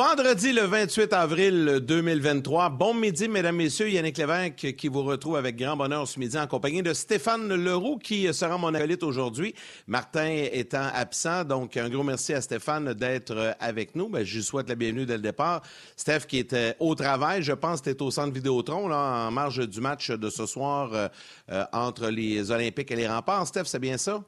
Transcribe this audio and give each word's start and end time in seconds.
Vendredi 0.00 0.54
le 0.54 0.62
28 0.62 1.12
avril 1.12 1.80
2023. 1.82 2.70
Bon 2.70 2.94
midi, 2.94 3.28
mesdames, 3.28 3.56
messieurs. 3.56 3.90
Yannick 3.90 4.16
Lévesque 4.16 4.74
qui 4.74 4.88
vous 4.88 5.02
retrouve 5.02 5.36
avec 5.36 5.56
grand 5.56 5.76
bonheur 5.76 6.08
ce 6.08 6.18
midi 6.18 6.38
en 6.38 6.46
compagnie 6.46 6.82
de 6.82 6.94
Stéphane 6.94 7.54
Leroux 7.54 7.98
qui 7.98 8.32
sera 8.32 8.56
mon 8.56 8.72
acolyte 8.72 9.02
aujourd'hui. 9.02 9.54
Martin 9.86 10.46
étant 10.52 10.88
absent, 10.94 11.44
donc 11.44 11.76
un 11.76 11.90
gros 11.90 12.02
merci 12.02 12.32
à 12.32 12.40
Stéphane 12.40 12.94
d'être 12.94 13.54
avec 13.60 13.94
nous. 13.94 14.08
Ben, 14.08 14.24
je 14.24 14.36
lui 14.36 14.42
souhaite 14.42 14.70
la 14.70 14.74
bienvenue 14.74 15.04
dès 15.04 15.18
le 15.18 15.22
départ. 15.22 15.60
Steph 15.98 16.20
qui 16.20 16.38
était 16.38 16.76
au 16.80 16.94
travail, 16.94 17.42
je 17.42 17.52
pense 17.52 17.82
tu 17.82 17.94
au 18.00 18.10
centre 18.10 18.32
Vidéotron 18.32 18.90
en 18.90 19.30
marge 19.30 19.68
du 19.68 19.82
match 19.82 20.10
de 20.10 20.30
ce 20.30 20.46
soir 20.46 20.94
euh, 20.94 21.08
euh, 21.50 21.66
entre 21.74 22.08
les 22.08 22.50
Olympiques 22.50 22.90
et 22.90 22.96
les 22.96 23.06
Remparts. 23.06 23.48
Steph, 23.48 23.64
c'est 23.66 23.78
bien 23.78 23.98
ça? 23.98 24.22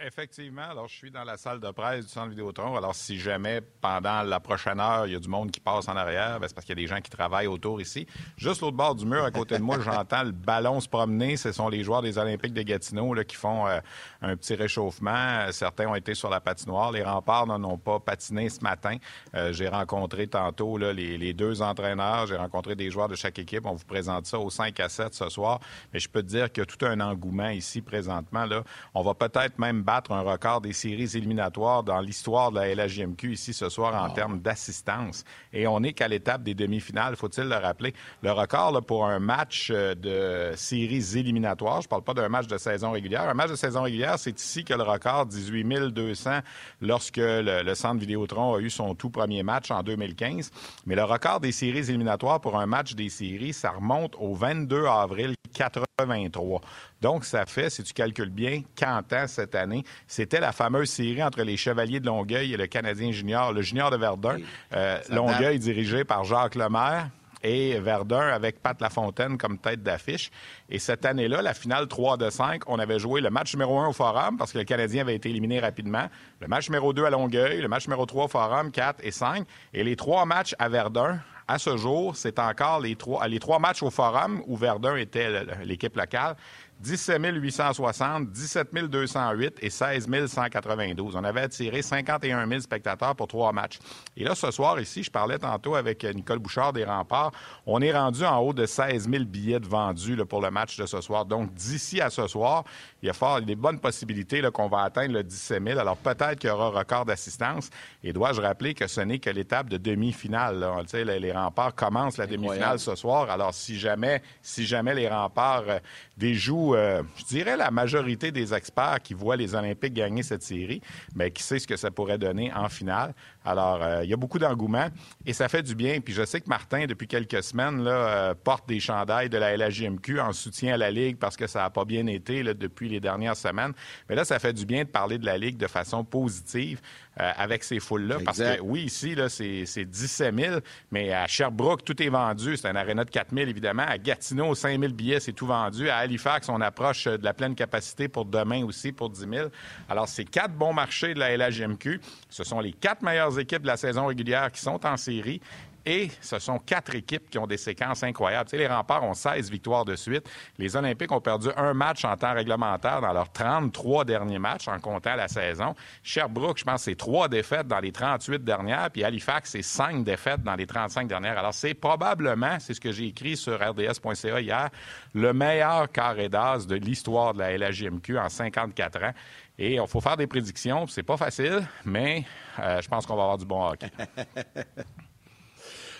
Effectivement. 0.00 0.62
Alors, 0.62 0.86
je 0.86 0.94
suis 0.94 1.10
dans 1.10 1.24
la 1.24 1.36
salle 1.36 1.58
de 1.58 1.70
presse 1.70 2.06
du 2.06 2.12
Centre 2.12 2.28
Vidéotron. 2.28 2.76
Alors, 2.76 2.94
si 2.94 3.18
jamais, 3.18 3.60
pendant 3.80 4.22
la 4.22 4.38
prochaine 4.38 4.78
heure, 4.78 5.06
il 5.06 5.12
y 5.12 5.16
a 5.16 5.18
du 5.18 5.28
monde 5.28 5.50
qui 5.50 5.58
passe 5.58 5.88
en 5.88 5.96
arrière, 5.96 6.38
ben, 6.38 6.46
c'est 6.46 6.54
parce 6.54 6.64
qu'il 6.64 6.78
y 6.78 6.80
a 6.80 6.82
des 6.82 6.86
gens 6.86 7.00
qui 7.00 7.10
travaillent 7.10 7.48
autour 7.48 7.80
ici. 7.80 8.06
Juste 8.36 8.60
l'autre 8.60 8.76
bord 8.76 8.94
du 8.94 9.06
mur, 9.06 9.24
à 9.24 9.32
côté 9.32 9.58
de 9.58 9.62
moi, 9.62 9.78
j'entends 9.84 10.22
le 10.22 10.30
ballon 10.30 10.80
se 10.80 10.88
promener. 10.88 11.36
Ce 11.36 11.50
sont 11.50 11.68
les 11.68 11.82
joueurs 11.82 12.02
des 12.02 12.16
Olympiques 12.16 12.54
de 12.54 12.62
Gatineau 12.62 13.12
là, 13.12 13.24
qui 13.24 13.34
font 13.34 13.66
euh, 13.66 13.80
un 14.22 14.36
petit 14.36 14.54
réchauffement. 14.54 15.50
Certains 15.50 15.88
ont 15.88 15.96
été 15.96 16.14
sur 16.14 16.30
la 16.30 16.40
patinoire. 16.40 16.92
Les 16.92 17.02
remparts 17.02 17.46
n'en 17.46 17.62
ont 17.64 17.78
pas 17.78 17.98
patiné 17.98 18.48
ce 18.50 18.60
matin. 18.60 18.96
Euh, 19.34 19.52
j'ai 19.52 19.68
rencontré 19.68 20.28
tantôt 20.28 20.78
là, 20.78 20.92
les, 20.92 21.18
les, 21.18 21.32
deux 21.32 21.60
entraîneurs. 21.60 22.28
J'ai 22.28 22.36
rencontré 22.36 22.76
des 22.76 22.90
joueurs 22.90 23.08
de 23.08 23.16
chaque 23.16 23.38
équipe. 23.40 23.66
On 23.66 23.74
vous 23.74 23.84
présente 23.84 24.26
ça 24.26 24.38
au 24.38 24.48
5 24.48 24.78
à 24.78 24.88
7 24.88 25.12
ce 25.14 25.28
soir. 25.28 25.58
Mais 25.92 25.98
je 25.98 26.08
peux 26.08 26.22
te 26.22 26.28
dire 26.28 26.52
qu'il 26.52 26.60
y 26.60 26.62
a 26.62 26.66
tout 26.66 26.84
un 26.86 27.00
engouement 27.00 27.48
ici 27.48 27.82
présentement. 27.82 28.44
Là. 28.44 28.62
On 28.94 29.02
va 29.02 29.14
peut-être 29.14 29.58
même 29.58 29.82
battre 29.88 30.12
un 30.12 30.20
record 30.20 30.60
des 30.60 30.74
séries 30.74 31.16
éliminatoires 31.16 31.82
dans 31.82 32.00
l'histoire 32.00 32.52
de 32.52 32.56
la 32.56 32.74
LHJMQ 32.74 33.32
ici 33.32 33.54
ce 33.54 33.70
soir 33.70 33.94
en 33.94 34.10
termes 34.10 34.38
d'assistance. 34.38 35.24
Et 35.50 35.66
on 35.66 35.80
n'est 35.80 35.94
qu'à 35.94 36.08
l'étape 36.08 36.42
des 36.42 36.52
demi-finales, 36.52 37.16
faut-il 37.16 37.44
le 37.44 37.54
rappeler. 37.54 37.94
Le 38.20 38.32
record 38.32 38.70
là, 38.72 38.82
pour 38.82 39.06
un 39.06 39.18
match 39.18 39.70
euh, 39.70 39.94
de 39.94 40.54
séries 40.56 41.16
éliminatoires, 41.18 41.80
je 41.80 41.86
ne 41.86 41.88
parle 41.88 42.02
pas 42.02 42.12
d'un 42.12 42.28
match 42.28 42.46
de 42.46 42.58
saison 42.58 42.90
régulière. 42.90 43.22
Un 43.30 43.32
match 43.32 43.48
de 43.48 43.56
saison 43.56 43.80
régulière, 43.80 44.18
c'est 44.18 44.38
ici 44.38 44.62
que 44.62 44.74
le 44.74 44.82
record, 44.82 45.24
18 45.24 45.64
200, 45.64 46.40
lorsque 46.82 47.16
le, 47.16 47.62
le 47.62 47.74
Centre 47.74 47.98
Vidéotron 47.98 48.56
a 48.56 48.60
eu 48.60 48.68
son 48.68 48.94
tout 48.94 49.08
premier 49.08 49.42
match 49.42 49.70
en 49.70 49.82
2015. 49.82 50.50
Mais 50.84 50.96
le 50.96 51.04
record 51.04 51.40
des 51.40 51.52
séries 51.52 51.88
éliminatoires 51.88 52.42
pour 52.42 52.60
un 52.60 52.66
match 52.66 52.94
des 52.94 53.08
séries, 53.08 53.54
ça 53.54 53.70
remonte 53.70 54.16
au 54.18 54.34
22 54.34 54.84
avril 54.84 55.34
83. 55.54 56.60
Donc, 57.00 57.24
ça 57.24 57.46
fait, 57.46 57.70
si 57.70 57.82
tu 57.82 57.92
calcules 57.92 58.30
bien, 58.30 58.62
40 58.76 59.12
ans 59.12 59.26
cette 59.26 59.54
année. 59.54 59.84
C'était 60.06 60.40
la 60.40 60.52
fameuse 60.52 60.90
série 60.90 61.22
entre 61.22 61.42
les 61.42 61.56
Chevaliers 61.56 62.00
de 62.00 62.06
Longueuil 62.06 62.54
et 62.54 62.56
le 62.56 62.66
Canadien 62.66 63.12
junior, 63.12 63.52
le 63.52 63.62
junior 63.62 63.90
de 63.90 63.96
Verdun. 63.96 64.38
Euh, 64.72 64.98
Longueuil 65.10 65.58
dirigé 65.58 66.04
par 66.04 66.24
Jacques 66.24 66.56
Lemaire 66.56 67.08
et 67.42 67.78
Verdun 67.78 68.28
avec 68.28 68.60
Pat 68.62 68.80
Lafontaine 68.80 69.38
comme 69.38 69.58
tête 69.58 69.82
d'affiche. 69.82 70.30
Et 70.68 70.78
cette 70.78 71.04
année-là, 71.04 71.42
la 71.42 71.54
finale 71.54 71.86
3 71.86 72.16
de 72.16 72.30
5, 72.30 72.62
on 72.66 72.78
avait 72.78 72.98
joué 72.98 73.20
le 73.20 73.30
match 73.30 73.54
numéro 73.54 73.78
1 73.78 73.88
au 73.88 73.92
Forum 73.92 74.36
parce 74.36 74.52
que 74.52 74.58
le 74.58 74.64
Canadien 74.64 75.02
avait 75.02 75.14
été 75.14 75.30
éliminé 75.30 75.60
rapidement, 75.60 76.08
le 76.40 76.48
match 76.48 76.68
numéro 76.68 76.92
2 76.92 77.04
à 77.04 77.10
Longueuil, 77.10 77.60
le 77.60 77.68
match 77.68 77.86
numéro 77.86 78.06
3 78.06 78.24
au 78.24 78.28
Forum, 78.28 78.70
4 78.70 79.00
et 79.04 79.10
5, 79.10 79.46
et 79.72 79.84
les 79.84 79.96
trois 79.96 80.24
matchs 80.24 80.54
à 80.58 80.68
Verdun. 80.68 81.20
À 81.50 81.58
ce 81.58 81.78
jour, 81.78 82.14
c'est 82.14 82.38
encore 82.38 82.78
les 82.80 82.94
trois, 82.94 83.26
les 83.26 83.38
trois 83.38 83.58
matchs 83.58 83.82
au 83.82 83.88
Forum 83.88 84.42
où 84.46 84.54
Verdun 84.54 84.96
était 84.96 85.30
l'équipe 85.64 85.96
locale. 85.96 86.36
17 86.80 87.20
860, 87.34 88.30
17 88.30 88.72
208 88.72 89.58
et 89.60 89.70
16 89.70 90.08
192. 90.28 91.16
On 91.16 91.24
avait 91.24 91.40
attiré 91.40 91.82
51 91.82 92.46
000 92.46 92.60
spectateurs 92.60 93.16
pour 93.16 93.26
trois 93.26 93.52
matchs. 93.52 93.78
Et 94.16 94.22
là, 94.22 94.34
ce 94.34 94.50
soir, 94.52 94.78
ici, 94.80 95.02
je 95.02 95.10
parlais 95.10 95.38
tantôt 95.38 95.74
avec 95.74 96.04
Nicole 96.04 96.38
Bouchard 96.38 96.72
des 96.72 96.84
Remparts. 96.84 97.32
On 97.66 97.80
est 97.80 97.92
rendu 97.92 98.24
en 98.24 98.38
haut 98.38 98.52
de 98.52 98.64
16 98.64 99.08
000 99.10 99.24
billets 99.24 99.58
vendus 99.58 100.14
là, 100.14 100.24
pour 100.24 100.40
le 100.40 100.50
match 100.50 100.76
de 100.76 100.86
ce 100.86 101.00
soir. 101.00 101.24
Donc, 101.24 101.52
d'ici 101.52 102.00
à 102.00 102.10
ce 102.10 102.26
soir, 102.28 102.64
il 103.02 103.06
y 103.06 103.10
a 103.10 103.12
fort 103.12 103.40
des 103.40 103.56
bonnes 103.56 103.80
possibilités 103.80 104.40
qu'on 104.52 104.68
va 104.68 104.82
atteindre 104.82 105.14
le 105.14 105.24
17 105.24 105.62
000. 105.62 105.78
Alors, 105.80 105.96
peut-être 105.96 106.38
qu'il 106.38 106.48
y 106.48 106.52
aura 106.52 106.68
record 106.70 107.04
d'assistance. 107.04 107.70
Et 108.04 108.12
dois-je 108.12 108.40
rappeler 108.40 108.74
que 108.74 108.86
ce 108.86 109.00
n'est 109.00 109.18
que 109.18 109.30
l'étape 109.30 109.68
de 109.68 109.78
demi-finale. 109.78 110.64
Les, 110.92 111.18
les 111.18 111.32
Remparts 111.32 111.74
commencent 111.74 112.18
la 112.18 112.26
demi-finale 112.26 112.78
ce 112.78 112.94
soir. 112.94 113.30
Alors, 113.30 113.52
si 113.52 113.78
jamais, 113.78 114.22
si 114.42 114.64
jamais 114.64 114.94
les 114.94 115.08
Remparts 115.08 115.80
déjouent 116.18 116.74
euh, 116.74 117.02
je 117.16 117.24
dirais, 117.24 117.56
la 117.56 117.70
majorité 117.70 118.32
des 118.32 118.52
experts 118.52 118.98
qui 119.02 119.14
voient 119.14 119.36
les 119.36 119.54
Olympiques 119.54 119.94
gagner 119.94 120.22
cette 120.22 120.42
série, 120.42 120.80
mais 121.14 121.30
qui 121.30 121.42
sait 121.42 121.58
ce 121.58 121.66
que 121.66 121.76
ça 121.76 121.90
pourrait 121.90 122.18
donner 122.18 122.52
en 122.52 122.68
finale. 122.68 123.14
Alors, 123.48 123.82
euh, 123.82 124.04
il 124.04 124.10
y 124.10 124.12
a 124.12 124.16
beaucoup 124.16 124.38
d'engouement 124.38 124.88
et 125.24 125.32
ça 125.32 125.48
fait 125.48 125.62
du 125.62 125.74
bien. 125.74 126.00
Puis 126.00 126.12
je 126.12 126.22
sais 126.26 126.40
que 126.40 126.48
Martin, 126.50 126.84
depuis 126.84 127.08
quelques 127.08 127.42
semaines, 127.42 127.82
là, 127.82 127.90
euh, 127.90 128.34
porte 128.34 128.68
des 128.68 128.78
chandails 128.78 129.30
de 129.30 129.38
la 129.38 129.56
LHJMQ 129.56 130.20
en 130.20 130.34
soutien 130.34 130.74
à 130.74 130.76
la 130.76 130.90
Ligue 130.90 131.16
parce 131.16 131.34
que 131.34 131.46
ça 131.46 131.60
n'a 131.60 131.70
pas 131.70 131.86
bien 131.86 132.06
été 132.08 132.42
là, 132.42 132.52
depuis 132.52 132.90
les 132.90 133.00
dernières 133.00 133.36
semaines. 133.36 133.72
Mais 134.08 134.16
là, 134.16 134.26
ça 134.26 134.38
fait 134.38 134.52
du 134.52 134.66
bien 134.66 134.84
de 134.84 134.88
parler 134.88 135.16
de 135.16 135.24
la 135.24 135.38
Ligue 135.38 135.56
de 135.56 135.66
façon 135.66 136.04
positive. 136.04 136.82
Euh, 137.20 137.32
avec 137.36 137.64
ces 137.64 137.80
foules-là. 137.80 138.18
Parce 138.24 138.38
que 138.38 138.60
oui, 138.60 138.82
ici, 138.82 139.16
là, 139.16 139.28
c'est, 139.28 139.64
17 139.64 140.38
000, 140.38 140.60
mais 140.92 141.12
à 141.12 141.26
Sherbrooke, 141.26 141.82
tout 141.84 142.00
est 142.00 142.10
vendu. 142.10 142.56
C'est 142.56 142.68
un 142.68 142.76
aréna 142.76 143.04
de 143.04 143.10
4 143.10 143.34
000, 143.34 143.48
évidemment. 143.48 143.82
À 143.84 143.98
Gatineau, 143.98 144.54
5 144.54 144.78
000 144.78 144.92
billets, 144.92 145.18
c'est 145.18 145.32
tout 145.32 145.46
vendu. 145.46 145.88
À 145.90 145.96
Halifax, 145.96 146.48
on 146.48 146.60
approche 146.60 147.06
de 147.06 147.24
la 147.24 147.34
pleine 147.34 147.56
capacité 147.56 148.06
pour 148.06 148.24
demain 148.24 148.64
aussi, 148.64 148.92
pour 148.92 149.10
10 149.10 149.26
000. 149.28 149.48
Alors, 149.88 150.06
c'est 150.06 150.26
quatre 150.26 150.52
bons 150.54 150.72
marchés 150.72 151.12
de 151.12 151.18
la 151.18 151.36
LHMQ. 151.36 152.00
Ce 152.30 152.44
sont 152.44 152.60
les 152.60 152.72
quatre 152.72 153.02
équipes 153.38 153.62
de 153.62 153.66
la 153.66 153.76
saison 153.76 154.06
régulière 154.06 154.50
qui 154.52 154.60
sont 154.60 154.84
en 154.86 154.96
série. 154.96 155.40
Et 155.86 156.10
ce 156.20 156.38
sont 156.38 156.58
quatre 156.58 156.94
équipes 156.94 157.30
qui 157.30 157.38
ont 157.38 157.46
des 157.46 157.56
séquences 157.56 158.02
incroyables. 158.02 158.50
Tu 158.50 158.56
sais, 158.56 158.58
les 158.58 158.66
remparts 158.66 159.04
ont 159.04 159.14
16 159.14 159.50
victoires 159.50 159.86
de 159.86 159.96
suite. 159.96 160.28
Les 160.58 160.76
Olympiques 160.76 161.10
ont 161.12 161.20
perdu 161.22 161.48
un 161.56 161.72
match 161.72 162.04
en 162.04 162.14
temps 162.14 162.34
réglementaire 162.34 163.00
dans 163.00 163.14
leurs 163.14 163.32
33 163.32 164.04
derniers 164.04 164.38
matchs 164.38 164.68
en 164.68 164.78
comptant 164.80 165.14
la 165.14 165.28
saison. 165.28 165.74
Sherbrooke, 166.02 166.58
je 166.58 166.64
pense, 166.64 166.82
c'est 166.82 166.94
trois 166.94 167.28
défaites 167.28 167.66
dans 167.66 167.78
les 167.78 167.90
38 167.90 168.44
dernières. 168.44 168.90
Puis 168.90 169.02
Halifax, 169.02 169.52
c'est 169.52 169.62
cinq 169.62 170.04
défaites 170.04 170.42
dans 170.42 170.56
les 170.56 170.66
35 170.66 171.08
dernières. 171.08 171.38
Alors, 171.38 171.54
c'est 171.54 171.72
probablement, 171.72 172.58
c'est 172.60 172.74
ce 172.74 172.80
que 172.80 172.92
j'ai 172.92 173.06
écrit 173.06 173.38
sur 173.38 173.54
rds.ca 173.58 174.40
hier, 174.42 174.68
le 175.14 175.32
meilleur 175.32 175.90
carré 175.90 176.28
d'as 176.28 176.66
de 176.66 176.74
l'histoire 176.74 177.32
de 177.32 177.38
la 177.38 177.56
LHJMQ 177.56 178.18
en 178.18 178.28
54 178.28 179.04
ans. 179.04 179.12
Et 179.58 179.74
il 179.74 179.86
faut 179.88 180.00
faire 180.00 180.16
des 180.16 180.26
prédictions. 180.26 180.86
C'est 180.86 181.02
pas 181.02 181.16
facile, 181.16 181.66
mais 181.84 182.24
euh, 182.60 182.80
je 182.80 182.88
pense 182.88 183.04
qu'on 183.06 183.16
va 183.16 183.22
avoir 183.22 183.38
du 183.38 183.44
bon 183.44 183.66
hockey. 183.66 183.90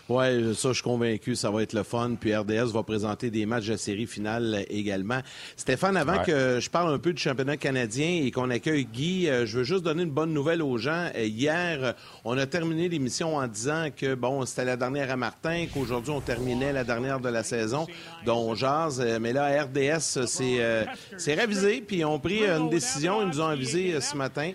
Oui, 0.09 0.55
ça, 0.55 0.69
je 0.71 0.75
suis 0.75 0.83
convaincu, 0.83 1.37
ça 1.37 1.51
va 1.51 1.63
être 1.63 1.75
le 1.75 1.83
fun. 1.83 2.13
Puis 2.19 2.35
RDS 2.35 2.73
va 2.73 2.83
présenter 2.83 3.31
des 3.31 3.45
matchs 3.45 3.67
de 3.67 3.77
série 3.77 4.07
finale 4.07 4.65
également. 4.71 5.21
Stéphane, 5.55 5.99
avant 5.99 6.23
que 6.23 6.59
je 6.61 6.71
parle 6.71 6.95
un 6.95 6.99
peu 6.99 7.13
du 7.13 7.21
championnat 7.21 7.59
canadien 7.59 8.23
et 8.25 8.31
qu'on 8.31 8.49
accueille 8.49 8.87
Guy, 8.87 9.29
euh, 9.29 9.45
je 9.45 9.59
veux 9.59 9.65
juste 9.65 9.85
donner 9.85 10.05
une 10.05 10.11
bonne 10.11 10.33
nouvelle 10.33 10.63
aux 10.63 10.79
gens. 10.79 11.11
Euh, 11.15 11.25
hier, 11.25 11.95
on 12.25 12.39
a 12.39 12.47
terminé 12.47 12.89
l'émission 12.89 13.37
en 13.37 13.47
disant 13.47 13.89
que, 13.95 14.15
bon, 14.15 14.47
c'était 14.47 14.65
la 14.65 14.77
dernière 14.79 15.11
à 15.11 15.17
Martin, 15.17 15.67
qu'aujourd'hui, 15.75 16.13
on 16.13 16.23
terminait 16.23 16.73
la 16.73 16.85
dernière 16.85 17.21
de 17.21 17.29
la 17.29 17.43
saison, 17.43 17.87
dont 18.25 18.55
jase. 18.55 19.03
Euh, 19.05 19.19
mais 19.21 19.35
là, 19.35 19.63
RDS, 19.65 20.25
c'est 20.27 21.35
révisé, 21.35 21.85
puis 21.87 21.99
ils 21.99 22.05
ont 22.07 22.19
pris 22.19 22.45
une 22.45 22.71
décision. 22.71 23.21
Ils 23.21 23.29
nous 23.29 23.43
ont 23.43 23.49
avisé 23.49 24.01
ce 24.01 24.17
matin. 24.17 24.53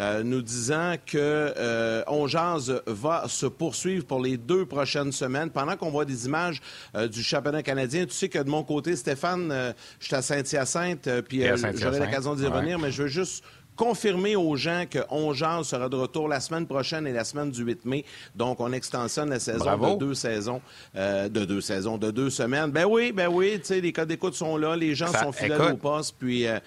Euh, 0.00 0.22
nous 0.22 0.40
disant 0.40 0.94
que 1.04 1.18
euh, 1.18 2.02
On 2.06 2.26
va 2.26 3.24
se 3.28 3.46
poursuivre 3.46 4.06
pour 4.06 4.20
les 4.20 4.36
deux 4.36 4.64
prochaines 4.64 5.12
semaines. 5.12 5.50
Pendant 5.50 5.76
qu'on 5.76 5.90
voit 5.90 6.04
des 6.04 6.26
images 6.26 6.60
euh, 6.94 7.08
du 7.08 7.22
championnat 7.22 7.62
canadien, 7.62 8.06
tu 8.06 8.12
sais 8.12 8.28
que 8.28 8.38
de 8.38 8.48
mon 8.48 8.64
côté, 8.64 8.96
Stéphane, 8.96 9.74
je 10.00 10.06
suis 10.06 10.14
à 10.14 10.22
Saint-Hyacinthe, 10.22 11.08
puis 11.28 11.44
j'aurai 11.74 11.98
l'occasion 11.98 12.34
d'y 12.34 12.46
revenir, 12.46 12.78
mais 12.78 12.90
je 12.90 13.02
veux 13.02 13.08
juste 13.08 13.44
confirmer 13.76 14.36
aux 14.36 14.54
gens 14.56 14.84
que 14.88 14.98
Ongeance 15.10 15.68
sera 15.68 15.88
de 15.88 15.96
retour 15.96 16.28
la 16.28 16.40
semaine 16.40 16.66
prochaine 16.66 17.06
et 17.06 17.12
la 17.12 17.24
semaine 17.24 17.50
du 17.50 17.64
8 17.64 17.84
mai. 17.84 18.04
Donc, 18.34 18.60
on 18.60 18.72
extensionne 18.72 19.30
la 19.30 19.40
saison 19.40 19.94
de 19.94 19.98
deux 19.98 20.14
saisons, 20.14 20.60
euh, 20.96 21.28
de 21.28 21.44
deux 21.44 21.60
saisons, 21.60 21.98
de 21.98 22.10
deux 22.10 22.30
semaines. 22.30 22.70
Ben 22.70 22.84
oui, 22.84 23.12
ben 23.12 23.28
oui, 23.28 23.58
tu 23.60 23.66
sais, 23.66 23.80
les 23.80 23.92
codes 23.92 24.08
d'écoute 24.08 24.34
sont 24.34 24.56
là, 24.56 24.76
les 24.76 24.94
gens 24.94 25.12
sont 25.12 25.32
fidèles 25.32 25.72
au 25.72 25.76
poste, 25.76 26.16
puis... 26.18 26.46
Euh, 26.46 26.58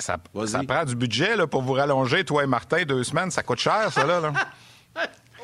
ça, 0.00 0.16
ça, 0.46 0.62
prend 0.62 0.84
du 0.84 0.96
budget 0.96 1.36
là, 1.36 1.46
pour 1.46 1.62
vous 1.62 1.74
rallonger, 1.74 2.24
toi 2.24 2.44
et 2.44 2.46
Martin, 2.46 2.82
deux 2.84 3.04
semaines. 3.04 3.30
Ça 3.30 3.42
coûte 3.42 3.58
cher, 3.58 3.92
ça, 3.92 4.06
là. 4.06 4.20
là. 4.20 4.32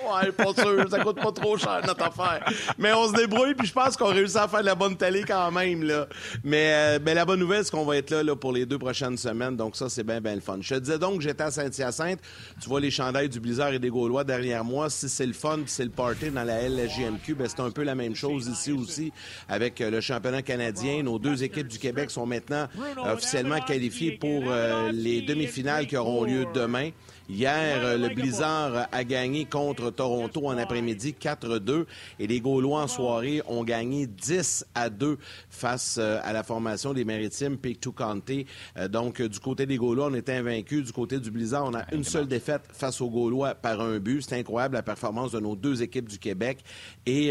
Ouais, 0.06 0.32
pas 0.32 0.54
sûr, 0.54 0.88
ça 0.90 1.00
coûte 1.00 1.20
pas 1.20 1.32
trop 1.32 1.56
cher 1.56 1.80
notre 1.86 2.04
affaire. 2.04 2.44
Mais 2.78 2.92
on 2.92 3.08
se 3.08 3.12
débrouille, 3.12 3.54
puis 3.54 3.66
je 3.66 3.72
pense 3.72 3.96
qu'on 3.96 4.06
réussit 4.06 4.36
à 4.36 4.48
faire 4.48 4.60
de 4.60 4.66
la 4.66 4.74
bonne 4.74 4.96
télé 4.96 5.24
quand 5.26 5.50
même. 5.50 5.82
Là. 5.82 6.06
Mais, 6.44 6.72
euh, 6.74 6.98
ben, 6.98 7.14
la 7.14 7.24
bonne 7.24 7.40
nouvelle, 7.40 7.64
c'est 7.64 7.70
qu'on 7.70 7.84
va 7.84 7.96
être 7.96 8.10
là, 8.10 8.22
là, 8.22 8.36
pour 8.36 8.52
les 8.52 8.66
deux 8.66 8.78
prochaines 8.78 9.16
semaines. 9.16 9.56
Donc 9.56 9.76
ça, 9.76 9.88
c'est 9.88 10.04
bien, 10.04 10.20
bien 10.20 10.34
le 10.34 10.40
fun. 10.40 10.58
Je 10.60 10.74
te 10.74 10.80
disais 10.80 10.98
donc 10.98 11.20
j'étais 11.20 11.44
à 11.44 11.50
Saint-Hyacinthe. 11.50 12.20
Tu 12.60 12.68
vois 12.68 12.80
les 12.80 12.90
chandails 12.90 13.28
du 13.28 13.40
Blizzard 13.40 13.72
et 13.72 13.78
des 13.78 13.90
Gaulois 13.90 14.24
derrière 14.24 14.64
moi. 14.64 14.90
Si 14.90 15.08
c'est 15.08 15.26
le 15.26 15.32
fun, 15.32 15.58
c'est 15.66 15.84
le 15.84 15.90
party 15.90 16.30
dans 16.30 16.44
la 16.44 16.68
LGMQ, 16.68 17.34
ben, 17.34 17.48
c'est 17.48 17.60
un 17.60 17.70
peu 17.70 17.82
la 17.82 17.94
même 17.94 18.14
chose 18.14 18.48
ici 18.48 18.72
aussi 18.72 19.12
avec 19.48 19.80
euh, 19.80 19.90
le 19.90 20.00
championnat 20.00 20.42
canadien. 20.42 21.02
Nos 21.02 21.18
deux 21.18 21.42
équipes 21.42 21.68
du 21.68 21.78
Québec 21.78 22.10
sont 22.10 22.26
maintenant 22.26 22.68
officiellement 23.04 23.60
qualifiées 23.60 24.12
pour 24.12 24.44
euh, 24.46 24.90
les 24.92 25.22
demi-finales 25.22 25.86
qui 25.86 25.96
auront 25.96 26.24
lieu 26.24 26.46
demain. 26.54 26.90
Hier, 27.28 27.84
euh, 27.84 27.99
le 27.99 28.14
Blizzard 28.14 28.87
a 28.93 29.02
gagné 29.02 29.46
contre 29.46 29.90
Toronto 29.90 30.46
en 30.46 30.56
après-midi 30.58 31.12
4-2 31.20 31.84
et 32.20 32.28
les 32.28 32.38
Gaulois 32.40 32.82
en 32.82 32.87
soirée 32.87 33.43
ont 33.49 33.64
gagné 33.64 34.06
10 34.06 34.64
à 34.76 34.90
2 34.90 35.19
face 35.50 35.96
euh, 35.99 36.20
à 36.23 36.32
la 36.32 36.44
formation 36.44 36.94
des 36.94 37.05
Maritimes 37.05 37.56
Pictou 37.56 37.90
County. 37.90 38.46
Euh, 38.76 38.87
donc, 38.87 39.20
du 39.20 39.40
côté 39.40 39.67
des 39.67 39.76
Gaulois, 39.76 40.06
on 40.06 40.14
était 40.14 40.34
invaincus. 40.34 40.84
Du 40.84 40.93
côté 40.93 41.19
du 41.19 41.32
Blizzard, 41.32 41.64
on 41.64 41.75
a 41.75 41.93
une 41.93 42.05
seule 42.05 42.28
défaite 42.28 42.62
face 42.73 43.00
aux 43.00 43.11
Gaulois 43.11 43.56
par 43.56 43.81
un 43.81 43.99
but. 43.99 44.23
C'est 44.23 44.38
incroyable 44.38 44.76
la 44.76 44.84
performance 44.84 45.32
de 45.32 45.40
nos 45.40 45.56
deux 45.56 45.82
équipes 45.82 46.08
du 46.08 46.20
Québec. 46.20 46.58
Et 47.06 47.31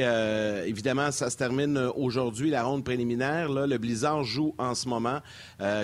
évidemment, 0.66 1.12
ça 1.12 1.30
se 1.30 1.38
termine 1.38 1.78
aujourd'hui, 1.96 2.50
la 2.50 2.64
ronde 2.64 2.84
préliminaire. 2.84 3.50
Là, 3.50 3.68
le 3.68 3.78
Blizzard 3.78 4.24
joue 4.24 4.54
en 4.58 4.76
ce 4.76 4.88
moment 4.88 5.20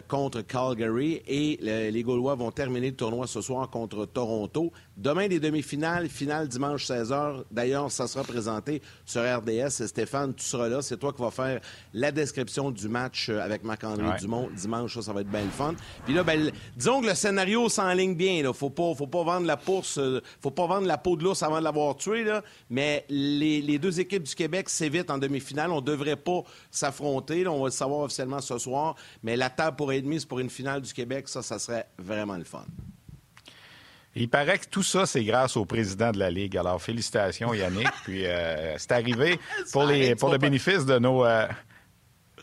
contre 0.08 0.42
Calgary 0.42 1.22
et 1.28 1.58
les 1.62 2.04
Gaulois 2.04 2.36
vont 2.36 2.52
terminer 2.52 2.90
le 2.90 2.96
tournoi 2.96 3.28
ce 3.28 3.42
soir 3.42 3.69
contre 3.69 4.00
Toronto. 4.06 4.71
Demain, 4.98 5.27
les 5.27 5.39
demi-finales, 5.39 6.09
finale 6.09 6.48
dimanche 6.48 6.86
16h. 6.86 7.44
D'ailleurs, 7.50 7.92
ça 7.92 8.07
sera 8.07 8.24
présenté 8.24 8.81
sur 9.06 9.21
RDS. 9.21 9.88
Stéphane, 9.88 10.33
tu 10.36 10.45
seras 10.45 10.69
là. 10.69 10.81
C'est 10.81 10.98
toi 10.98 11.12
qui 11.13 11.21
vas 11.21 11.31
faire 11.31 11.59
la 11.94 12.12
description 12.12 12.71
du 12.71 12.88
match 12.88 13.30
euh, 13.30 13.42
avec 13.42 13.63
Marc-André 13.63 14.19
Dumont. 14.19 14.50
Dimanche, 14.56 15.00
ça, 15.00 15.13
va 15.13 15.21
être 15.21 15.31
bien 15.31 15.44
le 15.44 15.50
fun. 15.50 15.74
Puis 16.06 16.13
là, 16.13 16.24
ben, 16.24 16.51
disons 16.75 17.01
que 17.01 17.07
le 17.07 17.15
scénario 17.15 17.68
s'enligne 17.69 18.15
bien. 18.15 18.33
Il 18.33 18.53
Faut 18.53 18.69
pas, 18.69 18.94
faut 18.94 19.07
pas 19.07 19.24
vendre 19.24 19.48
la 19.48 19.57
pourse, 19.57 19.98
euh, 19.98 20.21
faut 20.39 20.51
pas 20.51 20.68
vendre 20.68 20.88
la 20.88 20.98
peau 20.98 21.15
de 21.15 21.24
l'ours 21.24 21.42
avant 21.42 21.59
de 21.59 21.63
l'avoir 21.63 21.95
tué. 21.95 22.24
Là. 22.24 22.44
Mais 22.69 23.06
les, 23.09 23.80
deux 23.80 24.00
équipes 24.00 24.24
du 24.24 24.36
Québec 24.36 24.69
s'évitent 24.69 25.09
en 25.09 25.18
demi-finale. 25.18 25.71
On 25.71 25.81
devrait 25.81 26.15
pas 26.15 26.44
s'affronter. 26.69 27.48
On 27.48 27.59
va 27.59 27.65
le 27.65 27.71
savoir 27.71 28.01
officiellement 28.01 28.42
ce 28.42 28.57
soir. 28.57 28.95
Mais 29.24 29.36
la 29.36 29.50
table 29.50 29.77
pour 29.77 29.92
être 29.94 30.06
mise 30.06 30.25
pour 30.25 30.39
une 30.39 30.50
finale 30.50 30.81
du 30.81 30.94
Québec, 30.94 31.27
ça, 31.27 31.42
ça 31.42 31.57
serait 31.59 31.88
vraiment 31.98 32.38
le 32.38 32.44
fun. 32.44 32.65
Il 34.16 34.30
paraît 34.30 34.58
que 34.58 34.68
tout 34.68 34.84
ça, 34.84 35.06
c'est 35.06 35.24
grâce 35.24 35.56
au 35.56 35.66
président 35.66 36.12
de 36.12 36.19
la 36.19 36.30
Ligue. 36.30 36.58
Alors, 36.58 36.81
félicitations, 36.81 37.54
Yannick. 37.54 37.88
Puis, 38.04 38.25
euh, 38.25 38.78
c'est 38.78 38.92
arrivé 38.92 39.40
pour, 39.72 39.86
les, 39.86 40.16
pour 40.16 40.30
le 40.30 40.38
bénéfice 40.38 40.86
de 40.86 41.00
nos... 41.00 41.25
Euh, 41.25 41.48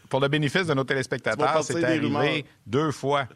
pour 0.09 0.20
le 0.20 0.29
bénéfice 0.29 0.67
de 0.67 0.73
nos 0.73 0.85
téléspectateurs, 0.85 1.62
c'est 1.62 1.85
arrivé 1.85 2.47
deux 2.67 2.91
fois 2.93 3.29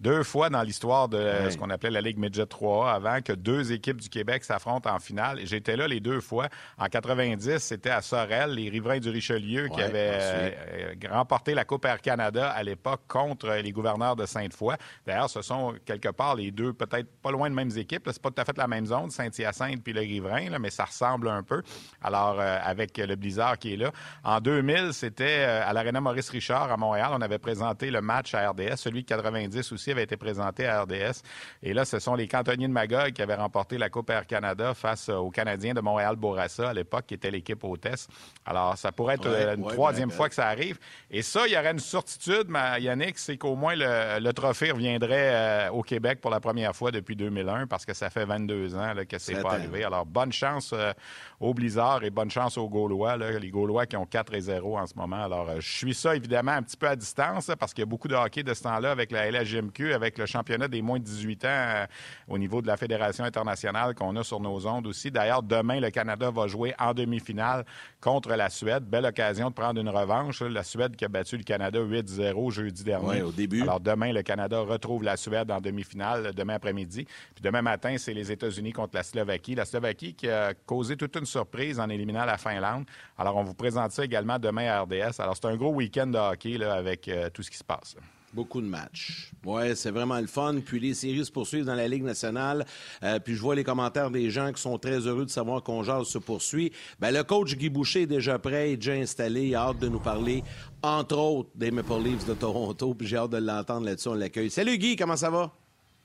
deux 0.00 0.22
fois 0.22 0.50
dans 0.50 0.62
l'histoire 0.62 1.08
de 1.08 1.48
ce 1.50 1.56
qu'on 1.56 1.70
appelait 1.70 1.90
la 1.90 2.00
Ligue 2.00 2.18
Midget 2.18 2.46
3 2.46 2.92
avant 2.92 3.20
que 3.22 3.32
deux 3.32 3.72
équipes 3.72 4.00
du 4.00 4.08
Québec 4.08 4.44
s'affrontent 4.44 4.92
en 4.92 4.98
finale. 4.98 5.40
J'étais 5.44 5.76
là 5.76 5.86
les 5.86 6.00
deux 6.00 6.20
fois. 6.20 6.48
En 6.78 6.86
90, 6.86 7.58
c'était 7.58 7.90
à 7.90 8.02
Sorel, 8.02 8.50
les 8.50 8.68
riverains 8.68 8.98
du 8.98 9.08
Richelieu 9.08 9.68
qui 9.68 9.80
avaient 9.80 10.18
euh, 10.20 10.94
remporté 11.10 11.54
la 11.54 11.64
Coupe 11.64 11.84
Air 11.84 12.00
Canada 12.00 12.50
à 12.50 12.62
l'époque 12.62 13.02
contre 13.08 13.50
les 13.50 13.72
gouverneurs 13.72 14.16
de 14.16 14.26
Sainte-Foy. 14.26 14.74
D'ailleurs, 15.06 15.30
ce 15.30 15.42
sont 15.42 15.74
quelque 15.84 16.08
part 16.08 16.34
les 16.34 16.50
deux, 16.50 16.72
peut-être 16.72 17.08
pas 17.22 17.30
loin 17.30 17.48
de 17.48 17.54
mêmes 17.54 17.76
équipes. 17.76 18.08
C'est 18.12 18.22
pas 18.22 18.30
tout 18.30 18.40
à 18.40 18.44
fait 18.44 18.58
la 18.58 18.66
même 18.66 18.86
zone, 18.86 19.10
Saint-Hyacinthe 19.10 19.82
puis 19.82 19.92
le 19.92 20.00
Riverain, 20.00 20.58
mais 20.58 20.70
ça 20.70 20.84
ressemble 20.84 21.28
un 21.28 21.42
peu. 21.42 21.62
Alors, 22.02 22.40
euh, 22.40 22.58
avec 22.62 22.98
le 22.98 23.14
Blizzard 23.16 23.58
qui 23.58 23.74
est 23.74 23.76
là. 23.76 23.92
En 24.24 24.40
2000, 24.40 24.92
c'était 24.92 25.44
euh, 25.46 25.66
à 25.66 25.72
l'Arena 25.72 26.00
Maurice 26.00 26.30
Richard 26.30 26.70
à 26.70 26.76
Montréal. 26.76 27.10
On 27.12 27.20
avait 27.20 27.38
présenté 27.38 27.90
le 27.90 28.00
match 28.00 28.34
à 28.34 28.50
RDS, 28.50 28.76
celui 28.76 29.02
de 29.02 29.06
90 29.06 29.72
aussi 29.72 29.83
avait 29.90 30.04
été 30.04 30.16
présenté 30.16 30.66
à 30.66 30.82
RDS. 30.82 31.22
Et 31.62 31.74
là, 31.74 31.84
ce 31.84 31.98
sont 31.98 32.14
les 32.14 32.28
cantonniers 32.28 32.68
de 32.68 32.72
Magog 32.72 33.12
qui 33.12 33.22
avaient 33.22 33.34
remporté 33.34 33.78
la 33.78 33.90
Coupe 33.90 34.10
Air 34.10 34.26
Canada 34.26 34.74
face 34.74 35.08
aux 35.08 35.30
Canadiens 35.30 35.74
de 35.74 35.80
Montréal-Bourassa 35.80 36.70
à 36.70 36.72
l'époque, 36.72 37.06
qui 37.06 37.14
était 37.14 37.30
l'équipe 37.30 37.62
hôtesse. 37.64 38.08
Alors, 38.46 38.76
ça 38.76 38.92
pourrait 38.92 39.14
être 39.14 39.26
euh, 39.26 39.56
une 39.56 39.66
troisième 39.66 40.10
fois 40.10 40.28
que 40.28 40.34
ça 40.34 40.46
arrive. 40.46 40.78
Et 41.10 41.22
ça, 41.22 41.46
il 41.46 41.52
y 41.52 41.58
aurait 41.58 41.72
une 41.72 41.78
certitude, 41.78 42.48
Yannick, 42.78 43.18
c'est 43.18 43.36
qu'au 43.36 43.56
moins 43.56 43.74
le, 43.76 44.32
trophée 44.32 44.72
reviendrait 44.72 45.30
euh, 45.32 45.70
au 45.70 45.82
Québec 45.82 46.20
pour 46.20 46.30
la 46.30 46.40
première 46.40 46.74
fois 46.74 46.90
depuis 46.90 47.14
2001 47.14 47.66
parce 47.66 47.86
que 47.86 47.94
ça 47.94 48.10
fait 48.10 48.24
22 48.24 48.74
ans 48.74 48.94
là, 48.94 49.04
que 49.04 49.18
c'est 49.18 49.40
pas 49.40 49.52
arrivé. 49.52 49.84
Alors, 49.84 50.04
bonne 50.06 50.32
chance 50.32 50.72
euh, 50.72 50.92
aux 51.40 51.54
Blizzards 51.54 52.02
et 52.02 52.10
bonne 52.10 52.30
chance 52.30 52.58
aux 52.58 52.68
Gaulois. 52.68 53.16
les 53.16 53.50
Gaulois 53.50 53.86
qui 53.86 53.96
ont 53.96 54.06
4 54.06 54.34
et 54.34 54.40
0 54.40 54.78
en 54.78 54.86
ce 54.86 54.94
moment. 54.96 55.22
Alors, 55.22 55.60
je 55.60 55.68
suis 55.68 55.94
ça 55.94 56.16
évidemment 56.16 56.52
un 56.52 56.62
petit 56.62 56.76
peu 56.76 56.88
à 56.88 56.96
distance 56.96 57.50
parce 57.58 57.72
qu'il 57.72 57.82
y 57.82 57.86
a 57.86 57.86
beaucoup 57.86 58.08
de 58.08 58.14
hockey 58.14 58.42
de 58.42 58.54
ce 58.54 58.62
temps-là 58.64 58.90
avec 58.90 59.12
la 59.12 59.30
LHGMQ 59.30 59.73
avec 59.80 60.18
le 60.18 60.26
championnat 60.26 60.68
des 60.68 60.82
moins 60.82 60.98
de 60.98 61.04
18 61.04 61.44
ans 61.44 61.48
euh, 61.48 61.86
au 62.28 62.38
niveau 62.38 62.62
de 62.62 62.66
la 62.66 62.76
Fédération 62.76 63.24
internationale 63.24 63.94
qu'on 63.94 64.14
a 64.16 64.24
sur 64.24 64.40
nos 64.40 64.66
ondes 64.66 64.86
aussi. 64.86 65.10
D'ailleurs, 65.10 65.42
demain, 65.42 65.80
le 65.80 65.90
Canada 65.90 66.30
va 66.30 66.46
jouer 66.46 66.74
en 66.78 66.94
demi-finale 66.94 67.64
contre 68.00 68.30
la 68.30 68.50
Suède. 68.50 68.84
Belle 68.84 69.06
occasion 69.06 69.48
de 69.50 69.54
prendre 69.54 69.80
une 69.80 69.88
revanche. 69.88 70.42
La 70.42 70.62
Suède 70.62 70.96
qui 70.96 71.04
a 71.04 71.08
battu 71.08 71.36
le 71.36 71.42
Canada 71.42 71.80
8-0 71.80 72.50
jeudi 72.50 72.84
dernier. 72.84 73.08
Oui, 73.08 73.22
au 73.22 73.32
début. 73.32 73.62
Alors, 73.62 73.80
demain, 73.80 74.12
le 74.12 74.22
Canada 74.22 74.60
retrouve 74.60 75.02
la 75.02 75.16
Suède 75.16 75.50
en 75.50 75.60
demi-finale 75.60 76.32
demain 76.34 76.54
après-midi. 76.54 77.04
Puis 77.04 77.42
demain 77.42 77.62
matin, 77.62 77.96
c'est 77.98 78.14
les 78.14 78.30
États-Unis 78.30 78.72
contre 78.72 78.94
la 78.94 79.02
Slovaquie. 79.02 79.54
La 79.54 79.64
Slovaquie 79.64 80.14
qui 80.14 80.28
a 80.28 80.54
causé 80.54 80.96
toute 80.96 81.16
une 81.16 81.26
surprise 81.26 81.80
en 81.80 81.88
éliminant 81.88 82.24
la 82.24 82.38
Finlande. 82.38 82.84
Alors, 83.18 83.36
on 83.36 83.44
vous 83.44 83.54
présente 83.54 83.92
ça 83.92 84.04
également 84.04 84.38
demain 84.38 84.68
à 84.68 84.82
RDS. 84.82 85.20
Alors, 85.20 85.36
c'est 85.36 85.46
un 85.46 85.56
gros 85.56 85.72
week-end 85.72 86.06
de 86.06 86.18
hockey 86.18 86.58
là, 86.58 86.74
avec 86.74 87.08
euh, 87.08 87.30
tout 87.30 87.42
ce 87.42 87.50
qui 87.50 87.58
se 87.58 87.64
passe. 87.64 87.96
Beaucoup 88.34 88.60
de 88.60 88.66
matchs. 88.66 89.30
Ouais, 89.44 89.76
c'est 89.76 89.92
vraiment 89.92 90.18
le 90.18 90.26
fun. 90.26 90.56
Puis 90.64 90.80
les 90.80 90.94
séries 90.94 91.24
se 91.24 91.30
poursuivent 91.30 91.64
dans 91.64 91.76
la 91.76 91.86
Ligue 91.86 92.02
nationale. 92.02 92.64
Euh, 93.04 93.20
puis 93.20 93.36
je 93.36 93.40
vois 93.40 93.54
les 93.54 93.62
commentaires 93.62 94.10
des 94.10 94.28
gens 94.28 94.52
qui 94.52 94.60
sont 94.60 94.76
très 94.76 95.06
heureux 95.06 95.24
de 95.24 95.30
savoir 95.30 95.62
qu'on 95.62 95.84
jase 95.84 96.08
se 96.08 96.18
poursuit. 96.18 96.72
Ben, 96.98 97.12
le 97.12 97.22
coach 97.22 97.54
Guy 97.56 97.68
Boucher 97.68 98.02
est 98.02 98.06
déjà 98.06 98.40
prêt, 98.40 98.72
est 98.72 98.76
déjà 98.76 98.94
installé. 98.94 99.46
Il 99.46 99.54
a 99.54 99.68
hâte 99.68 99.78
de 99.78 99.88
nous 99.88 100.00
parler, 100.00 100.42
entre 100.82 101.16
autres, 101.16 101.50
des 101.54 101.70
Maple 101.70 102.02
Leafs 102.02 102.26
de 102.26 102.34
Toronto. 102.34 102.92
Puis 102.94 103.06
j'ai 103.06 103.18
hâte 103.18 103.30
de 103.30 103.38
l'entendre 103.38 103.86
là-dessus. 103.86 104.08
On 104.08 104.14
l'accueille. 104.14 104.50
Salut 104.50 104.78
Guy, 104.78 104.96
comment 104.96 105.16
ça 105.16 105.30
va? 105.30 105.52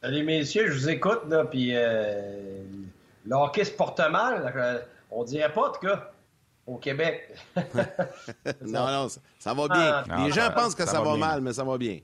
Salut 0.03 0.23
messieurs, 0.23 0.67
je 0.69 0.77
vous 0.77 0.89
écoute. 0.89 1.21
Là, 1.29 1.45
puis 1.45 1.71
euh, 1.73 2.61
le 3.25 3.35
hockey 3.35 3.65
se 3.65 3.71
porte 3.71 3.99
mal. 3.99 4.53
Euh, 4.55 4.79
on 5.09 5.23
dirait 5.23 5.51
pas, 5.51 5.69
en 5.69 5.71
tout 5.71 5.81
cas 5.81 6.11
au 6.69 6.77
Québec. 6.77 7.35
non, 8.61 8.87
non, 8.87 9.07
ça, 9.39 9.53
va 9.53 9.67
bien. 9.67 10.03
Ah, 10.09 10.25
les 10.25 10.31
gens 10.31 10.51
pensent 10.55 10.75
que 10.75 10.85
ça, 10.85 11.01
va, 11.01 11.17
mal, 11.17 11.41
mais 11.41 11.53
ça 11.53 11.63
va 11.63 11.77
bien. 11.77 11.99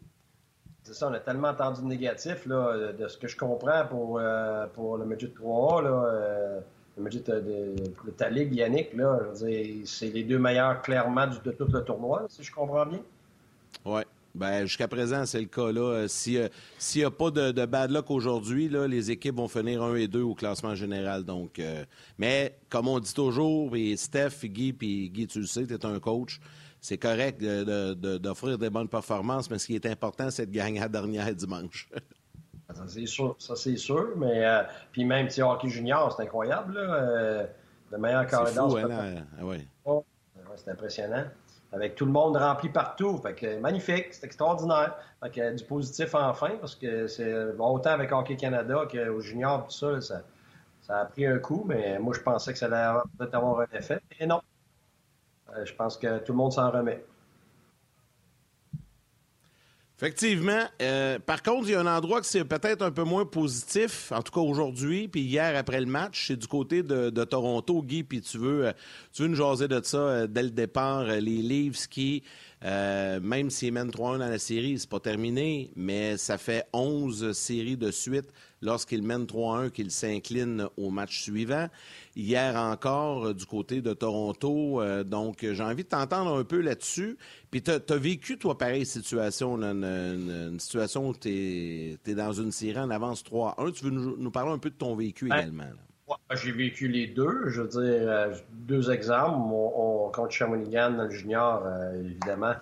C'est 0.86 0.94
ça, 0.94 1.10
on 1.10 1.14
a 1.14 1.20
tellement 1.20 1.48
entendu 1.48 1.82
de 1.82 1.88
négatif, 1.88 2.46
là, 2.46 2.94
de 2.94 3.08
ce 3.08 3.18
que 3.18 3.28
je 3.28 3.36
comprends 3.36 3.88
pour, 3.90 4.20
euh, 4.20 4.68
pour 4.68 4.98
le 4.98 5.06
Midget 5.06 5.34
3A, 5.36 5.82
là, 5.82 5.90
euh, 5.90 6.60
le 6.96 7.04
Midget 7.04 7.22
de, 7.22 7.42
de, 7.42 8.26
ligue, 8.30 8.54
Yannick, 8.54 8.94
là, 8.94 9.20
c'est 9.34 10.14
les 10.14 10.24
deux 10.24 10.38
meilleurs 10.38 10.84
clairement 10.84 11.26
de 11.26 11.52
tout 11.52 11.66
le 11.74 11.84
tournoi, 11.84 12.28
si 12.30 12.44
je 12.44 12.52
comprends 12.54 12.86
bien. 12.86 13.00
Oui. 13.84 14.02
Ben, 14.36 14.66
jusqu'à 14.68 14.88
présent, 14.88 15.26
c'est 15.26 15.40
le 15.40 15.48
cas. 15.48 15.72
là. 15.72 15.82
Euh, 15.82 16.08
s'il 16.08 16.50
n'y 16.96 17.04
a 17.04 17.10
pas 17.10 17.32
de, 17.32 17.66
bad 17.66 17.90
luck 17.90 18.12
aujourd'hui, 18.12 18.70
les 18.70 19.10
équipes 19.10 19.38
vont 19.38 19.48
finir 19.48 19.82
1 19.82 19.96
et 19.96 20.08
2 20.08 20.22
au 20.22 20.36
classement 20.36 20.76
général. 20.76 21.24
Donc, 21.24 21.60
mais 22.20 22.56
comme 22.70 22.90
on 22.90 23.00
dit 23.00 23.14
toujours, 23.14 23.76
et 23.76 23.96
Steph, 23.96 24.44
Guy, 24.44 24.74
puis 24.74 25.10
Guy, 25.10 25.26
tu 25.26 25.40
le 25.40 25.48
sais, 25.48 25.66
tu 25.66 25.74
es 25.74 25.86
un 25.86 26.00
coach 26.00 26.40
c'est 26.86 27.00
correct 27.00 27.42
d'offrir 27.42 28.60
des 28.60 28.70
bonnes 28.70 28.88
performances, 28.88 29.50
mais 29.50 29.58
ce 29.58 29.66
qui 29.66 29.76
est 29.76 29.86
important, 29.88 30.30
c'est 30.30 30.46
de 30.46 30.52
gagner 30.52 30.80
la 30.80 30.88
dernière 30.88 31.34
dimanche. 31.34 31.90
ça, 32.76 32.84
c'est 32.88 33.08
sûr. 33.08 33.36
Ça, 33.40 33.56
c'est 33.56 33.76
sûr. 33.76 34.10
Mais 34.18 34.46
euh, 34.46 34.62
puis 34.92 35.04
même, 35.04 35.28
si 35.32 35.42
hockey 35.42 35.68
junior, 35.68 36.14
c'est 36.16 36.24
incroyable. 36.24 36.76
Là, 36.76 36.82
euh, 36.82 37.46
le 37.92 37.98
meilleur 37.98 38.28
corridor. 38.28 38.72
C'est 38.72 38.84
hein, 38.84 39.26
ah 39.40 39.46
ouais. 39.46 39.68
c'est 40.58 40.70
impressionnant. 40.70 41.26
Avec 41.72 41.96
tout 41.96 42.06
le 42.06 42.12
monde 42.12 42.38
rempli 42.38 42.70
partout. 42.70 43.18
Fait 43.18 43.34
que, 43.34 43.60
magnifique, 43.60 44.14
c'est 44.14 44.28
extraordinaire. 44.28 44.96
Fait 45.24 45.32
que, 45.32 45.56
du 45.56 45.64
positif 45.64 46.14
enfin, 46.14 46.56
parce 46.60 46.76
que 46.76 47.08
c'est 47.08 47.34
autant 47.58 47.90
avec 47.90 48.12
Hockey 48.12 48.36
Canada 48.36 48.84
qu'au 48.92 49.20
junior, 49.22 49.66
tout 49.66 49.72
ça, 49.72 50.02
ça, 50.02 50.22
ça, 50.82 51.00
a 51.00 51.06
pris 51.06 51.26
un 51.26 51.40
coup, 51.40 51.66
mais 51.68 51.98
moi, 51.98 52.14
je 52.16 52.22
pensais 52.22 52.54
que 52.54 52.60
ça 52.60 52.68
allait 52.68 53.02
peut-être 53.18 53.34
avoir 53.34 53.62
un 53.62 53.78
effet. 53.78 54.00
Et 54.20 54.28
non, 54.28 54.38
euh, 54.38 54.55
je 55.64 55.74
pense 55.74 55.98
que 55.98 56.20
tout 56.20 56.32
le 56.32 56.38
monde 56.38 56.52
s'en 56.52 56.70
remet. 56.70 57.04
Effectivement. 59.98 60.66
Euh, 60.82 61.20
par 61.20 61.42
contre, 61.42 61.70
il 61.70 61.72
y 61.72 61.76
a 61.76 61.80
un 61.80 61.98
endroit 61.98 62.20
que 62.20 62.28
c'est 62.28 62.44
peut-être 62.44 62.82
un 62.82 62.92
peu 62.92 63.04
moins 63.04 63.26
positif, 63.26 64.12
en 64.12 64.22
tout 64.22 64.34
cas 64.34 64.42
aujourd'hui, 64.42 65.08
puis 65.08 65.22
hier 65.22 65.56
après 65.56 65.80
le 65.80 65.86
match, 65.86 66.28
c'est 66.28 66.36
du 66.36 66.48
côté 66.48 66.84
de, 66.84 67.24
Toronto, 67.24 67.82
Guy, 67.82 68.04
puis 68.04 68.20
tu 68.20 68.38
veux, 68.38 68.68
euh, 68.68 68.72
tu 69.14 69.22
veux 69.22 69.30
nous 69.30 69.38
jaser 69.38 69.70
de 69.70 69.82
ça 69.82 69.98
euh, 69.98 70.28
dès 70.28 70.44
le 70.44 70.50
départ, 70.50 71.06
les 71.06 71.20
Leafs 71.20 71.88
qui, 71.88 72.24
même 72.62 73.50
s'ils 73.50 73.72
mènent 73.72 73.90
3-1 73.90 74.20
dans 74.20 74.28
la 74.28 74.38
série, 74.38 74.78
c'est 74.78 74.90
pas 74.90 75.00
terminé, 75.00 75.72
mais 75.78 76.18
ça 76.18 76.38
fait 76.38 76.66
11 76.74 77.32
séries 77.32 77.78
de 77.78 77.90
suite 77.90 78.34
lorsqu'ils 78.62 79.04
mènent 79.04 79.26
3-1 79.26 79.70
qu'ils 79.72 79.92
s'inclinent 79.92 80.68
au 80.78 80.90
match 80.90 81.22
suivant 81.22 81.68
hier 82.16 82.56
encore 82.56 83.28
euh, 83.28 83.34
du 83.34 83.46
côté 83.46 83.82
de 83.82 83.94
Toronto. 83.94 84.82
Euh, 84.82 85.04
donc, 85.04 85.40
j'ai 85.42 85.64
envie 85.64 85.84
de 85.84 85.90
t'entendre 85.90 86.38
un 86.38 86.44
peu 86.44 86.62
là-dessus. 86.62 87.18
Puis, 87.52 87.62
tu 87.62 87.72
as, 87.72 87.98
vécu, 87.98 88.38
toi, 88.38 88.58
pareille 88.58 88.86
situation, 88.86 89.58
une, 89.62 90.60
situation 90.60 91.10
où 91.10 91.14
tu 91.14 91.30
es, 91.30 92.16
dans 92.16 92.34
une 92.34 92.52
série 92.52 92.80
en 92.80 92.90
avance 92.90 93.24
3-1. 93.24 93.74
Tu 93.74 93.86
veux 93.86 93.92
nous, 93.92 94.32
parler 94.32 94.52
un 94.52 94.58
peu 94.58 94.70
de 94.70 94.76
ton 94.76 94.96
vécu 94.96 95.28
ben, 95.28 95.38
également? 95.38 95.66
J'ai 96.34 96.52
vécu 96.52 96.88
les 96.88 97.08
deux. 97.08 97.48
Je 97.48 97.62
veux 97.62 97.68
dire, 97.68 97.82
euh, 97.82 98.34
deux 98.52 98.92
exemples. 98.92 99.38
On, 99.38 100.12
contre 100.14 100.32
Shawinigan 100.32 100.92
dans 100.92 101.04
le 101.06 101.10
junior, 101.10 101.64
évidemment, 101.96 102.54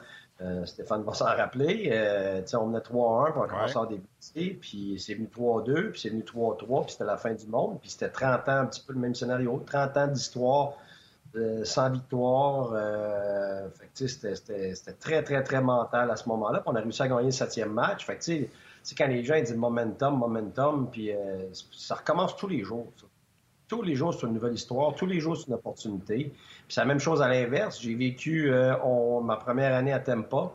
euh, 0.43 0.65
Stéphane 0.65 1.03
va 1.03 1.13
s'en 1.13 1.25
rappeler. 1.25 1.89
Euh, 1.91 2.41
on 2.53 2.67
menait 2.67 2.79
3-1, 2.79 3.31
puis 3.31 3.41
on 3.43 3.47
commençait 3.47 3.79
à 3.79 3.85
débuter, 3.85 4.57
puis 4.59 4.95
c'est 4.99 5.13
venu 5.13 5.27
3-2, 5.27 5.91
puis 5.91 6.01
c'est 6.01 6.09
venu 6.09 6.23
3-3, 6.23 6.83
puis 6.83 6.91
c'était 6.91 7.05
la 7.05 7.17
fin 7.17 7.33
du 7.33 7.47
monde. 7.47 7.79
Puis 7.81 7.91
c'était 7.91 8.09
30 8.09 8.49
ans, 8.49 8.57
un 8.59 8.65
petit 8.65 8.81
peu 8.81 8.93
le 8.93 8.99
même 8.99 9.15
scénario. 9.15 9.63
30 9.65 9.97
ans 9.97 10.07
d'histoire 10.07 10.73
euh, 11.35 11.63
sans 11.63 11.89
victoire. 11.89 12.73
c'était 13.93 14.93
très, 14.99 15.23
très, 15.23 15.43
très 15.43 15.61
mental 15.61 16.11
à 16.11 16.15
ce 16.15 16.27
moment-là. 16.29 16.61
On 16.65 16.75
a 16.75 16.81
réussi 16.81 17.01
à 17.01 17.07
gagner 17.07 17.25
le 17.25 17.31
septième 17.31 17.71
match. 17.71 18.05
Fait 18.05 18.17
que, 18.17 18.95
quand 18.97 19.07
les 19.07 19.23
gens 19.23 19.39
disent 19.39 19.55
momentum, 19.55 20.17
momentum, 20.17 20.89
puis 20.91 21.11
ça 21.71 21.95
recommence 21.95 22.35
tous 22.35 22.47
les 22.47 22.63
jours. 22.63 22.87
Tous 23.73 23.81
les 23.81 23.95
jours, 23.95 24.13
c'est 24.13 24.27
une 24.27 24.33
nouvelle 24.33 24.53
histoire. 24.53 24.93
Tous 24.93 25.07
les 25.07 25.19
jours, 25.19 25.35
c'est 25.35 25.47
une 25.47 25.55
opportunité. 25.55 26.25
Puis 26.25 26.65
c'est 26.69 26.81
la 26.81 26.85
même 26.85 26.99
chose 26.99 27.23
à 27.23 27.27
l'inverse. 27.27 27.81
J'ai 27.81 27.95
vécu 27.95 28.51
euh, 28.51 28.75
ma 29.23 29.35
première 29.35 29.73
année 29.73 29.91
à 29.91 29.97
Tampa. 29.97 30.51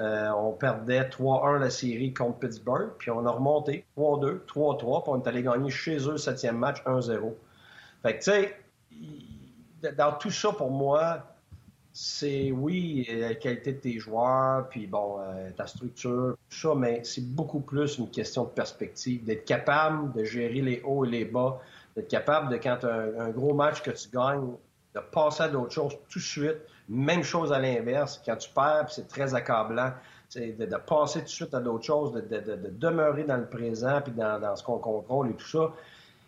Euh, 0.00 0.28
on 0.30 0.50
perdait 0.54 1.02
3-1 1.02 1.60
la 1.60 1.70
série 1.70 2.12
contre 2.12 2.40
Pittsburgh, 2.40 2.90
puis 2.98 3.12
on 3.12 3.24
a 3.26 3.30
remonté 3.30 3.84
3-2, 3.96 4.40
3-3, 4.46 5.02
puis 5.02 5.12
on 5.12 5.22
est 5.22 5.28
allé 5.28 5.44
gagner 5.44 5.70
chez 5.70 5.98
eux 6.08 6.16
septième 6.16 6.58
match 6.58 6.82
1-0. 6.84 7.32
Fait 8.02 8.18
que, 8.18 8.24
tu 8.24 8.30
sais, 9.82 9.94
dans 9.96 10.12
tout 10.18 10.32
ça, 10.32 10.50
pour 10.50 10.72
moi, 10.72 11.22
c'est, 11.92 12.50
oui, 12.50 13.06
la 13.08 13.36
qualité 13.36 13.72
de 13.72 13.78
tes 13.78 13.98
joueurs, 14.00 14.68
puis 14.68 14.88
bon, 14.88 15.20
euh, 15.20 15.50
ta 15.56 15.68
structure, 15.68 16.36
tout 16.50 16.56
ça, 16.56 16.74
mais 16.74 17.02
c'est 17.04 17.24
beaucoup 17.24 17.60
plus 17.60 17.98
une 17.98 18.10
question 18.10 18.44
de 18.44 18.50
perspective, 18.50 19.24
d'être 19.24 19.44
capable 19.44 20.12
de 20.12 20.24
gérer 20.24 20.60
les 20.60 20.82
hauts 20.84 21.04
et 21.04 21.08
les 21.08 21.24
bas, 21.24 21.60
d'être 21.98 22.08
capable 22.08 22.48
de, 22.50 22.56
quand 22.56 22.84
un, 22.84 23.30
gros 23.30 23.54
match 23.54 23.82
que 23.82 23.90
tu 23.90 24.08
gagnes, 24.08 24.54
de 24.94 25.00
passer 25.00 25.42
à 25.42 25.48
d'autres 25.48 25.72
choses 25.72 25.94
tout 26.08 26.18
de 26.18 26.24
suite. 26.24 26.58
Même 26.88 27.22
chose 27.22 27.52
à 27.52 27.58
l'inverse. 27.58 28.22
Quand 28.24 28.36
tu 28.36 28.50
perds, 28.50 28.86
c'est 28.88 29.08
très 29.08 29.34
accablant. 29.34 29.92
De, 30.36 30.64
de, 30.64 30.76
passer 30.76 31.20
tout 31.20 31.24
de 31.24 31.30
suite 31.30 31.54
à 31.54 31.60
d'autres 31.60 31.84
choses, 31.84 32.12
de, 32.12 32.20
de, 32.20 32.70
demeurer 32.70 33.24
dans 33.24 33.38
le 33.38 33.46
présent, 33.46 34.00
puis 34.02 34.12
dans, 34.12 34.38
dans 34.38 34.54
ce 34.56 34.62
qu'on 34.62 34.78
contrôle 34.78 35.30
et 35.30 35.34
tout 35.34 35.46
ça. 35.46 35.72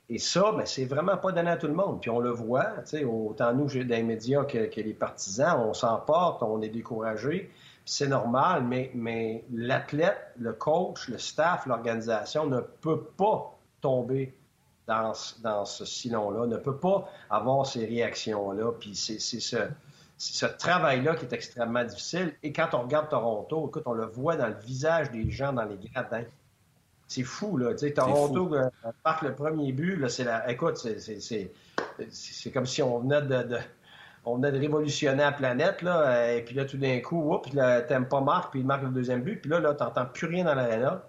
Et 0.09 0.19
ça, 0.19 0.53
ben, 0.53 0.67
c'est 0.67 0.87
vraiment 0.87 1.17
pas 1.19 1.31
donné 1.31 1.51
à 1.51 1.57
tout 1.57 1.69
le 1.69 1.75
monde. 1.75 2.01
Puis 2.01 2.11
on 2.11 2.19
le 2.19 2.31
voit, 2.31 2.73
autant 3.05 3.53
nous, 3.53 3.69
j'ai 3.69 3.85
des 3.85 4.03
médias 4.03 4.45
que, 4.45 4.67
que, 4.67 4.81
les 4.81 4.95
partisans, 4.95 5.61
on 5.61 5.75
s'emporte, 5.75 6.43
on 6.43 6.61
est 6.63 6.69
découragé. 6.69 7.51
C'est 7.85 8.09
normal, 8.09 8.65
mais, 8.65 8.91
mais 8.95 9.45
l'athlète, 9.53 10.19
le 10.39 10.53
coach, 10.53 11.09
le 11.09 11.19
staff, 11.19 11.67
l'organisation 11.67 12.47
ne 12.47 12.61
peut 12.61 13.03
pas 13.17 13.55
tomber 13.81 14.35
dans, 14.91 15.65
ce 15.65 15.85
silon-là, 15.85 16.47
ne 16.47 16.57
peut 16.57 16.77
pas 16.77 17.09
avoir 17.31 17.67
ces 17.67 17.87
réactions-là. 17.87 18.73
Puis 18.79 18.95
c'est 18.95 19.19
ce, 19.19 20.47
travail-là 20.47 21.15
qui 21.15 21.25
est 21.25 21.33
extrêmement 21.33 21.85
difficile. 21.85 22.35
Et 22.43 22.53
quand 22.53 22.75
on 22.75 22.83
regarde 22.83 23.09
Toronto, 23.09 23.69
écoute, 23.69 23.85
on 23.87 23.93
le 23.93 24.07
voit 24.07 24.37
dans 24.37 24.49
le 24.49 24.57
visage 24.65 25.11
des 25.11 25.31
gens 25.31 25.53
dans 25.53 25.65
les 25.65 25.77
gradins. 25.77 26.25
C'est 27.07 27.25
fou, 27.25 27.57
là. 27.57 27.73
Tu 27.73 27.79
sais, 27.79 27.93
Toronto 27.93 28.55
euh, 28.55 28.69
marque 29.05 29.23
le 29.23 29.35
premier 29.35 29.73
but, 29.73 29.97
là, 29.97 30.09
c'est 30.09 30.23
la. 30.23 30.49
Écoute, 30.51 30.77
c'est 30.77 32.51
comme 32.53 32.67
si 32.67 32.83
on 32.83 33.01
venait 33.01 33.23
de, 33.23 33.59
on 34.25 34.37
venait 34.37 34.53
de 34.53 34.59
révolutionner 34.59 35.23
la 35.23 35.33
planète, 35.33 35.83
là, 35.83 36.33
et 36.33 36.43
puis 36.43 36.55
là, 36.55 36.65
tout 36.65 36.77
d'un 36.77 37.01
coup, 37.01 37.35
oups, 37.35 37.49
le 37.53 38.05
pas 38.05 38.21
marque, 38.21 38.53
puis 38.53 38.61
il 38.61 38.67
marque 38.67 38.85
le 38.85 38.91
deuxième 38.91 39.23
but, 39.23 39.41
puis 39.41 39.51
là, 39.51 39.59
là, 39.59 39.75
t'entends 39.75 40.07
plus 40.07 40.29
rien 40.29 40.45
dans 40.45 40.55
l'aréna. 40.55 41.03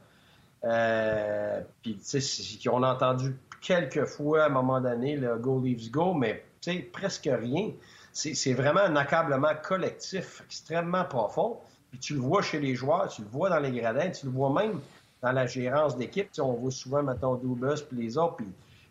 Euh, 0.63 1.61
puis, 1.81 1.97
tu 1.97 2.21
sais, 2.21 2.69
on 2.69 2.83
a 2.83 2.93
entendu 2.93 3.35
quelques 3.61 4.05
fois 4.05 4.43
à 4.43 4.45
un 4.47 4.49
moment 4.49 4.81
donné 4.81 5.15
le 5.15 5.37
Go 5.37 5.61
Leaves 5.63 5.91
Go, 5.91 6.13
mais 6.13 6.43
presque 6.91 7.29
rien. 7.31 7.71
C'est 8.11 8.53
vraiment 8.53 8.81
un 8.81 8.95
accablement 8.95 9.53
collectif 9.63 10.41
extrêmement 10.45 11.05
profond. 11.05 11.57
Puis 11.91 11.99
tu 11.99 12.13
le 12.13 12.19
vois 12.19 12.41
chez 12.41 12.59
les 12.59 12.75
joueurs, 12.75 13.09
tu 13.09 13.21
le 13.21 13.27
vois 13.27 13.49
dans 13.49 13.59
les 13.59 13.71
gradins, 13.71 14.09
tu 14.09 14.25
le 14.25 14.31
vois 14.31 14.51
même 14.51 14.79
dans 15.21 15.31
la 15.31 15.45
gérance 15.45 15.97
d'équipe. 15.97 16.29
On 16.39 16.53
voit 16.53 16.71
souvent, 16.71 17.03
mettons, 17.03 17.35
Dubus 17.35 17.81
puis 17.87 17.97
les 17.97 18.17
autres, 18.17 18.37
puis 18.37 18.47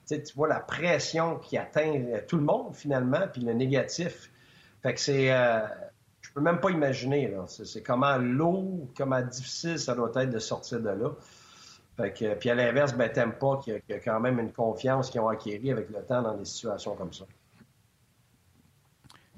tu 0.06 0.34
vois 0.34 0.48
la 0.48 0.60
pression 0.60 1.36
qui 1.36 1.56
atteint 1.56 1.94
euh, 1.94 2.20
tout 2.26 2.36
le 2.36 2.42
monde 2.42 2.74
finalement, 2.74 3.26
puis 3.32 3.42
le 3.42 3.52
négatif. 3.52 4.30
Fait 4.82 4.94
que 4.94 5.00
c'est... 5.00 5.32
Euh, 5.32 5.60
je 6.20 6.30
peux 6.34 6.40
même 6.40 6.60
pas 6.60 6.70
imaginer, 6.70 7.34
C'est 7.48 7.82
comment 7.82 8.16
lourd, 8.16 8.86
comment 8.96 9.20
difficile 9.20 9.78
ça 9.80 9.94
doit 9.94 10.12
être 10.14 10.30
de 10.30 10.38
sortir 10.38 10.78
de 10.78 10.90
là 10.90 11.10
puis 12.38 12.50
à 12.50 12.54
l'inverse, 12.54 12.94
ben, 12.94 13.10
t'aimes 13.10 13.32
pas 13.32 13.58
qu'il 13.58 13.80
y, 13.88 13.92
a 13.92 13.98
quand 13.98 14.20
même 14.20 14.38
une 14.38 14.52
confiance 14.52 15.10
qu'ils 15.10 15.20
ont 15.20 15.28
acquérie 15.28 15.70
avec 15.72 15.90
le 15.90 16.02
temps 16.02 16.22
dans 16.22 16.36
des 16.36 16.44
situations 16.44 16.94
comme 16.94 17.12
ça. 17.12 17.24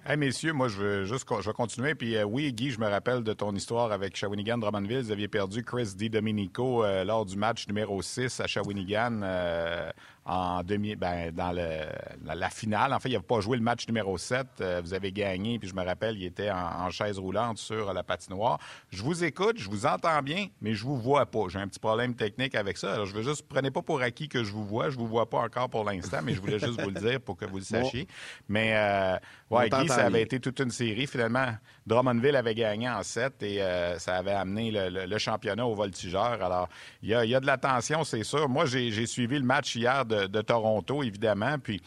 Hey, 0.04 0.16
messieurs, 0.16 0.52
moi, 0.52 0.66
je 0.66 0.78
veux 0.78 1.04
juste 1.04 1.28
je 1.40 1.48
vais 1.48 1.54
continuer. 1.54 1.94
Puis 1.94 2.16
euh, 2.16 2.24
oui, 2.24 2.52
Guy, 2.52 2.72
je 2.72 2.80
me 2.80 2.88
rappelle 2.88 3.22
de 3.22 3.32
ton 3.32 3.54
histoire 3.54 3.92
avec 3.92 4.16
Shawinigan 4.16 4.58
Drummondville. 4.58 5.02
Vous 5.02 5.12
aviez 5.12 5.28
perdu 5.28 5.62
Chris 5.62 5.94
Di 5.96 6.10
Domenico 6.10 6.84
euh, 6.84 7.04
lors 7.04 7.24
du 7.24 7.36
match 7.36 7.68
numéro 7.68 8.02
6 8.02 8.40
à 8.40 8.48
Shawinigan. 8.48 9.20
Euh, 9.22 9.90
en 10.24 10.62
demi, 10.62 10.94
ben, 10.94 11.32
dans 11.32 11.50
le, 11.52 11.86
la, 12.24 12.50
finale. 12.50 12.92
En 12.92 13.00
fait, 13.00 13.08
il 13.08 13.12
n'avait 13.12 13.24
pas 13.24 13.40
joué 13.40 13.56
le 13.56 13.62
match 13.62 13.88
numéro 13.88 14.16
7. 14.16 14.46
Euh, 14.60 14.80
vous 14.84 14.94
avez 14.94 15.10
gagné, 15.10 15.58
puis 15.58 15.68
je 15.68 15.74
me 15.74 15.82
rappelle, 15.84 16.16
il 16.16 16.24
était 16.24 16.50
en, 16.50 16.90
chaise 16.90 17.18
roulante 17.18 17.58
sur 17.58 17.92
la 17.92 18.04
patinoire. 18.04 18.58
Je 18.90 19.02
vous 19.02 19.24
écoute, 19.24 19.58
je 19.58 19.68
vous 19.68 19.84
entends 19.84 20.22
bien, 20.22 20.46
mais 20.60 20.74
je 20.74 20.84
vous 20.84 20.96
vois 20.96 21.26
pas. 21.26 21.48
J'ai 21.48 21.58
un 21.58 21.66
petit 21.66 21.80
problème 21.80 22.14
technique 22.14 22.54
avec 22.54 22.78
ça. 22.78 22.94
Alors, 22.94 23.06
je 23.06 23.14
veux 23.14 23.22
juste, 23.22 23.46
prenez 23.48 23.70
pas 23.70 23.82
pour 23.82 24.00
acquis 24.00 24.28
que 24.28 24.44
je 24.44 24.52
vous 24.52 24.64
vois. 24.64 24.90
Je 24.90 24.96
vous 24.96 25.08
vois 25.08 25.28
pas 25.28 25.38
encore 25.38 25.68
pour 25.68 25.84
l'instant, 25.84 26.18
mais 26.22 26.34
je 26.34 26.40
voulais 26.40 26.60
juste 26.60 26.80
vous 26.80 26.90
le 26.90 27.00
dire 27.00 27.20
pour 27.20 27.36
que 27.36 27.44
vous 27.44 27.58
le 27.58 27.64
sachiez. 27.64 28.06
Mais, 28.48 28.74
euh, 28.76 29.16
ouais, 29.50 29.70
Guy, 29.70 29.88
ça 29.88 30.06
avait 30.06 30.22
été 30.22 30.38
toute 30.38 30.60
une 30.60 30.70
série. 30.70 31.06
Finalement, 31.08 31.48
Drummondville 31.86 32.36
avait 32.36 32.54
gagné 32.54 32.88
en 32.88 33.02
7 33.02 33.42
et 33.42 33.62
euh, 33.62 33.98
ça 33.98 34.16
avait 34.16 34.32
amené 34.32 34.70
le, 34.70 35.18
championnat 35.18 35.66
au 35.66 35.74
voltigeur. 35.74 36.42
Alors, 36.42 36.68
il 37.02 37.10
y 37.10 37.14
a, 37.14 37.24
y 37.24 37.34
a 37.34 37.40
de 37.40 37.46
la 37.46 37.58
tension, 37.58 38.04
c'est 38.04 38.24
sûr. 38.24 38.48
Moi, 38.48 38.66
j'ai 38.66 39.06
suivi 39.06 39.38
le 39.38 39.44
match 39.44 39.74
hier 39.76 40.04
de, 40.04 40.40
Toronto, 40.42 41.02
évidemment. 41.02 41.58
Puis 41.58 41.80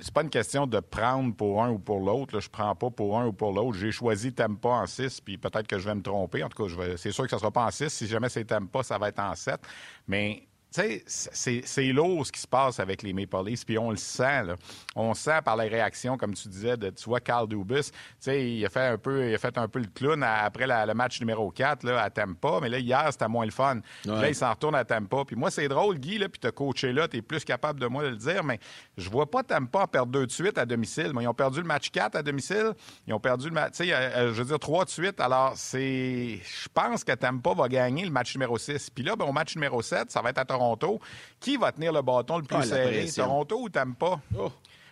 c'est 0.00 0.12
pas 0.12 0.22
une 0.22 0.30
question 0.30 0.66
de 0.66 0.80
prendre 0.80 1.34
pour 1.34 1.62
un 1.62 1.70
ou 1.70 1.78
pour 1.78 2.00
l'autre. 2.00 2.40
Je 2.40 2.48
prends 2.48 2.74
pas 2.74 2.90
pour 2.90 3.18
un 3.18 3.26
ou 3.26 3.32
pour 3.32 3.52
l'autre. 3.52 3.78
J'ai 3.78 3.92
choisi 3.92 4.32
Tampa 4.32 4.68
en 4.68 4.86
6, 4.86 5.20
puis 5.20 5.38
peut-être 5.38 5.66
que 5.66 5.78
je 5.78 5.88
vais 5.88 5.94
me 5.94 6.02
tromper. 6.02 6.42
En 6.42 6.48
tout 6.48 6.66
cas, 6.66 6.72
c'est 6.96 7.12
sûr 7.12 7.24
que 7.24 7.30
ça 7.30 7.38
sera 7.38 7.50
pas 7.50 7.64
en 7.64 7.70
6. 7.70 7.88
Si 7.88 8.06
jamais 8.06 8.28
c'est 8.28 8.44
Tampa, 8.44 8.82
ça 8.82 8.98
va 8.98 9.08
être 9.08 9.20
en 9.20 9.34
7. 9.34 9.60
Mais 10.06 10.47
tu 10.72 11.02
sais, 11.06 11.62
c'est 11.64 11.86
lourd 11.92 12.26
ce 12.26 12.32
qui 12.32 12.40
se 12.40 12.46
passe 12.46 12.78
avec 12.78 13.02
les 13.02 13.12
Maple 13.12 13.44
Leafs, 13.46 13.64
puis 13.64 13.78
on 13.78 13.90
le 13.90 13.96
sent. 13.96 14.44
Là. 14.44 14.56
On 14.94 15.14
sent 15.14 15.40
par 15.44 15.56
les 15.56 15.68
réactions, 15.68 16.18
comme 16.18 16.34
tu 16.34 16.48
disais, 16.48 16.76
de, 16.76 16.90
tu 16.90 17.04
vois, 17.04 17.20
Carl 17.20 17.48
Dubus, 17.48 17.84
tu 17.84 17.92
sais, 18.20 18.50
il 18.50 18.64
a 18.66 18.68
fait 18.68 18.86
un 18.86 18.98
peu, 18.98 19.30
il 19.30 19.34
a 19.34 19.38
fait 19.38 19.56
un 19.56 19.66
peu 19.66 19.78
le 19.78 19.86
clown 19.86 20.22
après 20.22 20.66
le 20.66 20.94
match 20.94 21.20
numéro 21.20 21.50
4 21.50 21.84
là, 21.84 22.02
à 22.02 22.10
Tampa, 22.10 22.58
mais 22.60 22.68
là, 22.68 22.78
hier, 22.78 23.08
c'était 23.10 23.28
moins 23.28 23.46
le 23.46 23.50
fun. 23.50 23.80
Là, 24.04 24.28
il 24.28 24.34
s'en 24.34 24.50
retourne 24.50 24.74
à 24.74 24.84
Tampa. 24.84 25.24
Puis 25.26 25.36
moi, 25.36 25.50
c'est 25.50 25.68
drôle, 25.68 25.98
Guy, 25.98 26.18
là, 26.18 26.28
puis 26.28 26.38
t'as 26.38 26.50
coaché 26.50 26.92
là, 26.92 27.08
t'es 27.08 27.22
plus 27.22 27.44
capable 27.44 27.80
de 27.80 27.86
moi 27.86 28.02
de 28.02 28.08
le 28.08 28.16
dire, 28.16 28.44
mais 28.44 28.58
je 28.96 29.08
vois 29.08 29.30
pas 29.30 29.42
Tampa 29.42 29.86
perdre 29.86 30.12
deux 30.12 30.26
de 30.26 30.32
suite 30.32 30.58
à 30.58 30.66
domicile. 30.66 31.12
ils 31.18 31.28
ont 31.28 31.34
perdu 31.34 31.60
le 31.60 31.66
match 31.66 31.90
4 31.90 32.16
à 32.16 32.22
domicile, 32.22 32.72
ils 33.06 33.14
ont 33.14 33.20
perdu 33.20 33.48
le 33.48 33.54
match, 33.54 33.72
tu 33.76 33.84
sais, 33.84 33.92
euh, 33.92 33.96
euh, 33.96 34.34
je 34.34 34.42
veux 34.42 34.48
dire, 34.48 34.58
trois 34.58 34.84
de 34.84 34.90
suite. 34.90 35.18
Alors, 35.20 35.52
c'est, 35.56 36.40
je 36.42 36.68
pense 36.74 37.04
que 37.04 37.12
Tampa 37.12 37.54
va 37.54 37.68
gagner 37.68 38.04
le 38.04 38.10
match 38.10 38.34
numéro 38.34 38.58
6. 38.58 38.90
Puis 38.90 39.02
là, 39.02 39.16
ben, 39.16 39.24
au 39.24 39.32
match 39.32 39.54
numéro 39.54 39.80
7, 39.80 40.10
ça 40.10 40.20
va 40.20 40.30
être 40.30 40.38
à 40.38 40.44
Toronto. 40.58 41.00
Qui 41.40 41.56
va 41.56 41.72
tenir 41.72 41.92
le 41.92 42.02
bâton 42.02 42.38
le 42.38 42.44
plus 42.44 42.56
ah, 42.56 42.62
serré? 42.62 43.06
Toronto 43.14 43.60
ou 43.60 43.68
Tampa? 43.68 44.20
Oh. 44.36 44.50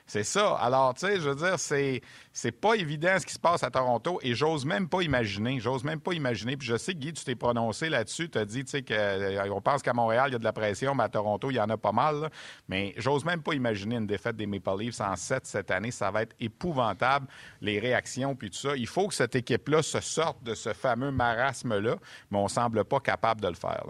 C'est 0.08 0.22
ça. 0.22 0.54
Alors, 0.54 0.94
tu 0.94 1.04
sais, 1.04 1.16
je 1.16 1.28
veux 1.28 1.34
dire, 1.34 1.58
c'est, 1.58 2.00
c'est 2.32 2.52
pas 2.52 2.74
évident 2.74 3.18
ce 3.18 3.26
qui 3.26 3.34
se 3.34 3.40
passe 3.40 3.64
à 3.64 3.70
Toronto 3.72 4.20
et 4.22 4.36
j'ose 4.36 4.64
même 4.64 4.88
pas 4.88 5.02
imaginer. 5.02 5.58
J'ose 5.58 5.82
même 5.82 5.98
pas 5.98 6.12
imaginer. 6.12 6.56
Puis 6.56 6.68
je 6.68 6.76
sais, 6.76 6.94
Guy, 6.94 7.12
tu 7.12 7.24
t'es 7.24 7.34
prononcé 7.34 7.88
là-dessus. 7.88 8.28
Tu 8.30 8.38
as 8.38 8.44
dit, 8.44 8.64
tu 8.64 8.70
sais, 8.70 8.82
qu'on 8.82 8.94
euh, 8.94 9.60
pense 9.64 9.82
qu'à 9.82 9.92
Montréal, 9.92 10.28
il 10.28 10.32
y 10.34 10.36
a 10.36 10.38
de 10.38 10.44
la 10.44 10.52
pression, 10.52 10.94
mais 10.94 11.02
à 11.02 11.08
Toronto, 11.08 11.50
il 11.50 11.54
y 11.54 11.60
en 11.60 11.68
a 11.68 11.76
pas 11.76 11.90
mal. 11.90 12.30
Mais 12.68 12.94
j'ose 12.98 13.24
même 13.24 13.42
pas 13.42 13.54
imaginer 13.54 13.96
une 13.96 14.06
défaite 14.06 14.36
des 14.36 14.46
Maple 14.46 14.78
Leafs 14.78 15.00
en 15.00 15.16
7 15.16 15.44
cette 15.44 15.72
année. 15.72 15.90
Ça 15.90 16.12
va 16.12 16.22
être 16.22 16.36
épouvantable, 16.38 17.26
les 17.60 17.80
réactions, 17.80 18.36
puis 18.36 18.50
tout 18.50 18.58
ça. 18.58 18.76
Il 18.76 18.86
faut 18.86 19.08
que 19.08 19.14
cette 19.14 19.34
équipe-là 19.34 19.82
se 19.82 20.00
sorte 20.00 20.40
de 20.44 20.54
ce 20.54 20.72
fameux 20.72 21.10
marasme-là, 21.10 21.96
mais 22.30 22.38
on 22.38 22.46
semble 22.46 22.84
pas 22.84 23.00
capable 23.00 23.40
de 23.40 23.48
le 23.48 23.54
faire. 23.54 23.86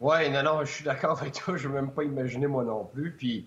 Oui, 0.00 0.30
non, 0.30 0.42
non, 0.42 0.64
je 0.64 0.72
suis 0.72 0.84
d'accord 0.84 1.20
avec 1.20 1.34
toi. 1.34 1.56
Je 1.56 1.68
ne 1.68 1.72
veux 1.72 1.80
même 1.80 1.92
pas 1.92 2.02
imaginer 2.04 2.46
moi 2.46 2.64
non 2.64 2.84
plus. 2.84 3.12
Puis 3.12 3.46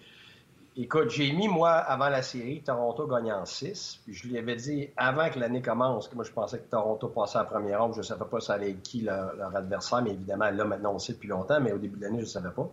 Écoute, 0.76 1.12
j'ai 1.12 1.32
mis, 1.34 1.48
moi, 1.48 1.70
avant 1.70 2.10
la 2.10 2.24
série, 2.24 2.64
Toronto 2.64 3.06
gagnait 3.06 3.32
en 3.32 3.46
6. 3.46 4.00
Puis 4.04 4.16
je 4.16 4.28
lui 4.28 4.40
avais 4.40 4.56
dit, 4.56 4.90
avant 4.98 5.30
que 5.30 5.38
l'année 5.38 5.62
commence, 5.62 6.08
que 6.08 6.16
moi, 6.16 6.24
je 6.24 6.32
pensais 6.32 6.58
que 6.58 6.68
Toronto 6.68 7.10
passait 7.10 7.38
à 7.38 7.42
la 7.42 7.48
première 7.48 7.82
ronde. 7.82 7.94
Je 7.94 8.00
ne 8.00 8.04
savais 8.04 8.26
pas 8.26 8.40
ça 8.40 8.54
allait 8.54 8.72
être 8.72 8.82
qui 8.82 9.02
leur, 9.02 9.56
adversaire, 9.56 10.02
mais 10.02 10.12
évidemment, 10.12 10.50
là, 10.50 10.66
maintenant, 10.66 10.94
on 10.96 11.00
sait 11.00 11.14
depuis 11.14 11.28
longtemps, 11.28 11.62
mais 11.62 11.72
au 11.74 11.78
début 11.78 11.98
de 11.98 12.04
l'année, 12.04 12.18
je 12.20 12.24
ne 12.24 12.30
savais 12.30 12.50
pas. 12.50 12.68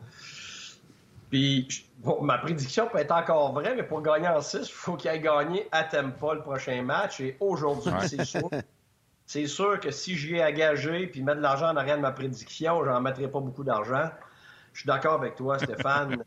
Puis, 1.28 1.68
ma 2.22 2.38
prédiction 2.38 2.88
peut 2.90 2.98
être 2.98 3.12
encore 3.12 3.52
vraie, 3.52 3.74
mais 3.76 3.82
pour 3.82 4.00
gagner 4.00 4.28
en 4.28 4.40
6, 4.40 4.60
il 4.62 4.66
faut 4.66 4.96
qu'il 4.96 5.10
ait 5.10 5.20
gagné 5.20 5.68
à 5.70 5.84
Tempa 5.84 6.34
le 6.34 6.40
prochain 6.40 6.80
match. 6.82 7.20
Et 7.20 7.36
aujourd'hui, 7.38 7.92
c'est 8.08 8.24
sûr. 8.24 8.48
C'est 9.32 9.46
sûr 9.46 9.78
que 9.78 9.92
si 9.92 10.16
j'y 10.16 10.34
ai 10.34 10.44
engagé 10.44 11.06
puis 11.06 11.22
mettre 11.22 11.36
de 11.36 11.42
l'argent 11.42 11.68
en 11.68 11.76
arrière 11.76 11.96
de 11.96 12.02
ma 12.02 12.10
prédiction, 12.10 12.84
j'en 12.84 13.00
mettrai 13.00 13.28
pas 13.28 13.38
beaucoup 13.38 13.62
d'argent. 13.62 14.10
Je 14.72 14.80
suis 14.80 14.88
d'accord 14.88 15.14
avec 15.14 15.36
toi, 15.36 15.56
Stéphane. 15.56 16.24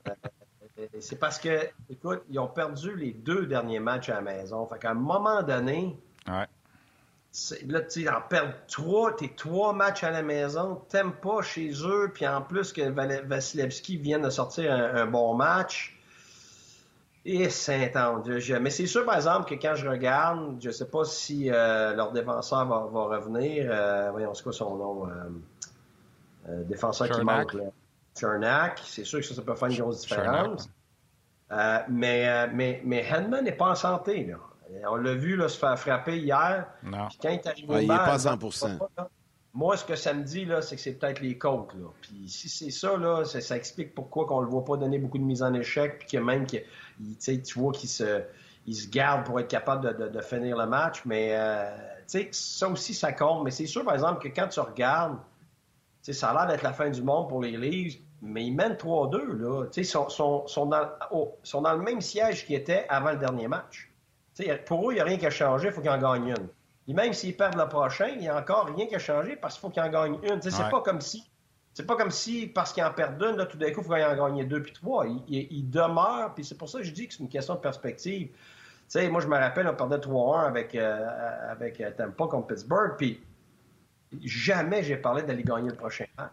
c'est 1.02 1.20
parce 1.20 1.38
que, 1.38 1.68
écoute, 1.90 2.24
ils 2.30 2.40
ont 2.40 2.48
perdu 2.48 2.96
les 2.96 3.12
deux 3.12 3.46
derniers 3.46 3.82
matchs 3.82 4.08
à 4.08 4.14
la 4.14 4.22
maison. 4.22 4.66
Fait 4.68 4.80
qu'à 4.80 4.92
un 4.92 4.94
moment 4.94 5.44
donné, 5.44 6.00
ouais. 6.30 6.48
là, 7.68 7.82
tu 7.82 8.08
en 8.08 8.22
perdre 8.22 8.54
trois, 8.70 9.14
tes 9.14 9.36
trois 9.36 9.74
matchs 9.74 10.06
à 10.06 10.12
la 10.12 10.22
maison, 10.24 10.82
t'aimes 10.88 11.12
pas 11.12 11.42
chez 11.42 11.74
eux, 11.84 12.10
puis 12.14 12.26
en 12.26 12.42
plus 12.42 12.72
que 12.72 12.84
Vasilevski 13.28 13.98
vient 13.98 14.20
de 14.20 14.30
sortir 14.30 14.72
un, 14.72 15.08
bon 15.08 15.34
match. 15.34 15.93
Et 17.26 17.50
c'est 17.50 17.94
Mais 18.60 18.70
c'est 18.70 18.86
sûr, 18.86 19.06
par 19.06 19.16
exemple, 19.16 19.50
que 19.50 19.56
quand 19.56 19.76
je 19.76 19.88
regarde, 19.88 20.58
je 20.62 20.72
sais 20.72 20.88
pas 20.88 21.06
si 21.06 21.50
euh, 21.50 21.96
leur 21.96 22.12
défenseur 22.12 22.66
va, 22.66 23.04
revenir. 23.04 23.68
Euh, 23.70 24.12
voyons, 24.12 24.34
c'est 24.34 24.44
quoi 24.44 24.52
son 24.52 24.76
nom? 24.76 25.08
Euh, 26.50 26.64
défenseur 26.64 27.10
qui 27.10 27.22
manque. 27.22 27.54
Là? 27.54 27.64
Chernak. 28.20 28.82
C'est 28.86 29.06
sûr 29.06 29.20
que 29.20 29.26
ça, 29.26 29.42
peut 29.42 29.56
faire 29.56 29.70
une 29.70 29.78
grosse 29.78 30.02
différence. 30.02 30.70
Euh, 31.52 31.80
mais, 31.90 32.48
mais, 32.54 32.82
mais 32.84 33.06
Henman 33.10 33.44
n'est 33.44 33.54
pas 33.54 33.70
en 33.70 33.76
santé. 33.76 34.26
Là. 34.26 34.38
On 34.90 34.96
l'a 34.96 35.14
vu 35.14 35.38
là, 35.38 35.48
se 35.48 35.58
faire 35.58 35.80
frapper 35.80 36.18
hier. 36.18 36.68
Non. 36.84 37.08
quand 37.22 37.30
il 37.30 37.36
est 37.36 37.60
il 37.60 37.70
n'est 37.70 37.88
pas 37.88 38.14
à 38.14 38.20
100 38.20 38.38
Moi, 39.54 39.78
ce 39.78 39.86
que 39.86 39.96
ça 39.96 40.14
me 40.14 40.24
dit, 40.24 40.46
là, 40.46 40.62
c'est 40.62 40.76
que 40.76 40.82
c'est 40.82 40.94
peut-être 40.94 41.22
les 41.22 41.38
côtes. 41.38 41.74
Là. 41.76 41.88
Puis 42.02 42.28
si 42.28 42.50
c'est 42.50 42.72
ça, 42.72 42.98
là, 42.98 43.24
ça, 43.24 43.56
explique 43.56 43.94
pourquoi 43.94 44.26
on 44.34 44.40
ne 44.40 44.46
le 44.46 44.52
voit 44.52 44.66
pas 44.66 44.78
donner 44.78 44.98
beaucoup 44.98 45.20
de 45.20 45.24
mise 45.24 45.44
en 45.44 45.54
échec, 45.54 46.00
puis 46.00 46.08
que 46.08 46.18
même 46.18 46.48
que, 46.48 46.58
tu 47.36 47.60
vois 47.60 47.72
qu'il 47.72 47.90
se, 47.90 48.24
il 48.66 48.90
garde 48.90 49.26
pour 49.26 49.40
être 49.40 49.48
capable 49.48 50.12
de, 50.12 50.22
finir 50.22 50.58
le 50.58 50.66
match. 50.66 51.04
Mais 51.06 51.36
euh, 51.36 51.70
ça 52.32 52.68
aussi, 52.68 52.96
ça 52.96 53.14
compte. 53.14 53.44
Mais 53.44 53.52
c'est 53.52 53.68
sûr, 53.68 53.84
par 53.84 53.94
exemple, 53.94 54.28
que 54.28 54.34
quand 54.34 54.48
tu 54.48 54.60
regardes 54.60 55.18
ça 56.12 56.32
a 56.32 56.34
l'air 56.34 56.48
d'être 56.48 56.64
la 56.64 56.74
fin 56.74 56.90
du 56.90 57.02
monde 57.02 57.30
pour 57.30 57.42
les 57.42 57.56
Leafs, 57.56 57.98
mais 58.22 58.46
ils 58.46 58.54
mènent 58.54 58.74
3-2. 58.74 59.38
Là. 59.38 59.66
Ils 59.76 59.86
sont, 59.86 60.10
sont, 60.10 60.66
dans, 60.66 60.90
sont 61.44 61.62
dans 61.62 61.74
le 61.74 61.82
même 61.82 62.02
siège 62.02 62.46
qu'ils 62.46 62.56
étaient 62.56 62.86
avant 62.90 63.12
le 63.12 63.18
dernier 63.18 63.48
match. 63.48 63.90
pour 64.66 64.90
eux, 64.90 64.94
il 64.94 64.96
n'y 64.96 65.02
a 65.02 65.06
rien 65.06 65.18
qui 65.18 65.26
a 65.26 65.30
changé, 65.30 65.68
il 65.68 65.74
faut 65.74 65.82
qu'ils 65.82 65.90
en 65.90 65.98
gagnent 65.98 66.30
une. 66.30 66.50
Et 66.88 66.94
même 66.94 67.14
s'ils 67.14 67.36
perdent 67.36 67.58
le 67.58 67.68
prochain, 67.68 68.08
il 68.08 68.20
n'y 68.20 68.28
a 68.28 68.38
encore 68.38 68.66
rien 68.66 68.88
qui 68.88 68.96
a 68.96 69.00
changé 69.00 69.36
parce 69.36 69.56
qu'il 69.56 69.62
faut 69.62 69.70
qu'ils 69.70 69.84
en 69.84 69.90
gagnent 69.90 70.20
une. 70.24 70.42
C'est 70.42 70.70
pas 70.70 70.82
comme 70.82 71.02
si. 71.02 71.30
C'est 71.74 71.86
pas 71.86 71.96
comme 71.96 72.12
si, 72.12 72.46
parce 72.46 72.72
qu'ils 72.72 72.84
en 72.84 72.94
perdent 72.94 73.22
une, 73.22 73.38
là, 73.38 73.48
tout 73.48 73.58
d'un 73.58 73.72
coup, 73.72 73.82
il 73.82 73.86
faut 73.86 73.94
qu'ils 73.94 74.04
en 74.04 74.16
gagnent 74.16 74.48
deux 74.48 74.62
puis 74.62 74.74
trois. 74.74 75.08
Ils, 75.28 75.70
demeurent, 75.70 76.34
puis 76.36 76.46
c'est 76.46 76.58
pour 76.58 76.70
ça 76.70 76.80
que 76.80 76.84
je 76.84 76.92
dis 76.92 77.08
que 77.08 77.14
c'est 77.14 77.24
une 77.24 77.30
question 77.30 77.56
de 77.56 77.60
perspective. 77.60 78.30
sais, 78.88 79.10
moi, 79.10 79.22
je 79.22 79.28
me 79.28 79.36
rappelle, 79.36 79.68
on 79.68 79.76
perdait 79.76 79.98
3-1 79.98 80.46
avec, 80.46 80.76
euh, 80.76 81.50
avec 81.50 81.82
euh, 81.82 81.90
Tampa 81.98 82.28
contre 82.28 82.48
Pittsburgh, 82.48 82.96
puis 82.98 83.24
jamais 84.22 84.84
j'ai 84.84 84.98
parlé 84.98 85.24
d'aller 85.24 85.44
gagner 85.44 85.70
le 85.70 85.76
prochain 85.76 86.06
match. 86.16 86.32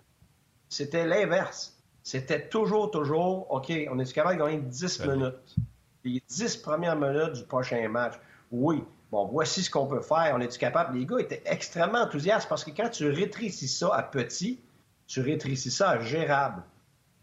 C'était 0.69 1.07
l'inverse. 1.07 1.75
C'était 2.02 2.49
toujours, 2.49 2.90
toujours, 2.90 3.50
OK, 3.50 3.73
on 3.90 3.99
est 3.99 4.12
capable 4.12 4.38
de 4.38 4.45
gagner 4.45 4.59
10 4.59 5.07
minutes? 5.07 5.57
Les 6.04 6.23
10 6.28 6.57
premières 6.59 6.97
minutes 6.97 7.33
du 7.33 7.45
prochain 7.45 7.88
match. 7.88 8.14
Oui, 8.50 8.85
bon, 9.11 9.26
voici 9.26 9.62
ce 9.62 9.71
qu'on 9.71 9.87
peut 9.87 10.00
faire. 10.00 10.33
On 10.35 10.40
est 10.40 10.57
capable? 10.59 10.99
Les 10.99 11.07
gars 11.07 11.19
étaient 11.19 11.43
extrêmement 11.47 12.00
enthousiastes 12.00 12.49
parce 12.49 12.64
que 12.64 12.71
quand 12.71 12.88
tu 12.88 13.09
rétrécis 13.09 13.69
ça 13.69 13.95
à 13.95 14.02
petit, 14.02 14.61
tu 15.07 15.21
rétrécis 15.21 15.70
ça 15.70 15.90
à 15.90 16.01
gérable. 16.01 16.62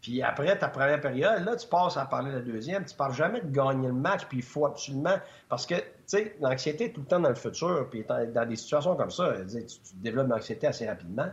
Puis 0.00 0.22
après 0.22 0.56
ta 0.56 0.68
première 0.68 1.00
période, 1.00 1.44
là, 1.44 1.56
tu 1.56 1.66
passes 1.66 1.96
à 1.96 2.06
parler 2.06 2.30
de 2.30 2.36
la 2.36 2.42
deuxième. 2.42 2.84
Tu 2.84 2.94
parles 2.94 3.14
jamais 3.14 3.40
de 3.40 3.50
gagner 3.50 3.88
le 3.88 3.92
match, 3.92 4.26
puis 4.28 4.38
il 4.38 4.44
faut 4.44 4.66
absolument. 4.66 5.16
Parce 5.48 5.66
que, 5.66 5.74
tu 5.74 5.82
sais, 6.06 6.36
l'anxiété 6.40 6.92
tout 6.92 7.00
le 7.00 7.06
temps 7.06 7.18
dans 7.18 7.28
le 7.28 7.34
futur, 7.34 7.88
puis 7.90 8.04
dans 8.04 8.48
des 8.48 8.56
situations 8.56 8.94
comme 8.94 9.10
ça, 9.10 9.34
tu, 9.48 9.64
développes 9.94 10.28
l'anxiété 10.28 10.68
assez 10.68 10.86
rapidement. 10.86 11.26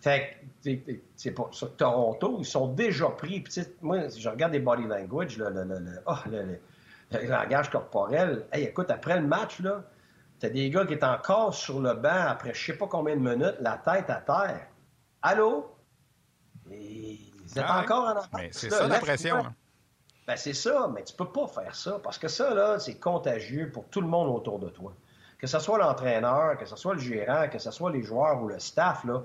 Fait 0.00 0.38
que, 0.64 0.70
c'est 1.14 1.32
pas 1.32 1.48
sur 1.50 1.76
Toronto, 1.76 2.36
ils 2.38 2.46
sont 2.46 2.68
déjà 2.68 3.08
pris. 3.10 3.40
Puis, 3.40 3.62
moi, 3.82 4.08
je 4.08 4.28
regarde 4.30 4.52
des 4.52 4.60
body 4.60 4.84
language, 4.84 5.36
le, 5.36 5.50
le, 5.50 5.64
le, 5.64 6.00
oh, 6.06 6.14
le 6.30 6.58
langage 7.10 7.70
corporel. 7.70 8.46
Hey, 8.52 8.64
écoute, 8.64 8.90
après 8.90 9.20
le 9.20 9.26
match, 9.26 9.60
là, 9.60 9.82
t'as 10.38 10.48
des 10.48 10.70
gars 10.70 10.86
qui 10.86 10.94
sont 10.94 11.06
encore 11.06 11.54
sur 11.54 11.80
le 11.80 11.94
banc 11.94 12.26
après 12.28 12.54
je 12.54 12.66
sais 12.66 12.78
pas 12.78 12.86
combien 12.86 13.16
de 13.16 13.20
minutes, 13.20 13.56
la 13.60 13.78
tête 13.78 14.10
à 14.10 14.20
terre. 14.20 14.66
Allô? 15.22 15.74
Vous 16.66 17.58
êtes 17.58 17.64
ah 17.66 17.80
encore 17.80 18.16
en 18.16 18.36
Mais 18.36 18.50
c'est 18.52 18.70
ça 18.70 18.86
la 18.86 18.98
pression. 18.98 19.36
Hein. 19.36 19.54
Ben, 20.26 20.36
c'est 20.36 20.54
ça, 20.54 20.88
mais 20.94 21.02
tu 21.02 21.14
peux 21.14 21.30
pas 21.30 21.48
faire 21.48 21.74
ça 21.74 21.98
parce 22.02 22.16
que 22.16 22.28
ça, 22.28 22.54
là, 22.54 22.78
c'est 22.78 23.00
contagieux 23.00 23.70
pour 23.72 23.86
tout 23.88 24.00
le 24.00 24.06
monde 24.06 24.28
autour 24.28 24.60
de 24.60 24.68
toi. 24.68 24.92
Que 25.38 25.46
ce 25.46 25.58
soit 25.58 25.78
l'entraîneur, 25.78 26.56
que 26.56 26.66
ce 26.66 26.76
soit 26.76 26.94
le 26.94 27.00
gérant, 27.00 27.48
que 27.48 27.58
ce 27.58 27.70
soit 27.70 27.90
les 27.90 28.02
joueurs 28.02 28.40
ou 28.40 28.46
le 28.46 28.58
staff, 28.60 29.04
là, 29.04 29.22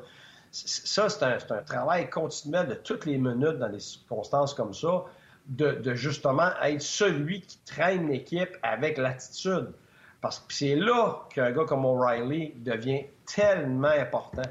ça, 0.51 1.09
c'est 1.09 1.51
un, 1.51 1.63
travail 1.63 2.09
continuel 2.09 2.67
de 2.67 2.75
toutes 2.75 3.05
les 3.05 3.17
minutes 3.17 3.59
dans 3.59 3.69
des 3.69 3.81
circonstances 3.81 4.53
comme 4.53 4.73
ça, 4.73 5.03
de, 5.47 5.93
justement 5.93 6.49
être 6.61 6.81
celui 6.81 7.41
qui 7.41 7.59
traîne 7.65 8.09
l'équipe 8.09 8.57
avec 8.63 8.97
l'attitude. 8.97 9.73
Parce 10.21 10.39
que 10.39 10.53
c'est 10.53 10.75
là 10.75 11.27
qu'un 11.33 11.51
gars 11.51 11.65
comme 11.65 11.85
O'Reilly 11.85 12.53
devient 12.57 13.05
tellement 13.25 13.87
important. 13.87 14.49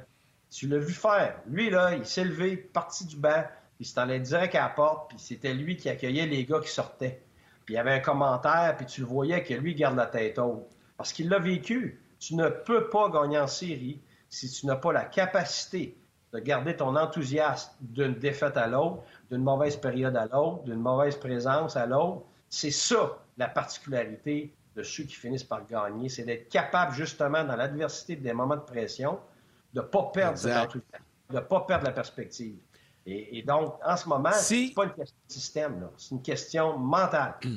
Tu 0.50 0.68
l'as 0.68 0.78
vu 0.78 0.92
faire. 0.92 1.40
Lui, 1.46 1.70
là, 1.70 1.94
il 1.96 2.06
s'est 2.06 2.24
levé, 2.24 2.56
parti 2.56 3.06
du 3.06 3.16
banc, 3.16 3.44
il 3.80 3.86
s'est 3.86 3.98
allé 3.98 4.20
direct 4.20 4.54
à 4.54 4.62
la 4.62 4.68
porte, 4.68 5.10
puis 5.10 5.18
c'était 5.18 5.52
lui 5.52 5.76
qui 5.76 5.88
accueillait 5.88 6.26
les 6.26 6.44
gars 6.44 6.60
qui 6.60 6.70
sortaient. 6.70 7.22
Puis 7.64 7.74
il 7.74 7.76
y 7.76 7.80
avait 7.80 7.92
un 7.92 8.00
commentaire, 8.00 8.74
puis 8.76 8.86
tu 8.86 9.00
le 9.00 9.06
voyais 9.06 9.42
que 9.42 9.54
lui 9.54 9.74
garde 9.74 9.96
la 9.96 10.06
tête 10.06 10.38
haute. 10.38 10.68
Parce 10.96 11.12
qu'il 11.12 11.28
l'a 11.28 11.38
vécu. 11.38 12.00
Tu 12.20 12.36
ne 12.36 12.48
peux 12.48 12.88
pas 12.88 13.10
gagner 13.10 13.38
en 13.38 13.48
série 13.48 14.00
si 14.30 14.48
tu 14.48 14.66
n'as 14.66 14.76
pas 14.76 14.92
la 14.92 15.04
capacité 15.04 15.96
de 16.34 16.40
garder 16.40 16.76
ton 16.76 16.96
enthousiasme 16.96 17.70
d'une 17.80 18.14
défaite 18.14 18.56
à 18.56 18.66
l'autre, 18.66 19.04
d'une 19.30 19.42
mauvaise 19.42 19.76
période 19.76 20.16
à 20.16 20.26
l'autre, 20.26 20.64
d'une 20.64 20.80
mauvaise 20.80 21.16
présence 21.16 21.76
à 21.76 21.86
l'autre. 21.86 22.24
C'est 22.48 22.72
ça 22.72 23.18
la 23.38 23.48
particularité 23.48 24.52
de 24.74 24.82
ceux 24.82 25.04
qui 25.04 25.14
finissent 25.14 25.44
par 25.44 25.64
gagner, 25.64 26.08
c'est 26.08 26.24
d'être 26.24 26.48
capable 26.48 26.92
justement 26.92 27.44
dans 27.44 27.54
l'adversité 27.54 28.16
des 28.16 28.32
moments 28.32 28.56
de 28.56 28.62
pression 28.62 29.20
de 29.72 29.80
ne 29.80 29.86
pas 29.86 30.10
perdre 30.12 30.40
de 31.30 31.36
ne 31.36 31.40
pas 31.40 31.60
perdre 31.60 31.84
la 31.84 31.92
perspective. 31.92 32.56
Et, 33.06 33.42
donc, 33.42 33.74
en 33.84 33.96
ce 33.96 34.08
moment, 34.08 34.32
ce 34.32 34.54
n'est 34.54 34.70
pas 34.72 34.84
une 34.84 34.92
question 34.92 35.16
de 35.28 35.32
système, 35.32 35.88
c'est 35.96 36.10
une 36.10 36.22
question 36.22 36.76
mentale. 36.76 37.36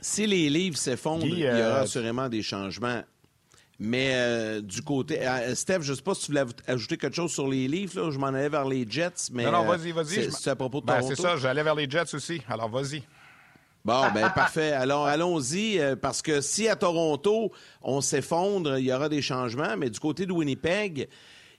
Si 0.00 0.28
les 0.28 0.48
livres 0.48 0.76
s'effondrent, 0.76 1.26
il 1.26 1.40
y 1.40 1.44
aura 1.44 1.56
euh, 1.56 1.82
assurément 1.82 2.28
des 2.28 2.40
changements. 2.40 3.02
Mais 3.78 4.10
euh, 4.14 4.60
du 4.60 4.82
côté. 4.82 5.26
Euh, 5.26 5.54
Steph, 5.54 5.82
je 5.82 5.92
ne 5.92 5.96
sais 5.96 6.02
pas 6.02 6.14
si 6.14 6.26
tu 6.26 6.32
voulais 6.32 6.44
ajouter 6.66 6.96
quelque 6.96 7.14
chose 7.14 7.30
sur 7.30 7.46
les 7.46 7.68
livres. 7.68 8.00
Là. 8.00 8.10
Je 8.10 8.18
m'en 8.18 8.28
allais 8.28 8.48
vers 8.48 8.64
les 8.64 8.84
Jets. 8.88 9.30
Mais, 9.32 9.44
non, 9.44 9.52
non, 9.52 9.64
vas-y, 9.64 9.92
vas-y. 9.92 10.32
C'est 10.32 10.50
à 10.50 10.56
propos 10.56 10.80
de 10.80 10.86
ben, 10.86 11.00
C'est 11.02 11.16
ça, 11.16 11.36
j'allais 11.36 11.62
vers 11.62 11.76
les 11.76 11.88
Jets 11.88 12.14
aussi. 12.14 12.42
Alors, 12.48 12.68
vas-y. 12.68 13.02
Bon, 13.84 14.02
ben 14.12 14.28
parfait. 14.34 14.72
Alors, 14.72 15.06
allons-y, 15.06 15.80
parce 16.02 16.22
que 16.22 16.40
si 16.40 16.68
à 16.68 16.74
Toronto, 16.74 17.52
on 17.80 18.00
s'effondre, 18.00 18.78
il 18.78 18.86
y 18.86 18.92
aura 18.92 19.08
des 19.08 19.22
changements, 19.22 19.76
mais 19.76 19.90
du 19.90 20.00
côté 20.00 20.26
de 20.26 20.32
Winnipeg, 20.32 21.08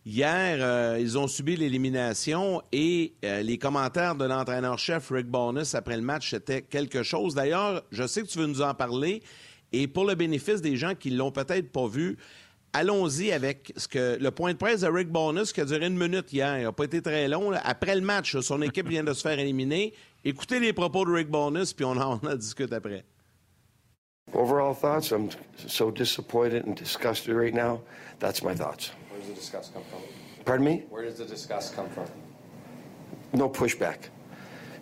Hier, 0.05 0.57
euh, 0.61 0.97
ils 0.99 1.17
ont 1.17 1.27
subi 1.27 1.57
l'élimination 1.57 2.61
et 2.71 3.13
euh, 3.25 3.41
les 3.41 3.57
commentaires 3.57 4.15
de 4.15 4.23
l'entraîneur-chef 4.23 5.11
Rick 5.11 5.27
Bonus 5.27 5.75
après 5.75 5.97
le 5.97 6.01
match, 6.01 6.29
c'était 6.29 6.61
quelque 6.61 7.03
chose. 7.03 7.35
D'ailleurs, 7.35 7.83
je 7.91 8.07
sais 8.07 8.21
que 8.21 8.27
tu 8.27 8.39
veux 8.39 8.47
nous 8.47 8.61
en 8.61 8.73
parler 8.73 9.21
et 9.71 9.87
pour 9.87 10.05
le 10.05 10.15
bénéfice 10.15 10.61
des 10.61 10.75
gens 10.75 10.95
qui 10.95 11.09
l'ont 11.09 11.31
peut-être 11.31 11.71
pas 11.71 11.87
vu, 11.87 12.17
allons-y 12.73 13.31
avec 13.31 13.73
ce 13.77 13.87
que 13.87 14.17
le 14.19 14.31
point 14.31 14.53
de 14.53 14.57
presse 14.57 14.81
de 14.81 14.87
Rick 14.87 15.09
Bonus 15.09 15.53
qui 15.53 15.61
a 15.61 15.65
duré 15.65 15.87
une 15.87 15.97
minute 15.97 16.31
hier. 16.33 16.57
Il 16.57 16.63
n'a 16.63 16.71
pas 16.71 16.85
été 16.85 17.01
très 17.01 17.27
long. 17.27 17.51
Après 17.63 17.95
le 17.95 18.01
match, 18.01 18.37
son 18.39 18.61
équipe 18.61 18.87
vient 18.87 19.03
de 19.03 19.13
se 19.13 19.21
faire 19.21 19.37
éliminer. 19.39 19.93
Écoutez 20.23 20.59
les 20.59 20.73
propos 20.73 21.05
de 21.05 21.11
Rick 21.11 21.29
Bonus, 21.29 21.73
puis 21.73 21.85
on 21.85 21.91
en, 21.97 22.19
on 22.23 22.27
en 22.27 22.35
discute 22.35 22.73
après. 22.73 23.03
Overall 24.33 24.75
thoughts, 24.75 25.11
I'm 25.11 25.29
so 25.67 25.89
disappointed 25.89 26.65
and 26.67 26.75
disgusted 26.75 27.35
right 27.35 27.53
now. 27.53 27.81
That's 28.19 28.43
my 28.43 28.53
thoughts. 28.53 28.91
Where 29.09 29.19
does 29.19 29.29
the 29.29 29.35
disgust 29.35 29.73
come 29.73 29.83
from? 29.89 30.01
Pardon 30.45 30.65
me? 30.65 30.83
Where 30.89 31.03
does 31.03 31.17
the 31.17 31.25
disgust 31.25 31.75
come 31.75 31.89
from? 31.89 32.05
No 33.33 33.49
pushback. 33.49 34.09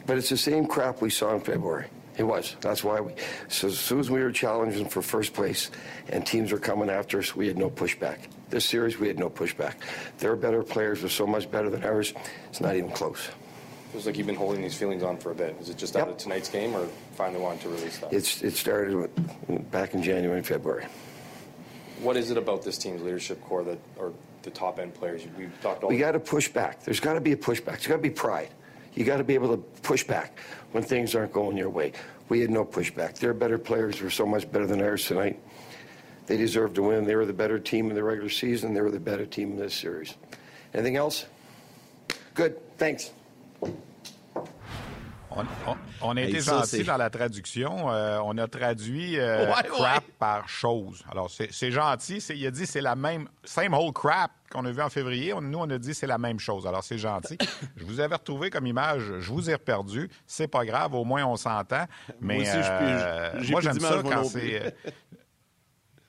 But 0.05 0.17
it's 0.17 0.29
the 0.29 0.37
same 0.37 0.65
crap 0.65 1.01
we 1.01 1.09
saw 1.09 1.33
in 1.33 1.39
February. 1.39 1.87
It 2.17 2.23
was. 2.23 2.55
That's 2.61 2.83
why 2.83 2.99
we. 2.99 3.13
So 3.47 3.67
as 3.67 3.77
soon 3.79 3.99
as 3.99 4.09
we 4.09 4.21
were 4.21 4.31
challenging 4.31 4.87
for 4.89 5.01
first 5.01 5.33
place 5.33 5.69
and 6.09 6.25
teams 6.25 6.51
were 6.51 6.57
coming 6.59 6.89
after 6.89 7.19
us, 7.19 7.35
we 7.35 7.47
had 7.47 7.57
no 7.57 7.69
pushback. 7.69 8.17
This 8.49 8.65
series, 8.65 8.97
we 8.97 9.07
had 9.07 9.19
no 9.19 9.29
pushback. 9.29 9.73
Their 10.17 10.35
better 10.35 10.63
players 10.63 11.03
were 11.03 11.09
so 11.09 11.27
much 11.27 11.49
better 11.51 11.69
than 11.69 11.83
ours. 11.83 12.13
It's 12.49 12.61
not 12.61 12.75
even 12.75 12.89
close. 12.91 13.29
Feels 13.91 14.05
like 14.05 14.17
you've 14.17 14.27
been 14.27 14.35
holding 14.35 14.61
these 14.61 14.75
feelings 14.75 15.03
on 15.03 15.17
for 15.17 15.31
a 15.31 15.35
bit. 15.35 15.55
Is 15.61 15.69
it 15.69 15.77
just 15.77 15.95
out 15.95 16.07
Yep. 16.07 16.15
of 16.15 16.17
tonight's 16.17 16.49
game, 16.49 16.75
or 16.75 16.87
finally 17.15 17.39
wanted 17.41 17.61
to 17.61 17.69
release 17.69 17.99
that? 17.99 18.11
It's 18.11 18.41
it 18.41 18.55
started 18.55 18.95
with, 18.95 19.71
back 19.71 19.93
in 19.93 20.01
January 20.03 20.37
and 20.39 20.45
February. 20.47 20.85
what 22.01 22.15
is 22.17 22.29
it 22.31 22.37
about 22.37 22.63
this 22.63 22.77
team's 22.77 23.01
leadership 23.01 23.41
core 23.45 23.63
that, 23.63 23.79
or 23.97 24.11
the 24.43 24.49
top 24.51 24.79
end 24.79 24.93
players? 24.93 25.23
We've 25.37 25.51
talked 25.61 25.83
all. 25.83 25.89
We 25.89 25.97
got 25.97 26.11
to 26.13 26.19
push 26.19 26.47
back. 26.49 26.83
There's 26.83 26.99
got 26.99 27.13
to 27.13 27.21
be 27.21 27.31
a 27.31 27.37
pushback. 27.37 27.65
There's 27.77 27.87
got 27.87 27.95
to 27.95 28.01
be 28.01 28.09
pride. 28.09 28.49
You 28.97 29.05
got 29.05 29.17
to 29.17 29.23
be 29.23 29.35
able 29.35 29.49
to 29.55 29.57
push 29.83 30.03
back 30.03 30.39
when 30.71 30.83
things 30.83 31.13
aren't 31.15 31.31
going 31.31 31.55
your 31.55 31.69
way. 31.69 31.93
We 32.29 32.41
had 32.41 32.49
no 32.49 32.65
pushback. 32.65 33.19
Their 33.19 33.33
better 33.33 33.57
players 33.59 34.01
were 34.01 34.09
so 34.09 34.25
much 34.25 34.51
better 34.51 34.65
than 34.65 34.81
ours 34.81 35.05
tonight. 35.05 35.39
They 36.25 36.35
deserved 36.35 36.75
to 36.75 36.81
win. 36.83 37.05
They 37.05 37.15
were 37.15 37.25
the 37.27 37.31
better 37.31 37.59
team 37.59 37.89
in 37.89 37.95
the 37.95 38.03
regular 38.03 38.29
season. 38.29 38.73
They 38.73 38.81
were 38.81 38.91
the 38.91 38.99
better 38.99 39.25
team 39.25 39.51
in 39.51 39.57
this 39.59 39.75
series. 39.75 40.15
Anything 40.73 40.97
else? 40.97 41.25
Good. 42.33 42.57
Thanks. 42.77 43.11
On, 45.29 45.45
on- 45.67 45.77
on 46.01 46.17
a 46.17 46.21
été 46.21 46.41
ça, 46.41 46.59
gentil 46.61 46.83
dans 46.83 46.97
la 46.97 47.09
traduction. 47.09 47.89
Euh, 47.91 48.19
on 48.23 48.37
a 48.39 48.47
traduit 48.47 49.19
euh, 49.19 49.45
Ouais, 49.47 49.63
crap 49.63 50.03
ouais. 50.03 50.13
par 50.17 50.49
chose. 50.49 51.03
Alors, 51.11 51.29
c'est 51.29 51.51
c'est 51.51 51.69
gentil. 51.71 52.19
C'est- 52.19 52.35
Il 52.35 52.45
a 52.47 52.51
dit 52.51 52.65
c'est 52.65 52.81
la 52.81 52.95
même, 52.95 53.27
same 53.43 53.73
old 53.73 53.93
crap 53.93 54.31
qu'on 54.51 54.65
a 54.65 54.71
vu 54.71 54.81
en 54.81 54.89
février. 54.89 55.33
On- 55.33 55.41
nous, 55.41 55.57
on 55.59 55.69
a 55.69 55.77
dit 55.77 55.93
c'est 55.93 56.07
la 56.07 56.17
même 56.17 56.39
chose. 56.39 56.65
Alors, 56.67 56.83
c'est 56.83 56.97
gentil. 56.97 57.37
je 57.75 57.83
vous 57.85 57.99
avais 57.99 58.15
retrouvé 58.15 58.49
comme 58.49 58.65
image. 58.67 59.03
Je 59.19 59.31
vous 59.31 59.49
ai 59.49 59.53
reperdu. 59.53 60.09
C'est 60.25 60.47
pas 60.47 60.65
grave. 60.65 60.93
Au 60.93 61.03
moins, 61.03 61.25
on 61.25 61.35
s'entend. 61.35 61.85
Mais 62.21 62.41
aussi, 62.41 62.51
je 62.51 62.61
suis- 62.61 62.71
euh, 62.71 63.31
moi, 63.49 63.59
plus 63.61 63.69
j'aime 63.69 63.79
ça 63.79 64.01
moi 64.01 64.13
quand 64.13 64.23
c'est... 64.25 64.61
euh, 64.65 64.69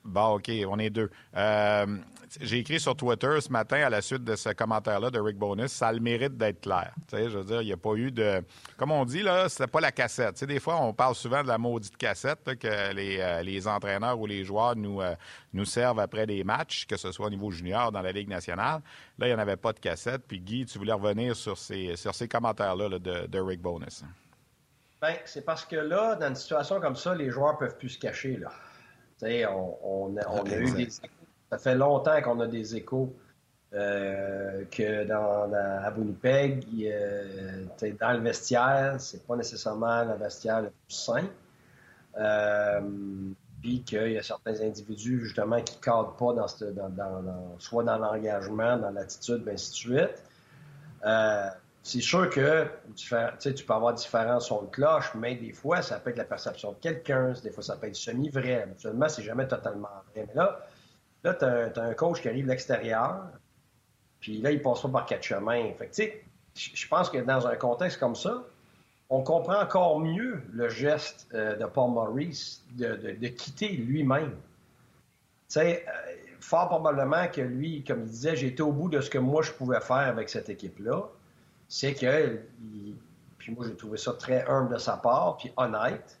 Bon, 0.05 0.35
OK, 0.35 0.49
on 0.67 0.79
est 0.79 0.89
deux. 0.89 1.09
Euh, 1.35 1.97
j'ai 2.41 2.57
écrit 2.57 2.79
sur 2.79 2.95
Twitter 2.95 3.39
ce 3.41 3.51
matin 3.51 3.77
à 3.77 3.89
la 3.89 4.01
suite 4.01 4.23
de 4.23 4.35
ce 4.35 4.49
commentaire-là 4.49 5.09
de 5.09 5.19
Rick 5.19 5.37
Bonus, 5.37 5.71
ça 5.71 5.87
a 5.87 5.93
le 5.93 5.99
mérite 5.99 6.37
d'être 6.37 6.61
clair. 6.61 6.93
Tu 7.07 7.17
sais, 7.17 7.29
je 7.29 7.37
veux 7.37 7.43
dire, 7.43 7.61
il 7.61 7.65
n'y 7.65 7.73
a 7.73 7.77
pas 7.77 7.93
eu 7.95 8.11
de... 8.11 8.43
Comme 8.77 8.91
on 8.91 9.05
dit, 9.05 9.21
là, 9.21 9.49
c'était 9.49 9.67
pas 9.67 9.79
la 9.79 9.91
cassette. 9.91 10.33
Tu 10.33 10.39
sais, 10.39 10.47
des 10.47 10.59
fois, 10.59 10.81
on 10.81 10.93
parle 10.93 11.15
souvent 11.15 11.43
de 11.43 11.47
la 11.47 11.57
maudite 11.57 11.97
cassette 11.97 12.39
là, 12.45 12.55
que 12.55 12.93
les, 12.93 13.19
euh, 13.19 13.41
les 13.41 13.67
entraîneurs 13.67 14.19
ou 14.19 14.25
les 14.25 14.43
joueurs 14.43 14.75
nous, 14.75 15.01
euh, 15.01 15.15
nous 15.53 15.65
servent 15.65 15.99
après 15.99 16.25
des 16.27 16.43
matchs, 16.43 16.85
que 16.85 16.97
ce 16.97 17.11
soit 17.11 17.27
au 17.27 17.31
niveau 17.31 17.51
junior 17.51 17.91
dans 17.91 18.01
la 18.01 18.11
Ligue 18.11 18.29
nationale. 18.29 18.81
Là, 19.17 19.27
il 19.27 19.29
n'y 19.29 19.35
en 19.35 19.39
avait 19.39 19.57
pas 19.57 19.73
de 19.73 19.79
cassette. 19.79 20.23
Puis 20.27 20.39
Guy, 20.39 20.65
tu 20.65 20.77
voulais 20.77 20.93
revenir 20.93 21.35
sur 21.35 21.57
ces, 21.57 21.95
sur 21.95 22.13
ces 22.13 22.27
commentaires-là 22.27 22.89
là, 22.89 22.99
de, 22.99 23.27
de 23.27 23.39
Rick 23.39 23.61
Bonus. 23.61 24.03
Ben, 25.01 25.15
c'est 25.25 25.45
parce 25.45 25.65
que 25.65 25.77
là, 25.77 26.15
dans 26.15 26.27
une 26.27 26.35
situation 26.35 26.81
comme 26.81 26.95
ça, 26.95 27.15
les 27.15 27.29
joueurs 27.29 27.57
peuvent 27.57 27.77
plus 27.77 27.89
se 27.89 27.99
cacher. 27.99 28.37
Là. 28.37 28.49
Tu 29.17 29.25
sais, 29.25 29.45
on, 29.45 29.77
on 29.81 30.17
a, 30.17 30.27
on 30.27 30.43
a 30.43 30.55
eu 30.55 30.71
des. 30.71 30.89
Ça 31.49 31.57
fait 31.57 31.75
longtemps 31.75 32.21
qu'on 32.21 32.39
a 32.39 32.47
des 32.47 32.75
échos 32.75 33.13
euh, 33.73 34.65
que 34.71 35.05
dans, 35.05 35.51
à 35.53 35.91
Winnipeg, 35.91 36.65
dans 37.99 38.11
le 38.13 38.19
vestiaire, 38.19 38.95
c'est 38.99 39.25
pas 39.25 39.35
nécessairement 39.35 40.03
le 40.05 40.15
vestiaire 40.15 40.61
le 40.61 40.69
plus 40.69 40.95
sain. 40.95 41.25
Euh, 42.17 42.81
puis 43.61 43.83
qu'il 43.83 44.11
y 44.13 44.17
a 44.17 44.23
certains 44.23 44.61
individus, 44.61 45.19
justement, 45.19 45.61
qui 45.61 45.75
ne 45.77 45.81
cadrent 45.81 46.15
pas 46.15 46.33
dans, 46.33 46.47
soit 47.59 47.83
dans 47.83 47.97
l'engagement, 47.97 48.77
dans 48.77 48.89
l'attitude, 48.89 49.43
et 49.47 49.51
ainsi 49.51 49.71
de 49.71 49.75
suite. 49.75 50.23
Euh, 51.05 51.49
c'est 51.83 52.01
sûr 52.01 52.29
que 52.29 52.67
tu 52.95 53.65
peux 53.65 53.73
avoir 53.73 53.93
différents 53.93 54.39
sons 54.39 54.63
de 54.63 54.67
cloche, 54.67 55.13
mais 55.15 55.35
des 55.35 55.53
fois, 55.53 55.81
ça 55.81 55.99
peut 55.99 56.09
être 56.09 56.17
la 56.17 56.25
perception 56.25 56.71
de 56.71 56.77
quelqu'un, 56.77 57.33
des 57.43 57.51
fois, 57.51 57.63
ça 57.63 57.77
peut 57.77 57.87
être 57.87 57.95
semi-vrai. 57.95 58.63
Habituellement, 58.63 59.09
c'est 59.09 59.23
jamais 59.23 59.47
totalement 59.47 59.89
vrai. 60.13 60.25
Mais 60.27 60.33
là, 60.35 60.59
là 61.23 61.33
tu 61.33 61.45
as, 61.45 61.83
un 61.83 61.93
coach 61.93 62.21
qui 62.21 62.27
arrive 62.29 62.45
de 62.45 62.49
l'extérieur, 62.49 63.27
puis 64.19 64.39
là, 64.41 64.51
il 64.51 64.61
passe 64.61 64.81
pas 64.81 64.89
par 64.89 65.05
quatre 65.05 65.23
chemins. 65.23 65.71
Fait 65.77 65.87
tu 65.87 65.93
sais, 65.93 66.23
je 66.55 66.87
pense 66.87 67.09
que 67.09 67.17
dans 67.19 67.47
un 67.47 67.55
contexte 67.55 67.99
comme 67.99 68.15
ça, 68.15 68.43
on 69.09 69.23
comprend 69.23 69.61
encore 69.61 69.99
mieux 69.99 70.41
le 70.51 70.69
geste 70.69 71.27
euh, 71.33 71.55
de 71.55 71.65
Paul 71.65 71.91
Maurice 71.91 72.63
de, 72.73 72.95
de- 72.95 73.27
quitter 73.27 73.69
lui-même. 73.69 74.31
Tu 74.31 74.35
sais, 75.47 75.85
euh, 75.87 76.15
fort 76.39 76.69
probablement 76.69 77.27
que 77.27 77.41
lui, 77.41 77.83
comme 77.83 78.01
il 78.01 78.09
disait, 78.09 78.45
été 78.45 78.61
au 78.61 78.71
bout 78.71 78.89
de 78.89 79.01
ce 79.01 79.09
que 79.09 79.17
moi 79.17 79.41
je 79.41 79.51
pouvais 79.51 79.79
faire 79.79 80.07
avec 80.07 80.29
cette 80.29 80.49
équipe-là. 80.49 81.03
C'est 81.67 81.93
que, 81.93 82.39
puis 83.37 83.51
moi 83.51 83.65
j'ai 83.67 83.75
trouvé 83.75 83.97
ça 83.97 84.13
très 84.13 84.45
humble 84.47 84.73
de 84.73 84.79
sa 84.79 84.97
part, 84.97 85.37
puis 85.37 85.51
honnête. 85.57 86.18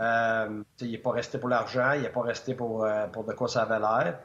Euh, 0.00 0.62
il 0.80 0.92
n'est 0.92 0.98
pas 0.98 1.12
resté 1.12 1.38
pour 1.38 1.50
l'argent, 1.50 1.92
il 1.92 2.02
n'est 2.02 2.08
pas 2.08 2.22
resté 2.22 2.54
pour, 2.54 2.84
euh, 2.84 3.06
pour 3.08 3.24
de 3.24 3.32
quoi 3.34 3.48
ça 3.48 3.62
avait 3.62 3.78
l'air. 3.78 4.18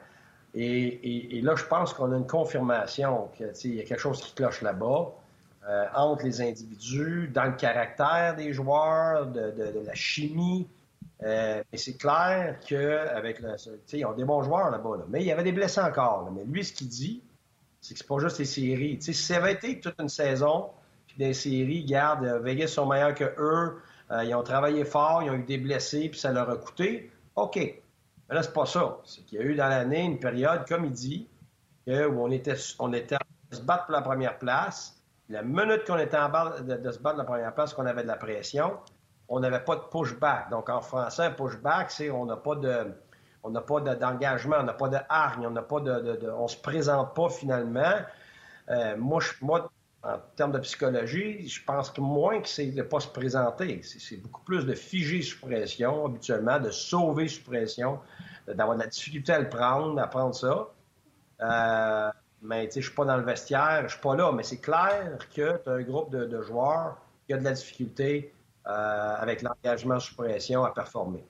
Et, 0.54 1.40
là, 1.42 1.54
je 1.54 1.64
pense 1.64 1.92
qu'on 1.92 2.10
a 2.12 2.16
une 2.16 2.26
confirmation 2.26 3.28
que, 3.38 3.44
tu 3.44 3.54
sais, 3.54 3.68
il 3.68 3.74
y 3.74 3.80
a 3.80 3.84
quelque 3.84 4.00
chose 4.00 4.22
qui 4.22 4.32
cloche 4.34 4.62
là-bas. 4.62 5.12
euh, 5.68 5.84
entre 5.96 6.24
les 6.24 6.40
individus, 6.40 7.28
dans 7.34 7.46
le 7.46 7.56
caractère 7.56 8.36
des 8.36 8.52
joueurs, 8.52 9.26
de, 9.26 9.82
la 9.84 9.94
chimie. 9.94 10.68
Et 11.24 11.76
c'est 11.76 11.96
clair 11.96 12.56
qu'avec 12.64 13.40
le. 13.40 13.56
Ils 13.92 14.06
ont 14.06 14.12
des 14.12 14.24
bons 14.24 14.42
joueurs 14.42 14.70
là-bas, 14.70 14.98
là. 14.98 15.04
mais 15.08 15.22
il 15.22 15.26
y 15.26 15.32
avait 15.32 15.42
des 15.42 15.50
blessés 15.50 15.80
encore. 15.80 16.30
Mais 16.30 16.44
lui, 16.44 16.64
ce 16.64 16.72
qu'il 16.72 16.88
dit, 16.88 17.20
c'est 17.80 17.94
que 17.94 17.98
c'est 17.98 18.06
pas 18.06 18.20
juste 18.20 18.38
les 18.38 18.44
séries. 18.44 18.98
Tu 18.98 19.06
sais, 19.06 19.12
si 19.12 19.24
ça 19.24 19.38
avait 19.38 19.54
été 19.54 19.80
toute 19.80 19.96
une 19.98 20.08
saison, 20.08 20.70
puis 21.08 21.16
des 21.18 21.34
séries, 21.34 21.84
garde, 21.84 22.24
Vegas 22.44 22.68
sont 22.68 22.86
meilleurs 22.86 23.14
que 23.14 23.34
eux, 23.38 23.82
euh, 24.10 24.24
ils 24.24 24.34
ont 24.34 24.42
travaillé 24.42 24.84
fort, 24.84 25.22
ils 25.22 25.30
ont 25.30 25.34
eu 25.34 25.42
des 25.44 25.58
blessés, 25.58 26.08
puis 26.08 26.18
ça 26.18 26.32
leur 26.32 26.48
a 26.50 26.56
coûté. 26.56 27.10
OK. 27.34 27.56
Mais 27.56 28.34
là, 28.34 28.42
c'est 28.42 28.52
pas 28.52 28.66
ça. 28.66 28.98
C'est 29.04 29.22
qu'il 29.24 29.38
y 29.38 29.42
a 29.42 29.44
eu 29.44 29.54
dans 29.54 29.68
l'année 29.68 30.04
une 30.04 30.18
période, 30.18 30.66
comme 30.68 30.84
il 30.84 30.92
dit, 30.92 31.28
où 31.88 31.92
on 31.92 32.30
était, 32.30 32.56
on 32.78 32.92
était 32.92 33.16
à 33.16 33.20
se 33.56 33.60
battre 33.62 33.86
pour 33.86 33.92
la 33.94 34.02
première 34.02 34.38
place. 34.38 35.00
La 35.28 35.42
minute 35.42 35.84
qu'on 35.86 35.98
était 35.98 36.16
en 36.18 36.28
bas 36.28 36.60
de, 36.60 36.90
se 36.90 36.98
battre 36.98 37.16
pour 37.16 37.24
la 37.24 37.24
première 37.24 37.54
place, 37.54 37.74
qu'on 37.74 37.86
avait 37.86 38.02
de 38.02 38.08
la 38.08 38.16
pression, 38.16 38.78
on 39.28 39.40
n'avait 39.40 39.60
pas 39.64 39.76
de 39.76 39.82
pushback. 39.90 40.50
Donc, 40.50 40.68
en 40.68 40.80
français, 40.80 41.32
pushback, 41.36 41.90
c'est 41.90 42.10
on 42.10 42.26
n'a 42.26 42.36
pas 42.36 42.54
de. 42.56 42.94
On 43.42 43.50
n'a 43.50 43.60
pas 43.60 43.80
de- 43.80 43.94
d'engagement, 43.94 44.56
on 44.58 44.64
n'a 44.64 44.72
pas 44.72 44.88
de 44.88 44.98
hargne, 45.08 45.46
on 45.46 45.50
n'a 45.50 45.62
pas 45.62 45.78
de, 45.78 46.00
de- 46.00 46.16
de- 46.16 46.30
on 46.30 46.48
se 46.48 46.56
présente 46.56 47.14
pas 47.14 47.28
finalement. 47.28 47.94
Euh, 48.70 48.96
moi, 48.96 49.20
je- 49.20 49.32
moi, 49.40 49.70
en 50.06 50.18
termes 50.36 50.52
de 50.52 50.58
psychologie, 50.60 51.48
je 51.48 51.62
pense 51.64 51.90
que 51.90 52.00
moins 52.00 52.40
que 52.40 52.48
c'est 52.48 52.66
de 52.66 52.76
ne 52.76 52.82
pas 52.82 53.00
se 53.00 53.08
présenter. 53.08 53.80
C'est 53.82 54.16
beaucoup 54.18 54.42
plus 54.42 54.64
de 54.64 54.74
figer 54.74 55.22
sous 55.22 55.40
pression, 55.40 56.06
habituellement, 56.06 56.60
de 56.60 56.70
sauver 56.70 57.26
sous 57.28 57.42
pression, 57.42 57.98
d'avoir 58.46 58.76
de 58.76 58.82
la 58.82 58.88
difficulté 58.88 59.32
à 59.32 59.40
le 59.40 59.48
prendre, 59.48 60.00
à 60.00 60.06
prendre 60.06 60.34
ça. 60.34 60.68
Euh, 61.40 62.10
mais 62.42 62.66
tu 62.66 62.74
sais, 62.74 62.80
je 62.82 62.86
suis 62.86 62.94
pas 62.94 63.04
dans 63.04 63.16
le 63.16 63.24
vestiaire, 63.24 63.82
je 63.84 63.94
suis 63.94 64.00
pas 64.00 64.14
là, 64.14 64.30
mais 64.32 64.44
c'est 64.44 64.60
clair 64.60 65.18
que 65.34 65.56
tu 65.62 65.68
as 65.68 65.72
un 65.72 65.82
groupe 65.82 66.10
de, 66.10 66.24
de 66.24 66.40
joueurs 66.40 66.98
qui 67.26 67.34
a 67.34 67.38
de 67.38 67.44
la 67.44 67.52
difficulté 67.52 68.32
euh, 68.66 69.14
avec 69.18 69.42
l'engagement 69.42 69.98
sous 69.98 70.14
pression 70.14 70.64
à 70.64 70.72
performer. 70.72 71.24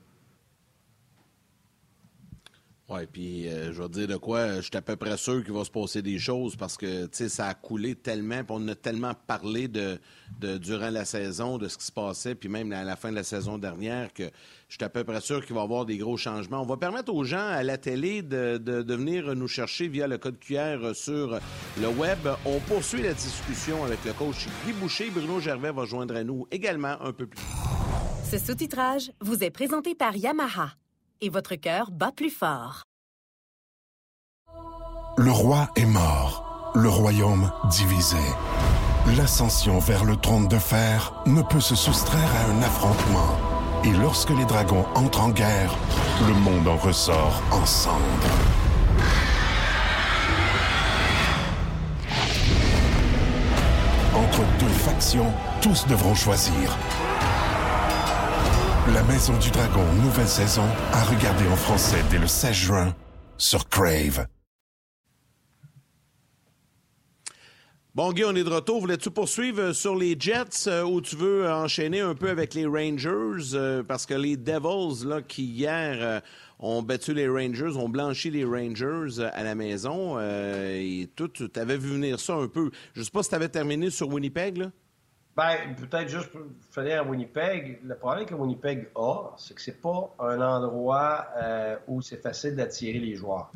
Oui, 2.88 3.01
puis 3.12 3.49
euh, 3.49 3.72
je 3.72 3.83
vais 3.83 3.88
te 3.88 3.94
dire 3.94 4.07
de 4.07 4.16
quoi, 4.16 4.57
je 4.57 4.61
suis 4.61 4.77
à 4.77 4.83
peu 4.83 4.94
près 4.94 5.16
sûr 5.16 5.42
qu'il 5.42 5.53
va 5.53 5.64
se 5.64 5.70
passer 5.72 6.03
des 6.03 6.20
choses 6.20 6.55
parce 6.55 6.77
que, 6.77 7.09
ça 7.11 7.49
a 7.49 7.55
coulé 7.55 7.96
tellement, 7.96 8.44
puis 8.44 8.57
on 8.57 8.68
a 8.68 8.77
tellement 8.77 9.12
parlé 9.27 9.66
de, 9.66 9.99
durant 10.38 10.90
la 10.90 11.05
saison, 11.05 11.59
de 11.59 11.66
ce 11.66 11.79
qui 11.79 11.85
se 11.85 11.90
passait, 11.90 12.37
puis 12.37 12.49
même 12.49 12.72
à 12.72 12.85
la 12.85 12.94
fin 12.94 13.11
de 13.11 13.16
la 13.16 13.25
saison 13.25 13.59
dernière, 13.59 14.12
que 14.14 14.31
je 14.68 14.77
suis 14.77 14.85
à 14.85 14.88
peu 14.88 15.03
près 15.03 15.20
sûr 15.20 15.44
qu'il 15.44 15.57
va 15.57 15.62
y 15.62 15.64
avoir 15.64 15.85
des 15.85 15.96
gros 15.99 16.16
changements. 16.16 16.62
On 16.62 16.66
va 16.66 16.77
permettre 16.77 17.12
aux 17.12 17.25
gens 17.25 17.49
à 17.49 17.64
la 17.64 17.77
télé 17.77 18.22
de, 18.22 18.85
venir 18.87 19.35
nous 19.35 19.49
chercher 19.49 19.88
via 19.88 20.07
le 20.07 20.18
code 20.18 20.38
QR 20.38 20.94
sur 20.94 21.40
le 21.81 21.88
web. 21.88 22.20
On 22.44 22.61
poursuit 22.61 23.03
la 23.03 23.14
discussion 23.14 23.85
avec 23.85 24.05
le 24.05 24.12
coach 24.12 24.46
Guy 24.64 24.72
Boucher. 24.75 25.11
Bruno 25.11 25.40
Gervais 25.40 25.72
va 25.72 25.85
joindre 25.87 26.14
à 26.14 26.22
nous 26.22 26.46
également 26.53 27.03
un 27.03 27.12
peu 27.12 27.27
plus. 27.27 27.42
Ce 28.31 28.38
sous-titrage 28.38 29.11
vous 29.20 29.42
est 29.42 29.51
présenté 29.51 29.96
par 29.96 30.16
Yamaha 30.16 30.77
et 31.21 31.29
votre 31.29 31.55
cœur 31.55 31.91
bat 31.91 32.13
plus 32.13 32.31
fort. 32.31 32.83
Le 35.19 35.31
roi 35.31 35.71
est 35.77 35.87
mort, 35.87 36.73
le 36.75 36.89
royaume 36.89 37.51
divisé. 37.71 38.17
L'ascension 39.17 39.79
vers 39.79 40.05
le 40.05 40.17
trône 40.17 40.49
de 40.49 40.59
fer 40.59 41.15
ne 41.27 41.41
peut 41.43 41.61
se 41.61 41.75
soustraire 41.75 42.31
à 42.37 42.51
un 42.51 42.63
affrontement. 42.63 43.39
Et 43.85 43.93
lorsque 43.93 44.31
les 44.31 44.45
dragons 44.45 44.85
entrent 44.95 45.23
en 45.23 45.31
guerre, 45.31 45.75
le 46.27 46.35
monde 46.35 46.67
en 46.69 46.77
ressort 46.77 47.41
en 47.53 47.65
cendres. 47.65 48.01
Entre 54.15 54.41
deux 54.59 54.75
factions, 54.75 55.33
tous 55.63 55.87
devront 55.87 56.15
choisir 56.15 56.77
la 58.94 59.03
Maison 59.03 59.37
du 59.38 59.51
Dragon, 59.51 59.83
nouvelle 60.05 60.29
saison, 60.29 60.62
à 60.92 61.03
regarder 61.03 61.49
en 61.49 61.57
français 61.57 62.05
dès 62.09 62.18
le 62.18 62.29
16 62.29 62.53
juin 62.55 62.94
sur 63.37 63.68
Crave. 63.68 64.29
Bon, 67.96 68.12
Guy, 68.12 68.22
on 68.25 68.37
est 68.37 68.44
de 68.44 68.49
retour. 68.49 68.81
Voulais-tu 68.81 69.11
poursuivre 69.11 69.72
sur 69.72 69.96
les 69.96 70.14
Jets 70.16 70.68
euh, 70.68 70.85
ou 70.85 71.01
tu 71.01 71.16
veux 71.16 71.51
enchaîner 71.51 72.01
un 72.01 72.14
peu 72.14 72.31
avec 72.31 72.55
les 72.55 72.64
Rangers? 72.64 73.55
Euh, 73.55 73.83
parce 73.83 74.07
que 74.07 74.14
les 74.14 74.37
Devils, 74.37 75.05
là, 75.05 75.20
qui 75.20 75.42
hier 75.46 75.96
euh, 76.01 76.20
ont 76.61 76.81
battu 76.81 77.12
les 77.12 77.29
Rangers, 77.29 77.77
ont 77.77 77.88
blanchi 77.88 78.31
les 78.31 78.44
Rangers 78.44 79.20
à 79.33 79.42
la 79.42 79.57
maison, 79.57 80.20
et 80.20 81.11
tout, 81.16 81.29
tu 81.29 81.51
avais 81.57 81.77
vu 81.77 81.94
venir 81.94 82.20
ça 82.20 82.35
un 82.35 82.46
peu. 82.46 82.70
Je 82.94 83.03
sais 83.03 83.11
pas 83.11 83.25
si 83.25 83.31
tu 83.31 83.35
avais 83.35 83.49
terminé 83.49 83.90
sur 83.90 84.09
Winnipeg, 84.09 84.59
là? 84.59 84.70
Ben, 85.37 85.75
peut-être 85.77 86.09
juste 86.09 86.31
pour 86.31 86.40
finir 86.70 87.01
à 87.01 87.05
Winnipeg. 87.05 87.81
Le 87.85 87.94
problème 87.96 88.25
que 88.25 88.35
Winnipeg 88.35 88.88
a, 88.94 89.35
c'est 89.37 89.55
que 89.55 89.61
c'est 89.61 89.81
pas 89.83 90.14
un 90.18 90.40
endroit 90.40 91.27
où 91.87 92.01
c'est 92.01 92.22
facile 92.22 92.57
d'attirer 92.57 92.99
les 92.99 93.16
joueurs. 93.16 93.53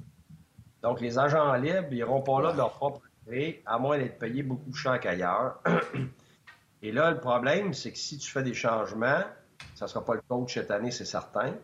Donc, 0.83 1.01
les 1.01 1.19
agents 1.19 1.55
libres, 1.55 1.89
ils 1.91 1.97
n'iront 1.97 2.21
pas 2.21 2.41
là 2.43 2.53
de 2.53 2.59
leur 2.59 2.73
propre 2.73 3.01
à 3.67 3.79
moins 3.79 3.99
d'être 3.99 4.19
payé 4.19 4.43
beaucoup 4.43 4.71
plus 4.71 4.81
cher 4.81 4.99
qu'ailleurs. 5.01 5.61
Et 6.83 6.93
là, 6.93 7.11
le 7.11 7.21
problème, 7.21 7.75
c'est 7.75 7.93
que 7.93 7.99
si 7.99 8.19
tu 8.19 8.31
fais 8.31 8.43
des 8.43 8.55
changements, 8.55 9.23
ça 9.75 9.85
ne 9.85 9.89
sera 9.89 10.05
pas 10.05 10.15
le 10.15 10.23
coach 10.23 10.55
cette 10.55 10.71
année, 10.71 10.91
c'est 10.91 11.05
certain. 11.05 11.55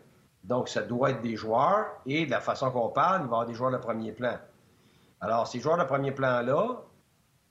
Donc, 0.43 0.69
ça 0.69 0.81
doit 0.81 1.11
être 1.11 1.21
des 1.21 1.35
joueurs. 1.35 1.87
Et 2.05 2.25
de 2.25 2.31
la 2.31 2.39
façon 2.39 2.71
qu'on 2.71 2.89
parle, 2.89 3.21
il 3.21 3.23
va 3.23 3.23
y 3.23 3.25
avoir 3.25 3.45
des 3.45 3.53
joueurs 3.53 3.71
de 3.71 3.77
premier 3.77 4.11
plan. 4.11 4.37
Alors, 5.19 5.47
ces 5.47 5.59
joueurs 5.59 5.77
de 5.77 5.83
premier 5.83 6.11
plan-là, 6.11 6.83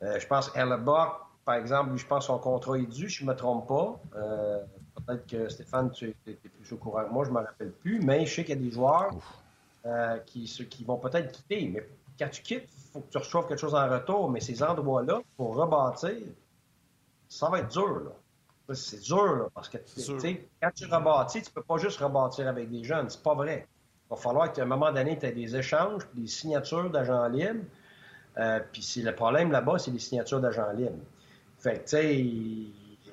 euh, 0.02 0.18
je 0.18 0.26
pense 0.26 0.50
Hellebuck, 0.55 1.26
par 1.47 1.55
exemple, 1.55 1.93
lui, 1.93 1.99
je 1.99 2.07
pense 2.07 2.25
que 2.25 2.33
son 2.33 2.39
contrat 2.41 2.77
est 2.77 2.87
dû, 2.87 3.09
si 3.09 3.19
je 3.19 3.25
ne 3.25 3.31
me 3.31 3.37
trompe 3.37 3.69
pas. 3.69 4.01
Euh, 4.17 4.59
peut-être 4.97 5.27
que 5.29 5.49
Stéphane, 5.49 5.93
tu 5.93 6.13
es, 6.27 6.35
plus 6.35 6.73
au 6.73 6.77
courant 6.77 7.05
que 7.05 7.13
moi, 7.13 7.25
je 7.25 7.31
ne 7.31 7.37
me 7.37 7.41
rappelle 7.41 7.71
plus. 7.71 8.01
Mais 8.01 8.27
je 8.27 8.35
sais 8.35 8.45
qu'il 8.45 8.57
y 8.57 8.59
a 8.59 8.63
des 8.63 8.73
joueurs 8.73 9.13
euh, 9.87 10.19
qui, 10.27 10.45
qui 10.69 10.85
vont 10.85 10.97
peut-être 10.97 11.31
quitter. 11.31 11.71
Mais 11.73 11.89
quand 12.19 12.29
tu 12.31 12.43
quittes, 12.43 12.69
il 12.69 12.91
faut 12.93 13.01
que 13.01 13.11
tu 13.13 13.19
reçoives 13.19 13.47
quelque 13.47 13.61
chose 13.61 13.77
en 13.77 13.89
retour. 13.89 14.29
Mais 14.29 14.41
ces 14.41 14.61
endroits-là, 14.61 15.21
pour 15.37 15.55
rebâtir, 15.55 16.17
ça 17.29 17.49
va 17.49 17.61
être 17.61 17.71
dur. 17.71 18.01
Là. 18.01 18.75
C'est 18.75 19.01
dur, 19.01 19.37
là, 19.37 19.45
parce 19.55 19.69
que 19.69 19.79
quand 19.79 20.71
tu 20.75 20.87
rebâtis, 20.87 21.43
tu 21.43 21.51
ne 21.51 21.55
peux 21.55 21.63
pas 21.63 21.77
juste 21.77 22.01
rebâtir 22.01 22.49
avec 22.49 22.69
des 22.69 22.83
jeunes. 22.83 23.09
C'est 23.09 23.23
pas 23.23 23.35
vrai. 23.35 23.69
Il 24.07 24.11
va 24.11 24.17
falloir 24.17 24.53
qu'à 24.53 24.63
un 24.63 24.67
moment 24.67 24.91
donné, 24.91 25.17
tu 25.17 25.27
aies 25.27 25.33
des 25.33 25.55
échanges, 25.55 26.03
des 26.15 26.27
signatures 26.27 26.91
d'agents 26.91 27.29
libres. 27.29 27.65
Euh, 28.39 28.59
puis 28.73 28.85
le 28.97 29.15
problème 29.15 29.53
là-bas, 29.53 29.79
c'est 29.79 29.93
les 29.93 30.01
signatures 30.01 30.41
d'agents 30.41 30.73
libres. 30.73 30.99
Fait 31.59 31.79
que, 31.79 31.85
tu 31.85 32.73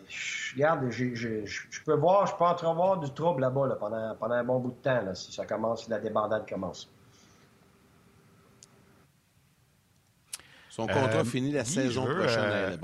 sais, 0.10 0.54
regarde, 0.56 0.90
je 0.92 1.84
peux 1.86 1.96
voir, 1.96 2.28
je 2.28 2.36
peux 2.36 2.44
entrevoir 2.44 3.00
du 3.00 3.12
trouble 3.12 3.42
là-bas 3.42 3.78
pendant, 3.80 4.16
pendant 4.16 4.36
un 4.36 4.44
bon 4.44 4.60
bout 4.60 4.72
de 4.72 4.82
temps, 4.82 5.02
là, 5.02 5.16
si 5.16 5.32
ça 5.32 5.46
commence, 5.46 5.86
si 5.86 5.90
la 5.90 6.00
débandade 6.00 6.48
commence. 6.48 6.90
Son 10.70 10.88
contrat 10.88 11.20
euh, 11.20 11.24
finit 11.24 11.52
la 11.52 11.66
saison 11.66 12.04
prochaine 12.04 12.40
à 12.40 12.72
euh, 12.72 12.78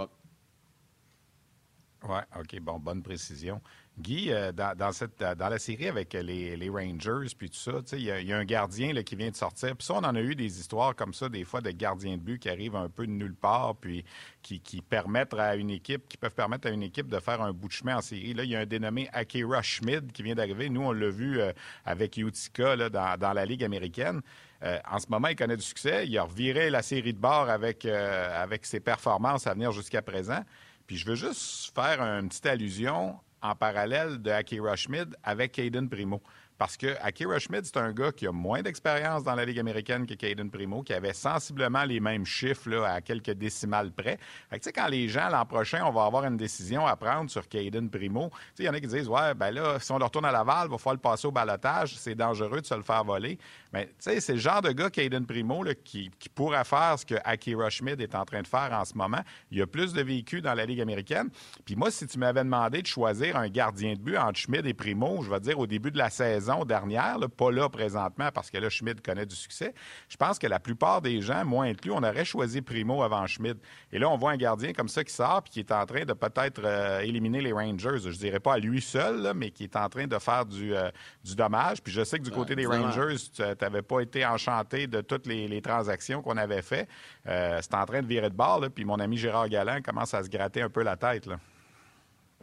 Oui, 2.03 2.19
OK, 2.39 2.59
bon, 2.61 2.79
bonne 2.79 3.01
précision. 3.01 3.61
Guy, 3.99 4.31
euh, 4.31 4.51
dans, 4.51 4.91
cette, 4.91 5.19
dans 5.19 5.49
la 5.49 5.59
série 5.59 5.87
avec 5.87 6.13
les, 6.13 6.69
Rangers, 6.69 7.33
puis 7.37 7.49
tout 7.49 7.57
ça, 7.57 7.71
il 7.93 8.03
y, 8.03 8.33
a 8.33 8.37
un 8.37 8.45
gardien 8.45 8.93
là, 8.93 9.03
qui 9.03 9.15
vient 9.15 9.29
de 9.29 9.35
sortir. 9.35 9.75
Puis 9.75 9.85
ça, 9.85 9.95
on 9.95 10.03
en 10.03 10.15
a 10.15 10.21
eu 10.21 10.35
des 10.35 10.59
histoires 10.59 10.95
comme 10.95 11.13
ça, 11.13 11.29
des 11.29 11.43
fois, 11.43 11.61
de 11.61 11.71
gardiens 11.71 12.17
de 12.17 12.21
but 12.21 12.39
qui 12.39 12.49
arrivent 12.49 12.75
un 12.75 12.89
peu 12.89 13.05
de 13.05 13.11
nulle 13.11 13.35
part, 13.35 13.75
puis 13.75 14.05
qui, 14.41 14.81
permettent 14.81 15.33
à 15.33 15.55
une 15.55 15.69
équipe, 15.69 16.07
qui 16.07 16.17
peuvent 16.17 16.33
permettre 16.33 16.67
à 16.67 16.71
une 16.71 16.83
équipe 16.83 17.07
de 17.07 17.19
faire 17.19 17.41
un 17.41 17.53
bout 17.53 17.67
de 17.67 17.73
chemin 17.73 17.97
en 17.97 18.01
série. 18.01 18.33
Là, 18.33 18.43
il 18.43 18.49
y 18.49 18.55
a 18.55 18.59
un 18.59 18.65
dénommé 18.65 19.09
Akira 19.13 19.61
Schmid 19.61 20.11
qui 20.11 20.23
vient 20.23 20.35
d'arriver. 20.35 20.69
Nous, 20.69 20.81
on 20.81 20.91
l'a 20.91 21.09
vu 21.09 21.39
avec 21.85 22.17
Utica 22.17 22.75
là, 22.75 22.89
dans, 22.89 23.33
la 23.33 23.45
Ligue 23.45 23.63
américaine. 23.63 24.21
Euh, 24.63 24.77
en 24.89 24.99
ce 24.99 25.07
moment, 25.09 25.27
il 25.29 25.35
connaît 25.35 25.57
du 25.57 25.63
succès. 25.63 26.05
Il 26.07 26.17
a 26.17 26.23
reviré 26.23 26.69
la 26.69 26.81
série 26.81 27.13
de 27.13 27.19
bord 27.19 27.49
avec, 27.49 27.85
euh, 27.85 28.43
avec 28.43 28.65
ses 28.65 28.79
performances 28.79 29.47
à 29.47 29.53
venir 29.53 29.71
jusqu'à 29.71 30.01
présent. 30.01 30.43
Puis 30.85 30.97
je 30.97 31.05
veux 31.05 31.15
juste 31.15 31.73
faire 31.73 32.01
une 32.01 32.27
petite 32.29 32.45
allusion 32.45 33.15
en 33.41 33.55
parallèle 33.55 34.21
de 34.21 34.31
Akira 34.31 34.75
Schmid 34.75 35.15
avec 35.23 35.53
Caden 35.53 35.89
Primo. 35.89 36.21
Parce 36.59 36.75
que 36.75 36.97
Akira 37.01 37.39
Schmidt, 37.39 37.63
c'est 37.63 37.77
un 37.77 37.93
gars 37.93 38.11
qui 38.11 38.27
a 38.27 38.33
moins 38.33 38.61
d'expérience 38.61 39.23
dans 39.23 39.33
la 39.33 39.45
Ligue 39.45 39.59
américaine 39.59 40.05
que 40.05 40.13
Caden 40.13 40.51
Primo, 40.51 40.83
qui 40.83 40.91
avait 40.91 41.13
sensiblement 41.13 41.85
les 41.85 42.01
mêmes 42.01 42.25
chiffres 42.25 42.83
à 42.83 42.99
quelques 42.99 43.31
décimales 43.31 43.93
près. 43.93 44.19
Fait 44.49 44.59
que, 44.59 44.69
quand 44.69 44.87
les 44.89 45.07
gens, 45.07 45.29
l'an 45.29 45.45
prochain, 45.45 45.85
on 45.85 45.91
va 45.91 46.03
avoir 46.03 46.25
une 46.25 46.35
décision 46.35 46.85
à 46.85 46.97
prendre 46.97 47.29
sur 47.29 47.47
Caden 47.47 47.89
Primo, 47.89 48.29
il 48.59 48.65
y 48.65 48.69
en 48.69 48.73
a 48.73 48.81
qui 48.81 48.87
disent 48.87 49.07
Ouais, 49.07 49.33
ben 49.35 49.51
là, 49.51 49.79
si 49.79 49.89
on 49.93 49.99
le 49.99 50.03
retourne 50.03 50.25
à 50.25 50.33
Laval, 50.33 50.67
il 50.67 50.71
va 50.71 50.77
falloir 50.77 50.95
le 50.95 50.99
passer 50.99 51.27
au 51.27 51.31
balotage, 51.31 51.95
c'est 51.95 52.13
dangereux 52.13 52.59
de 52.59 52.65
se 52.65 52.75
le 52.75 52.83
faire 52.83 53.05
voler. 53.05 53.39
Mais 53.71 53.85
tu 53.85 53.93
sais, 53.99 54.19
c'est 54.19 54.33
le 54.33 54.39
genre 54.39 54.61
de 54.61 54.73
gars, 54.73 54.89
Caden 54.89 55.25
Primo, 55.25 55.63
qui, 55.85 56.11
pourrait 56.35 56.65
faire 56.65 56.99
ce 56.99 57.05
que 57.05 57.15
Akira 57.23 57.69
Schmidt 57.69 58.03
est 58.03 58.15
en 58.15 58.25
train 58.25 58.41
de 58.41 58.47
faire 58.47 58.69
en 58.73 58.83
ce 58.83 58.95
moment. 58.95 59.21
Il 59.49 59.59
y 59.59 59.61
a 59.61 59.67
plus 59.67 59.93
de 59.93 60.01
véhicules 60.01 60.41
dans 60.41 60.55
la 60.55 60.65
Ligue 60.65 60.81
américaine. 60.81 61.29
Puis 61.63 61.77
moi, 61.77 61.89
si 61.89 62.05
tu 62.05 62.19
m'avais 62.19 62.43
demandé 62.43 62.81
de 62.81 62.87
choisir 62.87 63.37
un 63.37 63.47
gardien 63.47 63.93
de 63.93 63.99
but 63.99 64.17
entre 64.17 64.39
Schmidt 64.39 64.67
et 64.67 64.73
Primo, 64.73 65.21
je 65.23 65.29
vais 65.29 65.39
dire 65.39 65.57
au 65.57 65.65
début 65.65 65.91
de 65.91 65.97
la 65.97 66.09
saison, 66.09 66.48
dernière, 66.65 67.17
pas 67.37 67.51
là 67.51 67.69
présentement 67.69 68.29
parce 68.33 68.49
que 68.49 68.57
là, 68.57 68.69
Schmidt 68.69 69.01
connaît 69.01 69.25
du 69.25 69.35
succès. 69.35 69.73
Je 70.07 70.17
pense 70.17 70.39
que 70.39 70.47
la 70.47 70.59
plupart 70.59 71.01
des 71.01 71.21
gens, 71.21 71.45
moins 71.45 71.67
inclus, 71.67 71.91
on 71.91 72.03
aurait 72.03 72.25
choisi 72.25 72.61
Primo 72.61 73.03
avant 73.03 73.25
Schmidt. 73.27 73.59
Et 73.91 73.99
là, 73.99 74.09
on 74.09 74.17
voit 74.17 74.31
un 74.31 74.37
gardien 74.37 74.73
comme 74.73 74.89
ça 74.89 75.03
qui 75.03 75.13
sort 75.13 75.43
puis 75.43 75.51
qui 75.51 75.59
est 75.59 75.71
en 75.71 75.85
train 75.85 76.05
de 76.05 76.13
peut-être 76.13 76.61
euh, 76.63 76.99
éliminer 76.99 77.41
les 77.41 77.53
Rangers. 77.53 77.99
Je 78.03 78.17
dirais 78.17 78.39
pas 78.39 78.53
à 78.53 78.57
lui 78.57 78.81
seul, 78.81 79.33
mais 79.35 79.51
qui 79.51 79.63
est 79.63 79.75
en 79.75 79.89
train 79.89 80.07
de 80.07 80.19
faire 80.19 80.45
du, 80.45 80.75
euh, 80.75 80.89
du 81.23 81.35
dommage. 81.35 81.81
Puis 81.81 81.93
je 81.93 82.03
sais 82.03 82.17
que 82.19 82.23
du 82.23 82.31
côté 82.31 82.55
des 82.55 82.65
Rangers, 82.65 83.15
tu 83.33 83.41
n'avais 83.41 83.81
pas 83.81 84.01
été 84.01 84.25
enchanté 84.25 84.87
de 84.87 85.01
toutes 85.01 85.27
les, 85.27 85.59
transactions 85.61 86.21
qu'on 86.21 86.37
avait 86.37 86.61
faites. 86.61 86.87
Euh, 87.27 87.59
c'est 87.61 87.75
en 87.75 87.85
train 87.85 88.01
de 88.01 88.07
virer 88.07 88.29
de 88.29 88.35
bord, 88.35 88.63
puis 88.73 88.85
mon 88.85 88.97
ami 88.99 89.17
Gérard 89.17 89.49
Galland 89.49 89.81
commence 89.81 90.13
à 90.13 90.23
se 90.23 90.29
gratter 90.29 90.61
un 90.61 90.69
peu 90.69 90.83
la 90.83 90.95
tête. 90.95 91.25
Là. 91.25 91.37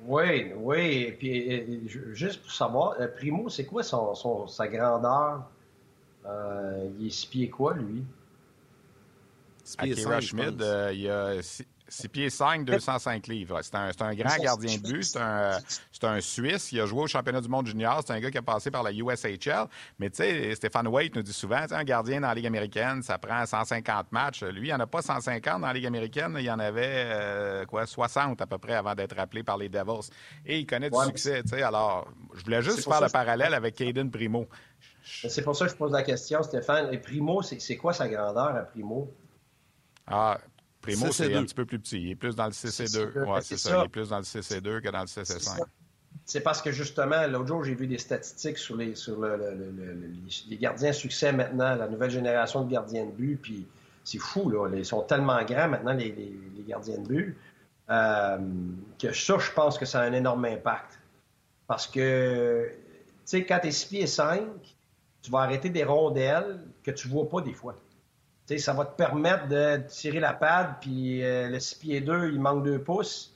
Oui, 0.03 0.53
oui. 0.57 1.05
Et 1.09 1.13
puis, 1.13 1.89
juste 2.15 2.43
pour 2.43 2.53
savoir, 2.53 2.97
euh, 3.01 3.09
Primo, 3.09 3.49
c'est 3.49 3.65
quoi 3.65 3.83
son, 3.83 4.47
sa 4.47 4.69
grandeur? 4.69 5.49
Euh, 6.27 6.89
il 6.99 7.07
est 7.07 7.11
six 7.11 7.27
pieds 7.27 7.49
quoi, 7.49 7.75
lui? 7.75 8.05
Six 9.65 9.77
pieds 9.77 10.21
Schmidt, 10.21 10.63
euh, 10.63 10.93
il 10.93 11.09
a 11.09 11.41
6 11.89 12.09
pieds 12.09 12.31
5, 12.31 12.65
205 12.65 13.27
livres. 13.29 13.61
C'est 13.63 13.75
un, 13.75 13.91
un, 14.01 14.15
grand 14.15 14.37
gardien 14.39 14.77
de 14.77 14.83
but. 14.83 15.05
C'est 15.05 15.19
un, 15.19 15.59
un, 16.03 16.21
Suisse. 16.21 16.73
Il 16.73 16.81
a 16.81 16.87
joué 16.87 17.03
au 17.03 17.07
championnat 17.07 17.41
du 17.41 17.49
monde 17.49 17.67
junior. 17.67 18.03
C'est 18.05 18.13
un 18.13 18.21
gars 18.21 18.31
qui 18.31 18.39
a 18.39 18.43
passé 18.43 18.71
par 18.71 18.83
la 18.83 18.93
USHL. 18.93 19.67
Mais 19.99 20.11
tu 20.11 20.17
sais, 20.17 20.55
Stéphane 20.55 20.89
Waite 20.89 21.15
nous 21.15 21.23
dit 21.23 21.33
souvent, 21.33 21.65
un 21.71 21.85
gardien 21.85 22.21
dans 22.21 22.29
la 22.29 22.35
Ligue 22.35 22.47
américaine, 22.47 23.03
ça 23.03 23.19
prend 23.19 23.45
150 23.45 24.11
matchs. 24.11 24.43
Lui, 24.43 24.69
il 24.69 24.71
n'y 24.71 24.75
en 24.75 24.81
a 24.81 24.87
pas 24.87 25.03
150 25.03 25.61
dans 25.61 25.67
la 25.67 25.73
Ligue 25.73 25.87
américaine. 25.87 26.35
Il 26.39 26.45
y 26.45 26.51
en 26.51 26.59
avait 26.59 27.05
euh, 27.07 27.65
quoi 27.67 27.87
60 27.87 28.41
à 28.41 28.47
peu 28.47 28.59
près 28.59 28.75
avant 28.75 28.95
d'être 28.95 29.19
appelé 29.19 29.43
par 29.43 29.57
les 29.57 29.69
Devils. 29.69 30.11
Et 30.45 30.59
il 30.59 30.67
connaît 30.67 30.91
du 30.91 30.99
succès. 31.05 31.43
Alors, 31.63 32.09
je 32.35 32.43
voulais 32.43 32.63
juste 32.63 32.85
faire 32.85 33.01
le 33.01 33.09
parallèle 33.09 33.55
avec 33.55 33.77
Caden 33.77 34.11
Primo. 34.11 34.47
C'est 35.05 35.43
pour 35.43 35.55
ça 35.55 35.67
que 35.67 35.73
je 35.73 35.77
pose 35.77 35.93
la 35.93 36.03
question, 36.03 36.43
Stéphane. 36.43 36.93
Et 36.93 36.99
Primo, 36.99 37.43
c'est 37.43 37.77
quoi 37.77 37.93
sa 37.93 38.09
grandeur 38.09 38.57
à 38.57 38.63
Primo? 38.63 39.13
Ah, 40.09 40.39
Primo, 40.87 41.13
c'est 41.13 41.35
un 41.35 41.43
petit 41.43 41.55
peu 41.55 41.65
plus 41.65 41.79
petit. 41.79 42.01
Il 42.01 42.11
est 42.11 42.17
plus 42.17 42.37
dans 42.37 42.47
le 42.47 42.53
CC2. 42.53 43.25
Oui, 43.27 43.39
c'est 43.43 43.59
ça. 43.59 43.81
Il 43.81 43.87
est 43.87 43.89
plus 43.89 44.09
dans 44.09 44.19
le 44.19 44.23
CC2 44.23 44.81
que 44.81 44.91
dans 44.91 45.01
le 45.01 45.07
CC5. 45.07 45.61
C'est 46.25 46.41
parce 46.41 46.63
que 46.63 46.73
justement, 46.73 47.27
l'autre 47.27 47.47
jour, 47.47 47.65
j'ai 47.65 47.75
vu 47.75 47.87
des 47.87 47.99
statistiques 47.99 48.59
sur 48.59 48.77
les, 48.77 48.95
sur 48.95 49.25
les 49.25 50.57
gardiens 50.57 50.93
succès 50.93 51.33
maintenant, 51.33 51.75
la 51.75 51.89
nouvelle 51.89 52.11
génération 52.11 52.65
de 52.65 52.71
gardiens 52.71 53.05
de 53.05 53.11
but, 53.11 53.37
puis 53.37 53.67
c'est 54.03 54.19
fou, 54.19 54.49
là. 54.51 54.69
Ils 54.75 54.85
sont 54.85 55.03
tellement 55.03 55.43
grands 55.45 55.69
maintenant, 55.69 55.93
les, 55.93 56.35
gardiens 56.67 56.99
de 56.99 57.07
but, 57.07 57.39
euh, 57.91 58.39
que 58.99 59.13
ça, 59.13 59.39
je 59.39 59.53
pense 59.53 59.79
que 59.79 59.85
ça 59.85 60.01
a 60.01 60.05
un 60.05 60.13
énorme 60.13 60.45
impact. 60.47 60.99
Parce 61.67 61.87
que, 61.87 62.71
tu 62.73 62.77
sais, 63.25 63.45
quand 63.45 63.59
tu 63.61 63.69
es 63.69 63.73
6 63.73 63.87
pieds 63.87 64.07
5, 64.07 64.43
tu 65.23 65.31
vas 65.31 65.41
arrêter 65.41 65.71
des 65.71 65.85
rondelles 65.85 66.61
que 66.83 66.91
tu 66.91 67.09
vois 67.09 67.29
pas 67.29 67.41
des 67.41 67.53
fois 67.53 67.77
ça 68.59 68.73
va 68.73 68.85
te 68.85 68.97
permettre 68.97 69.49
de 69.49 69.79
tirer 69.89 70.21
la 70.21 70.33
pad, 70.33 70.75
puis 70.81 71.25
euh, 71.25 71.49
le 71.49 71.59
6 71.59 71.75
pieds 71.77 72.01
2, 72.01 72.31
il 72.33 72.41
manque 72.41 72.65
2 72.65 72.79
pouces, 72.79 73.35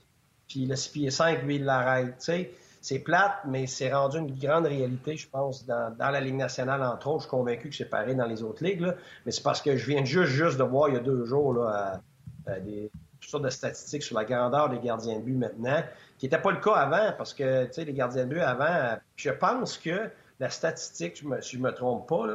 puis 0.49 0.67
le 0.67 0.77
6 0.77 0.89
pieds 0.91 1.11
5, 1.11 1.43
lui, 1.43 1.57
il 1.57 1.65
l'arrête. 1.65 2.31
C'est 2.83 2.99
plate, 3.01 3.41
mais 3.47 3.67
c'est 3.67 3.93
rendu 3.93 4.19
une 4.19 4.39
grande 4.39 4.67
réalité, 4.67 5.17
je 5.17 5.29
pense, 5.29 5.67
dans, 5.67 5.95
la 5.99 6.21
Ligue 6.21 6.37
nationale, 6.37 6.83
entre 6.83 7.09
autres. 7.09 7.25
Je 7.25 7.29
suis 7.29 7.31
convaincu 7.31 7.69
que 7.69 7.75
c'est 7.75 7.91
pareil 7.91 8.17
dans 8.17 8.27
les 8.27 8.43
autres 8.43 8.65
ligues, 8.65 8.81
mais 9.27 9.33
c'est 9.33 9.43
parce 9.43 9.61
que 9.61 9.77
je 9.77 9.87
viens 9.87 10.05
juste, 10.05 10.33
juste 10.33 10.57
de 10.57 10.63
voir 10.63 10.89
il 10.89 10.95
y 10.95 10.97
a 10.97 11.01
deux 11.01 11.27
jours 11.27 11.53
là, 11.53 12.01
des, 12.65 12.91
toutes 13.21 13.31
sortes 13.31 13.45
de 13.45 13.51
statistiques 13.51 14.03
sur 14.03 14.17
la 14.17 14.25
grandeur 14.25 14.71
des 14.71 14.79
gardiens 14.79 15.17
de 15.17 15.23
but 15.23 15.37
maintenant, 15.37 15.83
qui 16.19 16.27
n'était 16.27 16.41
pas 16.41 16.51
le 16.51 16.61
cas 16.61 16.73
avant, 16.73 17.13
parce 17.17 17.35
que 17.35 17.69
les 17.77 17.93
gardiens 17.93 18.25
de 18.25 18.31
but 18.31 18.41
avant, 18.41 18.99
je 19.17 19.31
pense 19.31 19.77
que 19.77 20.11
la 20.39 20.49
statistique, 20.49 21.17
si 21.17 21.25
je 21.25 21.59
ne 21.59 21.63
me 21.63 21.73
trompe 21.73 22.09
pas, 22.09 22.27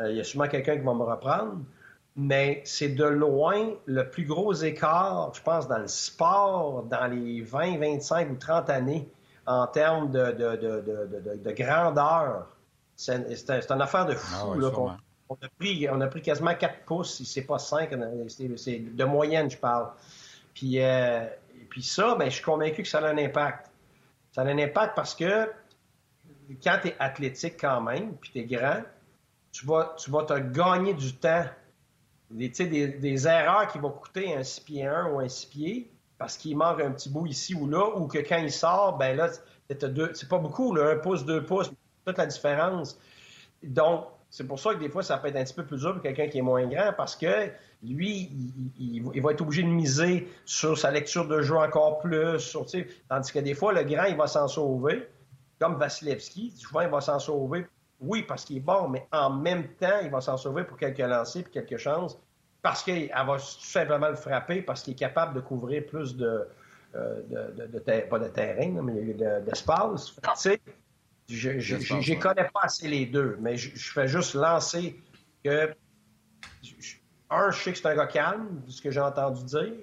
euh, 0.00 0.10
il 0.10 0.16
y 0.16 0.20
a 0.20 0.24
sûrement 0.24 0.48
quelqu'un 0.48 0.76
qui 0.76 0.84
va 0.84 0.92
me 0.92 1.02
reprendre, 1.04 1.60
mais 2.16 2.62
c'est 2.64 2.88
de 2.88 3.04
loin 3.04 3.74
le 3.84 4.08
plus 4.08 4.24
gros 4.24 4.54
écart, 4.54 5.32
je 5.34 5.42
pense, 5.42 5.68
dans 5.68 5.78
le 5.78 5.88
sport 5.88 6.82
dans 6.84 7.06
les 7.06 7.42
20, 7.42 7.78
25 7.78 8.30
ou 8.30 8.36
30 8.36 8.70
années 8.70 9.08
en 9.46 9.66
termes 9.66 10.10
de, 10.10 10.32
de, 10.32 10.56
de, 10.56 11.36
de 11.36 11.50
grandeur. 11.52 12.46
C'est 12.96 13.14
une 13.14 13.82
affaire 13.82 14.06
de 14.06 14.14
fou. 14.14 14.52
Ah 14.54 14.58
là, 14.58 14.70
on, 15.28 15.34
a 15.34 15.48
pris, 15.58 15.88
on 15.90 16.00
a 16.00 16.06
pris 16.06 16.22
quasiment 16.22 16.54
4 16.54 16.84
pouces, 16.86 17.16
si 17.16 17.26
c'est 17.26 17.42
pas 17.42 17.58
5, 17.58 17.90
c'est 18.56 18.78
de 18.78 19.04
moyenne, 19.04 19.50
je 19.50 19.58
parle. 19.58 19.90
Puis, 20.54 20.82
euh, 20.82 21.26
puis 21.68 21.82
ça, 21.82 22.14
ben, 22.14 22.30
je 22.30 22.36
suis 22.36 22.44
convaincu 22.44 22.82
que 22.82 22.88
ça 22.88 23.00
a 23.00 23.08
un 23.08 23.18
impact. 23.18 23.70
Ça 24.32 24.40
a 24.40 24.44
un 24.46 24.58
impact 24.58 24.94
parce 24.96 25.14
que 25.14 25.50
quand 26.62 26.78
tu 26.80 26.88
es 26.88 26.96
athlétique 26.98 27.60
quand 27.60 27.82
même, 27.82 28.14
puis 28.16 28.30
tu 28.32 28.38
es 28.38 28.44
grand, 28.44 28.82
tu 29.52 29.66
vas, 29.66 29.94
tu 29.98 30.10
vas 30.10 30.22
te 30.24 30.38
gagner 30.38 30.94
du 30.94 31.14
temps. 31.16 31.44
Des, 32.30 33.28
erreurs 33.28 33.68
qui 33.68 33.78
vont 33.78 33.90
coûter 33.90 34.34
un 34.34 34.42
6 34.42 34.60
pieds 34.60 34.86
1 34.86 35.12
ou 35.12 35.20
un 35.20 35.28
6 35.28 35.46
pieds 35.46 35.90
parce 36.18 36.36
qu'il 36.36 36.56
manque 36.56 36.80
un 36.80 36.90
petit 36.90 37.08
bout 37.08 37.26
ici 37.26 37.54
ou 37.54 37.68
là, 37.68 37.96
ou 37.96 38.06
que 38.06 38.18
quand 38.18 38.38
il 38.38 38.50
sort, 38.50 38.96
ben 38.96 39.16
là, 39.16 39.30
c'est 39.68 40.28
pas 40.28 40.38
beaucoup, 40.38 40.74
là, 40.74 40.90
un 40.90 40.96
pouce, 40.96 41.24
deux 41.24 41.44
pouces, 41.44 41.70
toute 42.04 42.18
la 42.18 42.26
différence. 42.26 42.98
Donc, 43.62 44.06
c'est 44.30 44.46
pour 44.46 44.58
ça 44.58 44.74
que 44.74 44.80
des 44.80 44.88
fois, 44.88 45.02
ça 45.02 45.18
peut 45.18 45.28
être 45.28 45.36
un 45.36 45.44
petit 45.44 45.54
peu 45.54 45.64
plus 45.64 45.78
dur 45.78 45.92
pour 45.92 46.02
quelqu'un 46.02 46.28
qui 46.28 46.38
est 46.38 46.42
moins 46.42 46.66
grand 46.66 46.92
parce 46.96 47.16
que 47.16 47.50
lui, 47.82 48.30
il, 48.78 49.22
va 49.22 49.32
être 49.32 49.40
obligé 49.40 49.62
de 49.62 49.68
miser 49.68 50.28
sur 50.44 50.76
sa 50.76 50.90
lecture 50.90 51.28
de 51.28 51.42
jeu 51.42 51.56
encore 51.56 51.98
plus. 52.00 52.38
Sur, 52.38 52.66
tandis 53.08 53.32
que 53.32 53.38
des 53.38 53.54
fois, 53.54 53.72
le 53.72 53.84
grand, 53.84 54.04
il 54.04 54.16
va 54.16 54.26
s'en 54.26 54.48
sauver, 54.48 55.08
comme 55.58 55.76
Vasilevski. 55.76 56.52
Souvent, 56.56 56.80
il 56.80 56.88
va 56.88 57.00
s'en 57.00 57.18
sauver, 57.18 57.66
oui, 58.00 58.22
parce 58.22 58.44
qu'il 58.44 58.58
est 58.58 58.60
bon, 58.60 58.88
mais 58.88 59.06
en 59.12 59.30
même 59.30 59.68
temps, 59.74 60.00
il 60.02 60.10
va 60.10 60.20
s'en 60.20 60.36
sauver 60.36 60.64
pour 60.64 60.76
quelques 60.76 60.98
lancers 60.98 61.42
et 61.46 61.50
quelques 61.50 61.78
chances 61.78 62.18
parce 62.62 62.82
qu'elle 62.82 63.08
va 63.08 63.36
tout 63.36 63.60
simplement 63.60 64.08
le 64.08 64.16
frapper 64.16 64.60
parce 64.60 64.82
qu'il 64.82 64.94
est 64.94 64.96
capable 64.96 65.34
de 65.34 65.40
couvrir 65.40 65.86
plus 65.86 66.16
de, 66.16 66.48
euh, 66.94 67.22
de, 67.28 68.00
pas 68.00 68.18
de 68.18 68.28
terrain, 68.28 68.82
mais 68.82 69.14
d'espace. 69.40 70.16
Je 71.28 71.50
ne 71.50 72.20
connais 72.20 72.48
pas 72.52 72.60
assez 72.62 72.88
les 72.88 73.06
deux, 73.06 73.36
mais 73.40 73.56
je, 73.56 73.92
fais 73.92 74.08
juste 74.08 74.34
lancer 74.34 75.00
que. 75.44 75.74
un, 77.30 77.50
je 77.50 77.62
sais 77.62 77.72
que 77.72 77.78
c'est 77.78 77.86
un 77.86 77.94
gars 77.96 78.06
calme, 78.06 78.62
ce 78.68 78.82
que 78.82 78.90
j'ai 78.90 79.00
entendu 79.00 79.44
dire, 79.44 79.74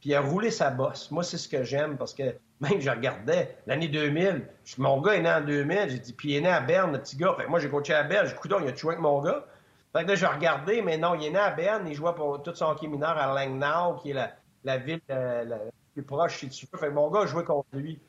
puis 0.00 0.10
il 0.10 0.14
a 0.14 0.20
roulé 0.20 0.50
sa 0.50 0.70
bosse. 0.70 1.10
Moi, 1.10 1.22
c'est 1.22 1.38
ce 1.38 1.48
que 1.48 1.64
j'aime 1.64 1.96
parce 1.96 2.12
que 2.12 2.34
même 2.60 2.80
je 2.80 2.90
regardais 2.90 3.58
l'année 3.66 3.88
2000, 3.88 4.48
mon 4.78 5.00
gars 5.00 5.14
est 5.14 5.22
né 5.22 5.30
en 5.30 5.40
2000, 5.40 5.90
j'ai 5.90 5.98
dit, 5.98 6.12
puis 6.12 6.30
il 6.30 6.36
est 6.36 6.40
né 6.40 6.48
à 6.48 6.60
Berne, 6.60 6.92
le 6.92 7.00
petit 7.00 7.16
gars. 7.16 7.34
Fait 7.36 7.46
moi, 7.46 7.58
j'ai 7.58 7.68
coaché 7.68 7.94
à 7.94 8.02
Berne, 8.02 8.26
j'ai 8.26 8.32
dit, 8.34 8.54
il 8.62 8.68
a 8.68 8.72
tué 8.72 8.88
avec 8.88 9.00
mon 9.00 9.20
gars. 9.20 9.44
Fait 9.92 10.04
que 10.04 10.08
là, 10.08 10.14
j'ai 10.14 10.26
regardé, 10.26 10.82
mais 10.82 10.96
non, 10.96 11.14
il 11.14 11.26
est 11.26 11.30
né 11.30 11.38
à 11.38 11.50
Berne, 11.50 11.86
il 11.86 11.94
jouait 11.94 12.14
pour 12.14 12.42
tout 12.42 12.54
son 12.54 12.66
hockey 12.66 12.86
mineur 12.86 13.16
à 13.16 13.34
Langnau, 13.34 13.96
qui 13.96 14.10
est 14.10 14.36
la, 14.64 14.78
ville 14.78 15.00
euh, 15.10 15.44
la, 15.44 15.58
plus 15.94 16.02
proche, 16.02 16.38
si 16.40 16.48
tu 16.48 16.66
veux. 16.70 16.78
Fait 16.78 16.88
que 16.88 16.92
mon 16.92 17.10
gars 17.10 17.26
joué 17.26 17.44
contre 17.44 17.68
lui. 17.72 18.00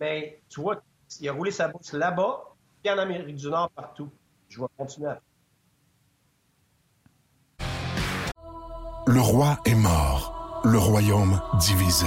Mais 0.00 0.40
tu 0.48 0.60
vois, 0.60 0.82
il 1.20 1.28
a 1.28 1.32
roulé 1.32 1.50
sa 1.50 1.68
bourse 1.68 1.92
là-bas, 1.92 2.44
et 2.84 2.90
en 2.90 2.98
Amérique 2.98 3.36
du 3.36 3.48
Nord, 3.48 3.70
partout. 3.70 4.10
Je 4.48 4.60
vais 4.60 4.66
continuer 4.76 5.08
à 5.08 5.20
Le 9.06 9.20
roi 9.20 9.58
est 9.64 9.74
mort, 9.74 10.62
le 10.64 10.78
royaume 10.78 11.40
divisé. 11.58 12.06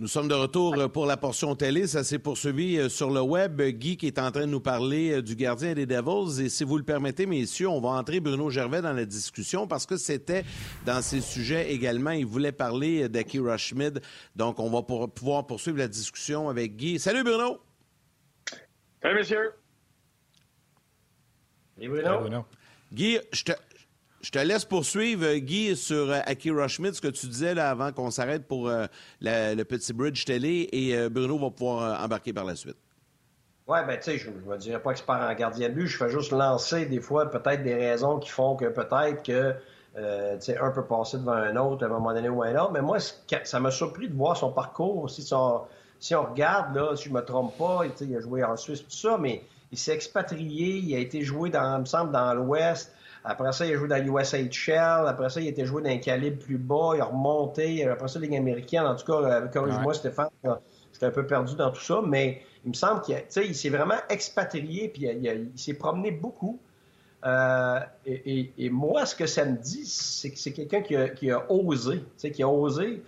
Nous 0.00 0.08
sommes 0.08 0.28
de 0.28 0.34
retour 0.34 0.78
euh, 0.78 0.88
pour 0.88 1.04
la 1.04 1.18
portion 1.18 1.54
télé. 1.54 1.86
Ça 1.86 2.04
s'est 2.04 2.18
poursuivi 2.18 2.78
euh, 2.78 2.88
sur 2.88 3.10
le 3.10 3.20
web. 3.20 3.60
Guy 3.60 3.98
qui 3.98 4.06
est 4.06 4.18
en 4.18 4.30
train 4.30 4.46
de 4.46 4.50
nous 4.50 4.58
parler 4.58 5.12
euh, 5.12 5.22
du 5.22 5.36
gardien 5.36 5.74
des 5.74 5.84
Devils. 5.84 6.40
Et 6.40 6.48
si 6.48 6.64
vous 6.64 6.78
le 6.78 6.84
permettez, 6.84 7.26
messieurs, 7.26 7.68
on 7.68 7.82
va 7.82 7.90
entrer 7.90 8.18
Bruno 8.18 8.48
Gervais 8.48 8.80
dans 8.80 8.94
la 8.94 9.04
discussion 9.04 9.66
parce 9.66 9.84
que 9.84 9.98
c'était 9.98 10.42
dans 10.86 11.02
ces 11.02 11.20
sujets 11.20 11.70
également. 11.70 12.12
Il 12.12 12.24
voulait 12.24 12.50
parler 12.50 13.10
d'Akira 13.10 13.58
Schmid. 13.58 14.00
Donc, 14.34 14.58
on 14.58 14.70
va 14.70 14.80
pouvoir 14.80 15.46
poursuivre 15.46 15.76
la 15.76 15.88
discussion 15.88 16.48
avec 16.48 16.76
Guy. 16.76 16.98
Salut 16.98 17.22
Bruno! 17.22 17.60
Salut, 19.02 19.18
monsieur! 19.18 19.52
Salut 21.76 21.90
Bruno. 21.90 22.46
Guy, 22.90 23.18
je 23.32 23.44
te, 23.44 23.52
je 24.22 24.30
te 24.30 24.38
laisse 24.38 24.64
poursuivre, 24.64 25.24
euh, 25.24 25.38
Guy, 25.38 25.76
sur 25.76 26.10
euh, 26.10 26.20
Akira 26.26 26.68
Schmidt, 26.68 26.94
ce 26.94 27.00
que 27.00 27.08
tu 27.08 27.26
disais 27.26 27.54
là, 27.54 27.70
avant 27.70 27.92
qu'on 27.92 28.10
s'arrête 28.10 28.46
pour 28.46 28.68
euh, 28.68 28.86
le 29.20 29.62
petit 29.62 29.92
bridge 29.92 30.24
télé, 30.24 30.68
et 30.72 31.08
Bruno 31.08 31.38
va 31.38 31.50
pouvoir 31.50 32.02
embarquer 32.02 32.32
par 32.32 32.44
la 32.44 32.54
suite. 32.54 32.76
Oui, 33.66 33.78
ben 33.86 33.96
tu 33.96 34.10
sais, 34.10 34.18
je 34.18 34.30
ne 34.30 34.56
dirais 34.56 34.82
pas 34.82 34.90
expert 34.90 35.14
en 35.14 35.34
gardien 35.34 35.68
de 35.68 35.74
but, 35.74 35.86
je 35.86 35.96
fais 35.96 36.10
juste 36.10 36.32
lancer 36.32 36.86
des 36.86 37.00
fois 37.00 37.30
peut-être 37.30 37.62
des 37.62 37.74
raisons 37.74 38.18
qui 38.18 38.28
font 38.28 38.56
que 38.56 38.64
peut-être 38.64 39.22
que 39.22 39.54
euh, 39.96 40.38
un 40.60 40.70
peut 40.70 40.84
passer 40.84 41.18
devant 41.18 41.32
un 41.32 41.56
autre 41.56 41.84
à 41.84 41.86
un 41.86 41.90
moment 41.90 42.12
donné 42.12 42.28
ou 42.28 42.42
un 42.42 42.54
autre. 42.56 42.72
Mais 42.72 42.82
moi, 42.82 42.98
ça 42.98 43.60
m'a 43.60 43.70
surpris 43.70 44.08
de 44.08 44.14
voir 44.14 44.36
son 44.36 44.52
parcours. 44.52 45.10
Si, 45.10 45.22
si 45.22 46.14
on 46.14 46.22
regarde, 46.22 46.74
là, 46.74 46.96
si 46.96 47.08
je 47.08 47.14
me 47.14 47.20
trompe 47.20 47.56
pas, 47.56 47.82
il 48.00 48.16
a 48.16 48.20
joué 48.20 48.44
en 48.44 48.56
Suisse, 48.56 48.82
tout 48.82 48.90
ça, 48.90 49.18
mais 49.18 49.42
il 49.72 49.78
s'est 49.78 49.94
expatrié, 49.94 50.76
il 50.76 50.94
a 50.94 50.98
été 50.98 51.22
joué, 51.22 51.50
dans, 51.50 51.76
il 51.76 51.80
me 51.80 51.86
semble, 51.86 52.12
dans 52.12 52.34
l'Ouest. 52.34 52.92
Après 53.24 53.52
ça, 53.52 53.66
il 53.66 53.74
a 53.74 53.76
joué 53.76 53.88
dans 53.88 54.02
USHL. 54.02 55.06
Après 55.06 55.28
ça, 55.28 55.40
il 55.40 55.46
a 55.46 55.50
été 55.50 55.64
joué 55.66 55.82
dans 55.82 55.90
un 55.90 55.98
calibre 55.98 56.38
plus 56.38 56.58
bas. 56.58 56.92
Il 56.94 57.00
a 57.00 57.04
remonté. 57.04 57.86
Après 57.86 58.08
ça, 58.08 58.18
Ligue 58.18 58.36
américaine. 58.36 58.84
En 58.84 58.96
tout 58.96 59.06
cas, 59.06 59.18
euh, 59.18 59.46
corrige-moi, 59.48 59.94
Stéphane. 59.94 60.28
J'étais 60.92 61.06
un 61.06 61.10
peu 61.10 61.26
perdu 61.26 61.54
dans 61.54 61.70
tout 61.70 61.80
ça. 61.80 62.00
Mais 62.06 62.42
il 62.64 62.70
me 62.70 62.74
semble 62.74 63.02
qu'il 63.02 63.54
s'est 63.54 63.68
vraiment 63.68 64.00
expatrié. 64.08 64.88
Puis 64.88 65.02
il, 65.02 65.50
s'est 65.56 65.74
promené 65.74 66.10
beaucoup. 66.10 66.58
Euh, 67.26 67.80
et, 68.06 68.70
moi, 68.70 69.04
ce 69.04 69.14
que 69.14 69.26
ça 69.26 69.44
me 69.44 69.58
dit, 69.58 69.84
c'est 69.84 70.30
que 70.30 70.38
c'est 70.38 70.52
quelqu'un 70.52 70.80
qui 70.80 70.96
a, 70.96 71.08
qui 71.10 71.30
a 71.30 71.50
osé. 71.50 72.02
Qui 72.18 72.42
a 72.42 72.48
osé 72.48 73.02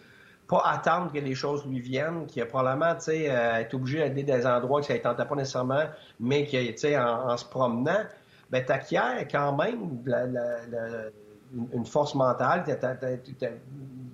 pas 0.48 0.62
attendre 0.66 1.10
que 1.10 1.18
les 1.18 1.34
choses 1.34 1.64
lui 1.66 1.80
viennent, 1.80 2.26
qui 2.26 2.38
a 2.38 2.44
probablement 2.44 2.94
euh, 3.08 3.58
été 3.58 3.74
obligé 3.74 4.00
d'aller 4.00 4.22
dans 4.22 4.36
des 4.36 4.46
endroits 4.46 4.80
que 4.82 4.86
ça 4.86 4.92
ne 4.92 4.98
tentait 4.98 5.24
pas 5.24 5.34
nécessairement, 5.34 5.84
mais 6.20 6.44
qui, 6.44 6.76
en, 6.94 7.30
en 7.30 7.36
se 7.38 7.46
promenant, 7.46 8.02
ben, 8.52 8.64
t'acquiers 8.64 9.26
quand 9.30 9.56
même 9.56 10.04
une 11.72 11.86
force 11.86 12.14
mentale, 12.14 12.64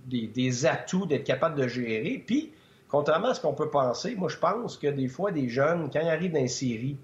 des, 0.07 0.67
atouts 0.67 1.07
d'être 1.07 1.25
capable 1.25 1.61
de 1.61 1.67
gérer. 1.67 2.23
Puis, 2.25 2.53
contrairement 2.87 3.31
à 3.31 3.35
ce 3.35 3.41
qu'on 3.41 3.55
peut 3.55 3.69
penser, 3.69 4.15
moi, 4.15 4.29
je 4.29 4.37
pense 4.37 4.79
que 4.79 4.87
des 4.87 5.09
fois, 5.09 5.33
des 5.33 5.49
jeunes, 5.49 5.91
quand 5.93 6.01
ils 6.01 6.09
arrivent 6.09 6.33
dans 6.33 6.39
une 6.39 6.47
série, 6.47 6.97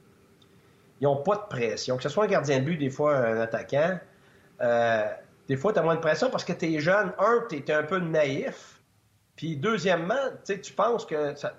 ils 1.00 1.04
n'ont 1.04 1.16
pas 1.16 1.34
de 1.34 1.48
pression. 1.48 1.96
Que 1.96 2.04
ce 2.04 2.08
soit 2.08 2.24
un 2.24 2.28
gardien 2.28 2.60
de 2.60 2.64
but, 2.64 2.76
des 2.76 2.90
fois 2.90 3.16
un 3.16 3.40
attaquant, 3.40 3.98
euh, 4.60 5.04
des 5.48 5.56
fois, 5.56 5.72
tu 5.72 5.80
as 5.80 5.82
moins 5.82 5.96
de 5.96 6.00
pression 6.00 6.30
parce 6.30 6.44
que 6.44 6.52
tu 6.52 6.72
es 6.72 6.78
jeune. 6.78 7.12
Un, 7.18 7.44
tu 7.50 7.56
es 7.56 7.72
un 7.72 7.82
peu 7.82 7.98
naïf. 7.98 8.80
Puis, 9.34 9.56
deuxièmement, 9.56 10.14
tu 10.44 10.72
penses 10.72 11.04
que 11.04 11.34
ça, 11.34 11.52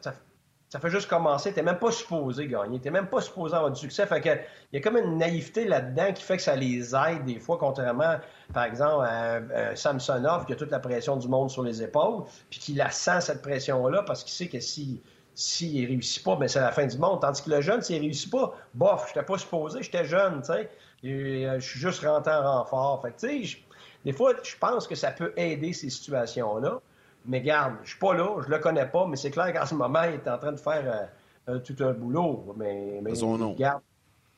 ça 0.69 0.79
fait 0.79 0.89
juste 0.89 1.07
commencer. 1.07 1.53
Tu 1.53 1.61
même 1.61 1.77
pas 1.77 1.91
supposé 1.91 2.47
gagner. 2.47 2.79
Tu 2.79 2.89
même 2.89 3.07
pas 3.07 3.21
supposé 3.21 3.55
avoir 3.55 3.71
du 3.71 3.79
succès. 3.79 4.05
Fait 4.07 4.21
que, 4.21 4.29
il 4.29 4.75
y 4.75 4.77
a 4.77 4.81
comme 4.81 4.97
une 4.97 5.17
naïveté 5.17 5.65
là-dedans 5.65 6.11
qui 6.13 6.23
fait 6.23 6.37
que 6.37 6.43
ça 6.43 6.55
les 6.55 6.95
aide 6.95 7.25
des 7.25 7.39
fois, 7.39 7.57
contrairement, 7.57 8.15
par 8.53 8.65
exemple, 8.65 9.05
à, 9.05 9.75
Samsonov 9.75 10.45
qui 10.45 10.53
a 10.53 10.55
toute 10.55 10.71
la 10.71 10.79
pression 10.79 11.17
du 11.17 11.27
monde 11.27 11.49
sur 11.49 11.63
les 11.63 11.81
épaules, 11.83 12.23
puis 12.49 12.59
qui 12.59 12.73
la 12.73 12.89
sent, 12.89 13.21
cette 13.21 13.41
pression-là, 13.41 14.03
parce 14.03 14.23
qu'il 14.23 14.33
sait 14.33 14.47
que 14.47 14.59
si 14.59 15.01
s'il 15.37 15.81
ne 15.81 15.87
réussit 15.87 16.23
pas, 16.23 16.37
ben 16.37 16.47
c'est 16.47 16.61
la 16.61 16.71
fin 16.71 16.85
du 16.85 16.97
monde. 16.97 17.19
Tandis 17.19 17.43
que 17.43 17.49
le 17.49 17.59
jeune, 17.59 17.81
s'il 17.81 17.97
ne 17.97 18.03
réussit 18.03 18.31
pas, 18.31 18.55
bof, 18.73 19.09
je 19.09 19.19
n'étais 19.19 19.25
pas 19.25 19.37
supposé, 19.37 19.83
j'étais 19.83 20.05
jeune, 20.05 20.41
tu 20.41 20.53
sais. 20.53 20.69
Euh, 21.03 21.59
je 21.59 21.69
suis 21.69 21.79
juste 21.79 22.05
rentré 22.05 22.33
en 22.33 22.59
renfort. 22.59 23.01
Fait 23.01 23.13
sais, 23.17 23.57
des 24.05 24.13
fois, 24.13 24.33
je 24.43 24.55
pense 24.57 24.87
que 24.87 24.95
ça 24.95 25.11
peut 25.11 25.33
aider 25.35 25.73
ces 25.73 25.89
situations-là. 25.89 26.79
Mais 27.27 27.41
garde, 27.41 27.75
je 27.83 27.89
suis 27.91 27.99
pas 27.99 28.13
là, 28.13 28.41
je 28.45 28.49
le 28.49 28.59
connais 28.59 28.85
pas, 28.85 29.07
mais 29.07 29.15
c'est 29.15 29.31
clair 29.31 29.53
qu'en 29.53 29.65
ce 29.65 29.75
moment, 29.75 30.03
il 30.03 30.15
est 30.15 30.27
en 30.27 30.37
train 30.37 30.51
de 30.51 30.59
faire 30.59 31.09
euh, 31.49 31.59
tout 31.59 31.75
un 31.79 31.93
boulot. 31.93 32.53
Mais, 32.57 32.99
mais 33.01 33.15
son 33.15 33.37
nom. 33.37 33.53
Garde. 33.53 33.81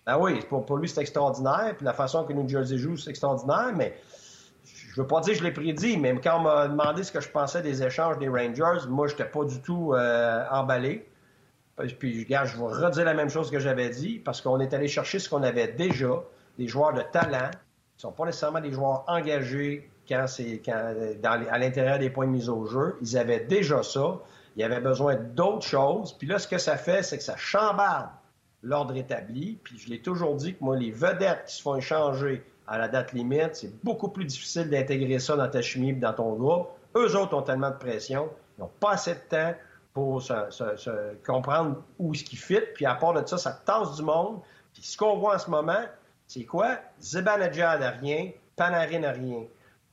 Ah 0.05 0.17
oui, 0.17 0.39
pour, 0.47 0.65
pour 0.65 0.77
lui, 0.77 0.87
c'est 0.87 1.01
extraordinaire. 1.01 1.73
Puis 1.75 1.85
la 1.85 1.93
façon 1.93 2.23
que 2.23 2.31
New 2.31 2.47
Jersey 2.47 2.77
joue, 2.77 2.95
c'est 2.95 3.09
extraordinaire. 3.09 3.73
Mais 3.75 3.95
je 4.97 5.01
veux 5.01 5.07
pas 5.07 5.19
dire 5.19 5.33
que 5.33 5.39
je 5.39 5.43
l'ai 5.43 5.51
prédit, 5.51 5.97
mais 5.97 6.15
quand 6.21 6.39
on 6.39 6.43
m'a 6.43 6.67
demandé 6.67 7.03
ce 7.03 7.11
que 7.11 7.19
je 7.19 7.29
pensais 7.29 7.61
des 7.61 7.83
échanges 7.83 8.17
des 8.17 8.29
Rangers, 8.29 8.87
moi, 8.87 9.07
je 9.07 9.13
n'étais 9.13 9.25
pas 9.25 9.43
du 9.43 9.61
tout 9.61 9.93
euh, 9.93 10.45
emballé. 10.49 11.07
Puis, 11.99 12.23
regarde, 12.23 12.47
je 12.47 12.57
vais 12.57 12.63
redire 12.63 13.05
la 13.05 13.13
même 13.13 13.29
chose 13.29 13.51
que 13.51 13.59
j'avais 13.59 13.89
dit, 13.89 14.17
parce 14.17 14.41
qu'on 14.41 14.59
est 14.59 14.73
allé 14.73 14.87
chercher 14.87 15.19
ce 15.19 15.29
qu'on 15.29 15.43
avait 15.43 15.67
déjà, 15.67 16.23
des 16.57 16.67
joueurs 16.67 16.93
de 16.93 17.01
talent, 17.01 17.51
qui 17.51 18.07
ne 18.07 18.09
sont 18.09 18.11
pas 18.11 18.25
nécessairement 18.25 18.61
des 18.61 18.71
joueurs 18.71 19.03
engagés 19.07 19.87
quand 20.07 20.25
c'est 20.27 20.61
à 20.69 21.57
l'intérieur 21.57 21.99
des 21.99 22.09
points 22.09 22.25
de 22.25 22.31
mise 22.31 22.49
au 22.49 22.65
jeu. 22.65 22.97
Ils 23.01 23.17
avaient 23.17 23.41
déjà 23.41 23.83
ça. 23.83 24.19
Il 24.55 24.61
y 24.61 24.63
avait 24.63 24.79
besoin 24.79 25.15
d'autres 25.15 25.65
choses. 25.65 26.13
Puis 26.13 26.27
là, 26.27 26.39
ce 26.39 26.47
que 26.47 26.57
ça 26.57 26.77
fait, 26.77 27.03
c'est 27.03 27.17
que 27.17 27.23
ça 27.23 27.37
chambarde 27.37 28.09
l'ordre 28.63 28.95
établi. 28.95 29.59
Puis 29.63 29.77
je 29.77 29.89
l'ai 29.89 30.01
toujours 30.01 30.35
dit 30.35 30.55
que 30.55 30.63
moi, 30.63 30.75
les 30.75 30.91
vedettes 30.91 31.45
qui 31.47 31.55
se 31.55 31.61
font 31.61 31.75
échanger 31.75 32.43
à 32.67 32.77
la 32.77 32.87
date 32.87 33.13
limite, 33.13 33.55
c'est 33.55 33.83
beaucoup 33.83 34.09
plus 34.09 34.25
difficile 34.25 34.69
d'intégrer 34.69 35.19
ça 35.19 35.35
dans 35.35 35.47
ta 35.47 35.61
chimie 35.61 35.89
et 35.89 35.93
dans 35.93 36.13
ton 36.13 36.33
groupe. 36.33 36.69
Eux 36.95 37.15
autres 37.15 37.35
ont 37.35 37.41
tellement 37.41 37.69
de 37.69 37.75
pression, 37.77 38.29
ils 38.57 38.61
n'ont 38.61 38.71
pas 38.79 38.91
assez 38.91 39.13
de 39.13 39.19
temps 39.29 39.53
pour 39.93 40.21
se, 40.21 41.15
comprendre 41.25 41.81
où 41.97 42.13
ce 42.13 42.23
qui 42.23 42.35
fit. 42.35 42.61
Puis 42.75 42.85
à 42.85 42.95
part 42.95 43.13
de 43.13 43.25
ça, 43.25 43.37
ça 43.37 43.51
tasse 43.65 43.95
du 43.95 44.03
monde. 44.03 44.39
Puis 44.73 44.83
ce 44.83 44.97
qu'on 44.97 45.17
voit 45.17 45.35
en 45.35 45.39
ce 45.39 45.49
moment, 45.49 45.83
c'est 46.27 46.43
quoi? 46.43 46.77
Zibanejad 46.99 47.79
n'a 47.79 47.91
rien, 47.91 48.31
Panarin 48.55 48.99
n'a 48.99 49.11
rien. 49.11 49.43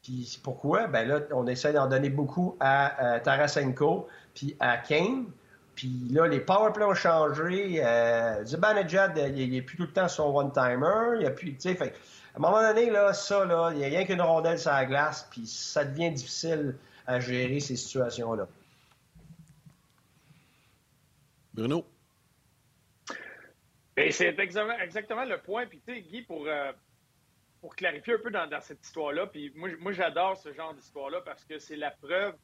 Puis 0.04 0.38
pourquoi? 0.42 0.86
Ben 0.86 1.08
là, 1.08 1.20
on 1.32 1.46
essaie 1.46 1.72
d'en 1.72 1.88
donner 1.88 2.10
beaucoup 2.10 2.56
à, 2.60 3.18
Tarasenko 3.24 4.06
puis 4.34 4.54
à 4.60 4.76
Kane. 4.76 5.24
Puis 5.74 5.90
là, 6.10 6.28
les 6.28 6.40
powerplays 6.40 6.84
ont 6.84 6.94
changé. 6.94 7.82
Euh, 7.82 8.44
Zibanejad, 8.44 9.18
il 9.34 9.50
n'est 9.50 9.62
plus 9.62 9.76
tout 9.76 9.84
le 9.84 9.92
temps 9.92 10.06
son 10.06 10.36
one-timer. 10.36 11.16
Il 11.16 11.22
y 11.22 11.26
a 11.26 11.30
plus, 11.30 11.56
tu 11.56 11.74
sais, 11.74 11.82
à 11.82 12.36
un 12.36 12.40
moment 12.40 12.60
donné, 12.60 12.90
là, 12.90 13.12
ça, 13.12 13.44
là, 13.44 13.70
il 13.72 13.78
n'y 13.78 13.84
a 13.84 13.88
rien 13.88 14.04
qu'une 14.04 14.20
rondelle 14.20 14.58
sur 14.58 14.72
la 14.72 14.84
glace, 14.84 15.26
puis 15.30 15.46
ça 15.46 15.84
devient 15.84 16.10
difficile 16.10 16.76
à 17.06 17.18
gérer 17.18 17.60
ces 17.60 17.76
situations-là. 17.76 18.46
Bruno? 21.54 21.86
Ben, 23.96 24.10
c'est 24.10 24.36
exactement, 24.38 25.24
le 25.24 25.38
point. 25.38 25.66
Puis, 25.66 25.80
tu 25.86 25.94
sais, 25.94 26.00
Guy, 26.02 26.22
pour, 26.22 26.44
euh, 26.46 26.72
pour 27.64 27.74
clarifier 27.76 28.12
un 28.12 28.18
peu 28.18 28.30
dans, 28.30 28.60
cette 28.60 28.84
histoire-là, 28.84 29.26
puis 29.26 29.50
moi, 29.54 29.70
moi 29.78 29.92
j'adore 29.92 30.36
ce 30.36 30.52
genre 30.52 30.74
d'histoire-là 30.74 31.22
parce 31.22 31.46
que 31.46 31.58
c'est 31.58 31.76
la 31.76 31.92
preuve, 31.92 32.34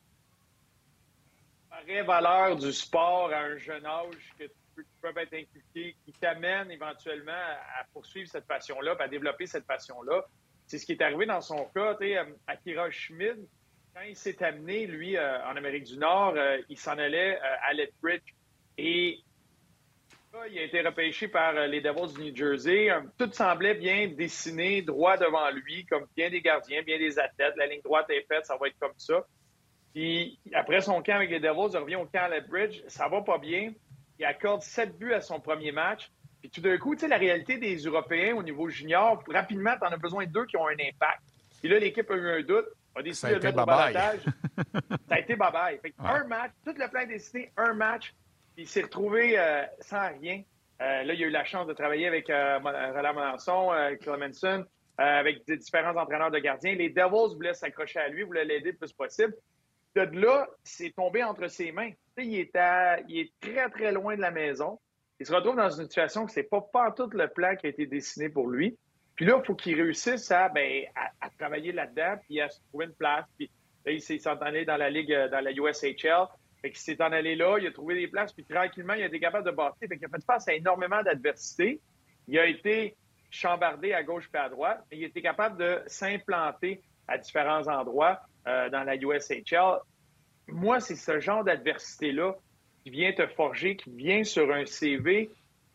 vraie 1.85 2.03
valeur 2.03 2.57
du 2.57 2.73
sport 2.73 3.31
à 3.31 3.41
un 3.41 3.59
jeune 3.59 3.85
âge 3.85 4.33
que 4.39 4.45
tu 4.45 4.87
peux, 5.03 5.09
être 5.21 5.35
inculqué, 5.35 5.95
qui 6.07 6.13
t'amène 6.15 6.71
éventuellement 6.71 7.33
à, 7.33 7.85
poursuivre 7.93 8.31
cette 8.31 8.47
passion-là, 8.47 8.97
à 8.99 9.09
développer 9.09 9.45
cette 9.45 9.67
passion-là. 9.67 10.25
C'est 10.67 10.79
ce 10.79 10.87
qui 10.87 10.93
est 10.93 11.03
arrivé 11.03 11.27
dans 11.27 11.43
son 11.43 11.67
cas, 11.67 11.97
tu 11.97 12.07
sais, 12.07 12.17
euh, 12.17 12.25
Akira 12.47 12.91
Schmid, 12.91 13.47
quand 13.95 14.01
il 14.01 14.17
s'est 14.17 14.43
amené, 14.43 14.87
lui, 14.87 15.19
euh, 15.19 15.45
en 15.45 15.55
Amérique 15.55 15.85
du 15.85 15.99
Nord, 15.99 16.35
il 16.71 16.79
s'en 16.79 16.97
allait 16.97 17.39
à 17.41 17.75
Lethbridge 17.75 18.35
et 18.79 19.23
il 20.51 20.59
a 20.59 20.63
été 20.63 20.81
repêché 20.81 21.29
par 21.29 21.57
euh, 21.57 21.67
les 21.67 21.81
Devils 21.81 22.15
du 22.15 22.23
New 22.23 22.37
Jersey. 22.37 22.89
Tout 23.19 23.31
semblait 23.33 23.75
bien 23.75 24.09
dessiné, 24.09 24.83
droit 24.83 25.17
devant 25.17 25.51
lui, 25.51 25.85
comme 25.87 26.07
bien 26.17 26.31
des 26.31 26.41
gardiens, 26.41 26.83
bien 26.83 26.99
des 26.99 27.19
athlètes. 27.19 27.55
La 27.57 27.67
ligne 27.67 27.83
droite 27.83 28.07
est 28.11 28.27
faite, 28.27 28.47
ça 28.47 28.57
va 28.61 28.69
être 28.69 28.79
comme 28.79 28.97
ça. 28.97 29.25
Puis 29.93 30.39
après 30.55 30.81
son 30.81 31.03
camp 31.03 31.17
avec 31.17 31.31
les 31.31 31.41
Devils, 31.41 31.73
il 31.73 31.79
revient 31.79 31.97
au 31.97 32.07
camp 32.07 32.25
à 32.25 32.29
la 32.29 32.41
Bridge. 32.41 32.83
Ça 32.87 33.09
va 33.09 33.23
pas 33.23 33.39
bien. 33.39 33.73
Il 34.19 34.25
accorde 34.25 34.63
sept 34.63 34.97
buts 34.97 35.13
à 35.13 35.21
son 35.21 35.41
premier 35.41 35.73
match. 35.73 36.11
Puis 36.41 36.51
tout 36.51 36.61
d'un 36.61 36.79
coup, 36.79 36.95
tu 36.95 37.01
sais, 37.01 37.09
la 37.09 37.19
réalité 37.19 37.59
des 37.59 37.77
Européens 37.77 38.35
au 38.37 38.43
niveau 38.43 38.69
junior, 38.69 39.23
rapidement, 39.29 39.73
tu 39.79 39.87
en 39.87 39.91
as 39.91 39.97
besoin 39.97 40.27
de 40.27 40.31
deux 40.31 40.47
qui 40.47 40.57
ont 40.57 40.67
un 40.67 40.73
impact. 40.73 41.23
Puis 41.61 41.69
là, 41.69 41.79
l'équipe 41.79 42.11
a 42.11 42.15
eu 42.15 42.31
un 42.31 42.43
doute, 42.43 42.67
a 42.95 43.03
décidé 43.03 43.35
de 43.35 43.41
mettre 43.41 43.63
au 43.63 43.67
balotage. 43.67 44.21
ça 45.09 45.15
a 45.15 45.19
été 45.19 45.35
bye-bye. 45.35 45.81
Un 45.99 46.25
match, 46.25 46.53
tout 46.65 46.75
le 46.75 46.89
plan 46.89 47.01
est 47.01 47.07
dessiné, 47.07 47.53
un 47.57 47.75
match, 47.75 48.15
il 48.57 48.69
s'est 48.69 48.83
retrouvé 48.83 49.39
euh, 49.39 49.65
sans 49.81 50.09
rien. 50.19 50.43
Euh, 50.81 51.03
là, 51.03 51.13
il 51.13 51.23
a 51.23 51.27
eu 51.27 51.31
la 51.31 51.45
chance 51.45 51.67
de 51.67 51.75
travailler 51.75 52.07
avec 52.07 52.31
euh, 52.31 52.59
Roland 52.59 53.15
Monanson, 53.15 53.73
euh, 53.73 53.97
Clemenson, 53.97 54.65
avec 54.97 55.47
différents 55.47 55.97
entraîneurs 55.97 56.31
de 56.31 56.39
gardiens. 56.39 56.75
Les 56.75 56.91
Devils 56.91 57.35
voulaient 57.35 57.55
s'accrocher 57.55 58.01
à 58.01 58.09
lui, 58.09 58.23
voulaient 58.23 58.45
l'aider 58.45 58.73
le 58.73 58.77
plus 58.77 58.93
possible. 58.93 59.35
De 59.95 60.03
là, 60.03 60.47
c'est 60.63 60.91
tombé 60.95 61.25
entre 61.25 61.49
ses 61.49 61.73
mains. 61.73 61.91
Il 62.19 62.35
est, 62.39 62.53
il 63.09 63.19
est 63.19 63.33
très, 63.41 63.71
très 63.71 63.93
loin 63.93 64.15
de 64.15 64.21
la 64.21 64.31
maison. 64.31 64.79
Il 65.19 65.25
se 65.25 65.33
retrouve 65.33 65.57
dans 65.57 65.71
une 65.71 65.85
situation 65.85 66.27
que 66.27 66.33
c'est 66.33 66.43
pas 66.43 66.61
pas 66.61 66.93
tout 66.93 67.09
le 67.13 67.29
plan 67.29 67.57
qui 67.57 67.67
a 67.67 67.71
été 67.71 67.87
dessiné 67.87 68.29
pour 68.29 68.49
lui. 68.49 68.77
Puis 69.17 69.25
là, 69.25 69.41
il 69.43 69.47
faut 69.47 69.55
qu'il 69.55 69.75
réussisse 69.81 70.31
à, 70.31 70.51
ben, 70.51 70.85
à, 70.95 71.31
travailler 71.39 71.73
là-dedans, 71.73 72.17
puis 72.27 72.41
à 72.43 72.51
se 72.51 72.61
trouver 72.69 72.87
une 72.87 72.95
place. 72.95 73.25
Puis 73.39 73.51
là, 73.87 73.93
il 73.93 74.03
s'est 74.03 74.21
allé 74.27 74.67
dans 74.67 74.77
la 74.77 74.91
Ligue, 74.91 75.15
dans 75.31 75.43
la 75.43 75.51
USHL. 75.51 76.27
Fait 76.63 76.71
qu'il 76.71 76.79
s'est 76.79 77.01
en 77.03 77.13
allé 77.13 77.37
là, 77.37 77.59
il 77.59 77.67
a 77.67 77.73
trouvé 77.73 77.95
des 77.95 78.09
places, 78.09 78.33
puis 78.33 78.45
tranquillement, 78.45 78.95
il 78.95 79.03
a 79.03 79.07
été 79.07 79.19
capable 79.19 79.47
de 79.47 79.51
bâtir. 79.51 79.89
Fait 79.89 79.97
qu'il 79.97 80.07
a 80.07 80.09
fait 80.09 80.25
face 80.25 80.49
à 80.49 80.55
énormément 80.55 81.03
d'adversité. 81.03 81.81
Il 82.29 82.39
a 82.39 82.47
été 82.47 82.97
chambardé 83.31 83.93
à 83.93 84.03
gauche 84.03 84.29
et 84.35 84.39
à 84.39 84.49
droite, 84.49 84.85
mais 84.91 84.99
il 84.99 85.05
a 85.05 85.07
été 85.07 85.23
capable 85.23 85.57
de 85.59 85.81
s'implanter 85.87 86.83
à 87.09 87.17
différents 87.17 87.67
endroits 87.69 88.21
euh, 88.47 88.69
dans 88.69 88.85
la 88.85 88.97
USHL. 88.97 89.79
Moi, 90.49 90.81
c'est 90.81 90.97
ce 90.97 91.21
genre 91.21 91.45
d'adversité-là 91.45 92.35
qui 92.83 92.91
vient 92.91 93.13
te 93.13 93.27
forger, 93.27 93.77
qui 93.77 93.91
vient 93.91 94.25
sur 94.25 94.53
un 94.53 94.67
CV 94.67 95.31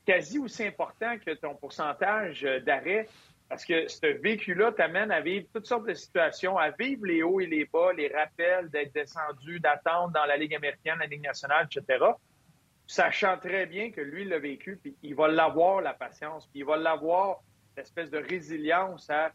quasi 0.06 0.38
aussi 0.38 0.64
important 0.66 1.18
que 1.18 1.32
ton 1.32 1.56
pourcentage 1.56 2.42
d'arrêt 2.66 3.08
parce 3.50 3.64
que 3.64 3.88
ce 3.88 4.08
vécu-là 4.08 4.72
t'amène 4.72 5.12
à 5.12 5.22
vivre 5.22 5.48
toutes 5.54 5.68
sortes 5.68 5.88
de 5.88 5.94
situations, 5.94 6.58
à 6.58 6.72
vivre 6.72 7.06
les 7.06 7.22
hauts 7.22 7.40
et 7.40 7.46
les 7.46 7.66
bas, 7.66 7.94
les 7.94 8.08
rappels 8.08 8.70
d'être 8.70 8.94
descendu, 8.94 9.60
d'attendre 9.60 10.14
dans 10.14 10.26
la 10.26 10.36
Ligue 10.36 10.56
américaine, 10.56 10.96
la 11.00 11.06
Ligue 11.06 11.24
nationale, 11.24 11.68
etc. 11.72 12.06
Sachant 12.88 13.38
très 13.38 13.66
bien 13.68 13.92
que 13.92 14.02
lui 14.02 14.26
l'a 14.26 14.40
vécu, 14.40 14.78
puis 14.82 14.96
il 15.04 15.16
va 15.16 15.28
l'avoir, 15.28 15.82
la 15.82 15.94
patience, 15.94 16.48
puis 16.48 16.62
il 16.62 16.66
va 16.66 16.78
l'avoir, 16.78 17.42
l'espèce 17.78 18.10
de 18.10 18.18
résilience 18.18 19.10
à 19.10 19.32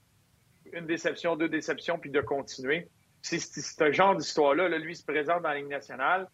une 0.73 0.87
déception, 0.87 1.37
deux 1.37 1.49
déceptions, 1.49 1.99
puis 1.99 2.11
de 2.11 2.21
continuer. 2.21 2.89
C'est 3.23 3.39
ce 3.39 3.93
genre 3.93 4.17
d'histoire-là. 4.17 4.69
Là, 4.69 4.79
lui, 4.79 4.97
se 4.97 5.05
présente 5.05 5.43
dans 5.43 5.51
la 5.51 5.57
Ligue 5.57 5.69
nationale. 5.69 6.27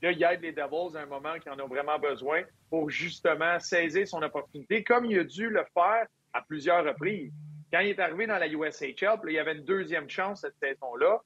Là, 0.00 0.10
il 0.10 0.22
aide 0.24 0.40
les 0.42 0.52
Devils 0.52 0.96
à 0.96 1.02
un 1.02 1.06
moment 1.06 1.38
qui 1.38 1.48
en 1.48 1.58
ont 1.60 1.68
vraiment 1.68 1.98
besoin 1.98 2.42
pour 2.68 2.90
justement 2.90 3.60
saisir 3.60 4.08
son 4.08 4.22
opportunité, 4.22 4.82
comme 4.82 5.04
il 5.04 5.18
a 5.20 5.24
dû 5.24 5.48
le 5.48 5.64
faire 5.72 6.06
à 6.32 6.42
plusieurs 6.42 6.84
reprises. 6.84 7.32
Quand 7.72 7.80
il 7.80 7.90
est 7.90 7.98
arrivé 7.98 8.26
dans 8.26 8.38
la 8.38 8.48
USHL, 8.48 9.20
puis 9.22 9.32
il 9.32 9.36
y 9.36 9.38
avait 9.38 9.54
une 9.54 9.64
deuxième 9.64 10.08
chance 10.08 10.42
cette 10.42 10.58
saison-là, 10.58 11.22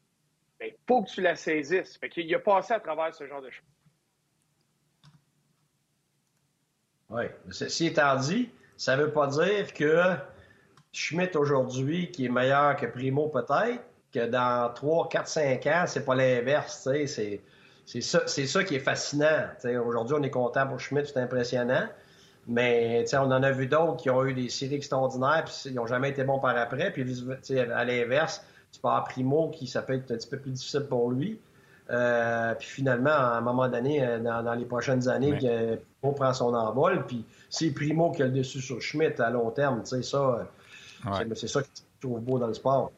il 0.61 0.69
ben, 0.69 0.73
faut 0.87 1.03
que 1.03 1.11
tu 1.11 1.21
la 1.21 1.35
saisisses. 1.35 1.97
Fait 1.99 2.09
qu'il 2.09 2.33
a 2.35 2.39
passé 2.39 2.73
à 2.73 2.81
travers 2.81 3.15
ce 3.15 3.27
genre 3.27 3.43
de 3.43 3.51
choses. 3.51 3.65
Oui. 7.11 7.25
Ceci 7.51 7.87
étant 7.87 8.17
dit, 8.17 8.51
ça 8.77 8.97
ne 8.97 9.03
veut 9.03 9.13
pas 9.13 9.27
dire 9.27 9.73
que 9.73 10.15
Schmidt 10.93 11.37
aujourd'hui, 11.37 12.11
qui 12.11 12.27
est 12.27 12.31
meilleur 12.31 12.77
que 12.77 12.87
Primo 12.87 13.29
peut-être, 13.29 13.83
que 14.13 14.27
dans 14.27 14.73
3, 14.73 15.09
4, 15.09 15.29
5 15.29 15.67
ans, 15.67 15.85
c'est 15.87 16.05
pas 16.05 16.15
l'inverse. 16.15 16.89
C'est, 17.07 17.43
ça, 18.01 18.27
ça 18.27 18.65
qui 18.65 18.77
est 18.77 18.81
fascinant. 18.81 19.49
Aujourd'hui, 19.85 20.17
on 20.19 20.23
est 20.23 20.31
content 20.31 20.67
pour 20.67 20.81
Schmidt, 20.81 21.07
c'est 21.13 21.21
impressionnant. 21.21 21.87
Mais 22.49 23.05
on 23.15 23.33
en 23.33 23.43
a 23.43 23.51
vu 23.51 23.67
d'autres 23.67 23.97
qui 23.97 24.11
ont 24.11 24.25
eu 24.25 24.33
des 24.33 24.49
séries 24.49 24.77
extraordinaires, 24.77 25.45
puis 25.45 25.55
ils 25.67 25.75
n'ont 25.75 25.87
jamais 25.87 26.11
été 26.11 26.23
bons 26.23 26.39
par 26.39 26.57
après. 26.57 26.93
Puis 26.93 27.05
à 27.59 27.85
l'inverse, 27.85 28.45
tu 28.73 28.81
pars 28.81 29.05
Primo, 29.05 29.51
qui 29.51 29.67
ça 29.67 29.83
peut 29.83 29.95
être 29.95 30.11
un 30.13 30.17
petit 30.17 30.29
peu 30.29 30.39
plus 30.39 30.53
difficile 30.53 30.87
pour 30.89 31.11
lui. 31.11 31.41
Euh, 31.91 32.55
puis 32.55 32.69
finalement, 32.69 33.11
à 33.11 33.37
un 33.37 33.41
moment 33.41 33.69
donné, 33.69 34.05
euh, 34.05 34.19
dans, 34.19 34.55
les 34.55 34.65
prochaines 34.65 35.09
années, 35.09 35.37
Primo 36.01 36.15
prend 36.15 36.33
son 36.33 36.55
envol. 36.55 37.05
Puis 37.07 37.25
c'est 37.51 37.71
Primo 37.71 38.13
qui 38.13 38.23
a 38.23 38.27
le 38.27 38.33
dessus 38.33 38.61
sur 38.61 38.81
Schmidt 38.81 39.21
à 39.21 39.31
long 39.31 39.51
terme. 39.51 39.85
Ça, 39.85 39.99
c'est 41.35 41.49
ça 41.49 41.63
qui 41.63 41.83
trouve 42.01 42.21
beau 42.21 42.39
dans 42.39 42.49
le 42.49 42.55
sport. 42.55 42.93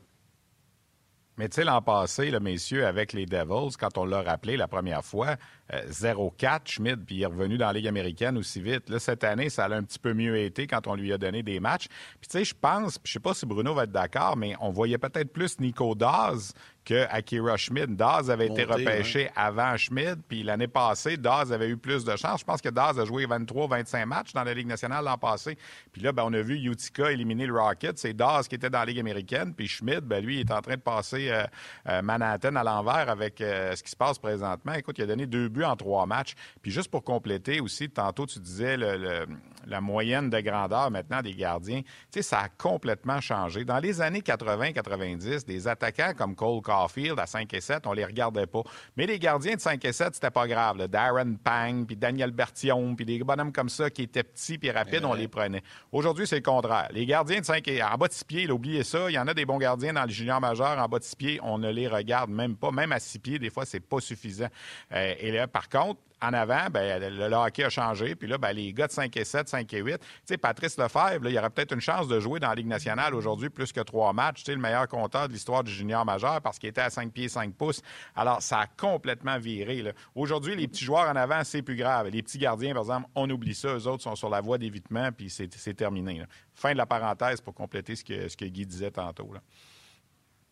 Mais 1.38 1.48
tu 1.48 1.54
sais, 1.54 1.64
l'an 1.64 1.80
passé, 1.80 2.32
le 2.32 2.40
messieurs, 2.40 2.84
avec 2.84 3.12
les 3.12 3.24
Devils, 3.24 3.76
quand 3.78 3.96
on 3.96 4.04
l'a 4.04 4.22
rappelé 4.22 4.56
la 4.56 4.66
première 4.66 5.04
fois, 5.04 5.36
0-4, 5.72 6.44
euh, 6.44 6.58
Schmidt, 6.64 6.96
puis 7.06 7.16
il 7.16 7.22
est 7.22 7.26
revenu 7.26 7.56
dans 7.56 7.68
la 7.68 7.74
Ligue 7.74 7.86
américaine 7.86 8.36
aussi 8.36 8.60
vite. 8.60 8.90
Là, 8.90 8.98
cette 8.98 9.22
année, 9.22 9.48
ça 9.48 9.66
a 9.66 9.72
un 9.72 9.84
petit 9.84 10.00
peu 10.00 10.14
mieux 10.14 10.36
été 10.36 10.66
quand 10.66 10.88
on 10.88 10.96
lui 10.96 11.12
a 11.12 11.18
donné 11.18 11.44
des 11.44 11.60
matchs. 11.60 11.86
Puis 12.20 12.28
tu 12.28 12.38
sais, 12.38 12.44
je 12.44 12.54
pense, 12.60 12.98
je 13.04 13.12
sais 13.12 13.20
pas 13.20 13.34
si 13.34 13.46
Bruno 13.46 13.72
va 13.72 13.84
être 13.84 13.92
d'accord, 13.92 14.36
mais 14.36 14.54
on 14.60 14.70
voyait 14.70 14.98
peut-être 14.98 15.32
plus 15.32 15.60
Nico 15.60 15.94
Daz 15.94 16.54
que 16.88 17.06
Akira 17.10 17.58
Schmid. 17.58 17.96
Daz 17.96 18.30
avait 18.30 18.46
été 18.46 18.64
repêché 18.64 19.30
avant 19.36 19.76
Schmid, 19.76 20.22
puis 20.26 20.42
l'année 20.42 20.68
passée, 20.68 21.18
Daz 21.18 21.52
avait 21.52 21.68
eu 21.68 21.76
plus 21.76 22.02
de 22.02 22.16
chance. 22.16 22.40
Je 22.40 22.44
pense 22.46 22.62
que 22.62 22.70
Daz 22.70 22.98
a 22.98 23.04
joué 23.04 23.26
23-25 23.26 24.06
matchs 24.06 24.32
dans 24.32 24.42
la 24.42 24.54
Ligue 24.54 24.68
nationale 24.68 25.04
l'an 25.04 25.18
passé. 25.18 25.58
Puis 25.92 26.00
là, 26.00 26.12
ben, 26.12 26.22
on 26.24 26.32
a 26.32 26.40
vu 26.40 26.54
Utica 26.56 27.12
éliminer 27.12 27.44
le 27.44 27.60
Rocket. 27.60 27.98
C'est 27.98 28.14
Daz 28.14 28.48
qui 28.48 28.54
était 28.54 28.70
dans 28.70 28.78
la 28.78 28.86
Ligue 28.86 29.00
américaine, 29.00 29.52
puis 29.54 29.68
Schmid, 29.68 30.00
ben, 30.00 30.24
lui, 30.24 30.40
est 30.40 30.50
en 30.50 30.62
train 30.62 30.76
de 30.76 30.80
passer 30.80 31.28
euh, 31.28 31.44
euh, 31.90 32.00
Manhattan 32.00 32.56
à 32.56 32.64
l'envers 32.64 33.10
avec 33.10 33.42
euh, 33.42 33.76
ce 33.76 33.82
qui 33.82 33.90
se 33.90 33.96
passe 33.96 34.18
présentement. 34.18 34.72
Écoute, 34.72 34.96
il 34.96 35.02
a 35.02 35.06
donné 35.06 35.26
deux 35.26 35.50
buts 35.50 35.64
en 35.64 35.76
trois 35.76 36.06
matchs. 36.06 36.36
Puis 36.62 36.70
juste 36.70 36.90
pour 36.90 37.04
compléter 37.04 37.60
aussi, 37.60 37.90
tantôt, 37.90 38.24
tu 38.24 38.38
disais 38.38 38.78
la 38.78 39.80
moyenne 39.82 40.30
de 40.30 40.40
grandeur 40.40 40.90
maintenant 40.90 41.20
des 41.20 41.34
gardiens. 41.34 41.82
Tu 41.82 41.88
sais, 42.12 42.22
ça 42.22 42.38
a 42.38 42.48
complètement 42.48 43.20
changé. 43.20 43.66
Dans 43.66 43.78
les 43.78 44.00
années 44.00 44.20
80-90, 44.20 45.44
des 45.44 45.68
attaquants 45.68 46.14
comme 46.16 46.34
Cole 46.34 46.62
Carr 46.62 46.77
Caulfield 46.78 47.18
à 47.18 47.26
5 47.26 47.52
et 47.54 47.60
7, 47.60 47.86
on 47.86 47.92
les 47.92 48.04
regardait 48.04 48.46
pas. 48.46 48.62
Mais 48.96 49.06
les 49.06 49.18
gardiens 49.18 49.54
de 49.54 49.60
5 49.60 49.84
et 49.84 49.92
7, 49.92 50.14
c'était 50.14 50.30
pas 50.30 50.46
grave. 50.46 50.86
Darren 50.88 51.34
Pang, 51.42 51.84
puis 51.86 51.96
Daniel 51.96 52.30
Bertillon, 52.30 52.94
puis 52.94 53.04
des 53.04 53.18
bonhommes 53.18 53.52
comme 53.52 53.68
ça 53.68 53.90
qui 53.90 54.02
étaient 54.02 54.22
petits 54.22 54.58
puis 54.58 54.70
rapides, 54.70 55.04
on 55.04 55.14
les 55.14 55.28
prenait. 55.28 55.62
Aujourd'hui, 55.92 56.26
c'est 56.26 56.36
le 56.36 56.42
contraire. 56.42 56.88
Les 56.92 57.06
gardiens 57.06 57.40
de 57.40 57.44
5 57.44 57.66
et 57.68 57.82
en 57.82 57.96
bas 57.96 58.08
de 58.08 58.12
6 58.12 58.24
pieds, 58.24 58.50
oubliez 58.50 58.84
ça, 58.84 59.10
il 59.10 59.14
y 59.14 59.18
en 59.18 59.26
a 59.26 59.34
des 59.34 59.44
bons 59.44 59.58
gardiens 59.58 59.92
dans 59.92 60.04
le 60.04 60.10
junior 60.10 60.40
majeur 60.40 60.78
en 60.78 60.88
bas 60.88 60.98
de 60.98 61.04
6 61.04 61.16
pieds, 61.16 61.40
on 61.42 61.58
ne 61.58 61.70
les 61.70 61.88
regarde 61.88 62.30
même 62.30 62.56
pas. 62.56 62.70
Même 62.70 62.92
à 62.92 63.00
6 63.00 63.18
pieds, 63.18 63.38
des 63.38 63.50
fois, 63.50 63.64
c'est 63.64 63.80
pas 63.80 64.00
suffisant. 64.00 64.48
Euh, 64.92 65.14
et 65.18 65.32
là, 65.32 65.46
par 65.46 65.68
contre, 65.68 66.00
en 66.20 66.32
avant, 66.32 66.68
ben, 66.70 67.00
le, 67.00 67.34
hockey 67.34 67.64
a 67.64 67.70
changé. 67.70 68.14
Puis 68.14 68.28
là, 68.28 68.38
ben, 68.38 68.52
les 68.52 68.72
gars 68.72 68.86
de 68.86 68.92
5 68.92 69.16
et 69.16 69.24
7, 69.24 69.48
5 69.48 69.72
et 69.74 69.78
8, 69.78 69.98
tu 69.98 70.06
sais, 70.24 70.36
Patrice 70.36 70.76
Lefebvre, 70.76 71.24
là, 71.24 71.30
il 71.30 71.38
aurait 71.38 71.50
peut-être 71.50 71.72
une 71.72 71.80
chance 71.80 72.08
de 72.08 72.18
jouer 72.20 72.40
dans 72.40 72.48
la 72.48 72.54
Ligue 72.54 72.66
nationale 72.66 73.14
aujourd'hui 73.14 73.50
plus 73.50 73.72
que 73.72 73.80
trois 73.80 74.12
matchs. 74.12 74.38
Tu 74.38 74.44
sais, 74.46 74.54
le 74.54 74.60
meilleur 74.60 74.88
compteur 74.88 75.28
de 75.28 75.32
l'histoire 75.32 75.62
du 75.62 75.72
junior 75.72 76.04
majeur 76.04 76.40
parce 76.40 76.58
qu'il 76.58 76.68
était 76.68 76.80
à 76.80 76.90
5 76.90 77.12
pieds 77.12 77.28
5 77.28 77.54
pouces. 77.54 77.82
Alors, 78.16 78.42
ça 78.42 78.60
a 78.60 78.66
complètement 78.66 79.38
viré. 79.38 79.92
Aujourd'hui, 80.14 80.56
les 80.56 80.68
petits 80.68 80.84
joueurs 80.84 81.08
en 81.08 81.16
avant, 81.16 81.44
c'est 81.44 81.62
plus 81.62 81.76
grave. 81.76 82.08
Les 82.08 82.22
petits 82.22 82.38
gardiens, 82.38 82.72
par 82.72 82.82
exemple, 82.82 83.08
on 83.14 83.28
oublie 83.30 83.54
ça. 83.54 83.68
Eux 83.68 83.86
autres 83.86 84.02
sont 84.02 84.16
sur 84.16 84.30
la 84.30 84.40
voie 84.40 84.58
d'évitement, 84.58 85.10
puis 85.12 85.30
c'est 85.30 85.74
terminé. 85.74 86.24
Fin 86.54 86.72
de 86.72 86.78
la 86.78 86.86
parenthèse 86.86 87.40
pour 87.40 87.54
compléter 87.54 87.94
ce 87.94 88.04
que, 88.04 88.28
ce 88.28 88.36
que 88.36 88.44
Guy 88.44 88.66
disait 88.66 88.90
tantôt. 88.90 89.30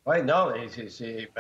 Oui, 0.07 0.23
non, 0.23 0.53
c'est 0.89 1.31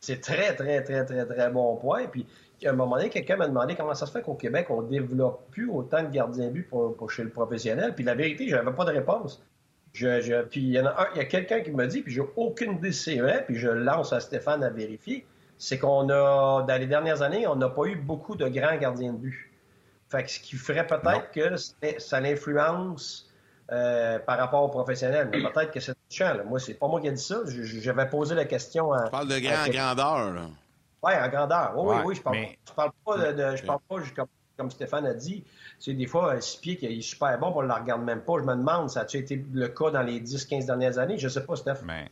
c'est 0.00 0.20
très, 0.20 0.54
très, 0.54 0.82
très, 0.84 1.04
très, 1.04 1.26
très 1.26 1.50
bon 1.50 1.76
point. 1.76 2.06
Puis, 2.06 2.26
à 2.64 2.70
un 2.70 2.72
moment 2.72 2.96
donné, 2.96 3.10
quelqu'un 3.10 3.36
m'a 3.36 3.48
demandé 3.48 3.74
comment 3.74 3.94
ça 3.94 4.06
se 4.06 4.12
fait 4.12 4.22
qu'au 4.22 4.34
Québec, 4.34 4.68
on 4.70 4.82
ne 4.82 4.88
développe 4.88 5.50
plus 5.50 5.68
autant 5.68 6.02
de 6.02 6.08
gardiens 6.08 6.48
but 6.48 6.68
pour, 6.68 7.10
chez 7.10 7.22
le 7.22 7.30
professionnel. 7.30 7.94
Puis 7.94 8.04
la 8.04 8.14
vérité, 8.14 8.48
je 8.48 8.56
n'avais 8.56 8.72
pas 8.72 8.84
de 8.84 8.92
réponse. 8.92 9.42
Je, 9.92 10.42
puis 10.42 10.60
il 10.60 10.72
y 10.72 10.80
en 10.80 10.86
a, 10.86 11.08
il 11.14 11.18
y 11.18 11.20
a 11.20 11.24
quelqu'un 11.24 11.60
qui 11.60 11.70
me 11.70 11.86
dit, 11.86 12.02
puis 12.02 12.12
j'ai 12.12 12.22
aucune 12.36 12.74
idée 12.74 12.92
si 12.92 13.18
puis 13.46 13.56
je 13.56 13.68
lance 13.68 14.12
à 14.12 14.20
Stéphane 14.20 14.62
à 14.62 14.68
vérifier, 14.70 15.26
c'est 15.58 15.78
qu'on 15.78 16.10
a, 16.10 16.62
dans 16.62 16.78
les 16.78 16.86
dernières 16.86 17.22
années, 17.22 17.46
on 17.46 17.56
n'a 17.56 17.70
pas 17.70 17.86
eu 17.86 17.96
beaucoup 17.96 18.36
de 18.36 18.46
grands 18.46 18.76
gardiens 18.76 19.12
de 19.12 19.18
but. 19.18 19.50
Fait 20.08 20.22
que 20.22 20.30
ce 20.30 20.38
qui 20.38 20.56
ferait 20.56 20.86
peut-être 20.86 21.30
que 21.32 21.56
ça 21.98 22.20
l'influence 22.20 23.30
euh, 23.72 24.18
par 24.20 24.38
rapport 24.38 24.62
aux 24.62 24.68
professionnels. 24.68 25.28
Mais 25.32 25.42
peut-être 25.42 25.72
que 25.72 25.80
c'est 25.80 25.94
touchant. 26.08 26.36
Moi, 26.46 26.60
c'est 26.60 26.74
pas 26.74 26.86
moi 26.86 27.00
qui 27.00 27.08
ai 27.08 27.12
dit 27.12 27.22
ça. 27.22 27.40
J'avais 27.46 28.08
posé 28.08 28.34
la 28.34 28.44
question 28.44 28.92
à. 28.92 29.06
Tu 29.06 29.10
parles 29.10 29.28
de 29.28 29.38
grand 29.40 29.68
grandeur, 29.68 30.32
là. 30.32 30.42
Oui, 31.02 31.12
en 31.14 31.28
grandeur. 31.28 31.72
Oui, 31.76 31.96
oui, 31.96 32.02
oui. 32.06 32.14
Je 32.16 32.22
parle, 32.22 32.36
parle 32.74 32.92
pas 33.04 33.32
de, 33.32 33.56
je 33.56 33.64
parle 33.64 33.80
pas 33.88 33.96
comme, 34.56 34.70
Stéphane 34.70 35.06
a 35.06 35.14
dit. 35.14 35.44
Tu 35.78 35.94
des 35.94 36.06
fois, 36.06 36.32
un 36.32 36.40
six 36.40 36.58
pieds 36.58 36.76
qui 36.76 36.86
est 36.86 37.00
super 37.02 37.38
bon, 37.38 37.52
on 37.54 37.62
ne 37.62 37.68
le 37.68 37.74
regarde 37.74 38.02
même 38.02 38.22
pas. 38.22 38.38
Je 38.38 38.44
me 38.44 38.56
demande, 38.56 38.88
ça 38.88 39.00
a-tu 39.00 39.18
été 39.18 39.44
le 39.52 39.68
cas 39.68 39.90
dans 39.90 40.02
les 40.02 40.20
10-15 40.20 40.66
dernières 40.66 40.98
années? 40.98 41.18
Je 41.18 41.26
ne 41.26 41.30
sais 41.30 41.44
pas, 41.44 41.56
Steph. 41.56 41.82
Mais 41.84 42.08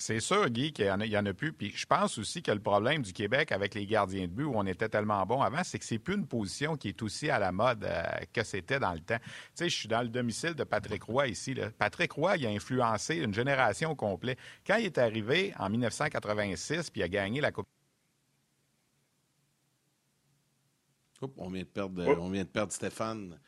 c'est 0.00 0.20
sûr, 0.20 0.48
Guy, 0.48 0.72
qu'il 0.72 0.84
n'y 0.84 1.16
en, 1.16 1.26
a 1.26 1.34
plus. 1.34 1.52
Puis 1.52 1.72
je 1.74 1.84
pense 1.84 2.18
aussi 2.18 2.40
que 2.40 2.52
le 2.52 2.60
problème 2.60 3.02
du 3.02 3.12
Québec 3.12 3.50
avec 3.50 3.74
les 3.74 3.84
gardiens 3.84 4.22
de 4.22 4.32
but, 4.32 4.44
où 4.44 4.52
on 4.54 4.64
était 4.64 4.88
tellement 4.88 5.26
bon 5.26 5.42
avant, 5.42 5.64
c'est 5.64 5.78
que 5.78 5.84
c'est 5.84 5.98
plus 5.98 6.14
une 6.14 6.26
position 6.26 6.76
qui 6.76 6.88
est 6.88 7.02
aussi 7.02 7.30
à 7.30 7.40
la 7.40 7.50
mode 7.50 7.82
euh, 7.82 8.04
que 8.32 8.44
c'était 8.44 8.78
dans 8.78 8.92
le 8.92 9.00
temps. 9.00 9.18
Tu 9.18 9.30
sais, 9.54 9.68
je 9.68 9.74
suis 9.74 9.88
dans 9.88 10.02
le 10.02 10.08
domicile 10.08 10.54
de 10.54 10.62
Patrick 10.62 11.02
Roy 11.02 11.28
ici. 11.28 11.56
Patrick 11.78 12.12
Roy, 12.12 12.36
il 12.36 12.46
a 12.46 12.50
influencé 12.50 13.16
une 13.16 13.34
génération 13.34 13.96
complète. 13.96 14.38
Quand 14.64 14.76
il 14.76 14.86
est 14.86 14.98
arrivé 14.98 15.52
en 15.58 15.68
1986, 15.68 16.90
puis 16.90 17.00
il 17.00 17.04
a 17.04 17.08
gagné 17.08 17.40
la 17.40 17.50
Coupe 17.50 17.66
on, 21.36 21.50
vient 21.50 21.62
de 21.62 21.66
perdre, 21.66 22.06
on 22.20 22.30
vient 22.30 22.44
de 22.44 22.48
perdre 22.48 22.72
Stéphane. 22.72 23.38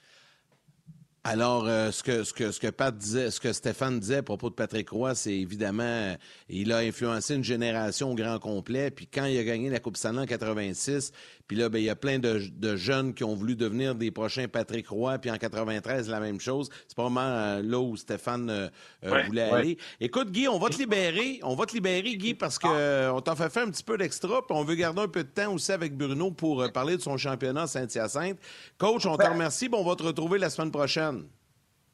Alors, 1.23 1.69
euh, 1.69 1.91
ce, 1.91 2.03
que, 2.03 2.25
ce, 2.25 2.33
que, 2.33 2.51
ce, 2.51 2.59
que 2.59 2.69
Pat 2.69 2.97
disait, 2.97 3.31
ce 3.31 3.41
que 3.41 3.53
Stéphane 3.53 4.01
disait 4.01 4.17
à 4.17 4.23
propos 4.23 4.49
de 4.49 4.55
Patrick 4.55 4.89
Roy, 4.89 5.15
c'est 5.15 5.35
évidemment, 5.35 6.17
il 6.49 6.73
a 6.73 6.79
influencé 6.79 7.35
une 7.35 7.45
génération 7.45 8.13
au 8.13 8.15
grand 8.15 8.39
complet. 8.39 8.91
Puis 8.91 9.07
quand 9.07 9.27
il 9.27 9.39
a 9.39 9.45
gagné 9.45 9.69
la 9.69 9.81
Coupe 9.81 9.99
Stanley 9.99 10.23
en 10.23 10.27
86, 10.27 11.13
puis 11.47 11.59
là, 11.59 11.69
ben, 11.69 11.79
il 11.79 11.85
y 11.85 11.91
a 11.91 11.97
plein 11.97 12.19
de, 12.19 12.77
jeunes 12.77 13.13
qui 13.13 13.25
ont 13.25 13.35
voulu 13.35 13.55
devenir 13.55 13.95
des 13.95 14.11
prochains 14.11 14.49
Patrick 14.49 14.89
Roy. 14.89 15.19
Puis 15.19 15.31
en 15.31 15.37
93, 15.37 16.09
la 16.09 16.21
même 16.21 16.41
chose. 16.41 16.71
C'est 16.89 16.97
pas 16.97 17.03
vraiment 17.03 17.21
euh, 17.21 17.61
là 17.61 17.79
où 17.81 17.97
Stéphane 17.97 18.49
euh, 18.49 19.25
voulait 19.27 19.51
aller. 19.51 19.79
Écoute, 20.01 20.31
Guy, 20.31 20.49
on 20.49 20.59
va 20.59 20.71
te 20.71 20.79
libérer. 20.79 21.41
On 21.43 21.55
va 21.55 21.67
te 21.67 21.75
libérer, 21.75 22.17
Guy, 22.17 22.33
parce 22.33 22.59
que 22.59 23.11
on 23.11 23.21
t'en 23.21 23.37
fait 23.37 23.51
faire 23.51 23.65
un 23.65 23.71
petit 23.71 23.83
peu 23.83 23.99
d'extra. 23.99 24.47
Puis 24.47 24.57
on 24.57 24.65
veut 24.65 24.77
garder 24.77 25.03
un 25.03 25.09
peu 25.09 25.23
de 25.23 25.29
temps 25.29 25.53
aussi 25.53 25.73
avec 25.73 25.95
Bruno 25.95 26.31
pour 26.31 26.67
parler 26.73 26.97
de 26.97 27.03
son 27.03 27.19
championnat 27.19 27.67
Saint-Hyacinthe. 27.67 28.39
Coach, 28.79 29.05
on 29.05 29.19
te 29.19 29.27
remercie. 29.27 29.69
Bon, 29.69 29.81
on 29.81 29.85
va 29.85 29.97
te 29.97 30.05
retrouver 30.05 30.39
la 30.39 30.49
semaine 30.49 30.71
prochaine. 30.71 31.20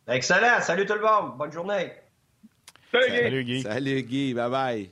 Excellent. 0.09 0.61
Salut 0.61 0.87
tout 0.87 0.95
le 0.95 1.01
monde. 1.01 1.37
Bonne 1.37 1.53
journée. 1.53 1.93
Salut, 2.93 3.45
Guy. 3.45 3.63
Salut, 3.63 4.03
Guy. 4.03 4.35
Bye-bye. 4.35 4.91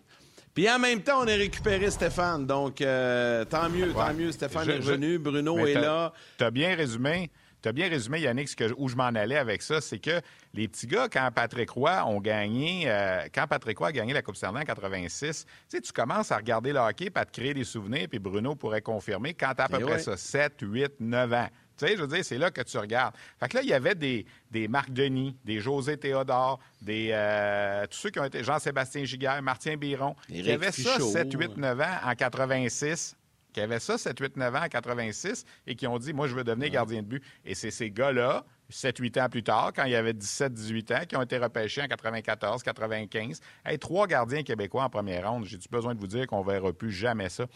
Puis 0.55 0.71
en 0.71 0.79
même 0.79 1.03
temps, 1.03 1.21
on 1.23 1.29
a 1.29 1.35
récupéré 1.35 1.91
Stéphane. 1.91 2.47
Donc, 2.47 2.81
euh, 2.81 3.45
tant 3.45 3.69
mieux, 3.69 3.93
tant 3.93 4.13
mieux. 4.15 4.33
Stéphane 4.33 4.69
est 4.71 4.77
revenu. 4.77 5.19
Bruno 5.19 5.67
est 5.67 5.75
là. 5.75 6.13
Tu 6.39 6.45
as 6.45 6.51
bien 6.51 6.75
résumé. 6.75 7.31
Tu 7.63 7.69
as 7.69 7.73
bien 7.73 7.89
résumé, 7.89 8.21
Yannick, 8.21 8.51
où 8.77 8.91
je 8.91 8.95
m'en 8.95 9.05
allais 9.05 9.39
avec 9.39 9.63
ça, 9.63 9.81
c'est 9.81 9.99
que 9.99 10.21
les 10.53 10.69
petits 10.69 10.87
gars, 10.87 11.09
quand 11.11 11.31
Patrick 11.35 11.71
Roy 11.71 12.05
ont 12.05 12.21
gagné, 12.21 12.83
euh, 12.85 13.23
quand 13.35 13.47
Patrick 13.47 13.79
Roy 13.79 13.89
a 13.89 13.93
gagné 13.93 14.13
la 14.13 14.21
Coupe 14.21 14.37
Stanley 14.37 14.61
en 14.61 14.65
86, 14.65 15.47
tu 15.71 15.81
commences 15.95 16.31
à 16.31 16.37
regarder 16.37 16.75
le 16.75 16.81
hockey, 16.81 17.07
et 17.07 17.19
à 17.19 17.25
te 17.25 17.33
créer 17.33 17.55
des 17.55 17.65
souvenirs, 17.65 18.07
puis 18.11 18.19
Bruno 18.19 18.55
pourrait 18.55 18.83
confirmer, 18.83 19.33
quand 19.33 19.55
tu 19.57 19.63
à 19.63 19.69
peu 19.69 19.79
près 19.79 19.99
ça, 19.99 20.15
7, 20.15 20.57
8, 20.61 20.93
9 21.01 21.33
ans. 21.33 21.49
Tu 21.77 21.87
sais, 21.87 21.97
je 21.97 22.03
veux 22.03 22.09
dire, 22.09 22.25
c'est 22.25 22.39
là 22.39 22.51
que 22.51 22.61
tu 22.63 22.79
regardes. 22.79 23.15
Fait 23.41 23.49
que 23.49 23.57
là, 23.57 23.63
il 23.63 23.69
y 23.69 23.73
avait 23.73 23.95
des, 23.95 24.27
des 24.51 24.69
Marc 24.69 24.91
Denis, 24.93 25.37
des 25.45 25.61
José 25.61 25.97
Théodore, 25.97 26.61
des 26.81 27.09
euh, 27.13 27.87
tous 27.89 27.99
ceux 27.99 28.11
qui 28.11 28.21
ont 28.21 28.25
été 28.25 28.45
Jean-Sébastien 28.45 29.05
Giguère, 29.05 29.41
Martin 29.43 29.77
Biron, 29.77 30.15
qui 30.29 30.51
avaient 30.53 30.73
ça 30.73 30.99
7, 31.01 31.33
8, 31.33 31.57
9 31.57 31.81
ans 31.81 31.85
en 32.05 32.15
86 32.15 33.17
qui 33.53 33.61
avaient 33.61 33.79
ça 33.79 33.97
7, 33.97 34.19
8, 34.19 34.37
9 34.37 34.55
ans 34.55 34.65
en 34.65 34.69
86 34.69 35.45
et 35.69 35.77
qui 35.77 35.87
ont 35.87 35.97
dit 35.99 36.13
Moi, 36.13 36.27
je 36.27 36.35
veux 36.35 36.43
devenir 36.45 36.71
gardien 36.71 37.03
de 37.03 37.07
but. 37.07 37.23
Et 37.45 37.55
c'est 37.55 37.71
ces 37.71 37.91
gars-là, 37.91 38.45
7, 38.75 38.99
8 38.99 39.19
ans 39.19 39.29
plus 39.29 39.45
tard, 39.45 39.73
quand 39.75 39.85
il 39.85 39.93
y 39.93 39.97
avait 39.97 40.13
17, 40.13 40.53
18 40.53 40.91
ans, 40.91 41.01
qui 41.09 41.17
ont 41.17 41.23
été 41.23 41.39
repêchés 41.39 41.83
en 41.83 41.87
94, 41.87 42.63
95. 42.63 43.41
Hey, 43.65 43.79
trois 43.79 44.09
gardiens 44.09 44.43
québécois 44.43 44.83
en 44.83 44.91
première 44.91 45.31
ronde. 45.31 45.45
J'ai-tu 45.45 45.69
besoin 45.69 45.95
de 45.95 46.01
vous 46.01 46.09
dire 46.09 46.27
qu'on 46.27 46.45
ne 46.45 46.51
verra 46.51 46.73
plus 46.73 46.91
jamais 46.91 47.29
ça? 47.29 47.47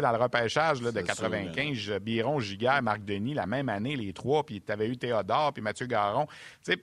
dans 0.00 0.10
le 0.10 0.18
repêchage 0.18 0.80
de 0.80 0.90
95, 0.90 2.00
Biron, 2.02 2.40
Giguère, 2.40 2.82
Marc 2.82 3.04
Denis, 3.04 3.34
la 3.34 3.46
même 3.46 3.68
année, 3.68 3.94
les 3.94 4.12
trois, 4.12 4.44
puis 4.44 4.60
tu 4.60 4.72
avais 4.72 4.88
eu 4.88 4.96
Théodore, 4.96 5.52
puis 5.52 5.62
Mathieu 5.62 5.86
Garon. 5.86 6.26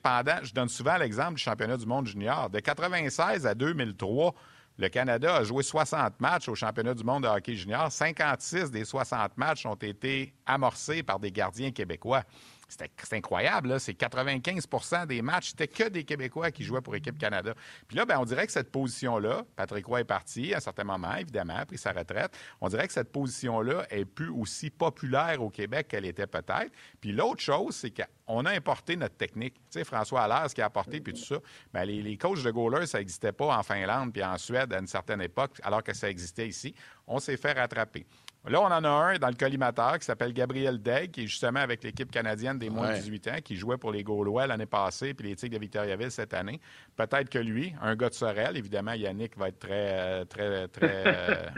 pendant, 0.02 0.38
je 0.44 0.54
donne 0.54 0.70
souvent 0.70 0.96
l'exemple 0.96 1.34
du 1.34 1.44
championnat 1.44 1.76
du 1.76 1.86
monde 1.86 2.08
junior. 2.08 2.50
De 2.50 2.62
96 2.62 3.46
à 3.46 3.54
2003, 3.54 4.34
le 4.78 4.88
Canada 4.88 5.36
a 5.36 5.44
joué 5.44 5.62
60 5.62 6.20
matchs 6.22 6.48
au 6.48 6.56
championnat 6.56 6.94
du 6.94 7.04
monde 7.04 7.24
de 7.24 7.28
hockey 7.28 7.56
junior. 7.56 7.92
56 7.92 8.72
des 8.72 8.86
60 8.86 9.38
matchs 9.38 9.66
ont 9.66 9.76
été 9.76 10.34
amorcés 10.46 11.04
par 11.04 11.20
des 11.20 11.32
gardiens 11.32 11.72
québécois. 11.72 12.24
C'est 12.72 13.18
incroyable, 13.18 13.80
c'est 13.80 13.94
95% 13.94 15.06
des 15.06 15.22
matchs, 15.22 15.50
c'était 15.50 15.68
que 15.68 15.90
des 15.90 16.04
Québécois 16.04 16.52
qui 16.52 16.64
jouaient 16.64 16.82
pour 16.82 16.96
Équipe 16.96 17.18
Canada. 17.18 17.54
Puis 17.88 17.98
là, 17.98 18.06
ben, 18.06 18.18
on 18.20 18.26
dirait 18.26 18.46
que 18.46 18.54
cette 18.54 18.72
position-là, 18.72 19.44
Patrick 19.56 19.86
Roy 19.86 20.02
est 20.02 20.06
parti 20.06 20.54
à 20.54 20.58
un 20.58 20.60
certain 20.62 20.84
moment, 20.84 21.14
évidemment, 21.16 21.58
a 21.58 21.66
pris 21.66 21.78
sa 21.78 21.92
retraite. 21.92 22.32
On 22.62 22.70
dirait 22.70 22.88
que 22.88 22.94
cette 22.94 23.12
position-là 23.12 23.86
est 23.90 24.06
plus 24.06 24.30
aussi 24.30 24.70
populaire 24.70 25.42
au 25.42 25.50
Québec 25.50 25.90
qu'elle 25.90 26.06
était 26.06 26.28
peut-être. 26.28 26.72
Puis 27.02 27.12
l'autre 27.12 27.42
chose, 27.42 27.76
c'est 27.76 27.92
qu'on 27.92 28.46
a 28.46 28.52
importé 28.52 28.96
notre 28.96 29.18
technique. 29.18 29.56
Tu 29.56 29.80
sais, 29.80 29.84
François 29.84 30.22
Allaire, 30.22 30.50
ce 30.50 30.56
qu'il 30.56 30.64
a 30.64 30.68
apporté, 30.68 31.02
puis 31.02 31.14
tout 31.14 31.24
ça, 31.24 31.38
ben, 31.74 31.84
les, 31.84 32.02
les 32.02 32.18
coachs 32.18 32.42
de 32.44 32.52
goalers, 32.52 32.88
ça 32.88 33.00
n'existait 33.00 33.34
pas 33.34 33.58
en 33.58 33.64
Finlande 33.64 34.14
puis 34.14 34.24
en 34.24 34.38
Suède 34.38 34.72
à 34.74 34.80
une 34.80 34.88
certaine 34.88 35.22
époque, 35.22 35.60
alors 35.64 35.84
que 35.84 35.94
ça 35.94 36.10
existait 36.10 36.48
ici. 36.48 36.74
On 37.08 37.20
s'est 37.20 37.38
fait 37.38 37.54
rattraper. 37.54 38.06
Là, 38.48 38.60
on 38.60 38.66
en 38.66 38.84
a 38.84 38.90
un 38.90 39.18
dans 39.20 39.28
le 39.28 39.36
collimateur 39.36 40.00
qui 40.00 40.06
s'appelle 40.06 40.34
Gabriel 40.34 40.82
Degg, 40.82 41.12
qui 41.12 41.24
est 41.24 41.28
justement 41.28 41.60
avec 41.60 41.84
l'équipe 41.84 42.10
canadienne 42.10 42.58
des 42.58 42.72
moins 42.72 42.90
de 42.90 42.96
18 42.96 43.28
ans, 43.28 43.38
qui 43.44 43.56
jouait 43.56 43.78
pour 43.78 43.92
les 43.92 44.04
Gaulois 44.04 44.48
l'année 44.48 44.66
passée, 44.66 45.14
puis 45.14 45.30
les 45.30 45.36
Tigres 45.36 45.58
de 45.58 45.60
Victoriaville 45.60 46.10
cette 46.10 46.34
année. 46.34 46.60
Peut-être 46.96 47.30
que 47.30 47.38
lui, 47.38 47.76
un 47.82 47.96
gars 47.96 48.10
de 48.10 48.16
Sorel, 48.16 48.58
évidemment, 48.58 48.94
Yannick 48.94 49.38
va 49.38 49.50
être 49.50 49.60
très, 49.60 50.26
très, 50.26 50.68
très 50.70 51.04
euh, 51.06 51.50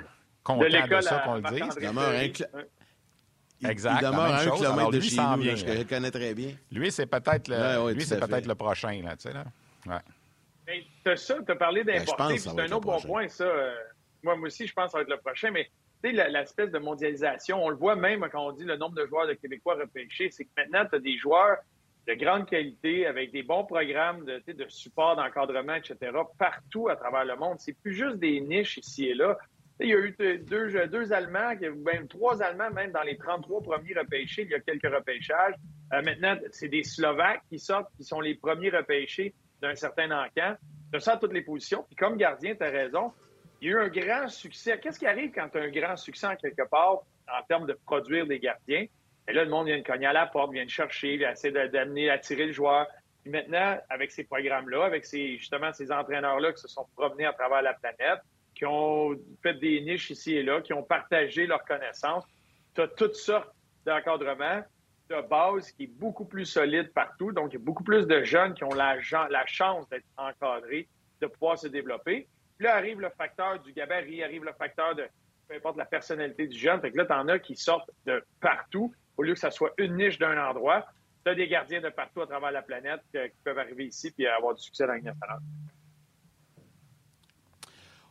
content 0.44 0.66
de, 0.66 1.02
ça 1.02 1.20
qu'on 1.20 1.36
le 1.36 1.42
dise. 1.42 1.78
Exact. 3.66 4.00
Il 4.02 4.06
demeure 4.06 4.34
un 4.34 4.58
kilomètre 4.58 4.92
de 4.92 5.00
chez 5.00 5.16
nous, 5.16 5.56
je 5.56 5.66
le 5.66 5.84
connais 5.86 6.12
très 6.12 6.34
bien. 6.34 6.52
Lui, 6.70 6.92
c'est 6.92 7.06
peut-être 7.06 7.48
le, 7.48 7.94
lui, 7.94 8.04
c'est 8.04 8.20
peut-être 8.20 8.46
le 8.46 8.56
prochain, 8.56 9.02
là, 9.02 9.16
tu 9.16 9.30
sais, 9.30 9.34
là. 9.34 9.46
Ouais. 9.86 10.84
tu 11.04 11.12
as 11.12 11.16
ça, 11.16 11.36
tu 11.46 11.52
as 11.52 11.56
parlé 11.56 11.84
ben, 11.84 12.00
d'importer, 12.00 12.38
c'est 12.38 12.50
un 12.50 12.72
autre 12.72 12.82
bon 12.82 13.02
point, 13.02 13.28
ça. 13.30 13.46
Euh, 13.46 13.74
moi, 14.22 14.36
moi 14.36 14.48
aussi, 14.48 14.68
je 14.68 14.74
pense 14.74 14.88
que 14.88 14.92
ça 14.92 14.98
va 14.98 15.02
être 15.04 15.10
le 15.10 15.18
prochain, 15.18 15.52
mais 15.52 15.70
l'espèce 16.12 16.72
de 16.72 16.80
mondialisation, 16.80 17.64
on 17.64 17.70
le 17.70 17.76
voit 17.76 17.96
même 17.96 18.28
quand 18.32 18.48
on 18.48 18.52
dit 18.52 18.66
le 18.66 18.78
nombre 18.78 18.96
de 18.96 19.06
joueurs 19.06 19.28
de 19.28 19.34
Québécois 19.34 19.76
repêchés, 19.76 20.30
c'est 20.30 20.46
que 20.46 20.50
maintenant, 20.58 20.86
tu 20.90 20.96
as 20.96 21.00
des 21.00 21.18
joueurs 21.18 21.58
de 22.08 22.14
grande 22.16 22.48
qualité 22.48 23.06
avec 23.06 23.32
des 23.32 23.44
bons 23.44 23.64
programmes 23.64 24.26
de, 24.26 24.42
de 24.52 24.66
support, 24.68 25.16
d'encadrement, 25.16 25.76
etc., 25.76 26.12
partout 26.38 26.90
à 26.90 26.96
travers 26.96 27.24
le 27.24 27.36
monde. 27.38 27.58
C'est 27.60 27.78
plus 27.82 27.94
juste 27.94 28.18
des 28.18 28.42
niches 28.42 28.78
ici 28.78 29.06
et 29.06 29.14
là. 29.14 29.38
Il 29.80 29.90
y 29.90 29.94
a 29.94 29.98
eu 29.98 30.16
deux, 30.46 30.88
deux 30.88 31.14
Allemands, 31.14 31.56
même 31.84 32.08
trois 32.08 32.42
Allemands, 32.44 32.70
même 32.72 32.92
dans 32.92 33.02
les 33.02 33.18
33 33.18 33.62
premiers 33.62 33.94
repêchés, 33.96 34.44
il 34.44 34.50
y 34.50 34.54
a 34.54 34.60
quelques 34.60 34.94
repêchages. 34.94 35.56
Euh, 35.94 36.02
maintenant, 36.04 36.38
c'est 36.52 36.68
des 36.68 36.84
Slovaques 36.84 37.42
qui 37.50 37.58
sortent, 37.60 37.90
qui 37.98 38.04
sont 38.04 38.22
les 38.22 38.36
premiers 38.36 38.70
repêchés 38.70 39.34
d'un 39.62 39.76
certain 39.76 40.12
encan. 40.12 40.56
Tu 40.94 41.00
ça 41.00 41.18
toutes 41.18 41.34
les 41.34 41.42
positions. 41.42 41.84
Puis 41.88 41.96
comme 41.96 42.18
gardien, 42.18 42.56
tu 42.56 42.64
as 42.64 42.70
raison, 42.70 43.12
Il 43.64 43.68
y 43.68 43.70
a 43.70 43.78
eu 43.78 43.80
un 43.80 43.88
grand 43.88 44.28
succès. 44.28 44.78
Qu'est-ce 44.78 45.00
qui 45.00 45.08
arrive 45.08 45.32
quand 45.32 45.48
tu 45.48 45.58
as 45.58 45.62
un 45.62 45.70
grand 45.70 45.96
succès 45.96 46.28
en 46.28 46.36
quelque 46.36 46.68
part 46.68 47.04
en 47.30 47.42
termes 47.48 47.66
de 47.66 47.72
produire 47.86 48.28
des 48.28 48.38
gardiens? 48.38 48.88
Et 49.26 49.32
là, 49.32 49.46
le 49.46 49.50
monde 49.50 49.68
vient 49.68 49.78
de 49.78 49.84
cogner 49.84 50.08
à 50.08 50.12
la 50.12 50.26
porte, 50.26 50.52
vient 50.52 50.66
de 50.66 50.70
chercher, 50.70 51.16
vient 51.16 51.32
essayer 51.32 51.70
d'amener, 51.70 52.10
attirer 52.10 52.48
le 52.48 52.52
joueur. 52.52 52.88
Puis 53.22 53.32
maintenant, 53.32 53.78
avec 53.90 54.12
ces 54.12 54.26
programmes-là, 54.26 54.84
avec 54.84 55.06
ces, 55.06 55.38
justement 55.38 55.72
ces 55.72 55.94
entraîneurs-là 55.94 56.52
qui 56.52 56.60
se 56.60 56.68
sont 56.68 56.86
promenés 56.98 57.26
à 57.26 57.32
travers 57.32 57.62
la 57.62 57.74
planète, 57.74 58.20
qui 58.54 58.66
ont 58.66 59.18
fait 59.42 59.54
des 59.54 59.80
niches 59.80 60.10
ici 60.10 60.36
et 60.36 60.44
là, 60.44 60.60
qui 60.60 60.74
ont 60.74 60.84
partagé 60.84 61.48
leurs 61.48 61.64
connaissances, 61.64 62.26
tu 62.76 62.82
as 62.82 62.90
toutes 62.90 63.16
sortes 63.16 63.56
d'encadrements 63.86 64.62
de 65.10 65.22
base 65.30 65.72
qui 65.72 65.84
est 65.84 66.00
beaucoup 66.00 66.26
plus 66.26 66.46
solide 66.46 66.92
partout. 66.92 67.32
Donc, 67.32 67.54
il 67.54 67.60
y 67.60 67.62
a 67.62 67.64
beaucoup 67.64 67.86
plus 67.86 68.08
de 68.08 68.26
jeunes 68.26 68.56
qui 68.56 68.66
ont 68.66 68.74
la, 68.74 68.98
la 69.30 69.46
chance 69.46 69.88
d'être 69.88 70.04
encadrés, 70.18 70.90
de 71.22 71.28
pouvoir 71.28 71.58
se 71.58 71.70
développer. 71.70 72.28
Puis 72.58 72.66
là 72.66 72.76
arrive 72.76 73.00
le 73.00 73.10
facteur 73.10 73.60
du 73.60 73.74
gabarit, 73.74 74.24
arrive 74.24 74.44
le 74.44 74.54
facteur 74.54 74.96
de 74.96 75.08
peu 75.48 75.56
importe 75.56 75.78
la 75.78 75.86
personnalité 75.86 76.48
du 76.48 76.58
jeune. 76.58 76.80
Fait 76.82 76.92
que 76.92 76.98
là, 76.98 77.06
tu 77.06 77.14
en 77.14 77.28
as 77.28 77.40
qui 77.40 77.56
sortent 77.56 77.92
de 78.06 78.24
partout 78.40 78.94
au 79.18 79.24
lieu 79.24 79.34
que 79.34 79.40
ça 79.40 79.52
soit 79.52 79.74
une 79.78 79.98
niche 79.98 80.18
d'un 80.18 80.38
endroit. 80.42 80.86
Tu 81.26 81.32
as 81.32 81.36
des 81.36 81.48
gardiens 81.48 81.82
de 81.82 81.90
partout 81.90 82.22
à 82.22 82.28
travers 82.28 82.52
la 82.52 82.62
planète 82.62 83.02
qui 83.12 83.20
peuvent 83.44 83.58
arriver 83.58 83.86
ici 83.86 84.14
et 84.18 84.28
avoir 84.28 84.56
du 84.56 84.62
succès 84.62 84.86
dans 84.86 84.94
la 84.94 85.02
nationale. 85.02 85.40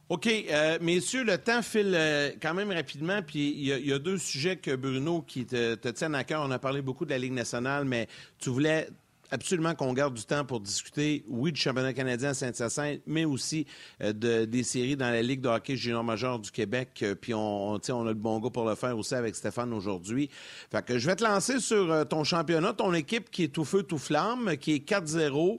OK. 0.09 0.26
Euh, 0.26 0.78
messieurs, 0.80 1.24
le 1.24 1.38
temps 1.38 1.62
file 1.62 1.95
euh, 1.95 2.30
quand 2.40 2.53
même 2.53 2.70
rapidement. 2.70 3.22
Puis 3.22 3.51
il 3.51 3.88
y, 3.88 3.93
a 3.93 3.99
deux 3.99 4.18
sujets 4.18 4.57
que 4.57 4.76
Bruno 4.76 5.22
qui 5.22 5.47
te, 5.47 5.74
te 5.74 5.88
tiennent 5.88 6.14
à 6.14 6.24
cœur. 6.24 6.43
On 6.43 6.51
a 6.51 6.59
parlé 6.59 6.82
beaucoup 6.82 7.07
de 7.07 7.11
la 7.11 7.18
Ligue 7.18 7.32
nationale, 7.32 7.84
mais 7.84 8.09
tu 8.38 8.51
voulais 8.51 8.88
absolument 9.32 9.74
qu'on 9.74 9.92
garde 9.94 10.14
du 10.14 10.24
temps 10.24 10.44
pour 10.44 10.60
discuter, 10.60 11.24
oui, 11.26 11.52
du 11.52 11.60
championnat 11.60 11.94
canadien 11.94 12.30
à 12.30 12.34
Saint-Hyacinthe, 12.34 13.00
mais 13.06 13.24
aussi 13.24 13.66
euh, 14.02 14.12
de, 14.12 14.44
des 14.44 14.62
séries 14.62 14.94
dans 14.94 15.10
la 15.10 15.22
Ligue 15.22 15.40
de 15.40 15.48
hockey 15.48 15.74
junior 15.74 16.04
majeur 16.04 16.38
du 16.38 16.50
Québec. 16.50 17.00
Euh, 17.02 17.14
puis 17.14 17.32
on, 17.32 17.72
on 17.76 18.06
a 18.06 18.08
le 18.08 18.14
bon 18.14 18.38
goût 18.38 18.50
pour 18.50 18.68
le 18.68 18.74
faire 18.74 18.96
aussi 18.96 19.14
avec 19.14 19.34
Stéphane 19.34 19.72
aujourd'hui. 19.72 20.28
Fait 20.70 20.84
que 20.84 20.98
je 20.98 21.06
vais 21.06 21.16
te 21.16 21.24
lancer 21.24 21.60
sur 21.60 21.90
euh, 21.90 22.04
ton 22.04 22.24
championnat, 22.24 22.74
ton 22.74 22.92
équipe 22.92 23.30
qui 23.30 23.44
est 23.44 23.48
tout 23.48 23.64
feu, 23.64 23.82
tout 23.82 23.98
flamme, 23.98 24.56
qui 24.58 24.74
est 24.74 24.88
4-0, 24.88 25.58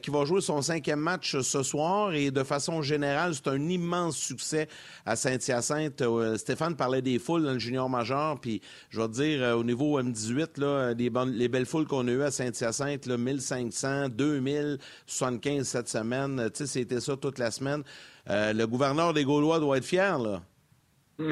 qui 0.00 0.10
va 0.10 0.24
jouer 0.24 0.40
son 0.40 0.62
cinquième 0.62 1.00
match 1.00 1.40
ce 1.40 1.62
soir. 1.64 2.14
Et 2.14 2.30
de 2.30 2.44
façon 2.44 2.82
générale, 2.82 3.34
c'est 3.34 3.48
un 3.48 3.68
immense 3.68 4.16
succès 4.16 4.68
à 5.04 5.16
Saint-Hyacinthe. 5.16 6.04
Stéphane 6.36 6.76
parlait 6.76 7.02
des 7.02 7.18
foules 7.18 7.42
dans 7.42 7.52
le 7.52 7.58
junior 7.58 7.90
majeur. 7.90 8.40
Puis 8.40 8.60
je 8.90 9.00
vais 9.00 9.08
te 9.08 9.12
dire, 9.12 9.58
au 9.58 9.64
niveau 9.64 10.00
M18, 10.00 10.60
là, 10.60 10.94
les, 10.94 11.10
les 11.32 11.48
belles 11.48 11.66
foules 11.66 11.86
qu'on 11.86 12.06
a 12.06 12.12
eues 12.12 12.22
à 12.22 12.30
Saint-Hyacinthe, 12.30 13.07
1500, 13.16 14.08
2000, 14.10 14.78
75 15.06 15.66
cette 15.66 15.88
semaine. 15.88 16.50
Tu 16.50 16.58
sais, 16.58 16.66
c'était 16.66 17.00
ça 17.00 17.16
toute 17.16 17.38
la 17.38 17.50
semaine. 17.50 17.82
Euh, 18.30 18.52
le 18.52 18.66
gouverneur 18.66 19.14
des 19.14 19.24
Gaulois 19.24 19.58
doit 19.58 19.78
être 19.78 19.84
fier, 19.84 20.18
là. 20.18 20.40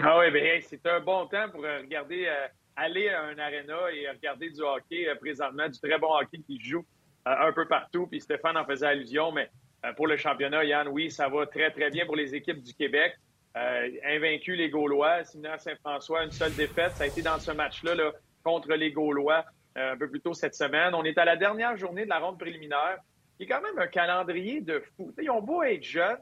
Ah 0.02 0.18
oui, 0.18 0.30
bien, 0.32 0.58
c'est 0.62 0.84
un 0.86 1.00
bon 1.00 1.26
temps 1.26 1.48
pour 1.50 1.62
regarder, 1.62 2.26
euh, 2.26 2.48
aller 2.74 3.08
à 3.08 3.22
un 3.22 3.38
aréna 3.38 3.76
et 3.92 4.08
regarder 4.08 4.50
du 4.50 4.60
hockey 4.60 5.08
euh, 5.08 5.14
présentement, 5.14 5.68
du 5.68 5.78
très 5.78 5.98
bon 5.98 6.08
hockey 6.12 6.38
qui 6.46 6.58
joue 6.60 6.84
un 7.24 7.52
peu 7.52 7.66
partout. 7.66 8.06
Puis 8.06 8.20
Stéphane 8.20 8.56
en 8.56 8.64
faisait 8.64 8.86
allusion, 8.86 9.32
mais 9.32 9.50
pour 9.96 10.06
le 10.06 10.16
championnat, 10.16 10.64
Yann, 10.64 10.86
oui, 10.88 11.10
ça 11.10 11.28
va 11.28 11.44
très, 11.46 11.70
très 11.72 11.90
bien 11.90 12.06
pour 12.06 12.14
les 12.14 12.36
équipes 12.36 12.62
du 12.62 12.72
Québec. 12.72 13.16
invaincu 14.04 14.54
les 14.54 14.70
Gaulois, 14.70 15.24
Séminaire 15.24 15.60
Saint-François, 15.60 16.22
une 16.22 16.30
seule 16.30 16.54
défaite. 16.54 16.92
Ça 16.92 17.02
a 17.02 17.06
été 17.08 17.22
dans 17.22 17.40
ce 17.40 17.50
match-là 17.50 17.96
là, 17.96 18.12
contre 18.44 18.72
les 18.74 18.92
Gaulois. 18.92 19.44
Euh, 19.76 19.92
un 19.92 19.96
peu 19.96 20.08
plus 20.08 20.20
tôt 20.20 20.32
cette 20.32 20.54
semaine. 20.54 20.94
On 20.94 21.04
est 21.04 21.18
à 21.18 21.24
la 21.26 21.36
dernière 21.36 21.76
journée 21.76 22.04
de 22.04 22.08
la 22.08 22.18
ronde 22.18 22.38
préliminaire, 22.38 22.98
qui 23.36 23.44
est 23.44 23.46
quand 23.46 23.60
même 23.60 23.78
un 23.78 23.86
calendrier 23.86 24.62
de 24.62 24.82
fou. 24.96 25.12
ils 25.20 25.30
ont 25.30 25.42
beau 25.42 25.62
être 25.62 25.82
jeunes, 25.82 26.20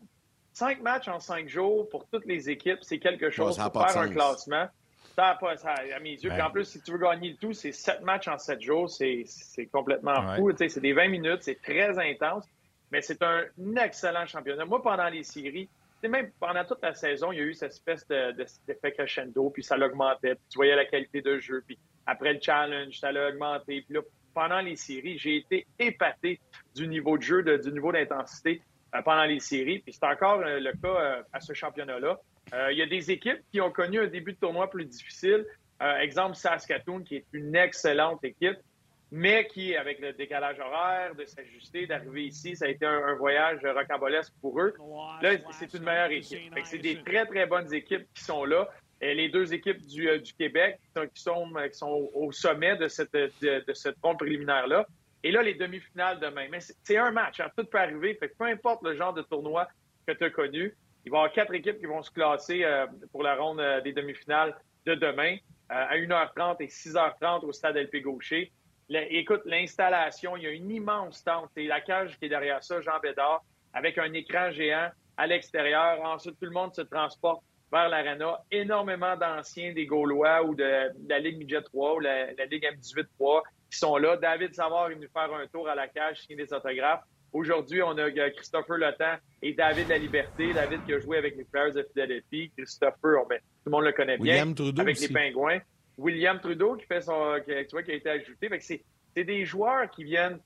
cinq 0.52 0.82
matchs 0.82 1.06
en 1.06 1.20
cinq 1.20 1.48
jours 1.48 1.88
pour 1.88 2.08
toutes 2.08 2.26
les 2.26 2.50
équipes, 2.50 2.80
c'est 2.82 2.98
quelque 2.98 3.30
chose 3.30 3.56
pour 3.56 3.88
faire 3.88 4.02
un 4.02 4.08
classement. 4.08 4.66
Ça 5.14 5.38
pas, 5.40 5.56
ça, 5.56 5.74
à 5.94 6.00
mes 6.00 6.14
yeux. 6.14 6.32
en 6.32 6.50
plus, 6.50 6.64
si 6.64 6.82
tu 6.82 6.90
veux 6.90 6.98
gagner 6.98 7.30
le 7.30 7.36
tout, 7.36 7.52
c'est 7.52 7.70
sept 7.70 8.02
matchs 8.02 8.26
en 8.26 8.38
sept 8.38 8.60
jours. 8.60 8.90
C'est 8.90 9.24
complètement 9.70 10.34
fou. 10.34 10.50
C'est 10.56 10.80
des 10.80 10.92
20 10.92 11.08
minutes, 11.08 11.42
c'est 11.42 11.62
très 11.62 11.96
intense, 11.96 12.44
mais 12.90 13.02
c'est 13.02 13.22
un 13.22 13.44
excellent 13.76 14.26
championnat. 14.26 14.64
Moi, 14.64 14.82
pendant 14.82 15.08
les 15.08 15.22
séries, 15.22 15.68
même 16.08 16.30
pendant 16.40 16.64
toute 16.64 16.82
la 16.82 16.94
saison, 16.94 17.30
il 17.30 17.38
y 17.38 17.40
a 17.40 17.44
eu 17.44 17.54
cette 17.54 17.72
espèce 17.72 18.06
d'effet 18.08 18.90
de, 18.90 18.94
crescendo, 18.94 19.50
puis 19.50 19.62
ça 19.62 19.76
l'augmentait. 19.76 20.34
Tu 20.50 20.56
voyais 20.56 20.74
la 20.74 20.84
qualité 20.84 21.22
de 21.22 21.38
jeu, 21.38 21.62
puis 21.64 21.78
après 22.06 22.34
le 22.34 22.40
challenge, 22.40 22.98
ça 22.98 23.12
l'a 23.12 23.28
augmenté. 23.28 23.82
Puis 23.82 23.94
là, 23.94 24.00
pendant 24.34 24.60
les 24.60 24.76
séries, 24.76 25.16
j'ai 25.18 25.36
été 25.36 25.66
épaté 25.78 26.40
du 26.74 26.88
niveau 26.88 27.16
de 27.16 27.22
jeu, 27.22 27.42
du 27.42 27.72
niveau 27.72 27.92
d'intensité 27.92 28.60
euh, 28.94 29.02
pendant 29.02 29.24
les 29.24 29.40
séries. 29.40 29.78
Puis 29.78 29.92
c'est 29.92 30.06
encore 30.06 30.40
euh, 30.40 30.58
le 30.60 30.72
cas 30.72 30.88
euh, 30.88 31.22
à 31.32 31.40
ce 31.40 31.52
championnat-là. 31.54 32.18
Il 32.70 32.78
y 32.78 32.82
a 32.82 32.86
des 32.86 33.10
équipes 33.10 33.40
qui 33.50 33.60
ont 33.60 33.72
connu 33.72 33.98
un 33.98 34.06
début 34.06 34.34
de 34.34 34.38
tournoi 34.38 34.70
plus 34.70 34.84
difficile. 34.84 35.44
exemple, 35.80 36.36
Saskatoon, 36.36 37.02
qui 37.02 37.16
est 37.16 37.24
une 37.32 37.56
excellente 37.56 38.22
équipe, 38.22 38.58
mais 39.10 39.48
qui, 39.48 39.74
avec 39.74 39.98
le 39.98 40.12
décalage 40.12 40.60
horaire, 40.60 41.16
de 41.16 41.24
s'ajuster, 41.24 41.86
d'arriver 41.86 42.26
ici, 42.26 42.54
ça 42.54 42.66
a 42.66 42.68
été 42.68 42.86
un, 42.86 43.14
voyage 43.14 43.58
rocambolesque 43.64 44.32
pour 44.40 44.60
eux. 44.60 44.74
Là, 45.20 45.32
c'est 45.50 45.74
une 45.74 45.82
meilleure 45.82 46.12
équipe. 46.12 46.42
C'est 46.64 46.78
des 46.78 47.02
très, 47.02 47.26
très 47.26 47.46
bonnes 47.46 47.72
équipes 47.74 48.06
qui 48.14 48.22
sont 48.22 48.44
là 48.44 48.68
les 49.00 49.28
deux 49.28 49.52
équipes 49.52 49.84
du, 49.86 50.08
euh, 50.08 50.18
Québec 50.38 50.78
qui 51.14 51.22
sont, 51.22 51.52
sont 51.72 52.10
au 52.14 52.32
sommet 52.32 52.76
de 52.76 52.88
cette, 52.88 53.12
de, 53.12 54.14
préliminaire-là. 54.16 54.86
Et 55.22 55.30
là, 55.30 55.42
les 55.42 55.54
demi-finales 55.54 56.20
demain. 56.20 56.46
Mais 56.50 56.58
c'est 56.60 56.96
un 56.96 57.10
match, 57.10 57.40
hein, 57.40 57.50
tout 57.56 57.64
peut 57.64 57.78
arriver. 57.78 58.14
Fait 58.14 58.28
peu 58.28 58.44
importe 58.44 58.82
le 58.82 58.94
genre 58.94 59.14
de 59.14 59.22
tournoi 59.22 59.66
que 60.06 60.12
tu 60.12 60.24
as 60.24 60.30
connu, 60.30 60.76
il 61.04 61.10
va 61.10 61.18
y 61.18 61.20
avoir 61.20 61.32
quatre 61.32 61.54
équipes 61.54 61.78
qui 61.78 61.86
vont 61.86 62.02
se 62.02 62.10
classer 62.10 62.64
euh, 62.64 62.86
pour 63.12 63.22
la 63.22 63.36
ronde 63.36 63.60
euh, 63.60 63.80
des 63.80 63.92
demi-finales 63.92 64.54
de 64.86 64.94
demain 64.94 65.36
à 65.68 65.96
1h30 65.96 66.56
et 66.60 66.66
6h30 66.66 67.44
au 67.44 67.52
stade 67.52 67.76
LP 67.76 68.02
Gaucher. 68.02 68.52
écoute, 68.90 69.42
l'installation, 69.46 70.36
il 70.36 70.42
y 70.42 70.46
a 70.46 70.50
une 70.50 70.70
immense 70.70 71.24
tente. 71.24 71.50
C'est 71.56 71.64
la 71.64 71.80
cage 71.80 72.18
qui 72.18 72.26
est 72.26 72.28
derrière 72.28 72.62
ça, 72.62 72.82
Jean 72.82 73.00
Bédard, 73.00 73.42
avec 73.72 73.96
un 73.96 74.12
écran 74.12 74.50
géant 74.50 74.90
à 75.16 75.26
l'extérieur. 75.26 76.02
Ensuite, 76.02 76.38
tout 76.38 76.44
le 76.44 76.50
monde 76.50 76.74
se 76.74 76.82
transporte 76.82 77.42
vers 77.70 77.88
l'Arena. 77.88 78.40
Énormément 78.50 79.16
d'anciens 79.16 79.72
des 79.72 79.86
Gaulois 79.86 80.44
ou 80.44 80.54
de, 80.54 80.90
la 81.08 81.18
Ligue 81.18 81.38
Midget 81.38 81.62
3 81.62 81.96
ou 81.96 82.00
la, 82.00 82.32
Ligue 82.50 82.64
M18 82.64 83.06
3 83.18 83.42
qui 83.70 83.78
sont 83.78 83.96
là. 83.96 84.16
David 84.16 84.54
Savard 84.54 84.90
est 84.90 84.94
venu 84.94 85.08
faire 85.12 85.32
un 85.32 85.46
tour 85.46 85.68
à 85.68 85.74
la 85.74 85.88
cage, 85.88 86.20
signer 86.20 86.44
des 86.44 86.52
autographes. 86.52 87.02
Aujourd'hui, 87.32 87.82
on 87.82 87.98
a 87.98 88.10
Christopher 88.30 88.78
Letan 88.78 89.16
et 89.42 89.52
David 89.54 89.88
La 89.88 89.98
Liberté. 89.98 90.52
David 90.52 90.84
qui 90.86 90.94
a 90.94 91.00
joué 91.00 91.18
avec 91.18 91.36
les 91.36 91.44
Flyers 91.44 91.74
de 91.74 91.86
Philadelphie. 91.92 92.52
Christopher, 92.56 93.26
ben, 93.28 93.38
tout 93.38 93.66
le 93.66 93.70
monde 93.72 93.84
le 93.84 93.92
connaît 93.92 94.18
bien. 94.18 94.54
avec 94.78 95.00
les 95.00 95.08
Pingouins. 95.08 95.58
William 95.98 96.40
Trudeau 96.40 96.76
qui 96.76 96.86
fait 96.86 97.00
son, 97.00 97.40
qui, 97.44 97.52
tu 97.66 97.70
vois, 97.72 97.82
qui 97.82 97.90
a 97.90 97.94
été 97.94 98.08
ajouté. 98.10 98.48
c'est 98.60 99.24
des 99.24 99.44
joueurs 99.44 99.90
qui 99.90 100.04
viennent 100.04 100.38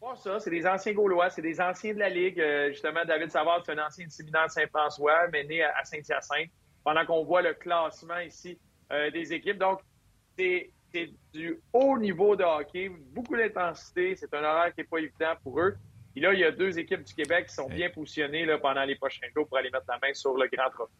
pas 0.00 0.16
ça, 0.16 0.38
c'est 0.40 0.50
des 0.50 0.66
anciens 0.66 0.92
Gaulois, 0.92 1.30
c'est 1.30 1.42
des 1.42 1.60
anciens 1.60 1.94
de 1.94 1.98
la 1.98 2.08
Ligue. 2.08 2.40
Euh, 2.40 2.68
justement, 2.70 3.04
David 3.04 3.30
Savard, 3.30 3.62
c'est 3.64 3.72
un 3.72 3.86
ancien 3.86 4.04
du 4.04 4.10
séminaire 4.10 4.50
Saint-François, 4.50 5.28
mais 5.32 5.44
né 5.44 5.62
à 5.62 5.84
Saint-Hyacinthe, 5.84 6.50
pendant 6.84 7.04
qu'on 7.04 7.24
voit 7.24 7.42
le 7.42 7.54
classement 7.54 8.18
ici 8.18 8.58
euh, 8.92 9.10
des 9.10 9.32
équipes. 9.32 9.58
Donc, 9.58 9.80
c'est 10.36 10.70
du 11.32 11.60
haut 11.72 11.98
niveau 11.98 12.36
de 12.36 12.44
hockey, 12.44 12.90
beaucoup 13.12 13.36
d'intensité. 13.36 14.16
C'est 14.16 14.32
un 14.32 14.42
horaire 14.42 14.72
qui 14.74 14.80
n'est 14.80 14.86
pas 14.86 14.98
évident 14.98 15.34
pour 15.42 15.60
eux. 15.60 15.76
Et 16.14 16.20
là, 16.20 16.32
il 16.32 16.40
y 16.40 16.44
a 16.44 16.50
deux 16.50 16.78
équipes 16.78 17.02
du 17.02 17.12
Québec 17.12 17.46
qui 17.48 17.54
sont 17.54 17.68
bien 17.68 17.90
positionnées 17.90 18.46
là, 18.46 18.58
pendant 18.58 18.84
les 18.84 18.94
prochains 18.94 19.26
jours 19.34 19.46
pour 19.46 19.58
aller 19.58 19.70
mettre 19.70 19.84
la 19.88 19.98
main 19.98 20.14
sur 20.14 20.34
le 20.34 20.48
grand 20.48 20.70
trophée. 20.70 20.92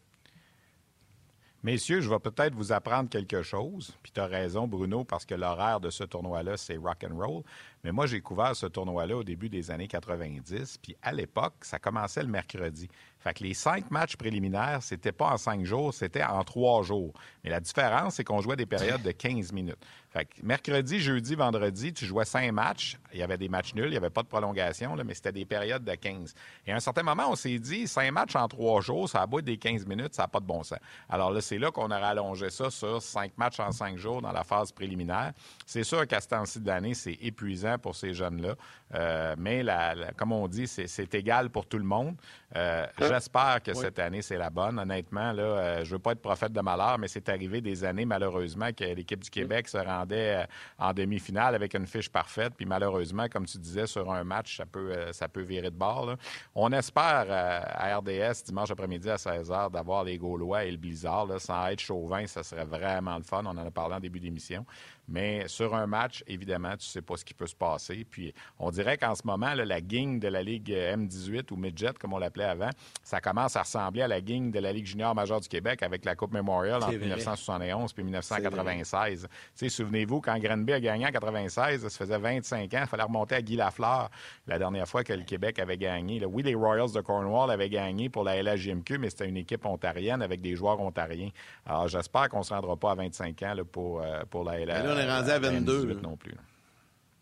Messieurs, 1.63 2.01
je 2.01 2.09
vais 2.09 2.19
peut-être 2.19 2.53
vous 2.53 2.71
apprendre 2.71 3.09
quelque 3.09 3.41
chose. 3.41 3.97
Puis 4.03 4.11
tu 4.11 4.19
as 4.19 4.27
raison, 4.27 4.67
Bruno, 4.67 5.03
parce 5.03 5.25
que 5.25 5.33
l'horaire 5.33 5.79
de 5.79 5.89
ce 5.89 6.03
tournoi-là, 6.03 6.55
c'est 6.55 6.77
rock 6.77 7.03
and 7.03 7.17
roll. 7.17 7.43
Mais 7.83 7.91
moi, 7.91 8.05
j'ai 8.05 8.21
couvert 8.21 8.55
ce 8.55 8.65
tournoi-là 8.65 9.17
au 9.17 9.23
début 9.23 9.49
des 9.49 9.71
années 9.71 9.87
90. 9.87 10.79
Puis 10.81 10.95
à 11.01 11.11
l'époque, 11.11 11.55
ça 11.61 11.79
commençait 11.79 12.23
le 12.23 12.29
mercredi. 12.29 12.89
Fait 13.19 13.33
que 13.33 13.43
les 13.43 13.53
cinq 13.53 13.89
matchs 13.91 14.15
préliminaires, 14.15 14.79
c'était 14.81 15.11
pas 15.11 15.31
en 15.31 15.37
cinq 15.37 15.65
jours, 15.65 15.93
c'était 15.93 16.23
en 16.23 16.43
trois 16.43 16.83
jours. 16.83 17.13
Mais 17.43 17.49
la 17.49 17.59
différence, 17.59 18.15
c'est 18.15 18.23
qu'on 18.23 18.41
jouait 18.41 18.55
des 18.55 18.65
périodes 18.65 19.01
de 19.01 19.11
15 19.11 19.51
minutes. 19.51 19.83
Fait 20.11 20.25
que 20.25 20.33
mercredi, 20.43 20.99
jeudi, 20.99 21.35
vendredi, 21.35 21.93
tu 21.93 22.05
jouais 22.05 22.25
cinq 22.25 22.51
matchs. 22.51 22.97
Il 23.13 23.19
y 23.19 23.23
avait 23.23 23.37
des 23.37 23.49
matchs 23.49 23.73
nuls, 23.73 23.87
il 23.87 23.91
n'y 23.91 23.97
avait 23.97 24.09
pas 24.09 24.23
de 24.23 24.27
prolongation, 24.27 24.95
mais 25.03 25.13
c'était 25.13 25.31
des 25.31 25.45
périodes 25.45 25.83
de 25.83 25.93
15. 25.93 26.33
Et 26.67 26.71
à 26.71 26.75
un 26.75 26.79
certain 26.79 27.03
moment, 27.03 27.29
on 27.29 27.35
s'est 27.35 27.59
dit, 27.59 27.87
cinq 27.87 28.11
matchs 28.11 28.35
en 28.35 28.47
trois 28.47 28.81
jours, 28.81 29.09
ça 29.09 29.21
a 29.21 29.27
beau 29.27 29.41
des 29.41 29.57
15 29.57 29.85
minutes, 29.87 30.13
ça 30.13 30.23
n'a 30.23 30.27
pas 30.27 30.39
de 30.39 30.45
bon 30.45 30.63
sens. 30.63 30.79
Alors 31.09 31.31
là, 31.31 31.41
c'est 31.41 31.57
là 31.57 31.71
qu'on 31.71 31.91
a 31.91 31.99
rallongé 31.99 32.49
ça 32.49 32.69
sur 32.69 33.01
cinq 33.01 33.37
matchs 33.37 33.59
en 33.59 33.71
cinq 33.71 33.97
jours 33.97 34.21
dans 34.21 34.31
la 34.31 34.43
phase 34.43 34.71
préliminaire. 34.71 35.33
C'est 35.65 35.83
sûr 35.83 36.07
qu'à 36.07 36.21
ce 36.21 36.29
temps-ci 36.29 36.61
de 36.61 36.67
l'année, 36.67 36.93
c'est 36.93 37.17
épuisant 37.21 37.66
pour 37.77 37.95
ces 37.95 38.13
jeunes-là. 38.13 38.55
Euh, 38.95 39.35
mais 39.37 39.63
la, 39.63 40.13
comme 40.15 40.31
on 40.31 40.47
dit, 40.47 40.67
c'est 40.67 41.15
égal 41.15 41.49
pour 41.49 41.65
tout 41.65 41.77
le 41.77 41.83
monde. 41.83 42.15
Euh, 42.55 42.85
j'espère 42.99 43.61
que 43.61 43.73
cette 43.73 43.99
année, 43.99 44.21
c'est 44.21 44.37
la 44.37 44.49
bonne. 44.49 44.79
Honnêtement, 44.79 45.33
là, 45.33 45.43
euh, 45.43 45.83
je 45.83 45.91
veux 45.91 45.99
pas 45.99 46.13
être 46.13 46.21
prophète 46.21 46.53
de 46.53 46.61
malheur, 46.61 46.97
mais 46.97 47.07
c'est 47.07 47.27
arrivé 47.27 47.59
des 47.59 47.83
années, 47.83 48.05
malheureusement, 48.05 48.71
que 48.71 48.85
l'équipe 48.85 49.21
du 49.21 49.29
Québec 49.29 49.67
se 49.67 49.77
rend 49.77 49.97
rendait 49.97 50.45
en 50.77 50.93
demi-finale 50.93 51.55
avec 51.55 51.73
une 51.73 51.87
fiche 51.87 52.09
parfaite. 52.09 52.53
Puis 52.55 52.67
malheureusement, 52.67 53.27
comme 53.27 53.45
tu 53.45 53.57
disais, 53.57 53.87
sur 53.87 54.11
un 54.11 54.23
match, 54.23 54.57
ça 54.57 54.65
peut, 54.65 54.93
ça 55.11 55.27
peut 55.27 55.41
virer 55.41 55.71
de 55.71 55.75
bord. 55.75 56.15
On 56.53 56.71
espère 56.71 57.25
à 57.29 57.97
RDS 57.97 58.43
dimanche 58.45 58.69
après-midi 58.69 59.09
à 59.09 59.15
16h 59.15 59.71
d'avoir 59.71 60.03
les 60.03 60.17
Gaulois 60.19 60.65
et 60.65 60.71
le 60.71 60.77
Blizzard. 60.77 61.27
Sans 61.39 61.67
être 61.67 61.79
chauvin, 61.79 62.27
ça 62.27 62.43
serait 62.43 62.65
vraiment 62.65 63.17
le 63.17 63.23
fun. 63.23 63.41
On 63.45 63.49
en 63.49 63.57
a 63.57 63.71
parlé 63.71 63.95
en 63.95 63.99
début 63.99 64.19
d'émission. 64.19 64.65
Mais 65.07 65.47
sur 65.47 65.73
un 65.73 65.87
match, 65.87 66.23
évidemment, 66.27 66.71
tu 66.71 66.87
ne 66.87 66.91
sais 66.91 67.01
pas 67.01 67.15
ce 67.15 67.23
qui 67.23 67.33
peut 67.33 67.47
se 67.47 67.55
passer. 67.55 68.05
Puis 68.09 68.33
on 68.59 68.71
dirait 68.71 68.97
qu'en 68.97 69.15
ce 69.15 69.21
moment, 69.25 69.53
la 69.53 69.81
gang 69.81 70.19
de 70.19 70.27
la 70.27 70.43
Ligue 70.43 70.71
M18 70.71 71.51
ou 71.51 71.55
Midget, 71.55 71.93
comme 71.99 72.13
on 72.13 72.17
l'appelait 72.17 72.43
avant, 72.43 72.69
ça 73.03 73.21
commence 73.21 73.55
à 73.55 73.61
ressembler 73.61 74.01
à 74.01 74.07
la 74.07 74.19
gang 74.19 74.51
de 74.51 74.59
la 74.59 74.73
Ligue 74.73 74.85
junior 74.85 75.15
majeure 75.15 75.39
du 75.39 75.47
Québec 75.47 75.81
avec 75.81 76.03
la 76.03 76.15
Coupe 76.15 76.33
Memorial 76.33 76.83
en 76.83 76.89
1971 76.89 77.93
puis 77.93 78.03
1996. 78.03 79.27
Souvenez-vous, 79.55 80.21
quand 80.21 80.37
Granby 80.39 80.73
a 80.73 80.79
gagné 80.79 81.05
en 81.05 81.11
96, 81.11 81.87
ça 81.87 81.89
faisait 81.89 82.17
25 82.17 82.73
ans, 82.73 82.79
il 82.81 82.87
fallait 82.87 83.03
remonter 83.03 83.35
à 83.35 83.41
Guy 83.41 83.55
Lafleur 83.55 84.09
la 84.45 84.59
dernière 84.59 84.87
fois 84.87 85.03
que 85.03 85.13
le 85.13 85.23
Québec 85.23 85.59
avait 85.59 85.77
gagné. 85.77 86.23
Oui, 86.25 86.43
les 86.43 86.55
Royals 86.55 86.91
de 86.91 87.01
Cornwall 87.01 87.51
avaient 87.51 87.69
gagné 87.69 88.09
pour 88.09 88.23
la 88.23 88.41
LHJMQ, 88.41 88.97
mais 88.97 89.09
c'était 89.09 89.27
une 89.27 89.37
équipe 89.37 89.65
ontarienne 89.65 90.21
avec 90.21 90.41
des 90.41 90.55
joueurs 90.55 90.79
ontariens. 90.79 91.29
Alors 91.65 91.87
j'espère 91.87 92.29
qu'on 92.29 92.39
ne 92.39 92.43
se 92.43 92.53
rendra 92.53 92.75
pas 92.75 92.91
à 92.91 92.95
25 92.95 93.43
ans 93.43 93.55
pour, 93.71 94.01
euh, 94.01 94.23
pour 94.29 94.43
la 94.43 94.59
LHJMQ 94.59 94.96
on 94.97 95.01
est 95.01 95.11
rendu 95.11 95.29
à 95.29 95.39
22. 95.39 95.93
non 96.01 96.17
plus. 96.17 96.35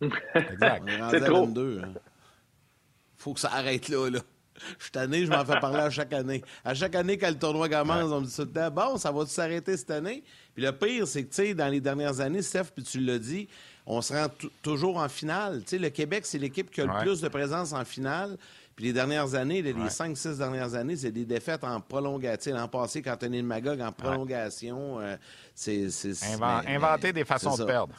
exact. 0.34 0.82
On 0.84 0.86
est 0.86 1.00
rendu 1.00 1.16
à 1.16 1.30
22. 1.30 1.80
Hein. 1.82 1.92
faut 3.16 3.34
que 3.34 3.40
ça 3.40 3.52
arrête 3.52 3.88
là, 3.88 4.10
là. 4.10 4.20
Je 4.78 4.84
suis 4.84 4.92
tanné, 4.92 5.26
je 5.26 5.30
m'en 5.30 5.44
fais 5.44 5.60
parler 5.60 5.80
à 5.80 5.90
chaque 5.90 6.12
année. 6.12 6.42
À 6.64 6.74
chaque 6.74 6.94
année, 6.94 7.18
quand 7.18 7.28
le 7.28 7.38
tournoi 7.38 7.68
commence, 7.68 8.10
on 8.10 8.20
me 8.22 8.26
dit 8.26 8.34
tout 8.34 8.42
le 8.42 8.52
temps, 8.52 8.70
bon, 8.70 8.96
ça 8.96 9.12
va 9.12 9.26
s'arrêter 9.26 9.76
cette 9.76 9.90
année? 9.90 10.24
Puis 10.54 10.64
le 10.64 10.72
pire, 10.72 11.06
c'est 11.06 11.24
que, 11.24 11.28
tu 11.28 11.34
sais, 11.34 11.54
dans 11.54 11.68
les 11.68 11.80
dernières 11.80 12.20
années, 12.20 12.40
Steph, 12.42 12.70
puis 12.74 12.82
tu 12.82 13.00
l'as 13.00 13.18
dit, 13.18 13.48
on 13.86 14.00
se 14.00 14.12
rend 14.14 14.28
toujours 14.62 14.96
en 14.96 15.08
finale. 15.08 15.62
Tu 15.62 15.70
sais, 15.70 15.78
le 15.78 15.90
Québec, 15.90 16.24
c'est 16.24 16.38
l'équipe 16.38 16.70
qui 16.70 16.80
a 16.80 16.86
le 16.86 17.02
plus 17.02 17.20
de 17.20 17.28
présence 17.28 17.72
en 17.72 17.84
finale. 17.84 18.36
Puis 18.76 18.84
les 18.84 18.92
dernières 18.92 19.34
années, 19.34 19.62
les, 19.62 19.74
cinq, 19.88 20.14
six 20.18 20.36
dernières 20.36 20.74
années, 20.74 20.96
c'est 20.96 21.10
des 21.10 21.24
défaites 21.24 21.64
en 21.64 21.80
prolongation. 21.80 22.54
L'an 22.54 22.68
passé, 22.68 23.00
quand 23.00 23.16
on 23.22 23.32
est 23.32 23.40
le 23.40 23.42
Magog 23.42 23.80
en 23.80 23.90
prolongation, 23.90 25.00
euh, 25.00 25.16
c'est... 25.54 25.88
inventer 26.68 27.14
des 27.14 27.24
façons 27.24 27.56
de 27.56 27.64
perdre. 27.64 27.94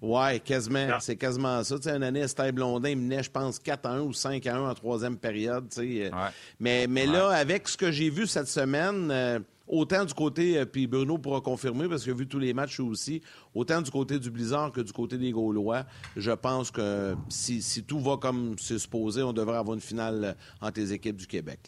Oui, 0.00 0.40
quasiment. 0.40 0.98
C'est 0.98 1.14
quasiment 1.14 1.62
ça. 1.62 1.76
Tu 1.76 1.82
sais, 1.84 1.96
une 1.96 2.02
année, 2.02 2.20
Estelle 2.20 2.50
Blondin 2.50 2.88
il 2.88 2.98
menait, 2.98 3.22
je 3.22 3.30
pense, 3.30 3.60
4 3.60 3.86
à 3.86 3.90
1 3.90 4.00
ou 4.00 4.12
5 4.12 4.44
à 4.48 4.56
1 4.56 4.70
en 4.70 4.74
troisième 4.74 5.16
période. 5.16 5.68
Tu 5.68 5.76
sais. 5.76 6.10
Mais, 6.58 6.88
mais 6.88 7.06
là, 7.06 7.28
avec 7.28 7.68
ce 7.68 7.76
que 7.76 7.92
j'ai 7.92 8.10
vu 8.10 8.26
cette 8.26 8.48
semaine, 8.48 9.08
euh, 9.12 9.38
autant 9.72 10.04
du 10.04 10.14
côté, 10.14 10.58
euh, 10.58 10.64
puis 10.64 10.86
Bruno 10.86 11.18
pourra 11.18 11.40
confirmer 11.40 11.88
parce 11.88 12.04
qu'il 12.04 12.12
a 12.12 12.16
vu 12.16 12.28
tous 12.28 12.38
les 12.38 12.54
matchs 12.54 12.78
aussi, 12.78 13.22
autant 13.54 13.82
du 13.82 13.90
côté 13.90 14.18
du 14.18 14.30
Blizzard 14.30 14.70
que 14.70 14.80
du 14.80 14.92
côté 14.92 15.18
des 15.18 15.32
Gaulois, 15.32 15.84
je 16.16 16.30
pense 16.30 16.70
que 16.70 17.14
si, 17.28 17.84
tout 17.84 17.98
va 17.98 18.16
comme 18.16 18.56
c'est 18.58 18.78
supposé, 18.78 19.22
on 19.22 19.32
devrait 19.32 19.56
avoir 19.56 19.74
une 19.74 19.80
finale 19.80 20.24
euh, 20.24 20.66
entre 20.66 20.78
les 20.78 20.92
équipes 20.92 21.16
du 21.16 21.26
Québec. 21.26 21.58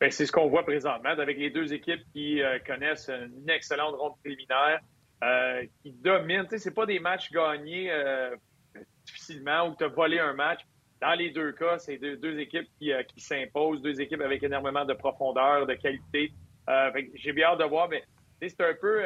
Ben, 0.00 0.10
c'est 0.10 0.24
ce 0.24 0.32
qu'on 0.32 0.48
voit 0.48 0.64
présentement 0.64 1.10
avec 1.10 1.36
les 1.36 1.50
deux 1.50 1.74
équipes 1.74 2.00
qui 2.14 2.40
connaissent 2.66 3.10
une 3.10 3.50
excellente 3.50 3.94
ronde 3.96 4.14
préliminaire. 4.22 4.80
Euh, 5.22 5.66
qui 5.82 5.92
dominent. 5.92 6.46
Ce 6.48 6.66
n'est 6.66 6.74
pas 6.74 6.86
des 6.86 6.98
matchs 6.98 7.30
gagnés 7.30 7.90
euh, 7.90 8.34
difficilement 9.04 9.68
ou 9.68 9.74
tu 9.76 9.84
as 9.84 9.88
volé 9.88 10.18
un 10.18 10.32
match. 10.32 10.60
Dans 11.02 11.12
les 11.12 11.30
deux 11.30 11.52
cas, 11.52 11.78
c'est 11.78 11.98
deux, 11.98 12.38
équipes 12.38 12.68
qui, 12.78 12.90
euh, 12.92 13.02
qui 13.02 13.20
s'imposent, 13.20 13.82
deux 13.82 14.00
équipes 14.00 14.22
avec 14.22 14.42
énormément 14.42 14.84
de 14.86 14.94
profondeur, 14.94 15.66
de 15.66 15.74
qualité. 15.74 16.32
J'ai 17.14 17.32
bien 17.32 17.48
hâte 17.48 17.58
de 17.58 17.64
voir, 17.64 17.88
mais 17.88 18.02
c'est 18.40 18.60
un 18.60 18.74
peu 18.74 19.02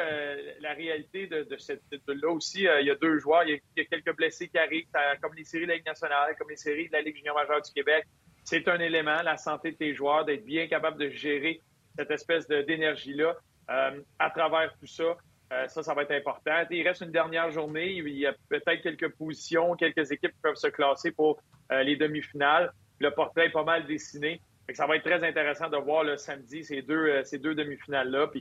la 0.59 0.73
réalité 0.73 1.27
de, 1.27 1.57
cette 1.57 1.81
là 2.07 2.29
aussi. 2.29 2.61
il 2.61 2.85
y 2.85 2.91
a 2.91 2.95
deux 2.95 3.19
joueurs, 3.19 3.43
il 3.43 3.59
y 3.77 3.81
a, 3.81 3.85
quelques 3.85 4.15
blessés 4.15 4.47
qui 4.47 4.57
arrivent, 4.57 4.87
comme 5.21 5.33
les 5.35 5.43
séries 5.43 5.65
de 5.65 5.69
la 5.69 5.75
Ligue 5.75 5.85
nationale, 5.85 6.35
comme 6.37 6.49
les 6.49 6.55
séries 6.57 6.87
de 6.87 6.93
la 6.93 7.01
Ligue 7.01 7.15
junior 7.15 7.35
majeure 7.35 7.61
du 7.61 7.71
Québec. 7.71 8.05
C'est 8.43 8.67
un 8.67 8.79
élément, 8.79 9.21
la 9.23 9.37
santé 9.37 9.71
de 9.71 9.77
tes 9.77 9.93
joueurs, 9.93 10.25
d'être 10.25 10.45
bien 10.45 10.67
capable 10.67 10.99
de 10.99 11.09
gérer 11.09 11.61
cette 11.97 12.11
espèce 12.11 12.47
d'énergie-là 12.47 13.35
à 13.67 14.29
travers 14.29 14.73
tout 14.79 14.87
ça. 14.87 15.17
Euh, 15.53 15.67
ça, 15.67 15.83
ça 15.83 15.93
va 15.93 16.03
être 16.03 16.11
important. 16.11 16.63
Il 16.71 16.87
reste 16.87 17.01
une 17.01 17.11
dernière 17.11 17.51
journée. 17.51 17.93
Il 17.93 18.17
y 18.17 18.25
a 18.25 18.33
peut-être 18.49 18.81
quelques 18.81 19.09
positions, 19.09 19.75
quelques 19.75 20.11
équipes 20.11 20.31
qui 20.31 20.41
peuvent 20.41 20.55
se 20.55 20.67
classer 20.67 21.11
pour 21.11 21.39
euh, 21.71 21.83
les 21.83 21.95
demi-finales. 21.95 22.73
Le 22.99 23.11
portrait 23.11 23.47
est 23.47 23.51
pas 23.51 23.63
mal 23.63 23.85
dessiné. 23.85 24.41
Ça 24.73 24.87
va 24.87 24.95
être 24.95 25.03
très 25.03 25.23
intéressant 25.23 25.69
de 25.69 25.77
voir 25.77 26.03
le 26.03 26.17
samedi 26.17 26.63
ces 26.63 26.81
deux, 26.81 27.07
euh, 27.07 27.23
ces 27.23 27.37
deux 27.37 27.55
demi-finales-là. 27.55 28.31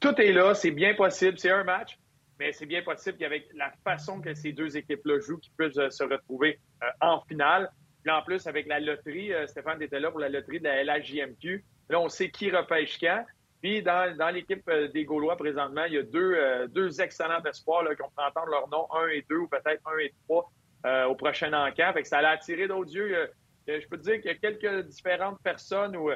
tout 0.00 0.20
est 0.20 0.32
là, 0.32 0.54
c'est 0.54 0.70
bien 0.70 0.94
possible. 0.94 1.38
C'est 1.38 1.50
un 1.50 1.64
match, 1.64 1.98
mais 2.38 2.52
c'est 2.52 2.66
bien 2.66 2.82
possible 2.82 3.18
qu'avec 3.18 3.48
la 3.54 3.72
façon 3.84 4.20
que 4.20 4.34
ces 4.34 4.52
deux 4.52 4.76
équipes-là 4.76 5.20
jouent, 5.20 5.38
qu'ils 5.38 5.52
puissent 5.56 5.88
se 5.90 6.04
retrouver 6.04 6.58
en 7.00 7.20
finale. 7.22 7.70
Puis 8.02 8.12
en 8.12 8.22
plus, 8.22 8.46
avec 8.46 8.66
la 8.66 8.80
loterie, 8.80 9.30
Stéphane 9.46 9.80
était 9.80 10.00
là 10.00 10.10
pour 10.10 10.18
la 10.18 10.28
loterie 10.28 10.58
de 10.58 10.64
la 10.64 10.82
LHJMQ. 10.82 11.64
Là, 11.88 12.00
on 12.00 12.08
sait 12.08 12.30
qui 12.30 12.50
repêche 12.50 12.98
quand. 12.98 13.24
Puis 13.62 13.80
dans, 13.80 14.34
l'équipe 14.34 14.68
euh, 14.68 14.88
des 14.88 15.04
Gaulois 15.04 15.36
présentement, 15.36 15.84
il 15.84 15.94
y 15.94 15.98
a 15.98 16.02
deux, 16.02 16.34
euh, 16.34 16.66
deux 16.66 17.00
excellents 17.00 17.42
espoirs 17.44 17.84
qu'on 17.96 18.10
peut 18.10 18.22
entendre 18.22 18.50
leur 18.50 18.68
nom, 18.68 18.88
un 18.92 19.06
et 19.06 19.24
deux 19.30 19.36
ou 19.38 19.48
peut-être 19.48 19.80
un 19.86 19.98
et 19.98 20.12
trois 20.24 20.50
euh, 20.84 21.04
au 21.04 21.14
prochain 21.14 21.52
encamp. 21.52 21.92
Fait 21.92 22.02
que 22.02 22.08
ça 22.08 22.18
a 22.18 22.28
attiré 22.30 22.66
d'autres 22.66 22.92
yeux. 22.92 23.30
Je 23.66 23.86
peux 23.88 23.98
te 23.98 24.02
dire 24.02 24.16
qu'il 24.20 24.26
y 24.26 24.30
a 24.30 24.34
quelques 24.34 24.86
différentes 24.86 25.40
personnes 25.42 25.96
ou 25.96 26.10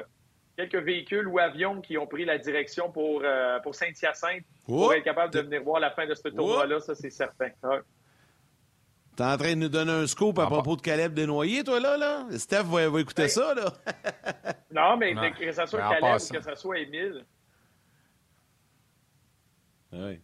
quelques 0.55 0.75
véhicules 0.75 1.27
ou 1.27 1.39
avions 1.39 1.81
qui 1.81 1.97
ont 1.97 2.07
pris 2.07 2.25
la 2.25 2.37
direction 2.37 2.91
pour, 2.91 3.23
pour 3.63 3.75
Saint-Hyacinthe 3.75 4.43
pour 4.65 4.93
être 4.93 5.03
capable 5.03 5.33
de 5.33 5.41
venir 5.41 5.63
voir 5.63 5.79
la 5.79 5.91
fin 5.91 6.05
de 6.05 6.13
ce 6.13 6.27
tournoi-là, 6.27 6.79
ça 6.79 6.95
c'est 6.95 7.09
certain. 7.09 7.49
T'es 9.15 9.23
en 9.23 9.37
train 9.37 9.55
de 9.55 9.61
nous 9.61 9.69
donner 9.69 9.91
un 9.91 10.05
scoop 10.05 10.37
à 10.37 10.43
ah, 10.43 10.47
propos 10.47 10.75
de 10.75 10.81
Caleb 10.81 11.13
Desnoyers, 11.13 11.63
toi, 11.63 11.79
là? 11.79 11.97
là? 11.97 12.27
Steph 12.37 12.63
va, 12.63 12.99
écouter 12.99 13.27
ça, 13.27 13.55
là. 13.55 13.73
non, 14.71 14.95
mais 14.97 15.15
que 15.31 15.51
ce 15.51 15.65
soit 15.65 15.89
Caleb 15.89 16.21
ou 16.21 16.33
que 16.33 16.41
ce 16.41 16.55
soit 16.55 16.79
Émile, 16.79 17.25
oui. 19.91 20.19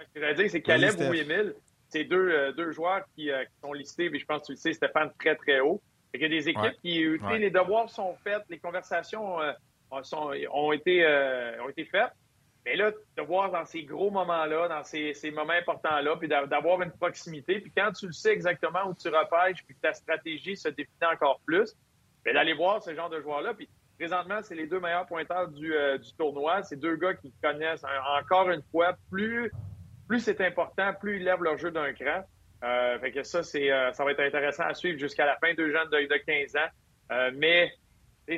Ce 0.00 0.04
que 0.14 0.20
j'allais 0.20 0.34
dire, 0.34 0.50
c'est 0.50 0.62
Caleb 0.62 0.98
ou 1.00 1.14
Emile. 1.14 1.54
C'est 1.88 2.04
deux, 2.04 2.30
euh, 2.30 2.52
deux 2.52 2.72
joueurs 2.72 3.04
qui, 3.14 3.30
euh, 3.30 3.44
qui, 3.44 3.60
sont 3.60 3.72
listés, 3.72 4.10
mais 4.10 4.18
je 4.18 4.26
pense 4.26 4.40
que 4.40 4.46
tu 4.46 4.52
le 4.52 4.56
sais, 4.56 4.72
Stéphane, 4.72 5.12
très, 5.18 5.36
très 5.36 5.60
haut. 5.60 5.80
Il 6.14 6.20
y 6.20 6.24
a 6.24 6.28
des 6.28 6.48
équipes 6.48 6.80
qui, 6.80 7.04
les 7.38 7.50
devoirs 7.50 7.90
sont 7.90 8.14
faits, 8.22 8.42
les 8.48 8.58
conversations 8.58 9.40
euh, 9.40 9.52
sont, 10.02 10.32
ont, 10.52 10.72
été, 10.72 11.04
ont 11.62 11.68
été 11.68 11.84
faites. 11.84 12.12
Mais 12.64 12.76
là, 12.76 12.92
de 13.16 13.22
voir 13.22 13.50
dans 13.50 13.64
ces 13.66 13.82
gros 13.82 14.10
moments-là, 14.10 14.68
dans 14.68 14.82
ces, 14.84 15.12
ces 15.12 15.30
moments 15.30 15.52
importants-là, 15.52 16.16
puis 16.16 16.28
d'avoir 16.28 16.80
une 16.80 16.92
proximité, 16.92 17.60
puis 17.60 17.70
quand 17.76 17.92
tu 17.92 18.06
le 18.06 18.12
sais 18.12 18.32
exactement 18.32 18.88
où 18.88 18.94
tu 18.94 19.08
repêches, 19.08 19.62
puis 19.66 19.74
que 19.74 19.80
ta 19.80 19.92
stratégie 19.92 20.56
se 20.56 20.68
définit 20.68 21.12
encore 21.12 21.40
plus, 21.44 21.76
bien, 22.24 22.32
d'aller 22.32 22.54
voir 22.54 22.82
ce 22.82 22.94
genre 22.94 23.10
de 23.10 23.20
joueurs-là. 23.20 23.52
Puis 23.52 23.68
Présentement, 23.98 24.40
c'est 24.42 24.56
les 24.56 24.66
deux 24.66 24.80
meilleurs 24.80 25.06
pointeurs 25.06 25.48
du, 25.48 25.72
euh, 25.72 25.98
du 25.98 26.12
tournoi. 26.14 26.62
C'est 26.62 26.76
deux 26.76 26.96
gars 26.96 27.14
qui 27.14 27.32
connaissent 27.42 27.84
encore 28.20 28.50
une 28.50 28.62
fois. 28.72 28.94
Plus, 29.10 29.52
plus 30.08 30.20
c'est 30.20 30.40
important, 30.40 30.92
plus 30.94 31.18
ils 31.18 31.24
lèvent 31.24 31.42
leur 31.42 31.56
jeu 31.58 31.70
d'un 31.70 31.92
cran. 31.92 32.24
Euh, 32.64 32.98
fait 32.98 33.12
que 33.12 33.22
ça, 33.22 33.42
c'est, 33.42 33.70
euh, 33.70 33.92
ça 33.92 34.04
va 34.04 34.12
être 34.12 34.20
intéressant 34.20 34.64
à 34.64 34.74
suivre 34.74 34.98
jusqu'à 34.98 35.26
la 35.26 35.36
fin. 35.36 35.52
Deux 35.54 35.70
jeunes 35.70 35.88
de, 35.90 36.06
de 36.06 36.16
15 36.16 36.56
ans. 36.56 36.68
Euh, 37.12 37.30
mais 37.34 37.70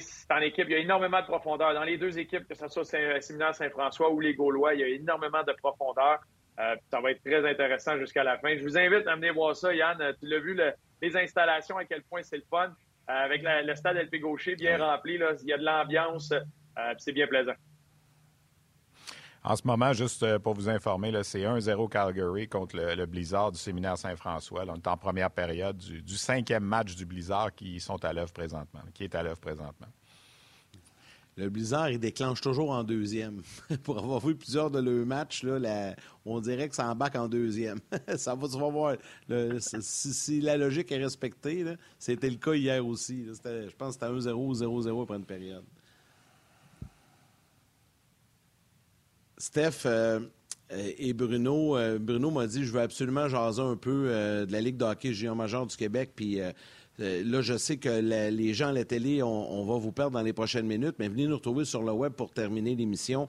c'est 0.01 0.33
en 0.33 0.39
équipe, 0.39 0.66
il 0.68 0.72
y 0.72 0.74
a 0.74 0.79
énormément 0.79 1.20
de 1.20 1.27
profondeur. 1.27 1.72
Dans 1.74 1.85
les 1.85 1.97
deux 1.97 2.18
équipes, 2.18 2.49
que 2.49 2.55
ce 2.55 2.66
soit 2.66 2.85
Séminaire 2.85 3.55
Saint-François 3.55 4.11
ou 4.11 4.18
les 4.18 4.35
Gaulois, 4.35 4.74
il 4.74 4.81
y 4.81 4.83
a 4.83 4.89
énormément 4.89 5.45
de 5.45 5.53
profondeur. 5.53 6.18
ça 6.57 7.01
va 7.01 7.12
être 7.12 7.22
très 7.22 7.49
intéressant 7.49 7.97
jusqu'à 7.99 8.24
la 8.24 8.37
fin. 8.39 8.57
Je 8.57 8.64
vous 8.64 8.77
invite 8.77 9.07
à 9.07 9.14
venir 9.14 9.35
voir 9.35 9.55
ça, 9.55 9.72
Yann. 9.72 9.97
Tu 10.18 10.27
l'as 10.27 10.41
vu, 10.41 10.59
les 11.01 11.16
installations, 11.16 11.77
à 11.77 11.85
quel 11.85 12.03
point 12.03 12.22
c'est 12.24 12.39
le 12.39 12.45
fun. 12.51 12.74
Avec 13.07 13.43
le 13.45 13.74
stade 13.77 13.97
LP 13.97 14.18
Gaucher 14.18 14.57
bien 14.57 14.85
rempli. 14.85 15.14
il 15.14 15.49
y 15.49 15.53
a 15.53 15.59
de 15.59 15.64
l'ambiance, 15.64 16.35
c'est 16.99 17.12
bien 17.12 17.29
plaisant. 17.29 17.55
En 19.47 19.55
ce 19.55 19.62
moment, 19.64 19.92
juste 19.92 20.24
euh, 20.24 20.40
pour 20.40 20.55
vous 20.55 20.68
informer, 20.68 21.12
c'est 21.22 21.42
1-0 21.42 21.88
Calgary 21.88 22.49
contre 22.49 22.76
le, 22.76 23.07
Blizzard 23.07 23.53
du 23.53 23.59
séminaire 23.61 23.97
Saint-François. 23.97 24.64
On 24.66 24.74
est 24.74 24.88
en 24.88 24.97
première 24.97 25.30
période 25.30 25.76
du, 25.76 26.16
cinquième 26.16 26.64
match 26.64 26.97
du 26.97 27.07
Blizzard 27.07 27.55
qui 27.55 27.78
sont 27.78 28.05
à 28.05 28.12
l'œuvre 28.12 28.32
présentement, 28.32 28.80
qui 28.92 29.05
est 29.05 29.14
à 29.14 29.22
l'œuvre 29.22 29.38
présentement. 29.38 29.86
Le 31.36 31.49
Blizzard, 31.49 31.90
il 31.90 32.01
déclenche 32.01 32.40
toujours 32.40 32.70
en 32.70 32.82
deuxième. 32.82 33.40
Pour 33.84 33.99
avoir 33.99 34.18
vu 34.18 34.34
plusieurs 34.34 34.68
de 34.68 34.80
leurs 34.80 35.07
matchs, 35.07 35.44
là, 35.44 35.94
on 36.24 36.40
dirait 36.40 36.68
que 36.68 36.74
ça 36.74 36.90
embarque 36.90 37.14
en 37.14 37.28
deuxième. 37.28 37.78
ça 38.16 38.34
va, 38.34 38.49
tu 38.49 38.59
vas 38.59 38.68
voir. 38.68 38.97
si, 39.61 40.40
la 40.40 40.57
logique 40.57 40.90
est 40.90 40.99
respectée, 40.99 41.64
c'était 42.01 42.30
le 42.30 42.36
cas 42.36 42.55
hier 42.55 42.84
aussi. 42.84 43.26
je 43.26 43.76
pense 43.76 43.97
que 43.97 44.07
c'était 44.07 44.12
1-0 44.12 44.32
ou 44.32 44.53
0-0 44.55 45.03
après 45.05 45.16
une 45.18 45.24
période. 45.24 45.64
Steph 49.39 49.87
euh, 49.87 50.20
et 50.99 51.12
Bruno, 51.12 51.76
euh, 51.76 51.99
Bruno 51.99 52.30
m'a 52.30 52.47
dit 52.47 52.64
je 52.64 52.72
veux 52.72 52.80
absolument 52.80 53.28
jaser 53.28 53.62
un 53.62 53.76
peu 53.76 54.07
euh, 54.09 54.47
de 54.47 54.53
la 54.53 54.61
Ligue 54.61 54.76
de 54.76 54.84
hockey 54.84 55.12
junior 55.12 55.37
major 55.37 55.66
du 55.66 55.76
Québec. 55.76 56.12
Puis 56.16 56.41
euh, 56.41 56.53
là, 56.99 57.41
je 57.41 57.57
sais 57.57 57.76
que 57.76 57.89
les 57.89 58.55
gens 58.55 58.68
à 58.68 58.72
la 58.72 58.84
télé, 58.84 59.22
on, 59.22 59.64
va 59.64 59.78
vous 59.78 59.93
perdre 59.93 60.12
dans 60.12 60.22
les 60.22 60.32
prochaines 60.32 60.66
minutes, 60.66 60.97
mais 60.99 61.09
venez 61.09 61.26
nous 61.26 61.37
retrouver 61.37 61.64
sur 61.64 61.82
le 61.82 61.93
web 61.93 62.12
pour 62.12 62.32
terminer 62.32 62.74
l'émission. 62.74 63.28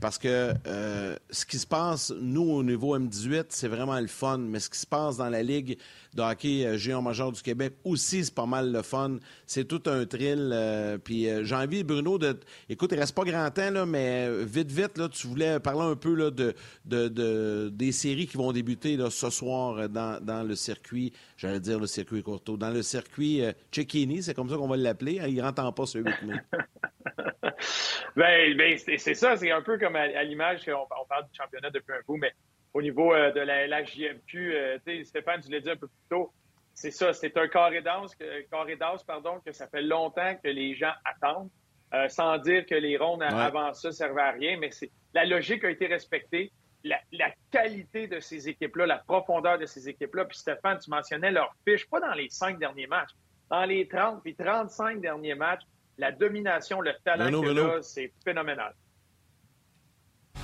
Parce 0.00 0.18
que 0.18 0.54
euh, 0.66 1.16
ce 1.30 1.44
qui 1.44 1.58
se 1.58 1.66
passe, 1.66 2.12
nous, 2.20 2.50
au 2.50 2.62
niveau 2.62 2.96
M18, 2.96 3.46
c'est 3.48 3.68
vraiment 3.68 3.98
le 3.98 4.06
fun. 4.06 4.38
Mais 4.38 4.60
ce 4.60 4.70
qui 4.70 4.78
se 4.78 4.86
passe 4.86 5.16
dans 5.16 5.28
la 5.28 5.42
Ligue 5.42 5.76
de 6.14 6.22
hockey 6.22 6.64
euh, 6.64 6.78
géant 6.78 7.02
majeur 7.02 7.32
du 7.32 7.42
Québec 7.42 7.74
aussi, 7.84 8.24
c'est 8.24 8.34
pas 8.34 8.46
mal 8.46 8.70
le 8.72 8.82
fun. 8.82 9.18
C'est 9.46 9.66
tout 9.66 9.82
un 9.86 10.06
thrill. 10.06 10.50
Euh, 10.52 10.98
puis 10.98 11.26
j'ai 11.42 11.54
envie, 11.54 11.82
Bruno, 11.82 12.18
de. 12.18 12.38
Écoute, 12.68 12.90
il 12.92 13.00
reste 13.00 13.14
pas 13.14 13.24
grand 13.24 13.50
temps, 13.50 13.70
là, 13.70 13.86
mais 13.86 14.44
vite, 14.44 14.70
vite, 14.70 14.98
là, 14.98 15.08
tu 15.08 15.26
voulais 15.26 15.58
parler 15.58 15.82
un 15.82 15.96
peu 15.96 16.14
là, 16.14 16.30
de, 16.30 16.54
de, 16.84 17.68
des 17.68 17.92
séries 17.92 18.26
qui 18.26 18.36
vont 18.36 18.52
débuter 18.52 18.96
ce 19.10 19.30
soir 19.30 19.88
dans, 19.88 20.22
dans 20.22 20.42
le 20.42 20.54
circuit, 20.54 21.12
j'allais 21.36 21.60
dire 21.60 21.78
le 21.80 21.86
circuit 21.86 22.22
Courto, 22.22 22.56
dans 22.56 22.70
le 22.70 22.82
circuit 22.82 23.42
Cecchini, 23.72 24.22
c'est 24.22 24.34
comme 24.34 24.48
ça 24.48 24.56
qu'on 24.56 24.68
va 24.68 24.76
l'appeler. 24.76 25.20
Hein, 25.20 25.26
il 25.28 25.40
rentre 25.40 25.72
pas 25.72 25.86
ce 25.86 25.98
8 25.98 26.04
mai. 26.24 26.34
ben, 28.16 28.56
ben 28.56 28.78
c'est 28.78 29.14
ça, 29.14 29.36
c'est 29.36 29.50
un 29.50 29.62
peu 29.62 29.78
comme 29.78 29.87
à, 29.96 30.22
l'image 30.24 30.68
on 30.68 31.06
parle 31.06 31.24
du 31.24 31.36
championnat 31.36 31.70
depuis 31.70 31.92
un 31.92 32.00
bout, 32.06 32.16
mais 32.16 32.32
au 32.74 32.82
niveau 32.82 33.14
euh, 33.14 33.32
de 33.32 33.40
la 33.40 33.66
LHJMQ, 33.66 34.54
euh, 34.54 34.78
Stéphane, 35.04 35.40
tu 35.40 35.50
l'as 35.50 35.60
dit 35.60 35.70
un 35.70 35.76
peu 35.76 35.88
plus 35.88 36.08
tôt, 36.10 36.32
c'est 36.74 36.90
ça, 36.90 37.12
c'est 37.12 37.36
un 37.36 37.48
carré 37.48 37.82
d'as, 37.82 39.04
pardon, 39.06 39.40
que 39.44 39.52
ça 39.52 39.66
fait 39.66 39.82
longtemps 39.82 40.34
que 40.36 40.48
les 40.48 40.74
gens 40.76 40.92
attendent, 41.04 41.50
euh, 41.94 42.08
sans 42.08 42.38
dire 42.38 42.66
que 42.66 42.74
les 42.74 42.96
rondes 42.96 43.22
avant 43.22 43.72
ça 43.72 43.90
servaient 43.90 44.22
à 44.22 44.30
rien, 44.30 44.58
mais 44.58 44.70
c'est 44.70 44.90
la 45.14 45.24
logique 45.24 45.64
a 45.64 45.70
été 45.70 45.86
respectée. 45.86 46.52
La, 46.84 47.00
la 47.10 47.32
qualité 47.50 48.06
de 48.06 48.20
ces 48.20 48.48
équipes-là, 48.48 48.86
la 48.86 48.98
profondeur 48.98 49.58
de 49.58 49.66
ces 49.66 49.88
équipes-là. 49.88 50.26
Puis 50.26 50.38
Stéphane, 50.38 50.78
tu 50.78 50.88
mentionnais 50.90 51.32
leur 51.32 51.52
fiche, 51.66 51.88
pas 51.90 51.98
dans 51.98 52.12
les 52.12 52.28
cinq 52.28 52.60
derniers 52.60 52.86
matchs, 52.86 53.10
dans 53.50 53.64
les 53.64 53.88
30 53.88 54.22
puis 54.22 54.36
35 54.36 55.00
derniers 55.00 55.34
matchs, 55.34 55.62
la 55.96 56.12
domination, 56.12 56.80
le 56.80 56.94
talent 57.04 57.42
que 57.42 57.82
c'est 57.82 58.12
phénoménal. 58.24 58.74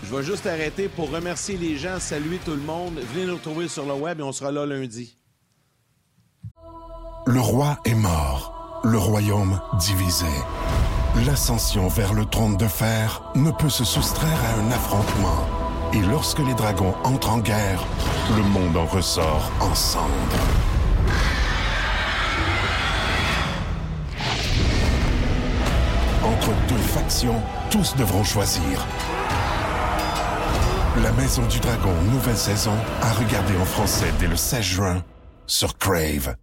Je 0.02 0.14
vais 0.14 0.22
juste 0.22 0.46
arrêter 0.46 0.88
pour 0.88 1.10
remercier 1.10 1.56
les 1.56 1.76
gens, 1.76 1.98
saluer 1.98 2.38
tout 2.44 2.52
le 2.52 2.58
monde. 2.58 2.98
Venez 3.12 3.26
nous 3.26 3.36
retrouver 3.36 3.68
sur 3.68 3.86
le 3.86 3.94
web 3.94 4.20
et 4.20 4.22
on 4.22 4.32
sera 4.32 4.50
là 4.50 4.66
lundi. 4.66 5.16
Le 7.26 7.40
roi 7.40 7.78
est 7.86 7.94
mort, 7.94 8.80
le 8.84 8.98
royaume 8.98 9.60
divisé. 9.78 10.26
L'ascension 11.26 11.88
vers 11.88 12.12
le 12.12 12.26
trône 12.26 12.56
de 12.56 12.66
fer 12.66 13.22
ne 13.34 13.50
peut 13.50 13.70
se 13.70 13.84
soustraire 13.84 14.38
à 14.44 14.60
un 14.60 14.70
affrontement. 14.72 15.46
Et 15.92 16.00
lorsque 16.00 16.40
les 16.40 16.54
dragons 16.54 16.94
entrent 17.04 17.30
en 17.30 17.38
guerre, 17.38 17.82
le 18.36 18.42
monde 18.42 18.76
en 18.76 18.84
ressort 18.84 19.50
ensemble. 19.60 20.10
Entre 26.24 26.50
deux 26.68 26.82
factions, 26.82 27.40
tous 27.70 27.94
devront 27.96 28.24
choisir. 28.24 28.84
La 31.02 31.10
Maison 31.10 31.42
du 31.48 31.58
Dragon, 31.58 31.92
nouvelle 32.12 32.36
saison, 32.36 32.70
à 33.02 33.12
regarder 33.14 33.56
en 33.56 33.64
français 33.64 34.06
dès 34.20 34.28
le 34.28 34.36
16 34.36 34.62
juin 34.62 35.04
sur 35.44 35.76
Crave. 35.76 36.36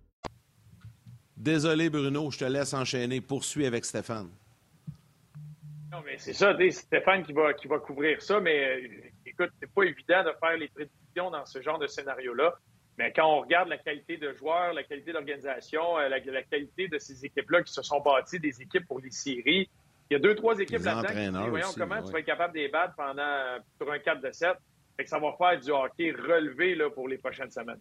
Désolé 1.37 1.89
Bruno, 1.89 2.29
je 2.31 2.39
te 2.39 2.43
laisse 2.43 2.73
enchaîner. 2.73 3.21
Poursuis 3.21 3.65
avec 3.65 3.85
Stéphane. 3.85 4.29
Non, 5.89 5.99
mais 6.05 6.17
c'est 6.17 6.33
ça, 6.33 6.53
Stéphane 6.69 7.23
qui 7.23 7.31
va, 7.31 7.53
qui 7.53 7.69
va 7.69 7.79
couvrir 7.79 8.21
ça, 8.21 8.41
mais 8.41 8.65
euh, 8.65 8.87
écoute, 9.25 9.51
c'est 9.57 9.71
pas 9.73 9.83
évident 9.83 10.25
de 10.25 10.33
faire 10.37 10.57
les 10.57 10.67
prédictions 10.67 11.31
dans 11.31 11.45
ce 11.45 11.61
genre 11.61 11.79
de 11.79 11.87
scénario-là. 11.87 12.53
Mais 12.97 13.13
quand 13.13 13.25
on 13.25 13.39
regarde 13.39 13.69
la 13.69 13.77
qualité 13.77 14.17
de 14.17 14.33
joueurs, 14.33 14.73
la 14.73 14.83
qualité 14.83 15.13
d'organisation, 15.13 15.97
euh, 15.97 16.09
la, 16.09 16.19
qualité 16.43 16.89
de 16.89 16.97
ces 16.97 17.25
équipes-là 17.25 17.63
qui 17.63 17.71
se 17.71 17.81
sont 17.81 18.01
bâties 18.01 18.41
des 18.41 18.61
équipes 18.61 18.85
pour 18.85 18.99
les 18.99 19.11
séries, 19.11 19.69
il 20.11 20.15
y 20.15 20.17
a 20.17 20.19
deux, 20.19 20.35
trois 20.35 20.59
équipes 20.59 20.83
là-dedans 20.83 21.47
voyons 21.47 21.67
comment 21.77 22.03
tu 22.03 22.11
vas 22.11 22.19
être 22.19 22.25
capable 22.25 22.53
de 22.53 22.59
les 22.59 22.67
battre 22.67 22.93
pendant, 22.97 23.57
sur 23.77 23.89
un 23.89 23.97
4 23.97 24.21
de 24.21 24.31
7. 24.31 24.49
Fait 24.97 25.05
que 25.05 25.09
ça 25.09 25.19
va 25.19 25.31
faire 25.37 25.57
du 25.57 25.71
hockey 25.71 26.11
relevé 26.11 26.75
là, 26.75 26.89
pour 26.89 27.07
les 27.07 27.17
prochaines 27.17 27.49
semaines. 27.49 27.79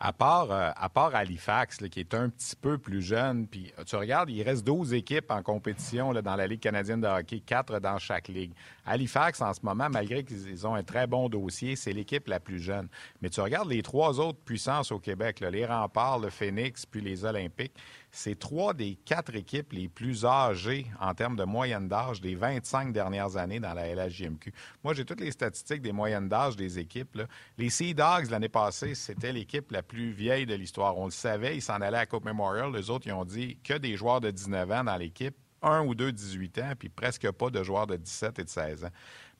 À 0.00 0.12
part, 0.12 0.50
euh, 0.50 0.70
à 0.76 0.88
part 0.88 1.14
Halifax, 1.14 1.78
qui 1.90 2.00
est 2.00 2.14
un 2.14 2.28
petit 2.28 2.54
peu 2.56 2.78
plus 2.78 3.02
jeune, 3.02 3.46
puis 3.46 3.72
tu 3.84 3.96
regardes, 3.96 4.30
il 4.30 4.42
reste 4.42 4.64
12 4.64 4.94
équipes 4.94 5.30
en 5.30 5.42
compétition 5.42 6.12
là, 6.12 6.22
dans 6.22 6.36
la 6.36 6.46
Ligue 6.46 6.60
canadienne 6.60 7.00
de 7.00 7.06
hockey, 7.06 7.40
quatre 7.40 7.78
dans 7.80 7.98
chaque 7.98 8.28
ligue. 8.28 8.52
Halifax, 8.84 9.40
en 9.40 9.54
ce 9.54 9.60
moment, 9.62 9.88
malgré 9.90 10.24
qu'ils 10.24 10.66
ont 10.66 10.74
un 10.74 10.84
très 10.84 11.06
bon 11.06 11.28
dossier, 11.28 11.76
c'est 11.76 11.92
l'équipe 11.92 12.26
la 12.28 12.38
plus 12.40 12.60
jeune. 12.60 12.88
Mais 13.22 13.30
tu 13.30 13.40
regardes 13.40 13.68
les 13.68 13.82
trois 13.82 14.20
autres 14.20 14.38
puissances 14.44 14.90
au 14.92 14.98
Québec, 14.98 15.40
les 15.40 15.66
Remparts, 15.66 16.18
le 16.18 16.30
Phoenix, 16.30 16.84
puis 16.84 17.00
les 17.00 17.24
Olympiques 17.24 17.74
c'est 18.18 18.36
trois 18.36 18.74
des 18.74 18.96
quatre 18.96 19.36
équipes 19.36 19.72
les 19.72 19.86
plus 19.86 20.24
âgées 20.24 20.86
en 21.00 21.14
termes 21.14 21.36
de 21.36 21.44
moyenne 21.44 21.86
d'âge 21.86 22.20
des 22.20 22.34
25 22.34 22.92
dernières 22.92 23.36
années 23.36 23.60
dans 23.60 23.74
la 23.74 23.94
LHJMQ. 23.94 24.52
Moi, 24.82 24.92
j'ai 24.92 25.04
toutes 25.04 25.20
les 25.20 25.30
statistiques 25.30 25.82
des 25.82 25.92
moyennes 25.92 26.28
d'âge 26.28 26.56
des 26.56 26.80
équipes. 26.80 27.22
Les 27.58 27.70
Sea 27.70 27.94
Dogs, 27.94 28.28
l'année 28.30 28.48
passée, 28.48 28.96
c'était 28.96 29.32
l'équipe 29.32 29.70
la 29.70 29.84
plus 29.84 30.10
vieille 30.10 30.46
de 30.46 30.54
l'histoire. 30.54 30.98
On 30.98 31.04
le 31.04 31.12
savait, 31.12 31.56
ils 31.56 31.62
s'en 31.62 31.80
allaient 31.80 31.98
à 31.98 32.06
Coupe 32.06 32.24
Memorial. 32.24 32.72
Les 32.72 32.90
autres, 32.90 33.06
ils 33.06 33.12
ont 33.12 33.24
dit 33.24 33.56
que 33.62 33.74
des 33.74 33.96
joueurs 33.96 34.20
de 34.20 34.32
19 34.32 34.68
ans 34.72 34.84
dans 34.84 34.96
l'équipe 34.96 35.36
un 35.62 35.84
ou 35.84 35.94
deux 35.94 36.10
18 36.10 36.58
ans, 36.58 36.72
puis 36.76 36.88
presque 36.88 37.30
pas 37.30 37.50
de 37.50 37.62
joueurs 37.62 37.86
de 37.86 37.96
17 37.96 38.40
et 38.40 38.44
de 38.44 38.48
16 38.48 38.84
ans. 38.84 38.90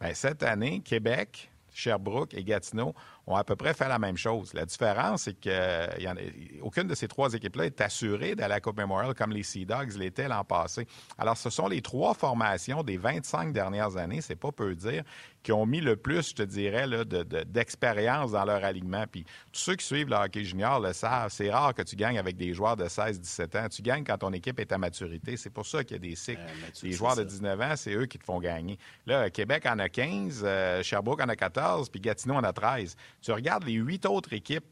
Bien, 0.00 0.14
cette 0.14 0.44
année, 0.44 0.82
Québec, 0.84 1.50
Sherbrooke 1.72 2.34
et 2.34 2.44
Gatineau 2.44 2.94
ont 3.28 3.36
à 3.36 3.44
peu 3.44 3.56
près 3.56 3.74
fait 3.74 3.88
la 3.88 3.98
même 3.98 4.16
chose. 4.16 4.54
La 4.54 4.64
différence, 4.64 5.22
c'est 5.22 5.34
qu'aucune 5.34 6.88
de 6.88 6.94
ces 6.94 7.08
trois 7.08 7.32
équipes-là 7.34 7.66
est 7.66 7.80
assurée 7.80 8.34
d'aller 8.34 8.54
à 8.54 8.56
la 8.56 8.60
Coupe 8.60 8.78
Memorial 8.78 9.14
comme 9.14 9.32
les 9.32 9.42
Sea 9.42 9.66
Dogs 9.66 9.92
l'étaient 9.96 10.28
l'an 10.28 10.44
passé. 10.44 10.86
Alors, 11.18 11.36
ce 11.36 11.50
sont 11.50 11.68
les 11.68 11.82
trois 11.82 12.14
formations 12.14 12.82
des 12.82 12.96
25 12.96 13.52
dernières 13.52 13.96
années, 13.98 14.22
c'est 14.22 14.34
pas 14.34 14.50
peu 14.50 14.74
dire, 14.74 15.04
qui 15.42 15.52
ont 15.52 15.66
mis 15.66 15.80
le 15.80 15.96
plus, 15.96 16.30
je 16.30 16.34
te 16.34 16.42
dirais, 16.42 16.86
d'expérience 17.46 18.32
dans 18.32 18.44
leur 18.44 18.64
alignement. 18.64 19.04
Puis 19.10 19.24
tous 19.52 19.60
ceux 19.60 19.76
qui 19.76 19.84
suivent 19.84 20.08
le 20.08 20.16
hockey 20.16 20.44
junior 20.44 20.80
le 20.80 20.92
savent, 20.92 21.30
c'est 21.30 21.50
rare 21.50 21.74
que 21.74 21.82
tu 21.82 21.96
gagnes 21.96 22.18
avec 22.18 22.36
des 22.36 22.54
joueurs 22.54 22.76
de 22.76 22.84
16-17 22.84 23.58
ans. 23.58 23.68
Tu 23.68 23.82
gagnes 23.82 24.04
quand 24.04 24.18
ton 24.18 24.32
équipe 24.32 24.58
est 24.58 24.72
à 24.72 24.78
maturité. 24.78 25.36
C'est 25.36 25.50
pour 25.50 25.66
ça 25.66 25.84
qu'il 25.84 25.96
y 25.96 26.00
a 26.00 26.10
des 26.10 26.16
cycles. 26.16 26.40
Euh, 26.40 26.70
les 26.82 26.92
joueurs 26.92 27.16
de 27.16 27.24
19 27.24 27.60
ans, 27.60 27.74
c'est 27.76 27.94
eux 27.94 28.06
qui 28.06 28.18
te 28.18 28.24
font 28.24 28.40
gagner. 28.40 28.78
Là, 29.06 29.30
Québec 29.30 29.64
en 29.66 29.78
a 29.78 29.88
15, 29.88 30.42
euh, 30.44 30.82
Sherbrooke 30.82 31.22
en 31.22 31.28
a 31.28 31.36
14, 31.36 31.88
puis 31.88 32.00
Gatineau 32.00 32.34
en 32.34 32.44
a 32.44 32.52
13. 32.52 32.96
Tu 33.20 33.32
regardes 33.32 33.64
les 33.64 33.74
huit 33.74 34.06
autres 34.06 34.32
équipes, 34.32 34.64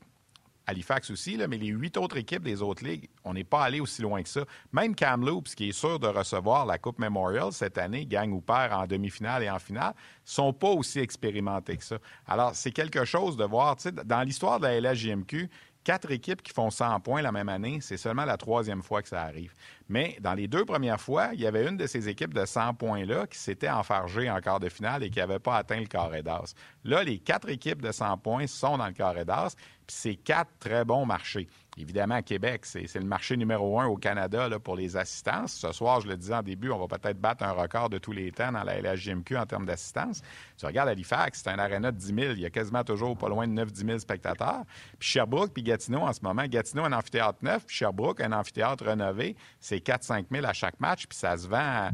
Halifax 0.69 1.11
aussi, 1.13 1.39
mais 1.49 1.59
les 1.59 1.69
huit 1.69 1.97
autres 1.97 2.17
équipes 2.17 2.43
des 2.43 2.61
autres 2.61 2.85
ligues, 2.85 3.09
on 3.25 3.35
n'est 3.35 3.45
pas 3.45 3.63
allé 3.63 3.79
aussi 3.79 4.03
loin 4.03 4.21
que 4.23 4.29
ça. 4.29 4.41
Même 4.73 4.97
Kamloops, 4.97 5.55
qui 5.55 5.69
est 5.69 5.73
sûr 5.73 6.01
de 6.01 6.09
recevoir 6.09 6.67
la 6.67 6.77
Coupe 6.77 6.99
Memorial 6.99 7.53
cette 7.53 7.79
année, 7.79 8.05
gagne 8.05 8.33
ou 8.33 8.41
perd 8.41 8.73
en 8.73 8.87
demi-finale 8.87 9.45
et 9.45 9.51
en 9.51 9.61
finale, 9.61 9.95
sont 10.25 10.53
pas 10.53 10.71
aussi 10.71 10.99
expérimentés 10.99 11.77
que 11.77 11.85
ça. 11.85 11.99
Alors, 12.27 12.55
c'est 12.55 12.73
quelque 12.73 13.05
chose 13.05 13.37
de 13.37 13.45
voir. 13.45 13.77
Dans 14.05 14.23
l'histoire 14.23 14.59
de 14.59 14.67
la 14.67 14.81
LHJMQ, 14.81 15.49
quatre 15.87 16.11
équipes 16.11 16.43
qui 16.43 16.53
font 16.53 16.69
100 16.69 16.99
points 16.99 17.23
la 17.23 17.31
même 17.31 17.49
année, 17.49 17.79
c'est 17.81 17.97
seulement 17.97 18.25
la 18.25 18.37
troisième 18.37 18.83
fois 18.83 19.03
que 19.03 19.09
ça 19.09 19.23
arrive. 19.23 19.55
Mais 19.89 20.17
dans 20.21 20.35
les 20.35 20.49
deux 20.49 20.65
premières 20.65 21.01
fois, 21.01 21.31
il 21.33 21.41
y 21.41 21.47
avait 21.47 21.65
une 21.65 21.77
de 21.77 21.87
ces 21.87 22.09
équipes 22.09 22.35
de 22.35 22.45
100 22.45 22.75
points-là 22.75 23.29
qui 23.29 23.39
s'était 23.39 23.71
enfargée 23.71 24.29
en 24.29 24.41
quart 24.41 24.59
de 24.59 24.69
finale 24.69 25.05
et 25.05 25.11
qui 25.11 25.21
n'avait 25.21 25.39
pas 25.39 25.57
atteint 25.57 25.79
le 25.79 25.87
carré 25.87 26.25
d'as. 26.25 26.55
Là, 26.83 27.05
les 27.05 27.21
quatre 27.21 27.49
équipes 27.49 27.81
de 27.81 27.93
100 27.93 28.19
points 28.19 28.49
sont 28.49 28.79
dans 28.79 28.89
le 28.89 28.95
carré 28.95 29.25
d'as, 29.25 29.55
puis 29.87 29.97
c'est 29.97 30.17
quatre 30.17 30.51
très 30.59 30.85
bons 30.85 31.07
marchés. 31.07 31.47
Évidemment, 31.79 32.23
Québec, 32.23 32.65
c'est 32.65 32.95
le 32.95 33.05
marché 33.05 33.37
numéro 33.37 33.79
un 33.79 33.87
au 33.87 33.97
Canada 33.97 34.49
pour 34.59 34.77
les 34.77 34.97
assistances. 34.97 35.53
Ce 35.53 35.73
soir, 35.73 36.01
je 36.01 36.09
le 36.09 36.17
disais 36.17 36.35
en 36.35 36.43
début, 36.43 36.71
on 36.71 36.79
va 36.79 36.99
peut-être 36.99 37.21
battre 37.21 37.45
un 37.45 37.53
record 37.53 37.91
de 37.91 37.99
tous 37.99 38.13
les 38.13 38.33
temps 38.33 38.51
dans 38.51 38.63
la 38.63 38.81
LHJMQ 38.81 39.37
en 39.37 39.45
termes 39.45 39.67
d'assistance. 39.67 40.23
Tu 40.57 40.65
regardes 40.65 40.89
Halifax, 40.89 41.43
c'est 41.43 41.51
un 41.51 41.59
aréna 41.59 41.93
de 41.93 41.99
10 41.99 42.07
000. 42.07 42.19
Il 42.33 42.41
y 42.41 42.47
a 42.47 42.51
quasiment 42.51 42.83
toujours 42.83 43.17
pas 43.19 43.29
loin 43.29 43.47
de 43.47 43.53
9-10 43.53 43.87
000 43.87 43.99
spectateurs. 43.99 44.63
Puis 44.99 45.11
Sherbrooke 45.11 45.53
puis 45.53 45.63
Gatineau 45.63 46.01
en 46.01 46.13
ce 46.15 46.21
moment. 46.23 46.47
Gatineau, 46.47 46.85
un 46.85 46.93
amphithéâtre 46.93 47.39
neuf, 47.43 47.67
puis 47.67 47.77
Sherbrooke, 47.77 48.23
un 48.23 48.33
amphithéâtre 48.33 48.85
rénové. 48.85 49.37
C'est 49.61 49.87
4-5 49.87 50.27
000 50.33 50.47
à 50.47 50.55
chaque 50.55 50.81
match, 50.81 51.07
puis 51.07 51.19
ça 51.19 51.37
se 51.37 51.47
vend 51.47 51.91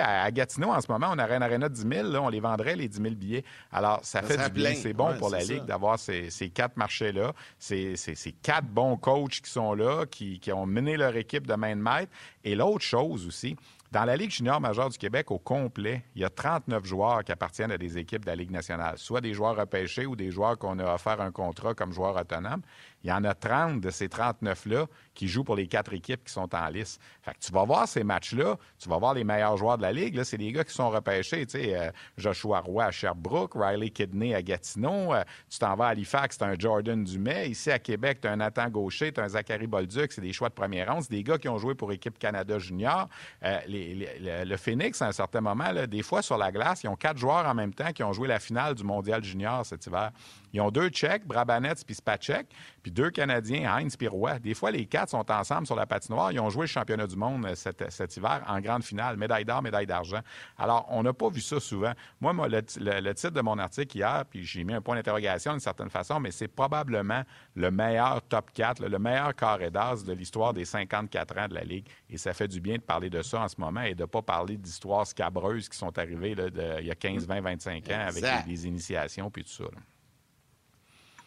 à, 0.00 0.30
Gatineau, 0.30 0.70
en 0.70 0.80
ce 0.80 0.90
moment, 0.90 1.08
on 1.10 1.18
aurait 1.18 1.36
une 1.36 1.42
aréna 1.42 1.68
de 1.68 1.74
10 1.74 1.86
000, 1.88 2.08
là, 2.08 2.22
on 2.22 2.28
les 2.28 2.40
vendrait, 2.40 2.76
les 2.76 2.88
10 2.88 3.00
000 3.00 3.14
billets. 3.14 3.44
Alors, 3.72 4.00
ça, 4.02 4.22
fait 4.22 4.36
du 4.36 4.50
bien. 4.50 4.74
C'est 4.74 4.92
bon 4.92 5.16
pour 5.18 5.30
la 5.30 5.40
Ligue 5.40 5.64
d'avoir 5.64 5.98
ces, 5.98 6.28
quatre 6.54 6.76
marchés-là. 6.76 7.32
C'est 7.58 7.96
ces 7.96 8.32
quatre 8.42 8.66
bons 8.66 8.96
coachs 8.96 9.40
qui 9.40 9.50
sont 9.50 9.74
là, 9.74 10.06
qui, 10.06 10.40
ont 10.52 10.66
mené 10.66 10.96
leur 10.96 11.16
équipe 11.16 11.46
de 11.46 11.54
main 11.54 11.76
de 11.76 11.82
maître. 11.82 12.12
Et 12.44 12.54
l'autre 12.54 12.84
chose 12.84 13.26
aussi, 13.26 13.56
dans 13.92 14.04
la 14.04 14.16
Ligue 14.16 14.30
junior 14.30 14.58
majeure 14.58 14.88
du 14.88 14.96
Québec, 14.96 15.30
au 15.30 15.38
complet, 15.38 16.02
il 16.14 16.22
y 16.22 16.24
a 16.24 16.30
39 16.30 16.84
joueurs 16.84 17.24
qui 17.24 17.30
appartiennent 17.30 17.72
à 17.72 17.76
des 17.76 17.98
équipes 17.98 18.24
de 18.24 18.30
la 18.30 18.36
Ligue 18.36 18.50
nationale, 18.50 18.96
soit 18.96 19.20
des 19.20 19.34
joueurs 19.34 19.54
repêchés 19.54 20.06
ou 20.06 20.16
des 20.16 20.30
joueurs 20.30 20.56
qu'on 20.56 20.78
a 20.78 20.94
offert 20.94 21.20
un 21.20 21.30
contrat 21.30 21.74
comme 21.74 21.92
joueurs 21.92 22.16
autonomes. 22.16 22.62
Il 23.04 23.10
y 23.10 23.12
en 23.12 23.24
a 23.24 23.34
30 23.34 23.80
de 23.80 23.90
ces 23.90 24.08
39-là 24.08 24.86
qui 25.14 25.28
jouent 25.28 25.44
pour 25.44 25.56
les 25.56 25.66
quatre 25.66 25.92
équipes 25.92 26.24
qui 26.24 26.32
sont 26.32 26.54
en 26.54 26.68
lice. 26.68 26.98
Fait 27.22 27.32
que 27.32 27.38
tu 27.40 27.52
vas 27.52 27.64
voir 27.64 27.86
ces 27.86 28.04
matchs-là, 28.04 28.56
tu 28.78 28.88
vas 28.88 28.98
voir 28.98 29.14
les 29.14 29.24
meilleurs 29.24 29.56
joueurs 29.56 29.76
de 29.76 29.82
la 29.82 29.92
Ligue. 29.92 30.14
Là, 30.14 30.24
c'est 30.24 30.38
des 30.38 30.52
gars 30.52 30.64
qui 30.64 30.72
sont 30.72 30.88
repêchés. 30.90 31.44
Tu 31.46 31.58
sais, 31.58 31.76
euh, 31.76 31.90
Joshua 32.16 32.60
Roy 32.60 32.84
à 32.84 32.90
Sherbrooke, 32.90 33.52
Riley 33.54 33.90
Kidney 33.90 34.34
à 34.34 34.42
Gatineau. 34.42 35.14
Euh, 35.14 35.24
tu 35.50 35.58
t'en 35.58 35.74
vas 35.74 35.86
à 35.86 35.88
Halifax, 35.90 36.38
tu 36.38 36.44
un 36.44 36.54
Jordan 36.58 37.02
Dumais. 37.04 37.50
Ici, 37.50 37.70
à 37.70 37.78
Québec, 37.78 38.20
tu 38.22 38.28
un 38.28 38.36
Nathan 38.36 38.68
Gaucher, 38.68 39.12
tu 39.12 39.20
un 39.20 39.28
Zachary 39.28 39.66
Bolduc. 39.66 40.12
C'est 40.12 40.20
des 40.20 40.32
choix 40.32 40.48
de 40.48 40.54
première 40.54 40.92
ronde. 40.92 41.02
C'est 41.02 41.14
des 41.14 41.22
gars 41.22 41.38
qui 41.38 41.48
ont 41.48 41.58
joué 41.58 41.74
pour 41.74 41.92
Équipe 41.92 42.18
Canada 42.18 42.58
Junior. 42.58 43.08
Euh, 43.42 43.58
le 43.68 44.56
Phoenix, 44.56 45.02
à 45.02 45.08
un 45.08 45.12
certain 45.12 45.40
moment, 45.40 45.72
des 45.88 46.02
fois, 46.02 46.22
sur 46.22 46.38
la 46.38 46.50
glace, 46.50 46.82
ils 46.84 46.88
ont 46.88 46.96
quatre 46.96 47.18
joueurs 47.18 47.46
en 47.46 47.54
même 47.54 47.74
temps 47.74 47.92
qui 47.92 48.02
ont 48.02 48.12
joué 48.12 48.28
la 48.28 48.38
finale 48.38 48.74
du 48.74 48.84
Mondial 48.84 49.22
Junior 49.22 49.64
cet 49.64 49.86
hiver. 49.86 50.10
Ils 50.52 50.60
ont 50.60 50.70
deux 50.70 50.88
Tchèques, 50.88 51.26
Brabanets 51.26 51.84
puis 51.86 51.94
Spacek, 51.94 52.48
puis 52.82 52.90
deux 52.90 53.10
Canadiens, 53.10 53.74
Heinz 53.74 53.96
puis 53.96 54.08
Roy. 54.08 54.38
Des 54.38 54.54
fois, 54.54 54.70
les 54.70 54.86
quatre 54.86 55.10
sont 55.10 55.30
ensemble 55.30 55.66
sur 55.66 55.76
la 55.76 55.86
patinoire. 55.86 56.32
Ils 56.32 56.40
ont 56.40 56.50
joué 56.50 56.62
le 56.62 56.66
championnat 56.66 57.06
du 57.06 57.16
monde 57.16 57.46
euh, 57.46 57.54
cet, 57.54 58.16
hiver 58.16 58.44
en 58.46 58.60
grande 58.60 58.84
finale, 58.84 59.16
médaille 59.16 59.44
d'or, 59.44 59.62
médaille 59.62 59.86
d'argent. 59.86 60.20
Alors, 60.58 60.86
on 60.90 61.02
n'a 61.02 61.12
pas 61.12 61.28
vu 61.28 61.40
ça 61.40 61.60
souvent. 61.60 61.92
Moi, 62.20 62.32
moi 62.32 62.48
le, 62.48 62.62
titre 62.62 63.30
de 63.30 63.40
mon 63.40 63.58
article 63.58 63.96
hier, 63.96 64.24
puis 64.28 64.44
j'ai 64.44 64.64
mis 64.64 64.74
un 64.74 64.80
point 64.80 64.96
d'interrogation 64.96 65.52
d'une 65.52 65.60
certaine 65.60 65.90
façon, 65.90 66.20
mais 66.20 66.30
c'est 66.30 66.48
probablement 66.48 67.22
le 67.54 67.70
meilleur 67.70 68.22
top 68.22 68.50
4, 68.52 68.86
le 68.86 68.98
meilleur 68.98 69.34
carré 69.34 69.70
d'as 69.70 70.04
de 70.04 70.12
l'histoire 70.12 70.52
des 70.52 70.64
54 70.64 71.38
ans 71.38 71.48
de 71.48 71.54
la 71.54 71.64
Ligue. 71.64 71.86
Et 72.10 72.18
ça 72.18 72.32
fait 72.32 72.48
du 72.48 72.60
bien 72.60 72.76
de 72.76 72.82
parler 72.82 73.10
de 73.10 73.22
ça 73.22 73.40
en 73.40 73.48
ce 73.48 73.56
moment 73.58 73.82
et 73.82 73.94
de 73.94 74.02
ne 74.02 74.06
pas 74.06 74.22
parler 74.22 74.56
d'histoires 74.56 75.06
scabreuses 75.06 75.68
qui 75.68 75.78
sont 75.78 75.96
arrivées 75.98 76.34
il 76.80 76.86
y 76.86 76.90
a 76.90 76.94
15, 76.94 77.26
20, 77.26 77.40
25 77.40 77.90
ans 77.90 78.06
avec 78.08 78.24
les, 78.46 78.66
initiations 78.66 79.30
puis 79.30 79.44
tout 79.44 79.50
ça. 79.50 79.64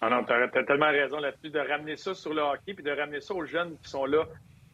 Ah 0.02 0.10
non, 0.10 0.24
tu 0.24 0.34
as, 0.34 0.64
tellement 0.64 0.92
raison 0.92 1.20
là-dessus, 1.20 1.50
de 1.50 1.60
ramener 1.60 1.96
ça 1.96 2.14
sur 2.14 2.34
le 2.34 2.42
hockey, 2.42 2.74
puis 2.74 2.84
de 2.84 2.92
ramener 2.92 3.22
ça 3.22 3.34
aux 3.34 3.46
jeunes 3.46 3.78
qui 3.78 3.90
sont 3.90 4.06
là 4.06 4.26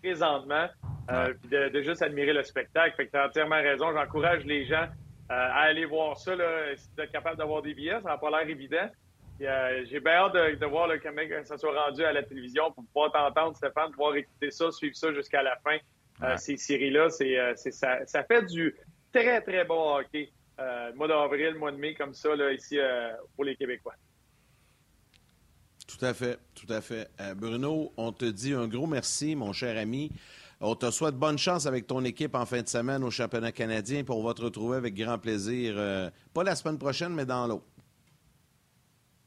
présentement, 0.01 0.67
euh, 1.11 1.33
puis 1.39 1.49
de, 1.49 1.81
juste 1.81 2.01
admirer 2.01 2.33
le 2.33 2.43
spectacle. 2.43 2.95
Fait 2.95 3.05
que 3.05 3.11
tu 3.11 3.17
as 3.17 3.27
entièrement 3.27 3.61
raison. 3.61 3.93
J'encourage 3.93 4.43
les 4.45 4.65
gens 4.65 4.83
euh, 4.83 4.87
à 5.29 5.61
aller 5.61 5.85
voir 5.85 6.17
ça. 6.17 6.35
Là, 6.35 6.75
si 6.75 6.89
es 6.97 7.07
capable 7.07 7.37
d'avoir 7.37 7.61
des 7.61 7.73
billets, 7.73 8.01
ça 8.01 8.09
n'a 8.09 8.17
pas 8.17 8.29
l'air 8.29 8.49
évident. 8.49 8.89
Euh, 9.41 9.85
j'ai 9.89 9.99
bien 9.99 10.13
hâte 10.13 10.33
de, 10.33 10.65
voir 10.65 10.87
le 10.87 10.99
comment 10.99 11.21
ça 11.43 11.57
soit 11.57 11.85
rendu 11.85 12.03
à 12.03 12.13
la 12.13 12.21
télévision 12.23 12.71
pour 12.71 12.83
pouvoir 12.85 13.11
t'entendre, 13.11 13.55
Stéphane, 13.55 13.91
pouvoir 13.91 14.15
écouter 14.15 14.51
ça, 14.51 14.71
suivre 14.71 14.95
ça 14.95 15.11
jusqu'à 15.13 15.41
la 15.41 15.55
fin. 15.63 15.77
ces 16.37 16.57
séries-là, 16.57 17.09
c'est, 17.09 17.55
ça, 17.55 18.05
ça, 18.05 18.23
fait 18.23 18.45
du 18.45 18.75
très, 19.11 19.41
très 19.41 19.65
bon 19.65 19.97
hockey. 19.97 20.29
mois 20.93 21.07
d'avril, 21.07 21.55
mois 21.55 21.71
de 21.71 21.77
mai, 21.77 21.95
comme 21.95 22.13
ça, 22.13 22.35
là, 22.35 22.51
ici, 22.51 22.77
pour 23.35 23.45
les 23.45 23.55
Québécois. 23.55 23.95
Tout 25.97 26.05
à 26.05 26.13
fait, 26.13 26.39
tout 26.55 26.71
à 26.71 26.81
fait. 26.81 27.09
Euh, 27.19 27.33
Bruno, 27.35 27.91
on 27.97 28.11
te 28.11 28.25
dit 28.25 28.53
un 28.53 28.67
gros 28.67 28.87
merci, 28.87 29.35
mon 29.35 29.51
cher 29.51 29.77
ami. 29.77 30.11
On 30.61 30.75
te 30.75 30.89
souhaite 30.89 31.15
bonne 31.15 31.37
chance 31.37 31.65
avec 31.65 31.87
ton 31.87 32.03
équipe 32.05 32.35
en 32.35 32.45
fin 32.45 32.61
de 32.61 32.67
semaine 32.67 33.03
au 33.03 33.11
championnat 33.11 33.51
canadien, 33.51 34.03
pour 34.03 34.19
on 34.19 34.23
va 34.23 34.33
te 34.33 34.41
retrouver 34.41 34.77
avec 34.77 34.93
grand 34.93 35.17
plaisir, 35.17 35.73
euh, 35.77 36.09
pas 36.33 36.43
la 36.43 36.55
semaine 36.55 36.77
prochaine, 36.77 37.13
mais 37.13 37.25
dans 37.25 37.47
l'autre. 37.47 37.65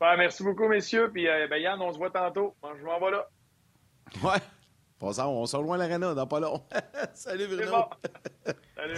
merci 0.01 0.43
beaucoup, 0.43 0.69
messieurs. 0.69 1.11
Puis, 1.13 1.29
euh, 1.29 1.47
ben, 1.49 1.57
Yann, 1.57 1.81
on 1.81 1.93
se 1.93 1.99
voit 1.99 2.11
tantôt. 2.11 2.55
je 2.63 2.85
m'en 2.85 3.01
vais 3.01 3.11
là. 3.11 3.29
Ouais. 4.23 4.41
On 5.01 5.47
se 5.47 5.57
rejoint 5.57 5.77
l'aréna 5.77 6.15
dans 6.15 6.27
pas 6.27 6.41
long. 6.41 6.63
Salut 7.15 7.47
Bruno. 7.47 7.85
Salut, 8.77 8.95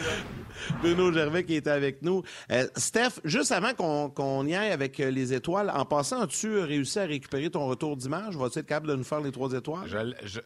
Bruno 0.80 1.12
Gervais 1.12 1.44
qui 1.44 1.54
était 1.54 1.70
avec 1.70 2.02
nous. 2.02 2.22
Euh, 2.50 2.66
Steph, 2.76 3.20
juste 3.24 3.52
avant 3.52 3.74
qu'on 3.74 4.46
y 4.46 4.54
aille 4.54 4.70
avec 4.72 5.00
euh, 5.00 5.10
les 5.10 5.32
étoiles, 5.32 5.70
en 5.74 5.84
passant, 5.84 6.20
as-tu 6.22 6.58
réussi 6.58 6.98
à 6.98 7.04
récupérer 7.04 7.50
ton 7.50 7.66
retour 7.66 7.96
d'image? 7.96 8.36
Vas-tu 8.36 8.60
être 8.60 8.66
capable 8.66 8.88
de 8.88 8.94
nous 8.94 9.04
faire 9.04 9.20
les 9.20 9.32
trois 9.32 9.52
étoiles? 9.52 9.86
je, 9.88 9.98
je 10.24 10.40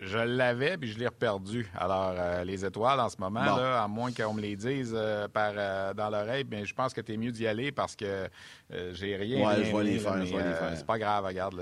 l'avais, 0.00 0.76
puis 0.76 0.90
je 0.92 0.98
l'ai 0.98 1.06
reperdu. 1.06 1.66
Alors, 1.74 2.14
euh, 2.16 2.44
les 2.44 2.64
étoiles, 2.64 3.00
en 3.00 3.08
ce 3.08 3.16
moment, 3.18 3.40
là, 3.40 3.82
à 3.82 3.88
moins 3.88 4.12
qu'on 4.12 4.34
me 4.34 4.42
les 4.42 4.56
dise 4.56 4.92
euh, 4.94 5.26
par, 5.28 5.52
euh, 5.56 5.94
dans 5.94 6.10
l'oreille, 6.10 6.44
bien, 6.44 6.64
je 6.64 6.74
pense 6.74 6.92
que 6.92 7.00
tu 7.00 7.14
es 7.14 7.16
mieux 7.16 7.32
d'y 7.32 7.46
aller 7.46 7.72
parce 7.72 7.96
que 7.96 8.28
j'ai 8.92 9.16
rien. 9.16 9.46
Ouais, 9.46 9.64
je 9.64 9.76
vais 9.76 9.84
les 9.84 9.98
faire. 9.98 10.76
c'est 10.76 10.86
pas 10.86 10.98
grave, 10.98 11.24
regarde. 11.24 11.60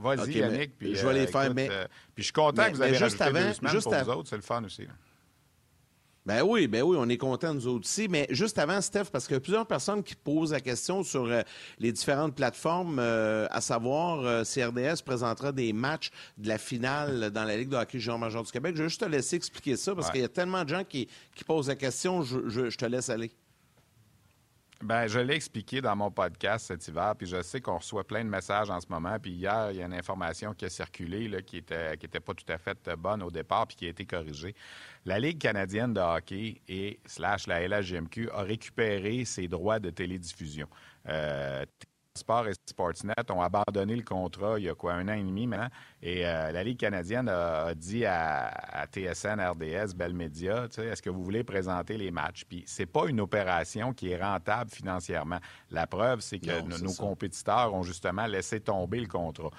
Vas-y, 0.00 0.38
Yannick. 0.38 0.78
Puis, 0.78 0.94
je 0.94 1.06
vais 1.06 1.14
les 1.14 1.26
faire, 1.26 1.52
mais. 1.54 1.68
puis 2.14 2.22
je 2.22 2.24
suis 2.24 2.32
content 2.32 2.64
que 2.66 2.76
vous 2.76 2.82
avez 2.82 2.94
juste 2.94 3.20
avant, 3.20 3.40
deux 3.40 3.52
semaines 3.52 3.72
juste 3.72 3.84
pour 3.84 3.94
vous 3.94 4.10
autres. 4.10 4.28
C'est 4.28 4.36
le 4.36 4.42
fun 4.42 4.62
aussi. 4.64 4.86
Ben 6.26 6.42
oui, 6.42 6.66
ben 6.68 6.82
oui, 6.82 6.96
on 6.98 7.06
est 7.10 7.18
content 7.18 7.52
nous 7.52 7.66
autres 7.66 7.84
aussi. 7.84 8.08
Mais 8.08 8.26
juste 8.30 8.58
avant, 8.58 8.80
Steph, 8.80 9.04
parce 9.12 9.26
qu'il 9.26 9.34
y 9.34 9.36
a 9.36 9.40
plusieurs 9.40 9.66
personnes 9.66 10.02
qui 10.02 10.14
posent 10.14 10.52
la 10.52 10.60
question 10.60 11.02
sur 11.02 11.24
euh, 11.24 11.42
les 11.78 11.92
différentes 11.92 12.34
plateformes, 12.34 12.98
euh, 12.98 13.46
à 13.50 13.60
savoir 13.60 14.20
euh, 14.20 14.42
si 14.42 14.64
RDS 14.64 15.02
présentera 15.04 15.52
des 15.52 15.74
matchs 15.74 16.10
de 16.38 16.48
la 16.48 16.56
finale 16.56 17.30
dans 17.30 17.44
la 17.44 17.58
Ligue 17.58 17.68
de 17.68 17.76
hockey 17.76 17.98
junior 17.98 18.18
major 18.18 18.42
du 18.42 18.50
Québec. 18.50 18.74
Je 18.74 18.84
vais 18.84 18.88
juste 18.88 19.02
te 19.02 19.06
laisser 19.06 19.36
expliquer 19.36 19.76
ça 19.76 19.94
parce 19.94 20.10
qu'il 20.10 20.22
y 20.22 20.24
a 20.24 20.28
tellement 20.28 20.64
de 20.64 20.70
gens 20.70 20.84
qui, 20.84 21.08
posent 21.46 21.68
la 21.68 21.76
question. 21.76 22.22
je, 22.22 22.74
te 22.74 22.86
laisse 22.86 23.10
aller. 23.10 23.30
Ben, 24.82 25.06
je 25.06 25.18
l'ai 25.18 25.34
expliqué 25.34 25.80
dans 25.80 25.94
mon 25.94 26.10
podcast 26.10 26.66
cet 26.66 26.88
hiver, 26.88 27.14
puis 27.16 27.26
je 27.26 27.40
sais 27.42 27.60
qu'on 27.60 27.78
reçoit 27.78 28.04
plein 28.04 28.24
de 28.24 28.28
messages 28.28 28.70
en 28.70 28.80
ce 28.80 28.86
moment. 28.88 29.16
Puis 29.20 29.30
hier, 29.30 29.70
il 29.70 29.78
y 29.78 29.82
a 29.82 29.86
une 29.86 29.94
information 29.94 30.52
qui 30.52 30.64
a 30.64 30.68
circulé 30.68 31.30
qui 31.44 31.58
était 31.58 31.96
qui 31.96 32.06
était 32.06 32.20
pas 32.20 32.34
tout 32.34 32.50
à 32.52 32.58
fait 32.58 32.78
bonne 32.98 33.22
au 33.22 33.30
départ, 33.30 33.66
puis 33.66 33.76
qui 33.76 33.86
a 33.86 33.90
été 33.90 34.04
corrigée. 34.04 34.54
La 35.04 35.18
Ligue 35.18 35.38
canadienne 35.38 35.94
de 35.94 36.00
hockey 36.00 36.60
et 36.68 37.00
slash 37.06 37.46
la 37.46 37.66
LHGMQ 37.66 38.30
a 38.30 38.42
récupéré 38.42 39.24
ses 39.24 39.48
droits 39.48 39.78
de 39.78 39.90
télédiffusion. 39.90 40.68
Euh, 41.08 41.64
Sport 42.16 42.46
et 42.46 42.52
Sportsnet 42.66 43.28
ont 43.30 43.42
abandonné 43.42 43.96
le 43.96 44.04
contrat 44.04 44.60
il 44.60 44.66
y 44.66 44.68
a 44.68 44.74
quoi, 44.76 44.92
un 44.92 45.08
an 45.08 45.14
et 45.14 45.24
demi 45.24 45.48
maintenant. 45.48 45.68
Et 46.00 46.24
euh, 46.24 46.52
la 46.52 46.62
Ligue 46.62 46.78
canadienne 46.78 47.28
a, 47.28 47.74
dit 47.74 48.06
à, 48.06 48.86
TSN, 48.86 49.40
RDS, 49.40 49.96
Bell 49.96 50.14
Media, 50.14 50.68
est-ce 50.78 51.02
que 51.02 51.10
vous 51.10 51.24
voulez 51.24 51.42
présenter 51.42 51.96
les 51.96 52.12
matchs? 52.12 52.44
Puis 52.48 52.62
c'est 52.68 52.86
pas 52.86 53.06
une 53.08 53.20
opération 53.20 53.92
qui 53.92 54.10
est 54.10 54.22
rentable 54.22 54.70
financièrement. 54.70 55.40
La 55.72 55.88
preuve, 55.88 56.20
c'est 56.20 56.38
que 56.38 56.62
nos 56.80 56.92
compétiteurs 56.92 57.74
ont 57.74 57.82
justement 57.82 58.26
laissé 58.26 58.60
tomber 58.60 59.00
le 59.00 59.08
contrat. 59.08 59.50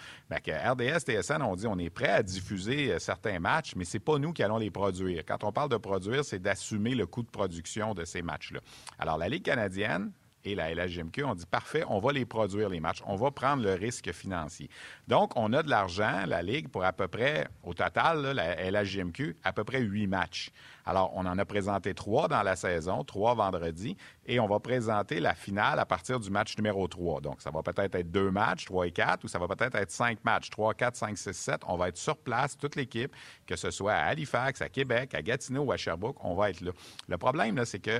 que 0.41 0.51
RDS, 0.51 0.99
TSN 0.99 1.41
ont 1.41 1.57
dit 1.57 1.67
on 1.67 1.77
est 1.77 1.89
prêt 1.89 2.07
à 2.07 2.23
diffuser 2.23 2.93
euh, 2.93 2.99
certains 2.99 3.37
matchs, 3.37 3.73
mais 3.75 3.83
c'est 3.83 3.99
pas 3.99 4.17
nous 4.17 4.31
qui 4.31 4.43
allons 4.43 4.59
les 4.59 4.71
produire. 4.71 5.25
Quand 5.27 5.43
on 5.43 5.51
parle 5.51 5.71
de 5.71 5.77
produire, 5.77 6.23
c'est 6.23 6.39
d'assumer 6.39 6.95
le 6.95 7.05
coût 7.05 7.23
de 7.23 7.29
production 7.29 7.93
de 7.93 8.05
ces 8.05 8.21
matchs-là. 8.21 8.61
Alors 8.97 9.17
la 9.17 9.27
Ligue 9.27 9.43
canadienne, 9.43 10.13
et 10.45 10.55
la 10.55 10.73
LHGMQ 10.73 11.23
ont 11.25 11.35
dit 11.35 11.45
parfait, 11.45 11.83
on 11.89 11.99
va 11.99 12.13
les 12.13 12.25
produire, 12.25 12.69
les 12.69 12.79
matchs, 12.79 13.01
on 13.05 13.15
va 13.15 13.31
prendre 13.31 13.63
le 13.63 13.73
risque 13.73 14.11
financier. 14.11 14.69
Donc, 15.07 15.33
on 15.35 15.51
a 15.53 15.63
de 15.63 15.69
l'argent, 15.69 16.23
la 16.25 16.41
Ligue, 16.41 16.69
pour 16.69 16.85
à 16.85 16.93
peu 16.93 17.07
près, 17.07 17.47
au 17.63 17.73
total, 17.73 18.21
la 18.21 18.71
LHGMQ, 18.71 19.37
à 19.43 19.51
peu 19.51 19.63
près 19.63 19.81
huit 19.81 20.07
matchs. 20.07 20.51
Alors, 20.85 21.11
on 21.15 21.25
en 21.25 21.37
a 21.37 21.45
présenté 21.45 21.93
trois 21.93 22.27
dans 22.27 22.43
la 22.43 22.55
saison, 22.55 23.03
trois 23.03 23.33
vendredi, 23.33 23.97
et 24.27 24.39
on 24.39 24.47
va 24.47 24.59
présenter 24.59 25.19
la 25.19 25.33
finale 25.33 25.79
à 25.79 25.85
partir 25.85 26.19
du 26.19 26.29
match 26.29 26.55
numéro 26.57 26.87
trois. 26.87 27.21
Donc, 27.21 27.41
ça 27.41 27.49
va 27.49 27.63
peut-être 27.63 27.95
être 27.95 28.11
deux 28.11 28.29
matchs, 28.29 28.65
trois 28.65 28.85
et 28.85 28.91
quatre, 28.91 29.23
ou 29.23 29.27
ça 29.27 29.39
va 29.39 29.47
peut-être 29.47 29.75
être 29.75 29.91
cinq 29.91 30.23
matchs, 30.23 30.49
trois, 30.51 30.73
quatre, 30.73 30.95
cinq, 30.95 31.17
six, 31.17 31.33
sept. 31.33 31.61
On 31.67 31.75
va 31.75 31.89
être 31.89 31.97
sur 31.97 32.17
place, 32.17 32.55
toute 32.55 32.75
l'équipe, 32.75 33.11
que 33.47 33.55
ce 33.55 33.71
soit 33.71 33.93
à 33.93 34.05
Halifax, 34.05 34.61
à 34.61 34.69
Québec, 34.69 35.15
à 35.15 35.21
Gatineau 35.21 35.63
ou 35.63 35.71
à 35.71 35.77
Sherbrooke, 35.77 36.17
on 36.23 36.35
va 36.35 36.51
être 36.51 36.61
là. 36.61 36.71
Le 37.07 37.17
problème, 37.17 37.55
là, 37.55 37.65
c'est 37.65 37.79
que 37.79 37.99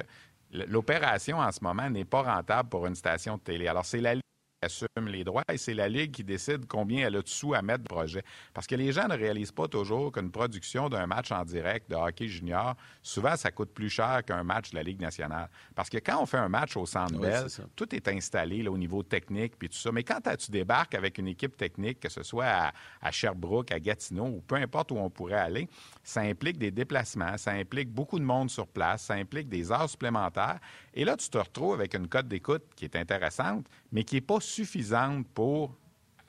l'opération 0.68 1.40
en 1.40 1.52
ce 1.52 1.60
moment 1.62 1.90
n'est 1.90 2.06
pas 2.06 2.22
rentable 2.22 2.70
pour 2.70 2.88
une 2.88 2.96
station 2.96 3.38
de 3.38 3.42
télé. 3.42 3.68
Alors, 3.68 3.86
c'est 3.86 4.02
la 4.02 4.16
assume 4.62 5.08
les 5.08 5.24
droits 5.24 5.44
et 5.52 5.58
c'est 5.58 5.74
la 5.74 5.88
Ligue 5.88 6.12
qui 6.12 6.24
décide 6.24 6.66
combien 6.68 7.08
elle 7.08 7.16
a 7.16 7.22
de 7.22 7.28
sous 7.28 7.54
à 7.54 7.62
mettre 7.62 7.84
de 7.84 7.88
projet. 7.88 8.24
Parce 8.54 8.68
que 8.68 8.76
les 8.76 8.92
gens 8.92 9.08
ne 9.08 9.16
réalisent 9.16 9.52
pas 9.52 9.68
toujours 9.68 10.12
qu'une 10.12 10.32
production 10.32 10.90
d'un 10.90 11.06
match 11.06 11.32
en 11.32 11.44
direct 11.46 11.90
de 11.90 11.96
hockey 11.96 12.28
junior, 12.28 12.76
souvent, 13.02 13.36
ça 13.36 13.52
coûte 13.52 13.74
plus 13.74 13.90
cher 13.90 14.24
qu'un 14.26 14.44
match 14.44 14.72
de 14.72 14.76
la 14.76 14.84
Ligue 14.84 15.02
nationale. 15.02 15.50
Parce 15.76 15.90
que 15.90 15.98
quand 15.98 16.22
on 16.22 16.26
fait 16.26 16.38
un 16.38 16.50
match 16.50 16.76
au 16.78 16.86
Centre 16.86 17.18
Bell, 17.20 17.48
tout 17.76 17.94
est 17.96 18.08
installé 18.08 18.64
là, 18.64 18.72
au 18.72 18.78
niveau 18.78 19.04
technique 19.04 19.58
puis 19.58 19.70
tout 19.70 19.78
ça. 19.78 19.92
Mais 19.92 20.04
quand 20.04 20.20
tu 20.38 20.52
débarques 20.52 20.96
avec 20.96 21.18
une 21.18 21.28
équipe 21.28 21.58
technique, 21.58 22.00
que 22.00 22.10
ce 22.10 22.24
soit 22.24 22.46
à, 22.46 22.74
à, 23.02 23.12
Sherbrooke, 23.12 23.72
à 23.72 23.80
Gatineau 23.80 24.26
ou 24.26 24.42
peu 24.42 24.56
importe 24.56 24.92
où 24.92 24.98
on 24.98 25.10
pourrait 25.10 25.40
aller, 25.40 25.68
ça 26.04 26.22
implique 26.22 26.58
des 26.58 26.72
déplacements, 26.72 27.38
ça 27.38 27.52
implique 27.52 27.90
beaucoup 27.90 28.20
de 28.20 28.26
monde 28.26 28.50
sur 28.50 28.68
place, 28.68 29.04
ça 29.04 29.16
implique 29.16 29.50
des 29.50 29.72
heures 29.72 29.90
supplémentaires. 29.90 30.60
Et 30.96 31.04
là, 31.04 31.18
tu 31.18 31.30
te 31.30 31.38
retrouves 31.38 31.74
avec 31.74 31.94
une 31.94 32.08
cote 32.08 32.28
d'écoute 32.28 32.64
qui 32.76 32.86
est 32.86 32.96
intéressante, 32.96 33.68
mais 33.92 34.04
qui 34.06 34.16
n'est 34.16 34.22
pas 34.22 34.40
suffisante 34.40 35.28
pour 35.34 35.76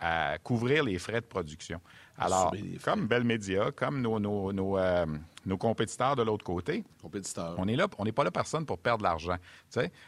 euh, 0.03 0.37
couvrir 0.43 0.83
les 0.85 0.99
frais 0.99 1.21
de 1.21 1.27
production. 1.27 1.81
Alors, 2.19 2.55
comme 2.83 3.07
Bell 3.07 3.25
Media, 3.25 3.71
comme 3.73 4.01
nos, 4.01 4.19
nos, 4.19 4.53
nos, 4.53 4.79
euh, 4.79 5.07
nos 5.45 5.59
compétiteurs 5.59 6.17
de 6.17 6.23
l'autre 6.23 6.45
côté, 6.45 6.85
compétiteurs. 7.03 7.55
on 7.59 7.69
est 7.69 7.77
là, 7.77 7.87
on 7.99 8.05
n'est 8.05 8.13
pas 8.13 8.25
là 8.25 8.31
personne 8.31 8.65
pour 8.67 8.79
perdre 8.79 8.99
de 8.99 9.05
l'argent. 9.05 9.37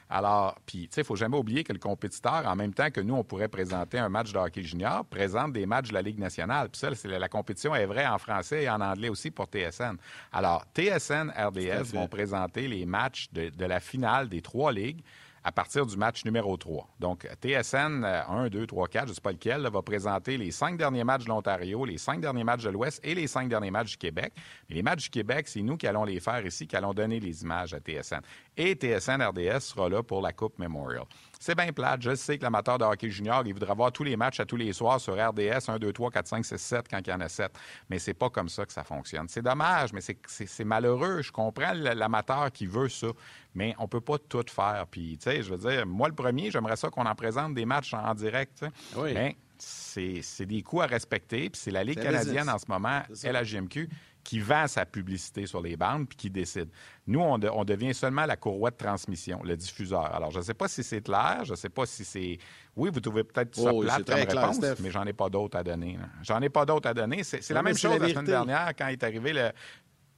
Alors, 0.09 0.59
puis, 0.67 0.89
il 0.95 0.99
ne 0.99 1.05
faut 1.05 1.17
jamais 1.17 1.37
oublier 1.37 1.65
que 1.65 1.73
le 1.73 1.79
compétiteur, 1.79 2.47
en 2.47 2.57
même 2.57 2.75
temps 2.75 2.91
que 2.91 3.01
nous, 3.01 3.15
on 3.15 3.25
pourrait 3.25 3.49
présenter 3.49 3.99
un 3.99 4.09
match 4.09 4.33
de 4.33 4.39
hockey 4.39 4.63
junior, 4.63 5.05
présente 5.05 5.53
des 5.53 5.67
matchs 5.67 5.89
de 5.89 5.95
la 5.95 6.03
Ligue 6.03 6.19
nationale. 6.19 6.69
Puis 6.71 6.81
ça, 6.81 6.91
la, 7.05 7.19
la 7.19 7.29
compétition 7.29 7.75
est 7.75 7.87
vraie 7.87 8.07
en 8.07 8.19
français 8.19 8.65
et 8.65 8.71
en 8.71 8.81
anglais 8.81 9.09
aussi 9.09 9.31
pour 9.31 9.47
TSN. 9.47 9.97
Alors, 10.33 10.65
TSN, 10.75 11.31
RDS 11.31 11.95
vont 11.95 12.09
présenter 12.09 12.69
les 12.69 12.87
matchs 12.87 13.29
de, 13.33 13.51
de 13.51 13.65
la 13.65 13.81
finale 13.81 14.29
des 14.29 14.43
trois 14.43 14.73
ligues 14.73 15.03
à 15.49 15.53
partir 15.53 15.87
du 15.87 15.97
match 15.97 16.27
numéro 16.27 16.59
3. 16.59 16.87
Donc, 17.01 17.27
TSN 17.41 18.05
1, 18.05 18.49
2, 18.49 18.67
3, 18.67 18.87
4, 18.87 19.05
je 19.07 19.09
ne 19.09 19.15
sais 19.15 19.21
pas 19.23 19.33
lequel, 19.33 19.63
va 19.63 19.81
présenter 19.81 20.37
les 20.37 20.51
cinq 20.51 20.77
derniers 20.77 21.05
matchs 21.05 21.25
de 21.25 21.31
l'Ontario, 21.31 21.87
les 21.87 21.97
cinq 21.97 22.21
derniers 22.21 22.45
matchs 22.45 22.65
de 22.65 22.69
l'Ouest 22.69 23.01
et 23.03 23.15
les 23.15 23.27
cinq 23.27 23.49
derniers 23.49 23.71
matchs 23.71 23.93
du 23.93 23.97
Québec. 23.97 24.35
les 24.69 24.83
matchs 24.83 25.05
du 25.05 25.09
Québec, 25.09 25.49
c'est 25.49 25.63
nous 25.63 25.79
qui 25.79 25.87
allons 25.87 26.05
les 26.05 26.21
faire 26.21 26.45
ici, 26.45 26.67
qui 26.67 26.77
allons 26.77 26.93
donner 26.93 27.19
les 27.19 27.43
images 27.43 27.73
à 27.73 27.79
TSN. 27.79 28.21
Et 28.59 28.75
TSN 28.75 29.23
RDS 29.23 29.61
sera 29.61 29.89
là 29.89 30.03
pour 30.03 30.21
la 30.21 30.35
Coupe 30.35 30.59
Memorial. 30.59 31.05
C'est 31.39 31.55
bien 31.55 31.73
plate. 31.73 32.03
Je 32.03 32.15
sais 32.15 32.37
que 32.37 32.43
l'amateur 32.43 32.79
de 32.79 32.85
hockey 32.85 33.11
junior, 33.11 33.43
il 33.47 33.53
voudrait 33.53 33.75
voir 33.75 33.93
tous 33.93 34.05
les 34.05 34.17
matchs 34.17 34.41
à 34.41 34.45
tous 34.45 34.57
les 34.57 34.73
soirs 34.73 35.01
sur 35.01 35.15
RDS 35.15 35.69
1, 35.69 35.79
2, 35.79 35.93
3, 35.93 36.11
4, 36.11 36.27
5, 36.27 36.45
6, 36.45 36.57
7 36.57 36.87
quand 36.91 36.99
il 37.07 37.11
y 37.11 37.13
en 37.13 37.21
a 37.21 37.29
7. 37.29 37.53
Mais 37.89 37.99
c'est 37.99 38.15
pas 38.15 38.29
comme 38.29 38.49
ça 38.49 38.67
que 38.67 38.73
ça 38.73 38.83
fonctionne. 38.83 39.29
C'est 39.29 39.43
dommage, 39.43 39.93
mais 39.93 40.01
c'est 40.01 40.65
malheureux. 40.65 41.23
Je 41.23 41.31
comprends 41.31 41.73
l'amateur 41.75 42.51
qui 42.51 42.67
veut 42.67 42.89
ça, 42.89 43.09
mais 43.55 43.75
on 43.79 43.87
peut 43.87 44.01
pas 44.01 44.19
tout 44.19 44.45
faire. 44.49 44.87
Puis, 44.91 45.17
tu 45.19 45.31
sais, 45.31 45.43
je 45.43 45.55
veux 45.55 45.71
dire, 45.71 45.87
moi, 45.87 46.09
le 46.09 46.15
premier, 46.15 46.51
j'aimerais 46.51 46.77
ça 46.77 46.91
qu'on 46.91 47.07
en 47.07 47.15
présente 47.15 47.55
des 47.55 47.65
matchs 47.65 47.95
en, 47.95 48.15
direct. 48.15 48.65
Oui. 48.97 49.15
Mais 49.15 49.37
c'est 49.59 50.47
des 50.47 50.63
coûts 50.63 50.81
à 50.81 50.87
respecter. 50.87 51.51
Puis 51.51 51.61
c'est 51.63 51.71
la 51.71 51.85
Ligue 51.85 52.01
canadienne 52.01 52.49
en 52.49 52.59
ce 52.59 52.67
moment, 52.69 53.03
LHJMQ, 53.11 53.89
qui 54.25 54.41
vend 54.41 54.67
sa 54.67 54.85
publicité 54.85 55.47
sur 55.47 55.63
les 55.63 55.77
bandes 55.77 56.09
puis 56.09 56.17
qui 56.17 56.31
décide. 56.31 56.69
Nous, 57.07 57.21
on, 57.21 57.65
devient 57.65 57.95
seulement 57.95 58.27
la 58.27 58.37
courroie 58.37 58.71
de 58.71 58.77
transmission, 58.77 59.41
le 59.43 59.57
diffuseur. 59.57 60.15
Alors, 60.15 60.31
je 60.31 60.39
ne 60.39 60.45
sais 60.45 60.55
pas 60.55 60.69
si 60.69 60.83
c'est 60.83 61.01
clair, 61.01 61.41
je 61.45 61.53
ne 61.53 61.57
sais 61.57 61.71
pas 61.71 61.87
si 61.87 62.05
c'est... 62.05 62.39
Oui, 62.77 62.91
vous 62.93 63.01
trouvez 63.01 63.25
peut-être 63.25 63.55
ça 63.55 63.73
oh, 63.73 63.81
plate 63.81 64.05
comme 64.05 64.15
réponse, 64.15 64.61
mais 64.81 64.91
j'en 64.91 65.05
ai 65.05 65.15
pas 65.15 65.31
d'autres 65.31 65.57
à 65.57 65.65
donner. 65.65 65.99
J'en 66.23 66.41
ai 66.43 66.51
pas 66.51 66.67
d'autres 66.67 66.89
à 66.89 66.95
donner. 66.95 67.25
C'est 67.25 67.51
la 67.51 67.63
même 67.63 67.77
chose 67.77 67.99
la, 67.99 68.09
semaine 68.09 68.25
dernière 68.25 68.73
quand 68.77 68.89
est 68.89 69.03
arrivé 69.03 69.33
le, 69.33 69.51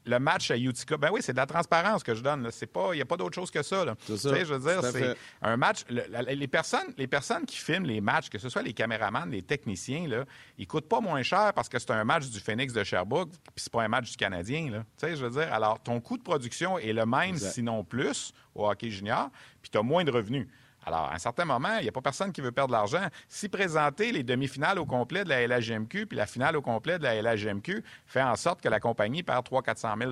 le 0.04 0.18
match 0.18 0.50
à 0.50 0.56
Utica, 0.56 0.96
ben 0.96 1.10
oui, 1.12 1.20
c'est 1.22 1.32
de 1.32 1.36
la 1.36 1.46
transparence 1.46 2.02
que 2.02 2.14
je 2.14 2.22
donne. 2.22 2.48
Il 2.50 2.94
n'y 2.94 3.00
a 3.02 3.04
pas 3.04 3.16
d'autre 3.16 3.34
chose 3.34 3.50
que 3.50 3.62
ça. 3.62 3.84
Tu 4.06 4.16
sais, 4.16 4.44
je 4.44 4.54
veux 4.54 4.72
dire, 4.72 4.82
c'est 4.90 5.16
un 5.42 5.56
match. 5.56 5.84
les, 5.88 6.48
personnes, 6.48 6.94
les 6.96 7.06
personnes 7.06 7.44
qui 7.44 7.56
filment 7.56 7.86
les 7.86 8.00
matchs, 8.00 8.28
que 8.28 8.38
ce 8.38 8.48
soit 8.48 8.62
les 8.62 8.72
caméramans, 8.72 9.30
les 9.30 9.42
techniciens, 9.42 10.08
là, 10.08 10.24
ils 10.58 10.66
coûtent 10.66 10.88
pas 10.88 11.00
moins 11.00 11.22
cher 11.22 11.52
parce 11.54 11.68
que 11.68 11.78
c'est 11.78 11.90
un 11.90 12.04
match 12.04 12.28
du 12.28 12.40
Phoenix 12.40 12.72
de 12.72 12.82
Sherbrooke, 12.82 13.30
puis 13.30 13.52
c'est 13.56 13.72
pas 13.72 13.82
un 13.82 13.88
match 13.88 14.10
du 14.10 14.16
Canadien. 14.16 14.70
Là. 14.70 14.84
Tu 14.98 15.06
sais, 15.06 15.16
je 15.16 15.24
veux 15.24 15.30
dire, 15.30 15.52
alors 15.52 15.80
ton 15.80 16.00
coût 16.00 16.16
de 16.16 16.22
production 16.22 16.78
est 16.78 16.92
le 16.92 17.06
même, 17.06 17.36
sinon 17.36 17.84
plus, 17.84 18.32
au 18.54 18.68
hockey 18.68 18.90
junior, 18.90 19.30
puis 19.60 19.70
tu 19.70 19.78
as 19.78 19.82
moins 19.82 20.04
de 20.04 20.10
revenus. 20.10 20.46
Alors, 20.86 21.04
à 21.10 21.14
un 21.14 21.18
certain 21.18 21.44
moment, 21.44 21.76
il 21.78 21.82
n'y 21.82 21.88
a 21.88 21.92
pas 21.92 22.00
personne 22.00 22.32
qui 22.32 22.40
veut 22.40 22.52
perdre 22.52 22.68
de 22.68 22.76
l'argent. 22.76 23.06
Si 23.28 23.48
présenter 23.48 24.12
les 24.12 24.22
demi-finales 24.22 24.78
au 24.78 24.86
complet 24.86 25.24
de 25.24 25.28
la 25.28 25.46
LHGMQ 25.46 26.06
puis 26.06 26.16
la 26.16 26.26
finale 26.26 26.56
au 26.56 26.62
complet 26.62 26.98
de 26.98 27.04
la 27.04 27.20
LHGMQ 27.20 27.84
fait 28.06 28.22
en 28.22 28.36
sorte 28.36 28.60
que 28.62 28.68
la 28.68 28.80
compagnie 28.80 29.22
perd 29.22 29.44
300 29.44 29.94
000 29.98 30.10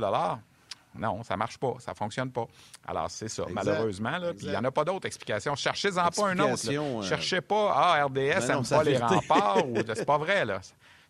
non, 0.99 1.23
ça 1.23 1.35
ne 1.35 1.39
marche 1.39 1.59
pas, 1.59 1.77
ça 1.79 1.93
ne 1.93 1.97
fonctionne 1.97 2.33
pas. 2.33 2.47
Alors, 2.87 3.11
c'est 3.11 3.29
ça, 3.29 3.45
malheureusement. 3.51 4.11
il 4.41 4.49
n'y 4.49 4.57
en 4.57 4.65
a 4.65 4.71
pas 4.71 4.85
d'autres 4.85 5.07
explications. 5.07 5.55
Cherchez-en 5.55 6.09
pas 6.09 6.29
un 6.29 6.39
autre. 6.41 6.63
Euh, 6.69 7.03
Cherchez 7.03 7.41
pas, 7.41 7.73
ah, 7.75 8.05
RDS 8.07 8.49
n'aime 8.49 8.67
pas 8.67 8.83
les 8.83 8.97
remparts. 8.99 9.67
ou... 9.69 9.75
C'est 9.95 10.05
pas 10.05 10.19
vrai, 10.19 10.45
là. 10.45 10.61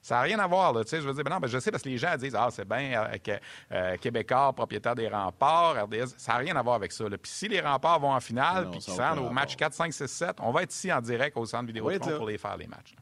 Ça 0.00 0.16
n'a 0.16 0.20
rien 0.22 0.38
à 0.38 0.46
voir, 0.46 0.72
là, 0.72 0.84
tu 0.84 0.90
sais, 0.90 1.00
je 1.00 1.06
veux 1.06 1.12
dire, 1.12 1.24
ben 1.24 1.30
non, 1.30 1.40
ben 1.40 1.48
je 1.48 1.58
sais 1.58 1.70
parce 1.70 1.82
que 1.82 1.88
les 1.88 1.98
gens 1.98 2.16
disent, 2.16 2.34
ah, 2.34 2.48
c'est 2.50 2.66
bien, 2.66 3.04
euh, 3.04 3.36
euh, 3.72 3.96
Québécois, 3.96 4.52
propriétaire 4.52 4.94
des 4.94 5.08
remparts, 5.08 5.84
RDS, 5.84 6.14
ça 6.16 6.32
n'a 6.32 6.38
rien 6.38 6.56
à 6.56 6.62
voir 6.62 6.76
avec 6.76 6.92
ça. 6.92 7.04
Puis 7.04 7.30
si 7.30 7.48
les 7.48 7.60
remparts 7.60 8.00
vont 8.00 8.12
en 8.12 8.20
finale, 8.20 8.70
puis 8.70 8.80
qu'ils 8.80 9.00
rendent 9.00 9.18
au 9.18 9.30
match 9.30 9.56
4, 9.56 9.74
5, 9.74 9.92
6, 9.92 10.06
7, 10.06 10.36
on 10.40 10.52
va 10.52 10.62
être 10.62 10.72
ici 10.72 10.92
en 10.92 11.00
direct 11.00 11.36
au 11.36 11.44
centre 11.44 11.66
vidéo 11.66 11.90
pour 12.00 12.26
les 12.26 12.38
faire, 12.38 12.56
les 12.56 12.66
matchs. 12.66 12.94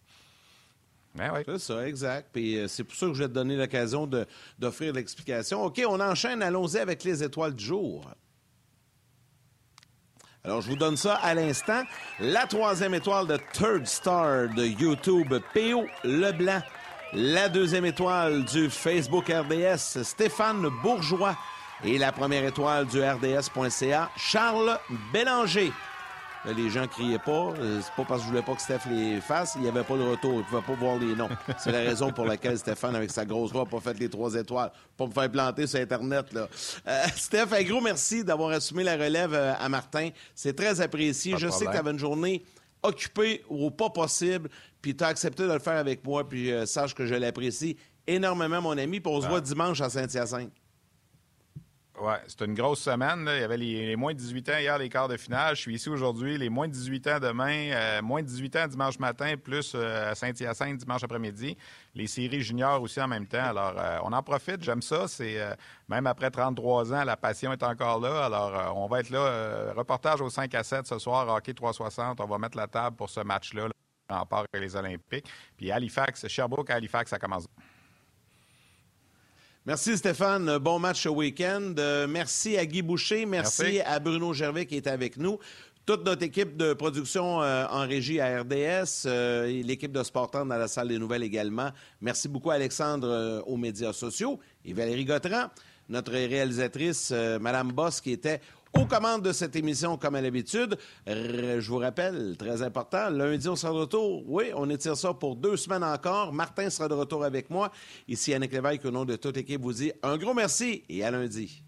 Ben 1.16 1.32
oui. 1.34 1.40
C'est 1.46 1.58
ça, 1.58 1.86
exact. 1.86 2.28
Puis 2.32 2.58
euh, 2.58 2.68
c'est 2.68 2.84
pour 2.84 2.94
ça 2.94 3.06
que 3.06 3.14
je 3.14 3.22
vais 3.22 3.28
te 3.28 3.34
donner 3.34 3.56
l'occasion 3.56 4.08
d'offrir 4.58 4.92
l'explication. 4.92 5.64
OK, 5.64 5.80
on 5.88 6.00
enchaîne, 6.00 6.42
allons-y 6.42 6.78
avec 6.78 7.04
les 7.04 7.22
étoiles 7.22 7.54
du 7.54 7.64
jour. 7.64 8.04
Alors, 10.44 10.60
je 10.60 10.68
vous 10.68 10.76
donne 10.76 10.96
ça 10.96 11.14
à 11.14 11.34
l'instant. 11.34 11.82
La 12.20 12.46
troisième 12.46 12.94
étoile 12.94 13.26
de 13.26 13.36
Third 13.52 13.84
Star 13.84 14.48
de 14.54 14.64
YouTube, 14.64 15.34
P.O. 15.52 15.86
Leblanc. 16.04 16.62
La 17.12 17.48
deuxième 17.48 17.84
étoile 17.84 18.44
du 18.44 18.68
Facebook 18.68 19.28
RDS, 19.28 20.02
Stéphane 20.02 20.68
Bourgeois. 20.82 21.36
Et 21.84 21.98
la 21.98 22.10
première 22.10 22.44
étoile 22.44 22.86
du 22.86 23.00
RDS.ca, 23.00 24.10
Charles 24.16 24.78
Bélanger. 25.12 25.72
Les 26.56 26.68
gens 26.68 26.86
criaient 26.86 27.18
pas. 27.18 27.52
Euh, 27.58 27.80
c'est 27.82 27.92
pas 27.94 28.04
parce 28.04 28.20
que 28.20 28.26
je 28.26 28.30
voulais 28.30 28.42
pas 28.42 28.54
que 28.54 28.62
Steph 28.62 28.88
les 28.90 29.20
fasse. 29.20 29.54
Il 29.56 29.62
n'y 29.62 29.68
avait 29.68 29.82
pas 29.82 29.96
de 29.96 30.02
retour. 30.02 30.34
Ils 30.34 30.38
ne 30.38 30.42
pouvaient 30.42 30.62
pas 30.62 30.74
voir 30.74 30.96
les 30.96 31.14
noms. 31.14 31.28
C'est 31.58 31.72
la 31.72 31.78
raison 31.80 32.12
pour 32.12 32.24
laquelle 32.24 32.58
Stéphane, 32.58 32.94
avec 32.94 33.10
sa 33.10 33.24
grosse 33.24 33.52
voix, 33.52 33.64
n'a 33.64 33.70
pas 33.70 33.80
fait 33.80 33.98
les 33.98 34.08
trois 34.08 34.34
étoiles. 34.34 34.70
Pour 34.96 35.08
me 35.08 35.12
faire 35.12 35.30
planter 35.30 35.66
sur 35.66 35.80
Internet. 35.80 36.32
Là. 36.32 36.48
Euh, 36.86 37.04
Steph, 37.16 37.52
un 37.52 37.62
gros 37.62 37.80
merci 37.80 38.24
d'avoir 38.24 38.50
assumé 38.50 38.84
la 38.84 38.94
relève 38.94 39.34
euh, 39.34 39.54
à 39.58 39.68
Martin. 39.68 40.10
C'est 40.34 40.54
très 40.54 40.80
apprécié. 40.80 41.36
je 41.36 41.48
sais 41.48 41.66
que 41.66 41.72
tu 41.72 41.76
avais 41.76 41.90
une 41.90 41.98
journée 41.98 42.44
occupée 42.82 43.42
au 43.48 43.70
pas 43.70 43.90
possible 43.90 44.48
puis 44.86 44.94
tu 44.94 45.02
as 45.02 45.08
accepté 45.08 45.42
de 45.42 45.52
le 45.52 45.58
faire 45.58 45.78
avec 45.78 46.04
moi, 46.04 46.28
puis 46.28 46.52
euh, 46.52 46.64
sache 46.64 46.94
que 46.94 47.06
je 47.06 47.14
l'apprécie 47.16 47.76
énormément, 48.06 48.62
mon 48.62 48.78
ami, 48.78 49.00
puis 49.00 49.12
on 49.12 49.20
se 49.20 49.26
voit 49.26 49.40
dimanche 49.40 49.80
à 49.80 49.90
Saint-Hyacinthe. 49.90 50.52
Oui, 51.98 52.12
c'est 52.26 52.42
une 52.42 52.54
grosse 52.54 52.80
semaine. 52.80 53.26
Il 53.32 53.40
y 53.40 53.44
avait 53.44 53.56
les, 53.56 53.96
moins 53.96 54.12
de 54.12 54.18
18 54.18 54.48
ans 54.50 54.58
hier, 54.58 54.76
les 54.76 54.88
quarts 54.90 55.08
de 55.08 55.16
finale. 55.16 55.56
Je 55.56 55.62
suis 55.62 55.74
ici 55.74 55.88
aujourd'hui, 55.88 56.36
les 56.36 56.50
moins 56.50 56.68
de 56.68 56.72
18 56.72 57.06
ans 57.06 57.20
demain, 57.20 57.70
euh, 57.72 58.02
moins 58.02 58.22
de 58.22 58.26
18 58.26 58.56
ans 58.56 58.66
dimanche 58.66 58.98
matin, 58.98 59.34
plus 59.42 59.72
euh, 59.74 60.10
à 60.10 60.14
Saint-Hyacinthe 60.14 60.76
dimanche 60.76 61.02
après-midi. 61.04 61.56
Les 61.94 62.06
séries 62.06 62.42
juniors 62.42 62.82
aussi 62.82 63.00
en 63.00 63.08
même 63.08 63.26
temps. 63.26 63.44
Alors, 63.44 63.74
on 64.04 64.12
en 64.12 64.22
profite, 64.22 64.62
j'aime 64.62 64.82
ça. 64.82 65.08
C'est 65.08 65.38
Même 65.88 66.06
après 66.06 66.30
33 66.30 66.92
ans, 66.92 67.04
la 67.04 67.16
passion 67.16 67.52
est 67.52 67.62
encore 67.62 68.00
là. 68.00 68.26
Alors, 68.26 68.76
on 68.76 68.86
va 68.86 69.00
être 69.00 69.10
là. 69.10 69.72
reportage 69.74 70.20
au 70.20 70.28
5 70.28 70.54
à 70.54 70.62
7 70.62 70.86
ce 70.86 70.98
soir, 70.98 71.26
hockey 71.28 71.54
360. 71.54 72.20
On 72.20 72.26
va 72.26 72.38
mettre 72.38 72.58
la 72.58 72.66
table 72.66 72.96
pour 72.96 73.08
ce 73.08 73.20
match-là. 73.20 73.68
En 74.08 74.24
part 74.24 74.44
les 74.54 74.76
Olympiques. 74.76 75.26
Puis 75.56 75.72
Halifax, 75.72 76.28
Sherbrooke 76.28 76.70
Halifax, 76.70 77.10
ça 77.10 77.18
commence. 77.18 77.48
Merci 79.66 79.96
Stéphane. 79.96 80.58
Bon 80.58 80.78
match 80.78 81.06
au 81.06 81.14
week-end. 81.16 81.74
Euh, 81.76 82.06
merci 82.06 82.56
à 82.56 82.64
Guy 82.64 82.82
Boucher. 82.82 83.26
Merci, 83.26 83.80
à 83.80 83.98
Bruno 83.98 84.32
Gervais 84.32 84.64
qui 84.64 84.76
est 84.76 84.86
avec 84.86 85.16
nous. 85.16 85.40
Toute 85.84 86.04
notre 86.04 86.22
équipe 86.22 86.56
de 86.56 86.72
production 86.72 87.42
euh, 87.42 87.66
en 87.68 87.80
régie 87.80 88.20
à 88.20 88.42
RDS, 88.42 89.06
euh, 89.06 89.48
l'équipe 89.64 89.90
de 89.90 90.04
Sportant 90.04 90.46
dans 90.46 90.56
la 90.56 90.68
salle 90.68 90.86
des 90.86 91.00
nouvelles 91.00 91.24
également. 91.24 91.70
Merci 92.00 92.28
beaucoup 92.28 92.52
Alexandre 92.52 93.42
aux 93.44 93.56
médias 93.56 93.92
sociaux 93.92 94.38
et 94.64 94.72
Valérie 94.72 95.04
Gautran, 95.04 95.50
notre 95.88 96.12
réalisatrice, 96.12 97.12
Madame 97.40 97.72
Boss, 97.72 98.00
qui 98.00 98.12
était 98.12 98.40
aux 98.78 98.86
commandes 98.86 99.22
de 99.22 99.32
cette 99.32 99.56
émission, 99.56 99.96
comme 99.96 100.14
à 100.14 100.20
l'habitude, 100.20 100.76
je 101.06 101.68
vous 101.68 101.78
rappelle, 101.78 102.36
très 102.38 102.62
important, 102.62 103.10
lundi, 103.10 103.48
on 103.48 103.56
sera 103.56 103.72
de 103.72 103.78
retour. 103.78 104.22
Oui, 104.26 104.46
on 104.54 104.68
étire 104.70 104.96
ça 104.96 105.14
pour 105.14 105.36
deux 105.36 105.56
semaines 105.56 105.84
encore. 105.84 106.32
Martin 106.32 106.68
sera 106.68 106.88
de 106.88 106.94
retour 106.94 107.24
avec 107.24 107.48
moi. 107.50 107.70
Ici, 108.08 108.34
Annick 108.34 108.52
Lévesque, 108.52 108.84
au 108.84 108.90
nom 108.90 109.04
de 109.04 109.16
toute 109.16 109.36
l'équipe, 109.36 109.60
vous 109.60 109.72
dit 109.72 109.92
un 110.02 110.16
gros 110.16 110.34
merci 110.34 110.84
et 110.88 111.04
à 111.04 111.10
lundi. 111.10 111.65